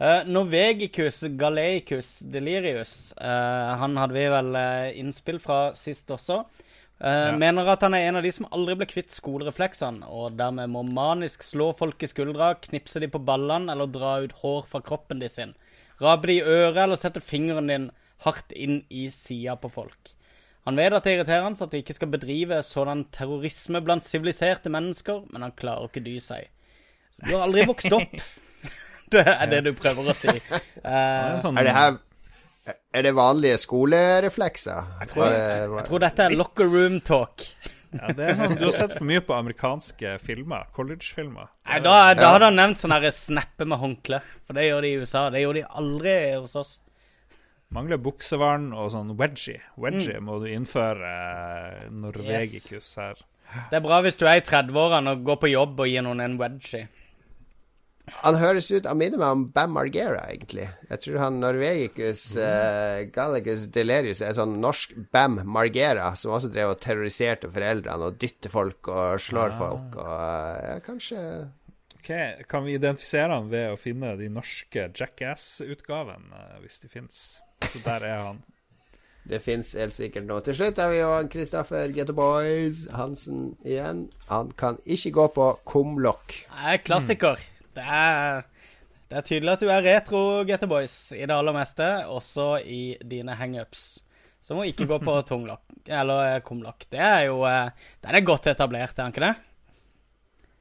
Uh, 0.00 0.24
Norvegicus 0.26 1.20
galeicus 1.38 2.18
delirius. 2.18 3.14
uh, 3.20 3.76
han 3.78 3.94
hadde 4.00 4.16
vi 4.16 4.24
vel 4.32 4.56
uh, 4.58 4.88
innspill 4.98 5.38
fra 5.42 5.68
sist 5.78 6.10
også. 6.10 6.42
Eh, 7.04 7.10
Ja. 7.10 7.36
Mener 7.36 7.66
at 7.68 7.82
han 7.82 7.94
er 7.94 8.08
en 8.08 8.16
av 8.16 8.22
de 8.22 8.30
som 8.32 8.46
aldri 8.54 8.76
ble 8.78 8.86
kvitt 8.86 9.10
skolerefleksene, 9.12 10.06
og 10.08 10.36
dermed 10.38 10.70
må 10.70 10.84
manisk 10.86 11.42
slå 11.42 11.72
folk 11.76 12.02
i 12.02 12.08
skuldra, 12.08 12.54
knipse 12.62 13.02
de 13.02 13.08
på 13.10 13.18
ballene 13.18 13.72
eller 13.74 13.90
dra 13.90 14.20
ut 14.22 14.32
hår 14.40 14.62
fra 14.70 14.80
kroppen 14.80 15.18
de 15.20 15.28
sin. 15.28 15.54
Rape 16.00 16.30
de 16.30 16.38
i 16.38 16.42
øret 16.46 16.78
eller 16.84 16.96
sette 17.00 17.20
fingeren 17.22 17.68
din 17.70 17.90
hardt 18.24 18.52
inn 18.52 18.84
i 18.90 19.08
sida 19.10 19.56
på 19.60 19.68
folk. 19.72 20.14
Han 20.64 20.78
vet 20.80 20.94
at 20.96 21.04
det 21.04 21.12
er 21.12 21.18
irriterende 21.18 21.60
at 21.66 21.72
du 21.72 21.76
ikke 21.76 21.96
skal 21.98 22.08
bedrive 22.08 22.62
sådan 22.64 23.04
terrorisme 23.12 23.82
blant 23.84 24.06
siviliserte 24.06 24.70
mennesker, 24.72 25.26
men 25.32 25.44
han 25.44 25.52
klarer 25.52 25.90
ikke 25.90 26.04
dy 26.06 26.16
seg. 26.24 26.48
Du 27.20 27.34
har 27.34 27.44
aldri 27.46 27.66
vokst 27.68 27.92
opp. 27.92 28.16
Det 29.12 29.20
er 29.28 29.46
det 29.46 29.58
du 29.66 29.74
prøver 29.76 30.08
å 30.10 30.14
si. 30.16 30.32
Det 30.40 30.60
Eh, 30.80 31.34
er, 31.34 31.36
sånn, 31.38 31.58
det 31.60 31.74
her 31.76 31.98
Er 32.96 33.04
det 33.04 33.12
vanlige 33.14 33.58
skolereflekser? 33.60 34.86
jeg, 35.02 35.10
tror, 35.12 35.28
jeg, 35.28 35.68
jeg 35.76 35.84
tror 35.90 36.02
dette 36.02 36.24
er 36.24 36.34
locker 36.34 36.70
room 36.72 36.96
talk. 37.04 37.44
ja, 37.92 38.08
det 38.16 38.24
er 38.30 38.38
sånn 38.38 38.56
Du 38.56 38.64
har 38.64 38.72
sett 38.74 38.96
for 38.96 39.04
mye 39.06 39.20
på 39.20 39.36
amerikanske 39.36 40.16
filmer. 40.24 40.64
College-filmer. 40.74 41.52
Da, 41.84 42.14
da 42.16 42.32
hadde 42.32 42.48
han 42.48 42.56
nevnt 42.58 42.80
sånn 42.80 42.96
snappe 43.12 43.68
med 43.68 43.78
håndkle. 43.84 44.22
For 44.48 44.56
det 44.56 44.64
gjør 44.70 44.82
de 44.88 44.94
i 44.94 44.98
USA. 45.04 45.26
Det 45.30 45.44
gjorde 45.44 45.60
de 45.60 45.68
aldri 45.84 46.16
hos 46.40 46.56
oss. 46.56 46.72
Mangler 47.74 47.98
buksevann 47.98 48.68
og 48.72 48.92
sånn 48.94 49.14
wedgie. 49.18 49.60
Wedgie 49.80 50.20
må 50.22 50.38
du 50.42 50.46
innføre 50.50 51.14
eh, 51.90 52.12
yes. 52.22 52.92
her. 53.00 53.22
Det 53.70 53.78
er 53.78 53.84
bra 53.84 54.00
hvis 54.04 54.18
du 54.18 54.28
er 54.28 54.38
i 54.38 54.44
30-årene 54.46 55.16
og 55.16 55.24
går 55.26 55.40
på 55.42 55.50
jobb 55.50 55.82
og 55.82 55.90
gir 55.90 56.04
noen 56.06 56.22
en 56.22 56.38
wedgie. 56.40 56.86
Han 58.20 58.36
høres 58.36 58.66
ut 58.68 58.84
Han 58.84 58.98
minner 59.00 59.20
meg 59.20 59.32
om 59.32 59.44
Bam 59.54 59.72
Margera, 59.72 60.26
egentlig. 60.28 60.66
Jeg 60.90 61.02
tror 61.06 61.20
han 61.22 61.38
Norvegicus 61.40 62.24
uh, 62.36 63.00
Gallicus 63.14 63.64
Delerius 63.72 64.20
er 64.24 64.36
sånn 64.36 64.58
norsk 64.60 64.92
Bam 65.14 65.38
Margera, 65.48 66.10
som 66.20 66.34
også 66.36 66.52
drev 66.52 66.74
og 66.74 66.82
terroriserte 66.84 67.48
foreldrene 67.52 68.10
og 68.10 68.18
dytter 68.20 68.52
folk 68.52 68.92
og 68.92 69.22
slår 69.24 69.56
folk 69.56 69.96
og 70.02 70.12
eh, 70.18 70.66
ja, 70.68 70.80
kanskje 70.84 71.22
Ok, 71.96 72.10
Kan 72.50 72.66
vi 72.66 72.76
identifisere 72.76 73.32
han 73.32 73.48
ved 73.48 73.72
å 73.72 73.80
finne 73.80 74.12
de 74.20 74.28
norske 74.28 74.90
Jackass-utgavene, 74.92 76.60
hvis 76.60 76.82
de 76.82 76.90
fins? 76.92 77.22
Så 77.62 77.80
der 77.84 78.04
er 78.08 78.18
han. 78.26 78.42
Det 79.24 79.40
fins 79.40 79.72
helt 79.78 79.94
sikkert 79.96 80.26
noe. 80.28 80.42
Til 80.44 80.56
slutt 80.56 80.78
har 80.82 80.90
vi 80.92 80.98
jo 80.98 81.08
han 81.14 81.30
Kristoffer 81.32 81.92
Getto 81.96 82.12
Boys 82.16 82.84
Hansen 82.92 83.54
igjen. 83.64 84.08
Han 84.28 84.50
kan 84.60 84.76
ikke 84.84 85.14
gå 85.16 85.28
på 85.38 85.46
kumlokk. 85.64 86.34
Det 86.44 86.74
er 86.74 86.82
klassiker. 86.84 87.40
Det 87.74 87.86
er, 87.88 88.44
det 89.08 89.18
er 89.18 89.24
tydelig 89.24 89.54
at 89.54 89.64
du 89.64 89.70
er 89.72 89.86
retro, 89.86 90.20
Getto 90.44 90.68
Boys, 90.68 90.98
i 91.16 91.24
det 91.24 91.32
aller 91.32 91.56
meste. 91.56 91.88
Også 92.12 92.58
i 92.60 92.98
dine 93.00 93.38
hangups. 93.40 93.86
Så 94.44 94.52
må 94.58 94.66
ikke 94.68 94.90
gå 94.90 95.00
på 95.00 95.16
tunglokk, 95.30 95.64
eller 95.88 96.34
eh, 96.34 96.42
kumlokk. 96.44 96.84
Det 96.92 97.00
er 97.00 97.30
jo 97.30 97.40
eh, 97.48 97.72
Den 98.04 98.20
er 98.20 98.28
godt 98.28 98.52
etablert, 98.52 98.92
er 98.92 99.06
den 99.06 99.16
ikke 99.16 99.24
det? 99.24 99.34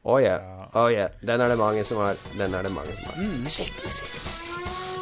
Oh 0.03 0.21
yeah. 0.23 0.69
Oh 0.71 0.87
yeah. 0.91 1.11
Den 1.19 1.41
er 1.43 1.51
det 1.51 1.59
mange 1.59 1.83
som 1.83 1.99
har. 1.99 2.15
Den 2.39 2.55
er 2.55 2.63
det 2.63 2.71
mange 2.71 2.95
som 2.95 3.11
har. 3.11 3.23
Musikk, 3.43 3.75
musikk, 3.83 4.19
musikk. 4.23 4.92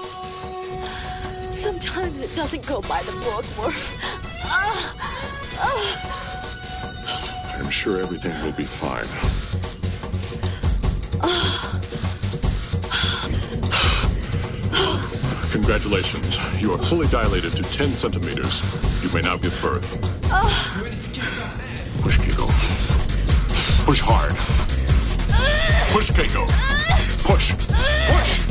Sometimes 1.61 2.21
it 2.21 2.35
doesn't 2.35 2.65
go 2.65 2.81
by 2.81 3.03
the 3.03 3.11
book, 3.11 3.45
Morph. 3.55 3.91
I'm 7.59 7.69
sure 7.69 7.99
everything 7.99 8.33
will 8.43 8.51
be 8.53 8.63
fine. 8.63 9.05
Congratulations. 15.51 16.39
You 16.59 16.73
are 16.73 16.79
fully 16.79 17.07
dilated 17.09 17.55
to 17.57 17.61
10 17.61 17.93
centimeters. 17.93 18.63
You 19.03 19.11
may 19.11 19.21
now 19.21 19.37
give 19.37 19.55
birth. 19.61 20.01
Push, 22.01 22.17
Keiko. 22.17 22.47
Push 23.85 23.99
hard. 23.99 24.31
Push, 25.93 26.09
Keiko. 26.09 26.47
Push. 27.23 27.53
Push! 27.67 28.50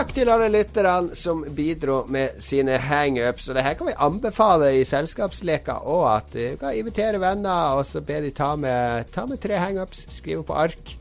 Takk 0.00 0.14
til 0.16 0.30
alle 0.32 0.46
lytterne 0.48 1.12
som 1.12 1.42
bidro 1.52 2.06
med 2.08 2.38
sine 2.40 2.78
hangups. 2.80 3.50
Og 3.50 3.56
det 3.58 3.64
her 3.66 3.74
kan 3.76 3.90
vi 3.90 3.92
anbefale 4.00 4.70
i 4.78 4.86
selskapsleker 4.88 5.82
òg, 5.84 6.06
at 6.14 6.30
du 6.32 6.56
kan 6.62 6.72
invitere 6.78 7.20
venner 7.20 7.76
og 7.76 7.82
så 7.84 8.00
be 8.00 8.16
de 8.24 8.30
ta 8.32 8.54
med, 8.56 9.10
ta 9.12 9.26
med 9.28 9.42
tre 9.44 9.58
hangups, 9.60 10.06
skrive 10.08 10.40
på 10.48 10.56
ark. 10.56 10.94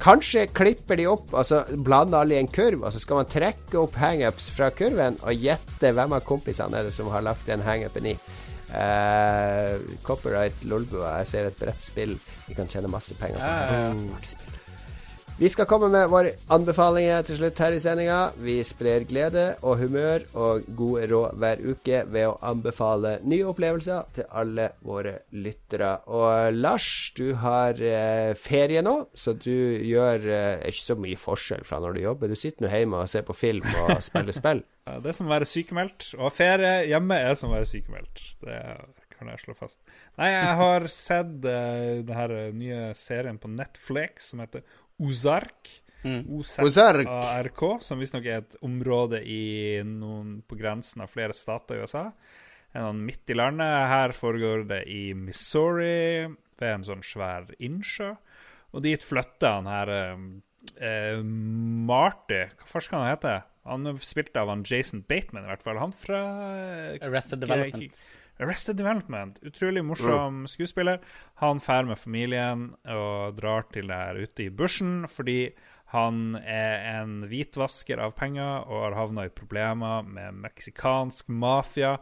Kanskje 0.00 0.46
klipper 0.56 0.96
de 0.96 1.04
opp, 1.10 1.28
og 1.36 1.44
så 1.44 1.60
blander 1.84 2.22
alle 2.22 2.38
i 2.38 2.40
en 2.40 2.48
kurv, 2.48 2.80
og 2.80 2.94
så 2.94 3.04
skal 3.04 3.20
man 3.20 3.28
trekke 3.28 3.76
opp 3.76 4.00
hangups 4.00 4.48
fra 4.56 4.70
kurven 4.72 5.20
og 5.20 5.36
gjette 5.36 5.92
hvem 5.92 6.16
av 6.16 6.24
kompisene 6.24 6.80
er 6.80 6.88
det 6.88 6.96
som 6.96 7.12
har 7.12 7.26
lagt 7.28 7.44
den 7.50 7.60
hangupen 7.66 8.08
i. 8.14 8.16
Uh, 8.72 9.76
copyright 10.06 10.64
Lolbua. 10.64 11.18
Jeg 11.20 11.28
ser 11.28 11.50
et 11.50 11.60
bredt 11.60 11.84
spill 11.84 12.16
vi 12.48 12.56
kan 12.56 12.72
tjene 12.72 12.88
masse 12.88 13.12
penger 13.20 13.36
på. 13.36 13.44
det. 13.44 13.82
Ja, 13.84 13.84
ja, 13.84 14.16
ja. 14.16 14.49
Vi 15.40 15.48
skal 15.48 15.64
komme 15.64 15.88
med 15.88 16.10
våre 16.12 16.34
anbefalinger 16.52 17.22
til 17.24 17.38
slutt 17.38 17.60
her 17.64 17.72
i 17.72 17.78
sendinga. 17.80 18.18
Vi 18.44 18.58
sprer 18.60 19.06
glede 19.08 19.44
og 19.64 19.78
humør 19.80 20.26
og 20.36 20.66
gode 20.76 21.06
råd 21.08 21.38
hver 21.40 21.62
uke 21.64 22.02
ved 22.12 22.26
å 22.28 22.34
anbefale 22.44 23.14
nye 23.24 23.46
opplevelser 23.48 24.10
til 24.18 24.28
alle 24.36 24.66
våre 24.84 25.14
lyttere. 25.32 25.94
Og 26.12 26.52
Lars, 26.58 26.90
du 27.16 27.30
har 27.40 27.80
eh, 27.80 28.34
ferie 28.36 28.84
nå, 28.84 28.94
så 29.16 29.32
du 29.32 29.48
gjør 29.48 30.28
eh, 30.28 30.68
ikke 30.68 30.88
så 30.90 31.00
mye 31.00 31.24
forskjell 31.24 31.64
fra 31.64 31.80
når 31.80 31.96
du 31.96 32.04
jobber. 32.04 32.28
Du 32.28 32.36
sitter 32.36 32.68
nå 32.68 32.76
hjemme 32.76 33.00
og 33.00 33.08
ser 33.08 33.24
på 33.24 33.40
film 33.40 33.64
og 33.86 33.96
spiller 34.10 34.36
spill. 34.36 34.60
Det 34.90 35.08
er 35.08 35.22
som 35.22 35.32
å 35.32 35.38
være 35.38 35.48
sykemeldt, 35.48 36.12
og 36.20 36.36
ferie 36.36 36.82
hjemme 36.92 37.16
er 37.16 37.32
som 37.40 37.48
å 37.48 37.56
være 37.56 37.72
sykemeldt. 37.72 38.26
Det 38.44 38.60
kan 39.20 39.28
jeg 39.28 39.42
slå 39.42 39.54
fast. 39.56 39.80
Nei, 40.16 40.30
jeg 40.32 40.52
har 40.60 40.86
sett 40.92 41.32
uh, 41.44 42.00
den 42.08 42.36
eh, 42.36 42.46
nye 42.56 42.92
serien 42.96 43.40
på 43.40 43.50
Netflix 43.52 44.30
som 44.32 44.40
heter 44.40 44.64
Ozark. 45.00 45.70
Ozark. 46.04 47.08
OZARK, 47.08 47.64
som 47.84 48.00
visstnok 48.00 48.26
er 48.28 48.40
et 48.40 48.56
område 48.64 49.20
i 49.24 49.80
noen, 49.84 50.38
på 50.48 50.56
grensen 50.60 51.04
av 51.04 51.12
flere 51.12 51.36
stater 51.36 51.76
i 51.76 51.84
USA. 51.84 52.06
En 52.72 52.86
sånn 52.86 53.02
midt 53.08 53.32
i 53.32 53.36
landet. 53.36 53.88
Her 53.90 54.14
foregår 54.16 54.64
det 54.70 54.84
i 54.92 55.10
Missouri, 55.18 56.30
ved 56.60 56.74
en 56.74 56.86
sånn 56.86 57.04
svær 57.04 57.48
innsjø. 57.58 58.14
Og 58.70 58.84
dit 58.84 59.02
flytter 59.02 59.56
han 59.58 59.66
her 59.66 59.90
eh, 59.90 60.24
eh, 60.78 61.22
Marty 61.24 62.44
Hva 62.60 62.68
farsk 62.70 62.92
kan 62.92 63.02
han 63.02 63.16
hete? 63.16 63.40
Han 63.66 63.90
spilte 64.00 64.40
av 64.40 64.52
han 64.52 64.62
Jason 64.64 65.02
Bateman, 65.08 65.44
i 65.44 65.50
hvert 65.50 65.64
fall. 65.64 65.80
Han 65.82 65.92
fra 65.96 66.20
Arrested 67.04 67.42
Development. 67.44 67.98
Arrested 68.40 68.78
Development. 68.80 69.38
Utrolig 69.42 69.84
morsom 69.84 70.46
skuespiller. 70.48 71.00
Han 71.42 71.60
drar 71.60 71.88
med 71.88 71.98
familien 71.98 72.70
og 72.88 73.36
drar 73.36 73.68
til 73.72 73.92
der 73.92 74.18
ute 74.20 74.46
i 74.46 74.50
bushen 74.50 75.04
fordi 75.10 75.52
han 75.90 76.36
er 76.38 76.84
en 77.00 77.24
hvitvasker 77.26 77.98
av 77.98 78.14
penger 78.18 78.66
og 78.70 78.84
har 78.84 78.98
havna 79.00 79.26
i 79.26 79.32
problemer 79.34 80.06
med 80.06 80.38
meksikansk 80.44 81.28
mafia. 81.28 81.96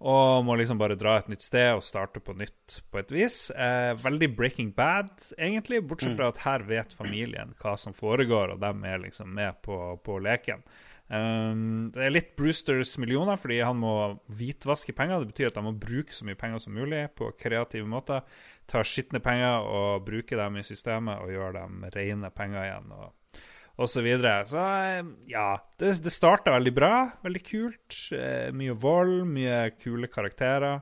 Og 0.00 0.46
må 0.48 0.56
liksom 0.56 0.78
bare 0.80 0.96
dra 0.96 1.18
et 1.20 1.28
nytt 1.28 1.44
sted 1.44 1.74
og 1.76 1.84
starte 1.84 2.22
på 2.24 2.32
nytt 2.32 2.80
på 2.90 3.02
et 3.02 3.10
vis. 3.12 3.50
Eh, 3.52 3.92
veldig 4.00 4.30
Breaking 4.34 4.70
Bad, 4.72 5.12
egentlig, 5.36 5.82
bortsett 5.84 6.16
fra 6.16 6.30
at 6.32 6.40
her 6.46 6.64
vet 6.64 6.96
familien 6.96 7.52
hva 7.60 7.76
som 7.78 7.92
foregår, 7.92 8.54
og 8.54 8.62
de 8.64 8.72
er 8.88 9.02
liksom 9.04 9.34
med 9.36 9.60
på, 9.62 9.76
på 10.00 10.16
leken. 10.24 10.64
Um, 11.10 11.90
det 11.90 12.04
er 12.06 12.12
litt 12.12 12.34
Brewsters 12.38 12.92
millioner, 13.02 13.38
fordi 13.40 13.58
han 13.66 13.80
må 13.82 13.94
hvitvaske 14.38 14.94
penger. 14.94 15.24
Det 15.24 15.32
betyr 15.32 15.48
at 15.50 15.58
han 15.58 15.66
må 15.66 15.74
bruke 15.74 16.14
så 16.14 16.26
mye 16.28 16.38
penger 16.38 16.62
som 16.62 16.76
mulig 16.78 17.02
på 17.18 17.32
kreative 17.40 17.88
måter. 17.90 18.22
Ta 18.70 18.84
skitne 18.86 19.18
penger 19.24 19.66
og 19.66 20.04
bruke 20.06 20.38
dem 20.38 20.60
i 20.60 20.66
systemet 20.66 21.18
og 21.18 21.32
gjøre 21.34 21.64
dem 21.64 21.88
rene 21.96 22.30
penger 22.30 22.62
igjen. 22.62 22.92
Og, 22.94 23.40
og 23.80 23.90
så 23.90 24.04
videre. 24.06 24.36
Så 24.46 24.62
eh, 24.62 25.02
ja, 25.32 25.48
det, 25.82 25.96
det 26.04 26.14
starta 26.14 26.54
veldig 26.54 26.74
bra. 26.78 26.94
Veldig 27.26 27.42
kult. 27.42 27.98
Eh, 28.14 28.52
mye 28.54 28.76
vold, 28.78 29.24
mye 29.34 29.64
kule 29.82 30.10
karakterer. 30.12 30.78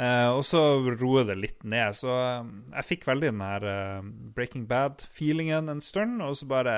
Uh, 0.00 0.32
og 0.32 0.46
så 0.48 0.60
roer 0.96 1.26
det 1.28 1.36
litt 1.36 1.64
ned. 1.68 1.92
Så 1.94 2.08
jeg 2.08 2.86
fikk 2.88 3.06
veldig 3.06 3.30
den 3.34 3.42
her 3.44 3.66
uh, 3.68 4.10
Breaking 4.34 4.64
Bad-feelingen 4.66 5.68
en 5.68 5.82
stund, 5.84 6.22
og 6.24 6.38
så 6.40 6.48
bare 6.48 6.76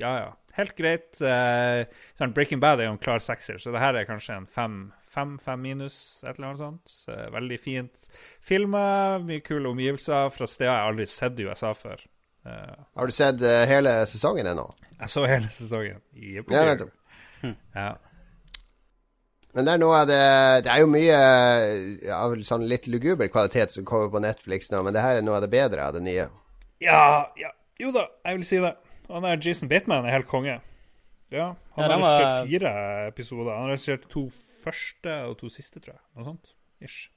ja, 0.00 0.12
ja. 0.24 0.30
Helt 0.56 0.74
greit. 0.78 1.20
Eh, 1.22 1.84
sånn 2.18 2.34
Breaking 2.34 2.60
Bad 2.62 2.80
er 2.80 2.88
jo 2.88 2.96
en 2.96 3.02
klar 3.02 3.22
sekser, 3.22 3.60
så 3.62 3.72
det 3.74 3.82
her 3.82 3.96
er 3.96 4.08
kanskje 4.08 4.36
en 4.40 4.48
fem, 4.50 4.78
fem, 5.08 5.36
fem 5.42 5.62
minus, 5.62 5.96
et 6.24 6.34
eller 6.34 6.50
annet 6.50 6.62
sånt. 6.64 6.90
Så, 6.90 7.14
eh, 7.14 7.30
veldig 7.34 7.60
fint 7.62 8.10
filma, 8.42 8.82
mye 9.24 9.44
kule 9.46 9.70
omgivelser 9.70 10.32
fra 10.34 10.48
steder 10.50 10.72
jeg 10.72 10.90
aldri 10.90 11.06
har 11.06 11.14
sett 11.14 11.40
i 11.40 11.48
USA 11.48 11.72
før. 11.76 12.04
Uh, 12.40 12.72
Har 12.96 13.06
du 13.06 13.12
sett 13.12 13.42
uh, 13.44 13.66
hele 13.68 13.92
sesongen 14.08 14.46
ennå? 14.48 14.62
jeg 15.00 15.12
så 15.12 15.26
hele 15.28 15.48
sesongen. 15.52 16.00
Yep, 16.16 16.52
Ja, 16.54 16.64
nettopp. 16.64 16.94
Ja. 17.74 17.90
Men 19.56 19.66
det 19.66 19.72
er 19.72 19.80
noe 19.80 19.94
av 19.98 20.06
det 20.06 20.18
Det 20.62 20.70
er 20.70 20.82
jo 20.82 20.88
mye 20.92 21.14
av 22.14 22.34
av 22.34 22.42
sånn 22.46 22.66
litt 22.70 22.84
luguber 22.86 23.30
kvalitet 23.32 23.72
som 23.74 23.86
kommer 23.88 24.10
på 24.12 24.20
Netflix 24.22 24.68
nå, 24.70 24.82
men 24.86 24.94
det 24.94 25.02
her 25.02 25.18
er 25.18 25.24
noe 25.26 25.38
av 25.40 25.46
det 25.46 25.50
bedre 25.52 25.86
av 25.86 25.96
det 25.96 26.04
nye. 26.04 26.28
ja, 26.80 27.32
ja. 27.40 27.50
Jo 27.80 27.92
da, 27.96 28.04
jeg 28.28 28.36
vil 28.36 28.44
si 28.44 28.58
det. 28.60 28.74
Han 29.12 29.22
der 29.22 29.36
Jason 29.46 29.68
Bateman 29.68 30.04
er 30.06 30.10
helt 30.16 30.26
konge. 30.28 30.60
Ja, 31.30 31.46
han 31.46 31.56
Ja, 31.76 31.82
har 31.82 31.96
regissert 31.96 32.26
var- 32.26 32.46
fire 32.46 33.06
episoder. 33.08 33.52
Han 33.54 33.62
har 33.62 33.70
regissert 33.74 34.08
to 34.10 34.28
første 34.64 35.14
og 35.28 35.38
to 35.38 35.48
siste, 35.48 35.80
tror 35.80 35.94
jeg. 35.94 36.00
Noe 36.16 36.24
sånt. 36.24 36.54
Ish. 36.82 37.10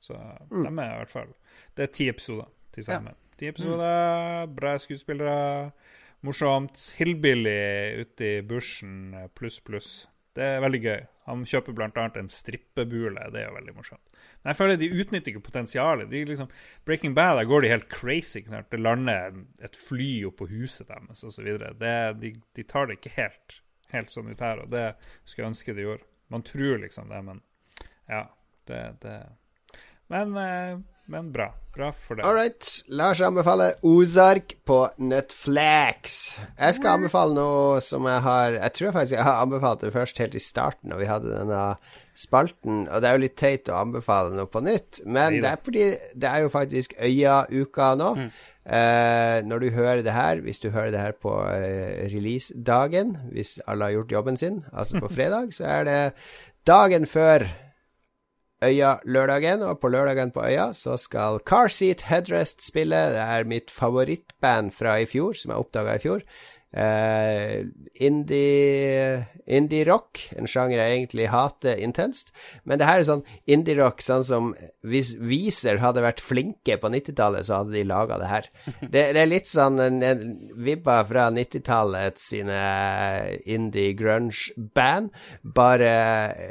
Så 0.00 0.14
Mm. 0.50 0.64
dem 0.64 0.78
er 0.78 0.90
i 0.92 0.96
hvert 0.98 1.10
fall 1.10 1.28
Det 1.76 1.82
er 1.88 1.92
ti 1.92 2.08
episoder 2.08 2.46
til 2.72 2.84
sammen. 2.84 3.14
Ti 3.38 3.46
episoder, 3.48 4.46
bra 4.54 4.76
skuespillere, 4.78 5.72
morsomt. 6.22 6.94
Hillbilly 6.96 8.00
ute 8.00 8.38
i 8.38 8.40
bushen 8.42 9.14
pluss, 9.34 9.60
pluss. 9.60 10.06
Det 10.34 10.44
er 10.44 10.62
veldig 10.64 10.80
gøy. 10.82 11.02
Han 11.28 11.44
kjøper 11.48 11.76
bl.a. 11.76 12.04
en 12.18 12.30
strippebule. 12.30 13.28
Det 13.32 13.40
er 13.40 13.46
jo 13.46 13.56
veldig 13.56 13.74
morsomt. 13.76 14.16
Men 14.42 14.50
jeg 14.50 14.58
føler 14.58 14.80
de 14.80 14.88
utnytter 14.92 15.32
ikke 15.32 15.44
potensialet. 15.46 16.10
De 16.10 16.24
liksom, 16.28 16.50
Breaking 16.84 17.14
Bad, 17.16 17.38
der 17.38 17.48
går 17.48 17.64
de 17.64 17.70
helt 17.70 17.88
crazy. 17.92 18.42
Knart. 18.44 18.70
Det 18.74 18.82
lander 18.82 19.38
et 19.64 19.78
fly 19.78 20.24
oppå 20.28 20.48
huset 20.50 20.90
deres 20.90 21.24
osv. 21.24 21.52
De, 21.80 22.32
de 22.58 22.66
tar 22.66 22.90
det 22.90 22.98
ikke 22.98 23.14
helt, 23.16 23.60
helt 23.94 24.12
sånn 24.12 24.32
ut 24.32 24.42
her, 24.42 24.64
og 24.64 24.74
det 24.74 24.88
skulle 25.22 25.46
jeg 25.46 25.52
ønske 25.54 25.76
de 25.76 25.86
gjorde. 25.86 26.10
Man 26.34 26.44
tror 26.44 26.82
liksom 26.82 27.14
det, 27.14 27.22
men 27.30 27.44
ja. 28.10 28.26
Det, 28.64 28.80
det. 29.02 29.18
Men, 30.08 30.36
eh, 30.40 30.78
men 31.10 31.32
bra. 31.34 31.50
Bra 31.74 31.90
for 31.90 32.14
det. 32.16 32.22
All 32.24 32.36
right. 32.36 32.68
Lars 32.88 33.20
anbefaler 33.24 33.74
Ozark 33.82 34.54
på 34.64 34.78
Netflix. 35.02 36.38
Jeg 36.54 36.76
skal 36.76 37.00
anbefale 37.00 37.34
noe 37.34 37.80
som 37.82 38.06
jeg 38.06 38.22
har 38.22 38.58
Jeg 38.60 38.76
tror 38.78 38.94
faktisk 38.94 39.16
jeg 39.16 39.26
har 39.26 39.42
anbefalt 39.42 39.82
det 39.82 39.90
først 39.94 40.22
helt 40.22 40.38
i 40.38 40.42
starten, 40.42 40.92
når 40.92 41.02
vi 41.02 41.10
hadde 41.10 41.34
denne 41.34 41.62
spalten. 42.14 42.84
Og 42.86 43.02
det 43.02 43.10
er 43.10 43.18
jo 43.18 43.24
litt 43.24 43.36
teit 43.40 43.70
å 43.72 43.80
anbefale 43.80 44.36
noe 44.36 44.46
på 44.50 44.62
nytt, 44.62 45.02
men 45.04 45.40
det 45.42 45.50
er 45.50 45.62
fordi 45.66 45.86
det 46.14 46.30
er 46.30 46.44
jo 46.44 46.52
faktisk 46.54 46.94
Øya-uka 47.02 47.90
nå. 47.98 48.12
Eh, 48.64 49.42
når 49.44 49.60
du 49.60 49.74
hører 49.74 50.00
det 50.06 50.14
her, 50.14 50.40
hvis 50.40 50.62
du 50.62 50.70
hører 50.70 50.94
det 50.94 51.02
her 51.02 51.18
på 51.20 51.34
eh, 51.52 52.06
release-dagen, 52.14 53.18
hvis 53.34 53.58
alle 53.66 53.90
har 53.90 53.98
gjort 53.98 54.14
jobben 54.14 54.38
sin, 54.40 54.62
altså 54.72 55.02
på 55.02 55.10
fredag, 55.18 55.50
så 55.52 55.66
er 55.68 55.84
det 55.90 55.98
dagen 56.64 57.04
før 57.04 57.44
Øya-lørdagen, 58.64 59.62
og 59.62 59.78
på 59.80 59.90
lørdagen 59.92 60.32
på 60.34 60.44
Øya 60.46 60.72
så 60.76 60.96
skal 61.00 61.40
Car 61.48 61.68
Seat 61.68 62.06
Headrest 62.08 62.64
spille. 62.64 62.96
Det 63.14 63.22
er 63.22 63.48
mitt 63.48 63.70
favorittband 63.70 64.72
fra 64.74 64.96
i 65.02 65.08
fjor, 65.08 65.36
som 65.38 65.52
jeg 65.52 65.64
oppdaga 65.64 65.96
i 65.98 66.02
fjor. 66.02 66.24
Eh, 66.76 67.64
indie 68.02 69.24
indie-rock, 69.44 70.20
en 70.38 70.48
sjanger 70.48 70.78
jeg 70.80 70.94
egentlig 70.94 71.26
hater 71.32 71.80
intenst. 71.84 72.32
Men 72.64 72.80
det 72.80 72.88
her 72.88 73.02
er 73.02 73.08
sånn 73.08 73.24
indie-rock 73.50 74.00
sånn 74.04 74.24
som 74.24 74.52
hvis 74.84 75.14
Weezer 75.20 75.82
hadde 75.82 76.04
vært 76.04 76.22
flinke 76.24 76.78
på 76.80 76.90
90-tallet, 76.92 77.44
så 77.46 77.60
hadde 77.60 77.76
de 77.76 77.84
laga 77.88 78.18
det 78.22 78.30
her. 78.30 78.50
Det, 78.94 79.02
det, 79.16 79.20
er 79.20 79.28
litt 79.30 79.48
sånn 79.50 79.80
en, 79.82 80.00
en 80.04 80.24
vibba 80.64 81.00
fra 81.08 81.26
90-tallet 81.34 82.20
sine 82.20 82.58
indie-grunge-band, 83.42 85.12
bare 85.56 85.94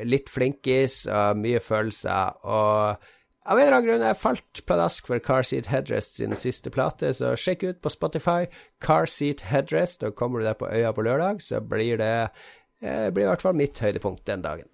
litt 0.07 0.31
flinkis 0.33 1.03
og 1.07 1.39
mye 1.39 1.61
følelser. 1.63 2.39
og 2.43 3.11
av 3.43 3.57
en 3.59 3.65
eller 3.65 3.77
annen 3.77 3.89
grunn 3.89 4.05
jeg 4.07 4.19
falt 4.21 4.61
pladask 4.69 5.07
for 5.09 5.23
Car 5.23 5.47
Seat 5.47 5.67
Headrest 5.71 6.19
sin 6.19 6.35
siste 6.39 6.71
plate, 6.73 7.11
så 7.17 7.33
sjekk 7.39 7.65
ut 7.67 7.81
på 7.83 7.91
Spotify 7.91 8.47
Car 8.83 9.09
Seat 9.11 9.43
Headrest, 9.49 10.05
og 10.07 10.15
kommer 10.19 10.39
du 10.39 10.47
deg 10.47 10.59
på 10.61 10.69
øya 10.71 10.93
på 10.95 11.05
lørdag, 11.05 11.43
så 11.43 11.59
blir 11.59 11.99
det 11.99 12.13
eh, 12.23 13.09
blir 13.11 13.25
i 13.25 13.31
hvert 13.31 13.43
fall 13.43 13.57
mitt 13.59 13.83
høydepunkt 13.83 14.25
den 14.29 14.45
dagen. 14.45 14.69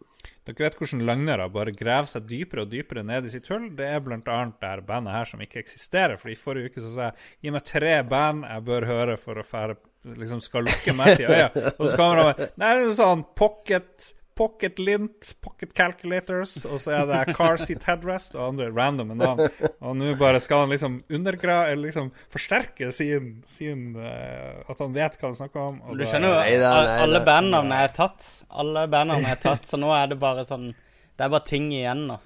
Dere 0.49 0.65
vet 0.65 0.77
hvordan 0.79 1.03
løgnere 1.05 1.47
bare 1.53 1.73
graver 1.75 2.09
seg 2.09 2.25
dypere 2.29 2.65
og 2.65 2.71
dypere 2.71 3.03
ned 3.05 3.27
i 3.27 3.33
sitt 3.33 3.47
hull. 3.51 3.69
Det 3.77 3.85
er 3.85 4.01
blant 4.03 4.29
annet 4.31 4.57
det 4.61 4.71
her 4.71 4.81
bandet 4.85 5.15
her 5.15 5.29
som 5.29 5.43
ikke 5.43 5.61
eksisterer. 5.61 6.17
For 6.21 6.31
i 6.31 6.37
forrige 6.39 6.71
uke 6.71 6.83
så 6.83 6.93
sa 6.93 7.09
jeg 7.09 7.45
gi 7.45 7.53
meg 7.53 7.65
tre 7.67 7.95
band 8.07 8.47
jeg 8.47 8.65
bør 8.69 8.87
høre 8.89 9.17
for 9.21 9.39
å 9.39 9.45
fære, 9.45 9.77
liksom 10.17 10.41
skal 10.43 10.65
lukke 10.65 10.95
meg 10.97 11.19
til 11.19 11.29
øya. 11.29 11.51
Og 11.79 11.85
så 11.85 11.99
kommer 11.99 12.23
han 12.23 12.31
med 12.31 12.57
Nei, 12.61 12.71
det 12.79 12.87
er 12.87 12.95
sånn 12.97 13.25
Pocket 13.37 14.09
Pocket 14.39 14.79
Lint, 14.79 15.33
Pocket 15.43 15.73
Calculators, 15.75 16.53
og 16.63 16.79
så 16.79 16.93
er 16.95 17.09
det 17.09 17.35
Car 17.35 17.59
Seat 17.59 17.83
Headrest 17.89 18.37
og 18.37 18.45
andre 18.53 18.69
random 18.71 19.11
navn. 19.19 19.49
Og 19.83 19.97
nå 19.99 20.13
bare 20.19 20.39
skal 20.39 20.63
han 20.63 20.71
liksom 20.71 21.01
undergra 21.11 21.57
eller 21.67 21.89
liksom 21.89 22.07
forsterke 22.31 22.87
sin, 22.95 23.41
sin 23.47 23.97
uh, 23.99 24.63
At 24.71 24.79
han 24.79 24.95
vet 24.95 25.19
hva 25.19 25.27
han 25.27 25.35
snakker 25.41 25.65
om. 25.65 25.81
du 25.91 26.05
skjønner 26.07 26.39
jo, 26.39 26.71
alle 27.03 27.21
bandnavnene 27.27 27.83
er 27.83 27.93
tatt. 27.99 28.31
Alle 28.47 28.87
bandnavnene 28.87 29.35
er 29.35 29.43
tatt, 29.43 29.67
så 29.67 29.79
nå 29.81 29.91
er 29.97 30.13
det 30.13 30.21
bare 30.23 30.47
sånn 30.47 30.71
Det 30.71 31.27
er 31.27 31.35
bare 31.35 31.47
ting 31.49 31.67
igjen 31.75 32.07
nå. 32.13 32.19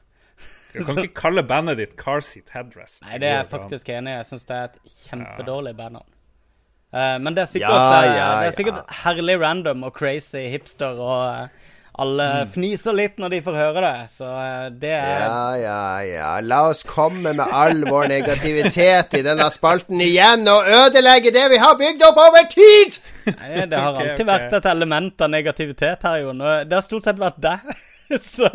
Du 0.74 0.84
kan 0.86 1.02
ikke 1.02 1.18
kalle 1.18 1.42
bandet 1.46 1.82
ditt 1.82 1.98
Car 1.98 2.22
Seat 2.26 2.54
Headrest. 2.54 3.02
Nei, 3.08 3.18
det 3.22 3.30
er 3.30 3.40
jeg 3.42 3.50
faktisk 3.52 3.90
enig 3.94 4.14
i. 4.14 4.20
Jeg 4.22 4.30
syns 4.30 4.48
det 4.50 4.58
er 4.58 4.70
et 4.70 4.96
kjempedårlig 5.08 5.74
bandnavn. 5.82 6.10
Uh, 6.94 7.18
men 7.26 7.34
det 7.34 7.48
er 7.48 7.50
sikkert, 7.50 7.74
ja, 7.74 8.02
ja, 8.06 8.10
ja. 8.14 8.26
det 8.38 8.50
er 8.52 8.58
sikkert 8.58 8.98
herlig 9.02 9.40
random 9.42 9.86
og 9.88 9.96
crazy 9.98 10.44
hipster 10.54 11.00
og 11.02 11.24
uh, 11.26 11.72
alle 11.94 12.26
mm. 12.26 12.52
fniser 12.56 12.96
litt 12.98 13.20
når 13.22 13.36
de 13.36 13.40
får 13.46 13.58
høre 13.58 13.82
det, 13.86 13.98
så 14.18 14.30
eh, 14.42 14.68
det 14.82 14.94
er 14.98 15.26
Ja, 15.28 15.42
ja, 15.62 15.82
ja. 16.08 16.30
La 16.42 16.64
oss 16.72 16.82
komme 16.90 17.36
med 17.38 17.46
all 17.46 17.84
vår 17.86 18.10
negativitet 18.10 19.14
i 19.20 19.24
denne 19.26 19.46
spalten 19.54 20.02
igjen 20.02 20.48
og 20.50 20.66
ødelegge 20.66 21.34
det 21.36 21.46
vi 21.54 21.62
har 21.62 21.78
bygd 21.78 22.06
opp 22.10 22.22
over 22.26 22.50
tid! 22.50 22.98
Nei, 23.30 23.68
det 23.70 23.78
har 23.78 23.98
alltid 24.02 24.26
vært 24.26 24.58
et 24.58 24.70
element 24.74 25.22
av 25.22 25.34
negativitet 25.36 26.08
her, 26.10 26.24
Jon. 26.26 26.42
Det 26.42 26.80
har 26.80 26.86
stort 26.86 27.06
sett 27.06 27.22
vært 27.22 27.38
deg. 27.44 27.76
Så 28.34 28.48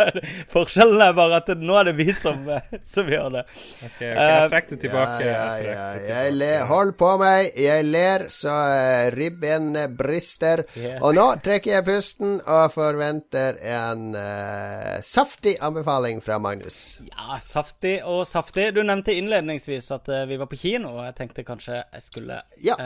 forskjellen 0.52 1.00
er 1.02 1.14
bare 1.16 1.40
at 1.40 1.50
nå 1.58 1.76
er 1.80 1.90
det 1.90 1.94
vi 1.98 2.08
som, 2.16 2.44
som 2.86 3.08
gjør 3.10 3.30
det. 3.38 3.44
Ok, 3.48 3.86
okay 3.88 4.08
jeg 4.08 4.50
trekker 4.52 4.74
det 4.74 4.80
tilbake. 4.84 5.26
Ja, 5.26 5.44
ja, 5.62 5.74
ja. 5.74 6.08
Jeg 6.08 6.34
ler, 6.36 6.64
hold 6.70 6.94
på 7.00 7.10
meg. 7.20 7.50
Jeg 7.58 7.86
ler 7.88 8.26
så 8.32 8.54
uh, 8.54 9.08
ribben 9.14 9.70
brister. 9.98 10.64
Yes. 10.76 10.98
Og 11.02 11.16
nå 11.18 11.26
trekker 11.44 11.78
jeg 11.78 11.86
pusten 11.88 12.38
og 12.40 12.74
forventer 12.74 13.60
en 13.76 14.10
uh, 14.16 14.98
saftig 15.04 15.56
anbefaling 15.64 16.22
fra 16.24 16.40
Magnus. 16.42 16.98
Ja, 17.08 17.40
saftig 17.44 17.98
og 18.06 18.24
saftig. 18.28 18.70
Du 18.76 18.82
nevnte 18.84 19.16
innledningsvis 19.16 19.90
at 19.96 20.10
uh, 20.12 20.24
vi 20.28 20.40
var 20.40 20.50
på 20.50 20.60
kino, 20.60 20.96
og 20.98 21.08
jeg 21.08 21.16
tenkte 21.22 21.46
kanskje 21.46 21.80
jeg 21.80 22.04
skulle 22.04 22.42
ja. 22.62 22.76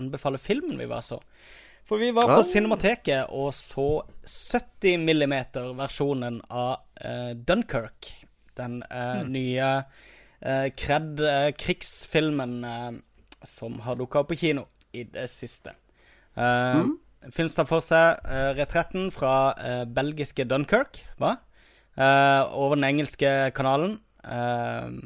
anbefale 0.00 0.38
filmen 0.40 0.78
vi 0.80 0.88
var 0.90 1.04
så. 1.04 1.20
For 1.84 2.00
vi 2.00 2.10
var 2.16 2.28
på 2.30 2.40
ja. 2.40 2.46
Cinemateket 2.48 3.32
og 3.34 3.50
så 3.56 3.88
70 4.24 5.04
mm-versjonen 5.04 6.40
av 6.48 6.78
uh, 7.04 7.32
Dunkerque. 7.36 8.24
Den 8.56 8.78
uh, 8.86 9.20
mm. 9.20 9.32
nye 9.34 9.70
uh, 9.84 10.68
kred 10.78 11.20
krigsfilmen 11.60 12.60
som 13.44 13.80
har 13.84 13.98
dukka 14.00 14.22
opp 14.22 14.30
på 14.32 14.38
kino 14.40 14.64
i 14.96 15.02
det 15.04 15.26
siste. 15.28 15.74
Mm. 16.34 16.94
Film 17.34 17.50
tar 17.52 17.66
for 17.68 17.84
seg 17.84 18.22
retretten 18.56 19.10
fra 19.14 19.52
belgiske 19.84 20.46
Dunkerque, 20.48 21.04
hva? 21.20 21.36
over 21.94 22.78
den 22.78 22.86
engelske 22.88 23.30
kanalen. 23.54 23.98
Uh, 24.24 25.04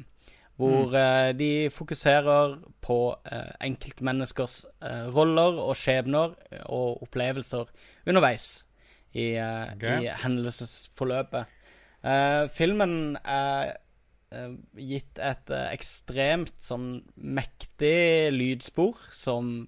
hvor 0.59 0.91
mm. 0.91 0.95
uh, 0.95 1.31
de 1.39 1.71
fokuserer 1.71 2.57
på 2.83 2.99
uh, 3.15 3.51
enkeltmenneskers 3.63 4.65
uh, 4.83 5.07
roller 5.15 5.61
og 5.63 5.77
skjebner 5.79 6.35
og 6.67 7.05
opplevelser 7.07 7.71
underveis 8.09 8.65
i, 9.15 9.39
okay. 9.39 10.03
i 10.05 10.11
hendelsesforløpet. 10.23 11.55
filmen 12.53 13.17
er 13.25 13.73
gitt 14.77 15.19
et 15.19 15.51
ekstremt 15.57 16.53
sånn 16.61 17.01
mektig 17.17 18.29
lydspor 18.35 19.01
som 19.17 19.65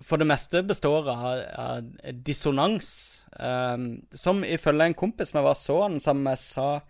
for 0.00 0.20
det 0.20 0.28
meste 0.28 0.62
består 0.64 1.08
av, 1.12 1.42
av 1.60 2.12
dissonans. 2.24 2.90
Um, 3.36 4.00
som 4.16 4.42
ifølge 4.44 4.88
en 4.88 4.96
kompis 4.96 5.34
jeg 5.34 5.44
var 5.44 5.58
så 5.58 5.82
han 5.84 6.00
sammen 6.00 6.24
med, 6.30 6.40
sa 6.40 6.80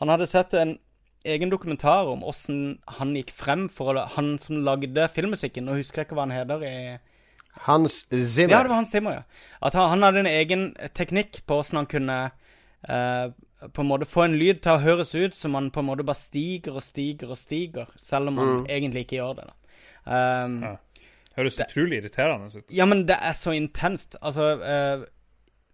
Han 0.00 0.10
hadde 0.10 0.26
sett 0.26 0.54
en 0.58 0.78
egen 1.24 1.50
dokumentar 1.52 2.10
om 2.12 2.24
åssen 2.26 2.78
han 2.98 3.14
gikk 3.16 3.32
frem 3.34 3.66
for 3.72 3.96
å, 3.96 4.06
Han 4.16 4.34
som 4.42 4.60
lagde 4.66 5.08
filmmusikken, 5.12 5.66
nå 5.66 5.78
husker 5.78 6.02
jeg 6.02 6.08
ikke 6.08 6.18
hva 6.18 6.26
han 6.28 6.36
heter 6.36 6.64
i 6.68 6.76
Hans 7.64 8.02
Zimmer. 8.10 8.50
Ja, 8.50 8.62
det 8.64 8.72
var 8.72 8.80
Hans 8.80 8.92
Zimmer, 8.92 9.20
ja. 9.20 9.50
At 9.64 9.76
han, 9.78 9.92
han 9.94 10.06
hadde 10.08 10.24
en 10.24 10.30
egen 10.30 10.64
teknikk 10.96 11.44
på 11.46 11.60
åssen 11.62 11.78
han 11.80 11.90
kunne 11.90 12.18
eh, 12.88 13.28
på 13.72 13.84
en 13.84 13.88
måte 13.88 14.08
få 14.08 14.26
en 14.26 14.38
lyd 14.38 14.60
til 14.64 14.74
å 14.74 14.82
høres 14.82 15.14
ut 15.14 15.36
som 15.36 15.54
han 15.56 15.70
på 15.72 15.82
en 15.82 15.88
måte 15.88 16.06
bare 16.06 16.18
stiger 16.18 16.76
og 16.76 16.84
stiger 16.84 17.30
og 17.32 17.38
stiger, 17.38 17.92
selv 17.96 18.32
om 18.32 18.40
han 18.42 18.50
mm. 18.56 18.64
egentlig 18.76 19.06
ikke 19.06 19.20
gjør 19.20 19.38
det. 19.38 19.46
da. 19.50 19.54
Um, 20.04 20.58
ja. 20.66 20.74
Høres 21.34 21.56
det, 21.58 21.66
utrolig 21.70 22.02
irriterende 22.02 22.50
ut. 22.52 22.66
Ja, 22.74 22.86
men 22.86 23.06
det 23.08 23.16
er 23.16 23.34
så 23.34 23.54
intenst. 23.56 24.18
Altså, 24.22 24.50
uh, 24.60 25.06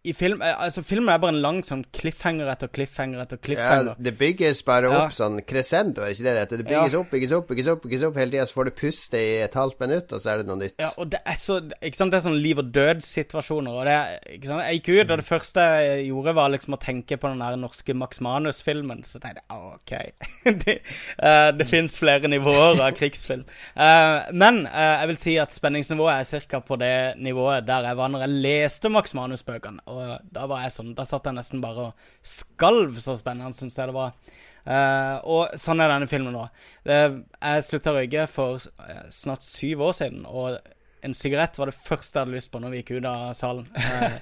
i 0.03 0.15
film, 0.17 0.41
eh, 0.43 0.55
altså 0.57 0.83
Filmen 0.87 1.13
er 1.13 1.21
bare 1.21 1.37
en 1.37 1.43
lang 1.45 1.63
sånn 1.67 1.85
cliffhanger 1.97 2.49
etter 2.55 2.73
cliffhanger 2.73 3.21
etter 3.27 3.41
cliffhanger. 3.41 3.95
Ja, 3.95 4.05
det 4.09 4.17
bygges 4.21 4.63
bare 4.67 4.89
opp 4.89 5.11
ja. 5.11 5.17
sånn 5.23 5.41
crescendo, 5.47 6.05
er 6.05 6.15
ikke 6.15 6.29
det 6.29 6.37
det 6.37 6.45
heter? 6.47 6.63
Det 6.63 6.69
bygges 6.71 6.97
ja. 6.97 7.03
opp, 7.03 7.11
bygges 7.13 7.37
opp, 7.37 7.49
bygges 7.51 7.69
opp 7.75 7.81
bygges 7.91 8.05
opp 8.07 8.19
hele 8.21 8.31
tida, 8.31 8.47
så 8.47 8.57
får 8.57 8.69
du 8.69 8.73
puste 8.81 9.21
i 9.21 9.31
et 9.45 9.57
halvt 9.57 9.81
minutt, 9.83 10.13
og 10.15 10.23
så 10.23 10.33
er 10.33 10.41
det 10.41 10.49
noe 10.49 10.59
nytt. 10.61 10.77
Ja, 10.81 10.91
og 10.97 11.11
det 11.13 11.21
er 11.25 11.39
så 11.41 11.59
Ikke 11.61 11.99
sant, 11.99 12.13
det 12.13 12.21
er 12.21 12.25
sånn 12.27 12.39
liv 12.41 12.61
og 12.63 12.71
død-situasjoner, 12.75 13.77
og 13.77 13.89
det 13.89 13.97
ikke 14.37 14.51
sant, 14.51 14.65
Jeg 14.65 14.81
gikk 14.81 14.91
ut, 14.91 15.11
og 15.11 15.21
det 15.21 15.27
første 15.27 15.67
jeg 15.85 16.07
gjorde, 16.09 16.37
var 16.41 16.53
liksom 16.55 16.77
å 16.77 16.81
tenke 16.81 17.19
på 17.21 17.33
den 17.33 17.43
der 17.43 17.59
norske 17.61 17.97
Max 17.97 18.21
Manus-filmen. 18.25 19.03
Så 19.09 19.21
tenkte 19.23 19.43
jeg 19.43 19.61
OK. 19.71 19.93
det 20.65 20.77
uh, 21.21 21.51
det 21.57 21.67
fins 21.69 21.97
flere 22.01 22.31
nivåer 22.31 22.81
av 22.81 22.95
krigsfilm. 22.97 23.45
Uh, 23.75 24.31
men 24.33 24.65
uh, 24.69 25.01
jeg 25.03 25.11
vil 25.13 25.21
si 25.21 25.37
at 25.43 25.55
spenningsnivået 25.55 26.35
er 26.35 26.47
ca. 26.51 26.63
på 26.65 26.79
det 26.81 26.95
nivået 27.21 27.67
der 27.69 27.91
jeg 27.91 27.99
var 27.99 28.13
når 28.13 28.27
jeg 28.27 28.43
leste 28.47 28.93
Max 28.93 29.15
Manus-bøkene. 29.19 29.83
Og 29.91 30.31
da 30.33 30.47
var 30.51 30.65
jeg 30.65 30.75
sånn 30.75 30.95
Da 30.99 31.07
satt 31.09 31.27
jeg 31.29 31.37
nesten 31.37 31.63
bare 31.63 31.91
og 31.91 32.07
skalv, 32.27 32.97
så 33.03 33.17
spennende 33.19 33.57
syns 33.57 33.79
jeg 33.79 33.91
det 33.91 33.97
var. 33.97 34.15
Uh, 34.61 35.17
og 35.25 35.55
sånn 35.59 35.81
er 35.81 35.89
denne 35.91 36.09
filmen 36.11 36.35
nå. 36.37 36.45
Uh, 36.85 37.23
jeg 37.41 37.65
slutta 37.67 37.95
å 37.95 37.97
røyke 37.97 38.27
for 38.31 38.61
uh, 38.61 39.07
snart 39.13 39.47
syv 39.47 39.87
år 39.89 39.97
siden, 39.97 40.27
og 40.29 40.59
en 41.01 41.17
sigarett 41.17 41.57
var 41.57 41.71
det 41.71 41.79
første 41.81 42.19
jeg 42.19 42.27
hadde 42.27 42.37
lyst 42.37 42.51
på 42.53 42.61
når 42.61 42.75
vi 42.75 42.83
gikk 42.83 42.91
ut 42.99 43.07
av 43.09 43.31
salen. 43.39 43.69
Jeg, 43.73 44.19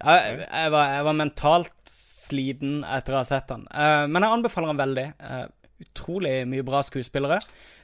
jeg, 0.00 0.70
var, 0.72 0.86
jeg, 0.94 1.02
var, 1.06 1.14
mentalt 1.18 1.90
sliten 1.92 2.78
etter 2.88 3.14
å 3.14 3.20
ha 3.20 3.26
sett 3.28 3.50
den. 3.50 3.66
men 4.08 4.24
jeg 4.24 4.34
anbefaler 4.38 4.72
den 4.72 4.80
veldig. 4.80 5.04
utrolig 5.84 6.32
mye 6.48 6.64
bra 6.66 6.80
skuespillere. 6.82 7.36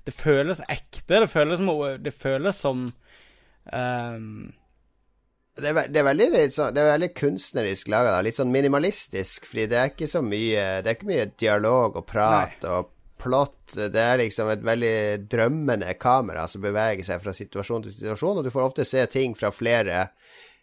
Det 0.07 0.17
føles 0.17 0.65
ekte. 0.65 1.21
Det 1.21 1.29
føles 1.29 1.61
som, 1.61 1.71
det 2.01 2.15
føles 2.17 2.63
som 2.65 2.89
det 5.59 5.71
er, 5.73 5.91
det 5.91 6.01
er, 6.01 6.07
veldig, 6.07 6.29
det 6.35 6.83
er 6.83 6.93
veldig 6.93 7.11
kunstnerisk 7.19 7.91
laga, 7.93 8.19
litt 8.25 8.39
sånn 8.39 8.53
minimalistisk, 8.55 9.49
fordi 9.51 9.67
det 9.73 9.81
er 9.81 9.91
ikke 9.93 10.11
så 10.11 10.23
mye 10.25 10.69
Det 10.85 10.91
er 10.91 10.97
ikke 10.97 11.11
mye 11.11 11.29
dialog 11.39 11.99
og 12.01 12.07
prat 12.09 12.63
Nei. 12.63 12.73
og 12.73 12.95
plott. 13.19 13.75
Det 13.75 13.99
er 13.99 14.21
liksom 14.21 14.51
et 14.53 14.63
veldig 14.65 14.99
drømmende 15.31 15.95
kamera 15.99 16.47
som 16.51 16.63
beveger 16.63 17.07
seg 17.07 17.23
fra 17.25 17.35
situasjon 17.35 17.89
til 17.89 17.97
situasjon, 17.97 18.39
og 18.39 18.47
du 18.47 18.53
får 18.55 18.69
ofte 18.69 18.87
se 18.87 19.03
ting 19.11 19.35
fra 19.39 19.51
flere 19.55 20.07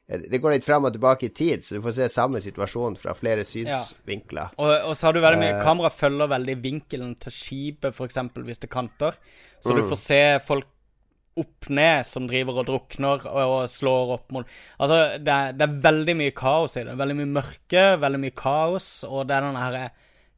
det 0.05 0.37
går 0.37 0.53
litt 0.53 0.65
fram 0.67 0.85
og 0.85 0.93
tilbake 0.93 1.25
i 1.25 1.33
tid, 1.33 1.63
så 1.65 1.77
du 1.77 1.81
får 1.81 1.95
se 1.95 2.07
samme 2.13 2.37
situasjon 2.43 2.93
fra 3.01 3.15
flere 3.17 3.41
synsvinkler. 3.47 4.51
Ja. 4.53 4.61
Og, 4.61 4.73
og, 4.91 4.93
så 4.93 5.07
har 5.07 5.15
du 5.15 5.21
veldig 5.23 5.39
mye 5.41 5.55
uh, 5.55 5.63
Kamera 5.65 5.89
følger 5.89 6.29
veldig 6.29 6.55
vinkelen 6.61 7.15
til 7.25 7.33
skipet, 7.33 7.89
f.eks., 7.89 8.19
hvis 8.37 8.61
det 8.61 8.69
kanter. 8.69 9.17
Så 9.65 9.73
mm. 9.73 9.79
du 9.79 9.89
får 9.89 10.01
se 10.03 10.21
folk 10.45 10.69
opp 11.35 11.69
ned 11.69 12.05
som 12.07 12.29
driver 12.29 12.61
og 12.61 12.69
drukner 12.69 13.25
og, 13.27 13.55
slår 13.71 14.13
opp 14.15 14.31
mot 14.35 14.47
Altså, 14.79 15.19
det 15.19 15.33
er, 15.33 15.57
det 15.57 15.67
er, 15.67 15.77
veldig 15.83 16.15
mye 16.21 16.35
kaos 16.35 16.77
i 16.79 16.85
det. 16.87 16.95
Veldig 16.99 17.17
mye 17.19 17.33
mørke, 17.41 17.85
veldig 18.01 18.21
mye 18.23 18.35
kaos, 18.37 18.89
og 19.07 19.27
det 19.27 19.37
er 19.37 19.47
den 19.49 19.59
herre 19.59 19.85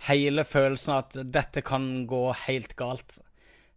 hele 0.07 0.45
følelsen 0.45 0.93
av 0.93 1.05
at 1.05 1.31
dette 1.33 1.63
kan 1.65 1.87
gå 2.09 2.25
helt 2.45 2.75
galt. 2.77 3.19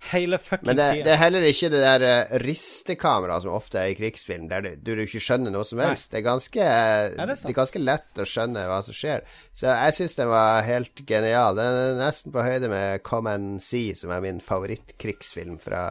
Hele 0.09 0.39
fuckings 0.41 0.71
tida. 0.71 0.85
Men 0.97 1.05
det 1.05 1.13
er 1.13 1.19
heller 1.21 1.45
ikke 1.45 1.69
det 1.73 1.81
der 1.83 2.03
uh, 2.09 2.31
ristekameraet 2.41 3.45
som 3.45 3.53
ofte 3.53 3.83
er 3.83 3.93
i 3.93 3.97
krigsfilm, 3.99 4.47
der 4.49 4.65
du, 4.65 4.71
du 4.81 5.03
ikke 5.05 5.21
skjønner 5.21 5.53
noe 5.53 5.67
som 5.69 5.83
helst. 5.85 6.09
Det 6.13 6.23
er 6.23 6.25
ganske, 6.25 6.65
eh, 6.65 7.11
det 7.13 7.21
er 7.21 7.29
det 7.29 7.37
sant. 7.37 7.51
er 7.53 7.59
ganske 7.59 7.83
lett 7.83 8.23
å 8.23 8.27
skjønne 8.29 8.65
hva 8.71 8.79
som 8.87 8.97
skjer. 8.97 9.27
Så 9.53 9.69
jeg 9.69 9.99
syns 9.99 10.17
den 10.17 10.33
var 10.33 10.65
helt 10.65 11.05
genial. 11.09 11.61
Den 11.61 11.81
er 11.83 12.01
nesten 12.01 12.33
på 12.33 12.47
høyde 12.47 12.73
med 12.73 13.05
Come 13.05 13.37
and 13.37 13.65
See, 13.65 13.93
som 13.99 14.13
er 14.17 14.25
min 14.25 14.41
favorittkrigsfilm 14.45 15.61
fra, 15.61 15.85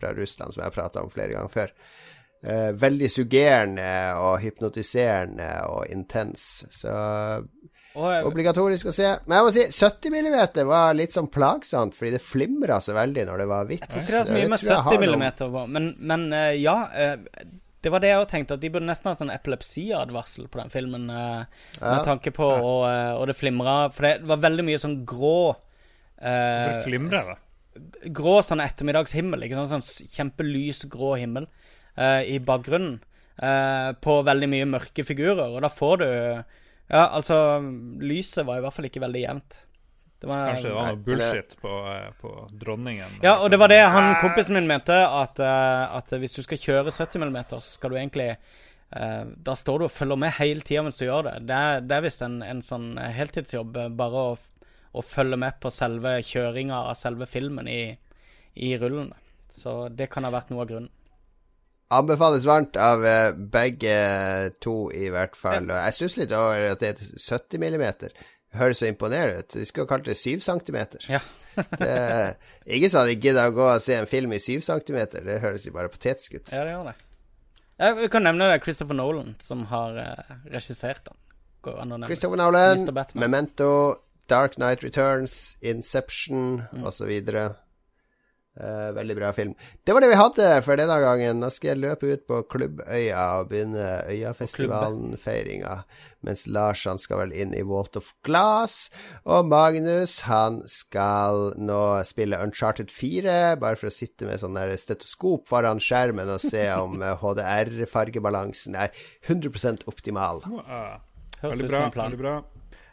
fra 0.00 0.12
Russland, 0.16 0.54
som 0.54 0.62
jeg 0.62 0.70
har 0.70 0.76
prata 0.76 1.02
om 1.04 1.10
flere 1.12 1.34
ganger 1.36 1.52
før. 1.52 1.74
Eh, 2.38 2.70
veldig 2.78 3.08
suggerende 3.10 3.90
og 4.22 4.36
hypnotiserende 4.44 5.50
og 5.72 5.88
intens. 5.90 6.44
Så 6.70 6.92
obligatorisk 7.98 8.90
å 8.90 8.94
se. 8.94 9.08
Men 9.26 9.38
jeg 9.38 9.46
må 9.46 9.52
si 9.54 9.64
70 9.74 10.12
mm 10.14 10.66
var 10.68 10.94
litt 10.96 11.14
sånn 11.14 11.30
plagsomt, 11.32 11.96
fordi 11.98 12.14
det 12.14 12.22
flimra 12.22 12.80
så 12.84 12.94
veldig 12.96 13.24
når 13.28 13.42
det 13.42 13.46
var 13.50 13.70
hvitt. 13.70 13.86
Jeg 13.86 13.90
tror 13.90 14.04
ikke 14.04 14.14
det 14.14 14.20
er 14.20 14.28
så 14.28 14.36
mye 14.36 14.52
med 14.52 14.62
70 14.62 14.68
mm, 14.68 14.84
noe- 14.84 15.00
millimeter 15.04 15.56
men, 15.74 15.88
men 15.98 16.28
uh, 16.34 16.52
ja. 16.54 16.76
Uh, 16.94 17.56
det 17.82 17.92
var 17.94 18.02
det 18.02 18.08
jeg 18.10 18.20
òg 18.20 18.30
tenkte, 18.30 18.56
at 18.58 18.62
de 18.62 18.70
burde 18.74 18.88
nesten 18.88 19.06
hatt 19.10 19.20
sånn 19.22 19.30
epilepsiadvarsel 19.34 20.48
på 20.50 20.58
den 20.62 20.72
filmen. 20.74 21.10
Uh, 21.10 21.42
Ja. 21.78 21.92
Med 21.96 22.06
tanke 22.08 22.32
på 22.34 22.46
og, 22.46 22.86
og 22.86 23.26
det 23.30 23.36
flimra 23.38 23.74
For 23.94 24.06
det 24.06 24.26
var 24.26 24.40
veldig 24.42 24.64
mye 24.66 24.78
sånn 24.82 24.96
grå 25.06 25.52
Det 26.18 26.32
Hvorfor 26.32 26.88
flimrer 26.88 27.28
det? 27.28 27.36
Grå 28.14 28.38
sånn 28.44 28.62
ettermiddagshimmel. 28.64 29.44
Ikke 29.46 29.58
sånn, 29.58 29.82
Sånn 29.82 30.08
kjempelys 30.14 30.84
grå 30.90 31.14
himmel 31.20 31.48
uh, 31.98 32.22
i 32.22 32.38
bakgrunnen. 32.38 33.00
uh, 33.42 33.92
på 34.02 34.18
veldig 34.26 34.48
mye 34.50 34.66
mørke 34.66 35.04
figurer, 35.06 35.46
og 35.48 35.62
da 35.62 35.70
får 35.70 35.96
du 36.02 36.08
Ja, 36.88 37.02
altså 37.12 37.60
Lyset 38.00 38.46
var 38.48 38.58
i 38.58 38.62
hvert 38.64 38.74
fall 38.74 38.88
ikke 38.88 39.02
veldig 39.04 39.20
jevnt. 39.22 39.64
Det 40.18 40.26
var, 40.26 40.48
Kanskje 40.50 40.70
det 40.70 40.74
var 40.74 40.86
noe 40.88 41.02
bullshit 41.06 41.52
på, 41.60 41.72
eh, 41.92 42.08
på 42.18 42.30
dronningen? 42.58 43.20
Ja, 43.22 43.36
og 43.38 43.52
det 43.52 43.58
var 43.60 43.68
det 43.70 43.78
han 43.84 44.16
kompisen 44.18 44.56
min 44.56 44.66
mente, 44.66 44.96
at, 44.96 45.38
at 45.38 46.10
hvis 46.18 46.34
du 46.34 46.40
skal 46.42 46.58
kjøre 46.58 46.90
70 46.90 47.22
mm, 47.22 47.36
så 47.52 47.60
skal 47.62 47.92
du 47.94 48.00
egentlig 48.00 48.32
Uh, 48.88 49.28
Da 49.36 49.52
står 49.52 49.78
du 49.78 49.84
og 49.84 49.92
følger 49.92 50.16
med 50.16 50.32
hele 50.38 50.64
tida 50.64 50.80
mens 50.80 50.96
du 50.96 51.04
gjør 51.04 51.26
det. 51.26 51.34
Det 51.44 51.56
er, 51.56 51.82
det 51.84 51.96
er 51.96 52.04
visst 52.06 52.22
en, 52.24 52.38
en 52.40 52.62
sånn 52.64 52.86
heltidsjobb, 52.96 53.76
bare 53.98 54.22
å, 54.30 54.38
å 54.92 55.04
følge 55.04 55.38
med 55.40 55.58
på 55.62 55.72
selve 55.72 56.18
kjøringa 56.24 56.84
av 56.90 56.96
selve 56.98 57.28
filmen 57.28 57.68
i, 57.68 57.82
i 58.54 58.76
rullene. 58.80 59.16
Så 59.48 59.88
det 59.88 60.10
kan 60.12 60.26
ha 60.26 60.32
vært 60.32 60.52
noe 60.52 60.64
av 60.64 60.70
grunnen. 60.70 60.92
Anbefales 61.88 62.44
varmt 62.44 62.76
av 62.76 63.04
eh, 63.08 63.30
begge 63.32 63.94
to, 64.60 64.90
i 64.92 65.08
hvert 65.12 65.36
fall. 65.40 65.70
Og 65.70 65.78
jeg 65.78 65.96
syns 65.96 66.18
litt 66.20 66.34
over 66.36 66.74
at 66.74 66.82
det 66.82 66.90
er 66.92 67.00
70 67.00 67.62
millimeter. 67.62 68.12
Høres 68.58 68.82
så 68.82 68.90
imponerende 68.90 69.40
ut. 69.40 69.54
De 69.56 69.64
skulle 69.68 69.88
kalt 69.88 70.08
det 70.08 70.18
7 70.20 70.40
centimeter. 70.44 71.04
Ja. 71.08 71.24
Det 71.80 72.36
ingen 72.70 72.90
som 72.90 73.00
hadde 73.00 73.16
gidda 73.18 73.48
å 73.48 73.54
gå 73.56 73.64
og 73.66 73.80
se 73.82 73.96
en 73.98 74.06
film 74.06 74.30
i 74.36 74.38
7 74.38 74.60
centimeter. 74.62 75.24
Det 75.26 75.40
høres 75.42 75.64
jo 75.66 75.72
bare 75.74 75.90
patetisk 75.90 76.36
ut. 76.36 76.52
Ja, 76.52 76.62
det 76.62 76.76
gjør 76.76 76.92
det. 76.92 76.92
Jeg 77.78 78.10
kan 78.12 78.22
nevne 78.26 78.46
det 78.46 78.58
er 78.58 78.62
Christopher 78.62 78.94
Nolan 78.98 79.32
som 79.42 79.64
har 79.72 79.98
uh, 79.98 80.36
regissert 80.52 81.02
den. 81.08 81.18
Christopher 82.06 82.38
Nolan, 82.38 82.84
Memento, 83.18 83.70
Dark 84.28 84.56
Knight 84.60 84.82
Returns, 84.84 85.56
Inception 85.62 86.62
Mm. 86.72 86.84
osv. 86.84 87.10
Uh, 88.58 88.90
veldig 88.90 89.14
bra 89.14 89.28
film. 89.32 89.52
Det 89.86 89.94
var 89.94 90.02
det 90.02 90.08
vi 90.10 90.16
hadde 90.18 90.46
for 90.66 90.74
denne 90.80 90.96
gangen. 90.98 91.38
Nå 91.38 91.46
skal 91.54 91.68
jeg 91.76 91.78
løpe 91.78 92.08
ut 92.10 92.24
på 92.26 92.40
Klubbøya 92.50 93.20
og 93.38 93.52
begynne 93.52 93.84
Øyafestivalen-feiringa. 94.10 95.84
Mens 96.26 96.42
Lars 96.50 96.82
han 96.90 96.98
skal 96.98 97.20
vel 97.22 97.32
inn 97.38 97.54
i 97.54 97.62
Walt 97.62 97.94
of 98.00 98.08
Glass. 98.26 98.88
Og 99.30 99.46
Magnus 99.46 100.16
han 100.26 100.64
skal 100.66 101.52
nå 101.54 101.78
spille 102.08 102.40
Uncharted 102.42 102.90
4, 102.90 103.54
bare 103.62 103.78
for 103.78 103.92
å 103.92 103.94
sitte 103.94 104.26
med 104.26 104.42
sånn 104.42 104.58
der 104.58 104.74
stetoskop 104.74 105.46
foran 105.46 105.78
skjermen 105.78 106.28
og 106.34 106.42
se 106.42 106.66
om 106.74 106.98
eh, 107.02 107.14
HDR-fargebalansen 107.22 108.74
er 108.74 108.90
100% 109.28 109.86
optimal. 109.86 110.42
Ja. 110.50 110.98
Høres 111.38 111.60
Veldig 111.60 111.68
ut 111.68 111.70
bra. 111.76 111.84
en 111.86 111.94
plan. 111.94 112.10
veldig 112.10 112.24
bra 112.26 112.38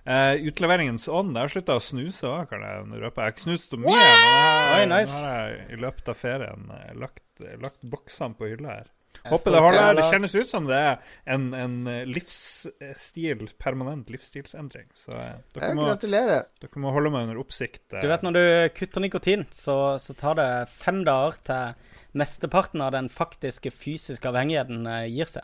Eh, 0.05 0.35
utleveringens 0.45 1.07
ånd. 1.09 1.33
Jeg 1.33 1.41
har 1.47 1.49
slutta 1.55 1.75
å 1.79 1.81
snuse 1.81 2.27
òg, 2.29 2.49
kan 2.51 2.61
jeg 2.61 3.01
røpe. 3.01 3.17
Jeg 3.21 3.25
har 3.25 3.31
ikke 3.33 3.45
snust 3.47 3.71
så 3.73 3.79
mye. 3.81 3.95
men 3.95 4.77
jeg- 4.77 4.89
nice. 4.91 5.15
Har 5.23 5.47
jeg 5.49 5.71
i 5.73 5.81
løpet 5.81 6.09
av 6.09 6.15
ferien 6.19 6.67
eh, 6.71 6.91
lagt, 6.93 7.23
lagt 7.63 7.81
boksene 7.83 8.35
på 8.37 8.49
hylla 8.51 8.67
her. 8.75 8.91
Jeg 9.23 9.31
Håper 9.31 9.51
det 9.55 9.61
holder. 9.63 9.93
det, 9.95 10.03
Det 10.03 10.11
kjennes 10.11 10.35
ut 10.35 10.47
som 10.47 10.65
det 10.67 10.75
er 10.77 10.97
en, 11.33 11.53
en 11.55 11.87
eh, 11.87 12.05
livsstil, 12.05 13.47
permanent 13.57 14.09
livsstilsendring. 14.11 14.85
Så 14.93 15.11
eh, 15.15 15.33
dere, 15.55 15.73
må, 15.73 15.87
dere 15.97 16.81
må 16.83 16.91
holde 16.93 17.09
meg 17.13 17.23
under 17.29 17.39
oppsikt. 17.41 17.81
eh. 17.95 18.01
Du 18.03 18.07
vet 18.11 18.21
når 18.27 18.33
du 18.37 18.69
kutter 18.77 19.01
nikotin, 19.01 19.45
så, 19.55 19.97
så 20.03 20.13
tar 20.19 20.35
det 20.35 20.49
fem 20.69 21.03
dager 21.07 21.39
til 21.47 21.73
mesteparten 22.21 22.83
av 22.85 22.91
den 22.95 23.09
faktiske 23.09 23.71
fysiske 23.73 24.29
avhengigheten 24.29 24.85
eh, 24.85 25.07
gir 25.09 25.25
seg. 25.31 25.43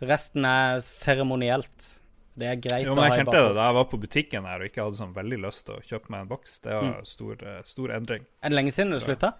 Resten 0.00 0.46
er 0.48 0.80
seremonielt. 0.80 1.96
Det 2.38 2.46
er 2.46 2.56
greit 2.62 2.86
Jo, 2.86 2.92
å 2.92 2.96
men 2.96 3.02
ha 3.04 3.08
jeg 3.10 3.12
i 3.12 3.18
kjente 3.24 3.36
det 3.48 3.54
da 3.56 3.64
jeg 3.66 3.74
var 3.74 3.84
på 3.90 3.98
butikken 4.00 4.44
her 4.46 4.60
og 4.62 4.68
ikke 4.70 4.84
hadde 4.84 4.96
sånn 5.00 5.14
veldig 5.14 5.38
lyst 5.42 5.64
til 5.66 5.74
å 5.74 5.82
kjøpe 5.82 6.10
meg 6.14 6.20
en 6.24 6.28
boks. 6.30 6.58
Det 6.62 6.72
var 6.72 6.82
Mm. 6.84 7.06
stor, 7.06 7.36
eh, 7.42 7.62
stor 7.64 7.88
endring. 7.90 8.24
Er 8.42 8.48
det 8.48 8.56
lenge 8.56 8.72
siden 8.72 8.90
du 8.92 9.00
slutta? 9.00 9.32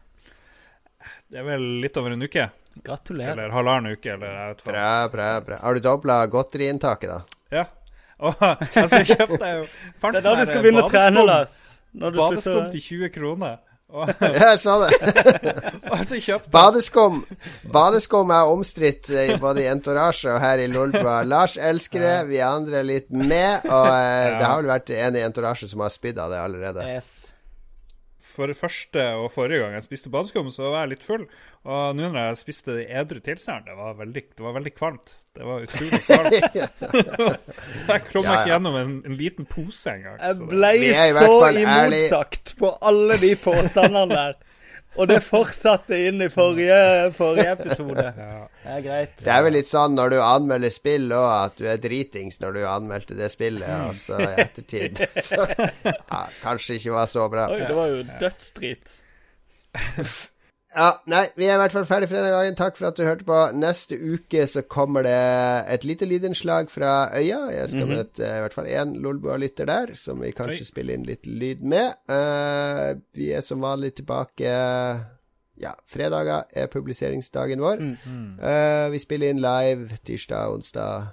Det 1.31 1.39
er 1.39 1.45
vel 1.45 1.63
litt 1.81 1.97
over 1.97 2.11
en 2.13 2.21
uke. 2.23 2.51
Gratulerer. 2.85 3.33
Eller 3.33 3.51
halvannen 3.55 3.93
uke, 3.97 4.13
eller 4.13 4.27
jeg 4.27 4.55
vet 4.55 4.65
hva. 4.65 4.73
Bra, 4.73 5.09
bra, 5.09 5.41
bra. 5.41 5.57
Har 5.63 5.75
du 5.75 5.81
dobla 5.81 6.27
godteriinntaket, 6.29 7.09
da? 7.09 7.21
Ja. 7.51 7.65
Og 8.21 8.35
altså, 8.37 8.99
jeg 9.01 9.17
kjøpte 9.17 9.49
jo 9.49 9.63
Det 9.65 10.19
er 10.19 10.21
da 10.21 10.35
du 10.37 10.45
skal 10.45 10.63
begynne 10.63 10.83
å 10.85 10.91
trene, 10.93 11.23
Lars. 11.25 11.55
Badeskum 11.95 12.71
til 12.71 12.81
20 12.81 13.09
kroner. 13.15 13.59
Ja, 14.21 14.51
jeg 14.53 14.61
sa 14.63 14.77
det. 14.85 14.91
og 15.93 16.05
så 16.07 16.21
kjøpte 16.23 16.53
Badeskum 16.55 17.23
Badeskum 17.73 18.31
er 18.35 18.51
omstridt 18.53 19.11
både 19.43 19.65
i 19.65 19.71
Entourage 19.71 20.31
og 20.31 20.41
her 20.43 20.63
i 20.63 20.69
Lolbua. 20.71 21.21
Lars 21.27 21.57
elsker 21.57 22.05
det, 22.05 22.17
vi 22.31 22.43
andre 22.45 22.85
litt 22.87 23.11
med. 23.11 23.67
Og 23.67 23.89
eh, 23.91 24.37
det 24.39 24.47
har 24.47 24.61
vel 24.61 24.71
vært 24.71 24.95
en 24.97 25.19
i 25.19 25.25
Entourage 25.27 25.69
som 25.71 25.83
har 25.85 25.93
spydd 25.95 26.21
av 26.23 26.33
det 26.35 26.41
allerede. 26.45 26.87
yes. 26.97 27.13
For 28.31 28.51
det 28.51 28.57
første 28.59 29.05
og 29.19 29.31
forrige 29.35 29.65
gang 29.65 29.75
jeg 29.75 29.85
spiste 29.87 30.11
badeskum, 30.13 30.51
så 30.55 30.69
var 30.71 30.85
jeg 30.85 30.93
litt 30.95 31.07
full. 31.07 31.25
Og 31.67 31.97
nå 31.99 32.09
når 32.09 32.31
jeg 32.31 32.39
spiste 32.41 32.77
det 32.77 32.85
i 32.87 32.93
edru 33.03 33.19
tilstand, 33.25 33.67
det 33.69 33.75
var 33.79 33.97
veldig, 33.99 34.23
det 34.39 34.45
var 34.47 34.55
veldig 34.57 34.73
kvalmt. 34.77 35.15
Det 35.37 35.49
var 35.49 35.67
utrolig 35.67 36.01
kvalmt. 36.07 36.61
jeg 37.91 38.05
kom 38.07 38.25
Ja, 38.25 38.31
ja. 38.31 38.37
ikke 38.37 38.53
gjennom 38.53 38.79
en, 38.81 38.95
en 39.11 39.19
liten 39.19 39.49
pose 39.51 39.97
engang. 39.97 40.21
Jeg 40.23 40.47
ble 40.53 40.73
så 41.19 41.35
imotsagt 41.65 42.55
på 42.61 42.73
alle 42.91 43.19
de 43.23 43.35
påstandene 43.43 44.07
der. 44.15 44.39
Og 44.99 45.07
det 45.07 45.21
fortsatte 45.23 45.95
inn 46.09 46.23
i 46.25 46.27
forrige, 46.33 47.11
forrige 47.15 47.53
episode. 47.55 48.07
ja. 48.25 48.41
Det 48.65 48.73
er 48.75 48.81
greit. 48.85 49.13
Det 49.23 49.31
er 49.35 49.45
vel 49.47 49.55
litt 49.55 49.71
sånn 49.71 49.95
når 49.95 50.15
du 50.15 50.19
anmelder 50.25 50.75
spill 50.75 51.07
òg, 51.15 51.29
at 51.51 51.61
du 51.61 51.69
er 51.71 51.79
dritings 51.83 52.41
når 52.43 52.59
du 52.59 52.65
anmeldte 52.67 53.19
det 53.19 53.31
spillet, 53.33 53.71
og 53.87 53.95
så 53.99 54.19
i 54.25 54.33
ettertid 54.47 54.99
så, 55.29 55.47
ja, 55.87 56.25
Kanskje 56.43 56.81
ikke 56.81 56.97
var 56.97 57.09
så 57.13 57.29
bra. 57.31 57.47
Oi, 57.55 57.63
det 57.63 57.79
var 57.79 57.95
jo 57.95 58.03
dødsdrit. 58.25 58.99
Ja, 60.71 60.91
nei, 61.11 61.25
vi 61.35 61.49
er 61.49 61.57
i 61.57 61.61
hvert 61.65 61.75
fall 61.75 61.87
ferdig 61.89 62.07
for 62.07 62.21
denne 62.21 62.31
gangen. 62.31 62.57
Takk 62.59 62.77
for 62.79 62.91
at 62.91 62.99
du 62.99 63.03
hørte 63.03 63.27
på. 63.27 63.39
Neste 63.59 63.97
uke 63.99 64.45
så 64.47 64.63
kommer 64.63 65.03
det 65.03 65.17
et 65.75 65.87
lite 65.89 66.07
lydinnslag 66.07 66.71
fra 66.71 67.11
øya. 67.19 67.41
Jeg 67.57 67.73
skal 67.73 67.91
møte 67.91 68.23
eh, 68.23 68.37
i 68.39 68.45
hvert 68.45 68.55
fall 68.55 68.71
én 68.71 68.95
Lolbua-lytter 69.03 69.67
der, 69.67 69.95
som 69.99 70.23
vi 70.23 70.31
kanskje 70.37 70.63
Oi. 70.63 70.69
spiller 70.69 70.95
inn 70.95 71.09
litt 71.09 71.27
lyd 71.27 71.65
med. 71.67 71.99
Uh, 72.11 73.01
vi 73.19 73.33
er 73.35 73.43
som 73.43 73.63
vanlig 73.65 73.97
tilbake 73.99 74.53
Ja, 75.61 75.75
fredager 75.91 76.47
er 76.57 76.71
publiseringsdagen 76.73 77.61
vår. 77.61 77.83
Eh, 78.41 78.87
vi 78.95 79.03
spiller 79.03 79.35
inn 79.35 79.43
live 79.43 79.99
tirsdag, 80.07 80.55
onsdag 80.55 81.11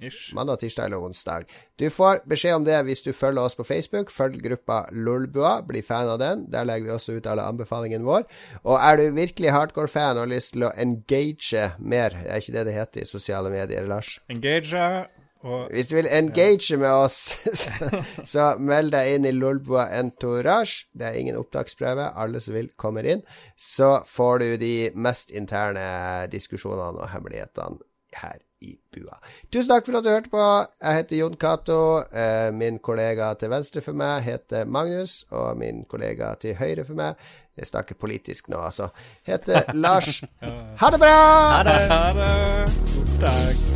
Ish. 0.00 0.34
Mandag, 0.34 0.60
tirsdag 0.60 0.84
eller 0.84 1.00
onsdag. 1.00 1.46
Du 1.80 1.88
får 1.90 2.20
beskjed 2.28 2.58
om 2.58 2.64
det 2.66 2.76
hvis 2.84 3.02
du 3.04 3.12
følger 3.16 3.48
oss 3.48 3.56
på 3.56 3.64
Facebook. 3.64 4.12
Følg 4.12 4.42
gruppa 4.44 4.84
Lolbua, 4.92 5.60
bli 5.66 5.82
fan 5.82 6.10
av 6.12 6.18
den. 6.20 6.46
Der 6.52 6.68
legger 6.68 6.90
vi 6.90 6.96
også 6.96 7.16
ut 7.16 7.28
alle 7.30 7.46
anbefalingene 7.48 8.04
våre. 8.04 8.28
Og 8.64 8.76
er 8.76 9.00
du 9.00 9.16
virkelig 9.16 9.54
hardcore-fan 9.56 10.18
og 10.18 10.26
har 10.26 10.32
lyst 10.34 10.52
til 10.56 10.66
å 10.68 10.72
engage 10.76 11.70
mer, 11.78 12.16
er 12.26 12.42
ikke 12.42 12.58
det 12.58 12.66
det 12.68 12.76
heter 12.76 13.06
i 13.06 13.08
sosiale 13.08 13.52
medier, 13.52 13.88
Lars? 13.88 14.18
Engage 14.32 15.06
og 15.46 15.68
Hvis 15.70 15.86
du 15.86 15.94
vil 15.94 16.08
engage 16.10 16.76
med 16.76 16.90
oss, 16.90 17.16
så, 17.62 18.00
så 18.24 18.46
meld 18.58 18.90
deg 18.96 19.14
inn 19.14 19.28
i 19.28 19.34
Lolbua 19.34 19.86
Entourage. 19.94 20.88
Det 20.96 21.06
er 21.06 21.20
ingen 21.20 21.38
opptaksprøve. 21.38 22.08
Alle 22.18 22.40
som 22.42 22.56
vil, 22.56 22.72
kommer 22.76 23.06
inn. 23.06 23.22
Så 23.56 24.00
får 24.10 24.42
du 24.42 24.48
de 24.60 24.74
mest 24.96 25.30
interne 25.30 26.26
diskusjonene 26.32 27.04
og 27.04 27.12
hemmelighetene 27.14 27.78
her 28.16 28.40
i 28.66 28.74
bua. 28.94 29.18
Tusen 29.52 29.70
takk 29.72 29.86
for 29.86 29.98
at 30.00 30.06
du 30.06 30.10
hørte 30.12 30.32
på. 30.32 30.42
Jeg 30.82 31.00
heter 31.00 31.20
Jon 31.22 31.38
Cato. 31.40 31.78
Eh, 32.10 32.50
min 32.56 32.78
kollega 32.82 33.30
til 33.40 33.52
venstre 33.52 33.84
for 33.84 33.98
meg 33.98 34.26
heter 34.26 34.66
Magnus, 34.66 35.20
og 35.30 35.56
min 35.60 35.84
kollega 35.90 36.34
til 36.42 36.56
høyre 36.58 36.84
for 36.88 36.98
meg 36.98 37.14
Jeg 37.56 37.70
snakker 37.70 37.96
politisk 37.96 38.50
nå, 38.52 38.58
altså. 38.60 38.90
Heter 39.24 39.70
Lars. 39.84 40.20
Ha 40.42 40.90
det 40.92 41.00
bra! 41.00 41.16
Ha 41.56 41.62
det. 41.70 41.78
Ha 41.94 42.12
det. 42.20 42.76
God 43.16 43.75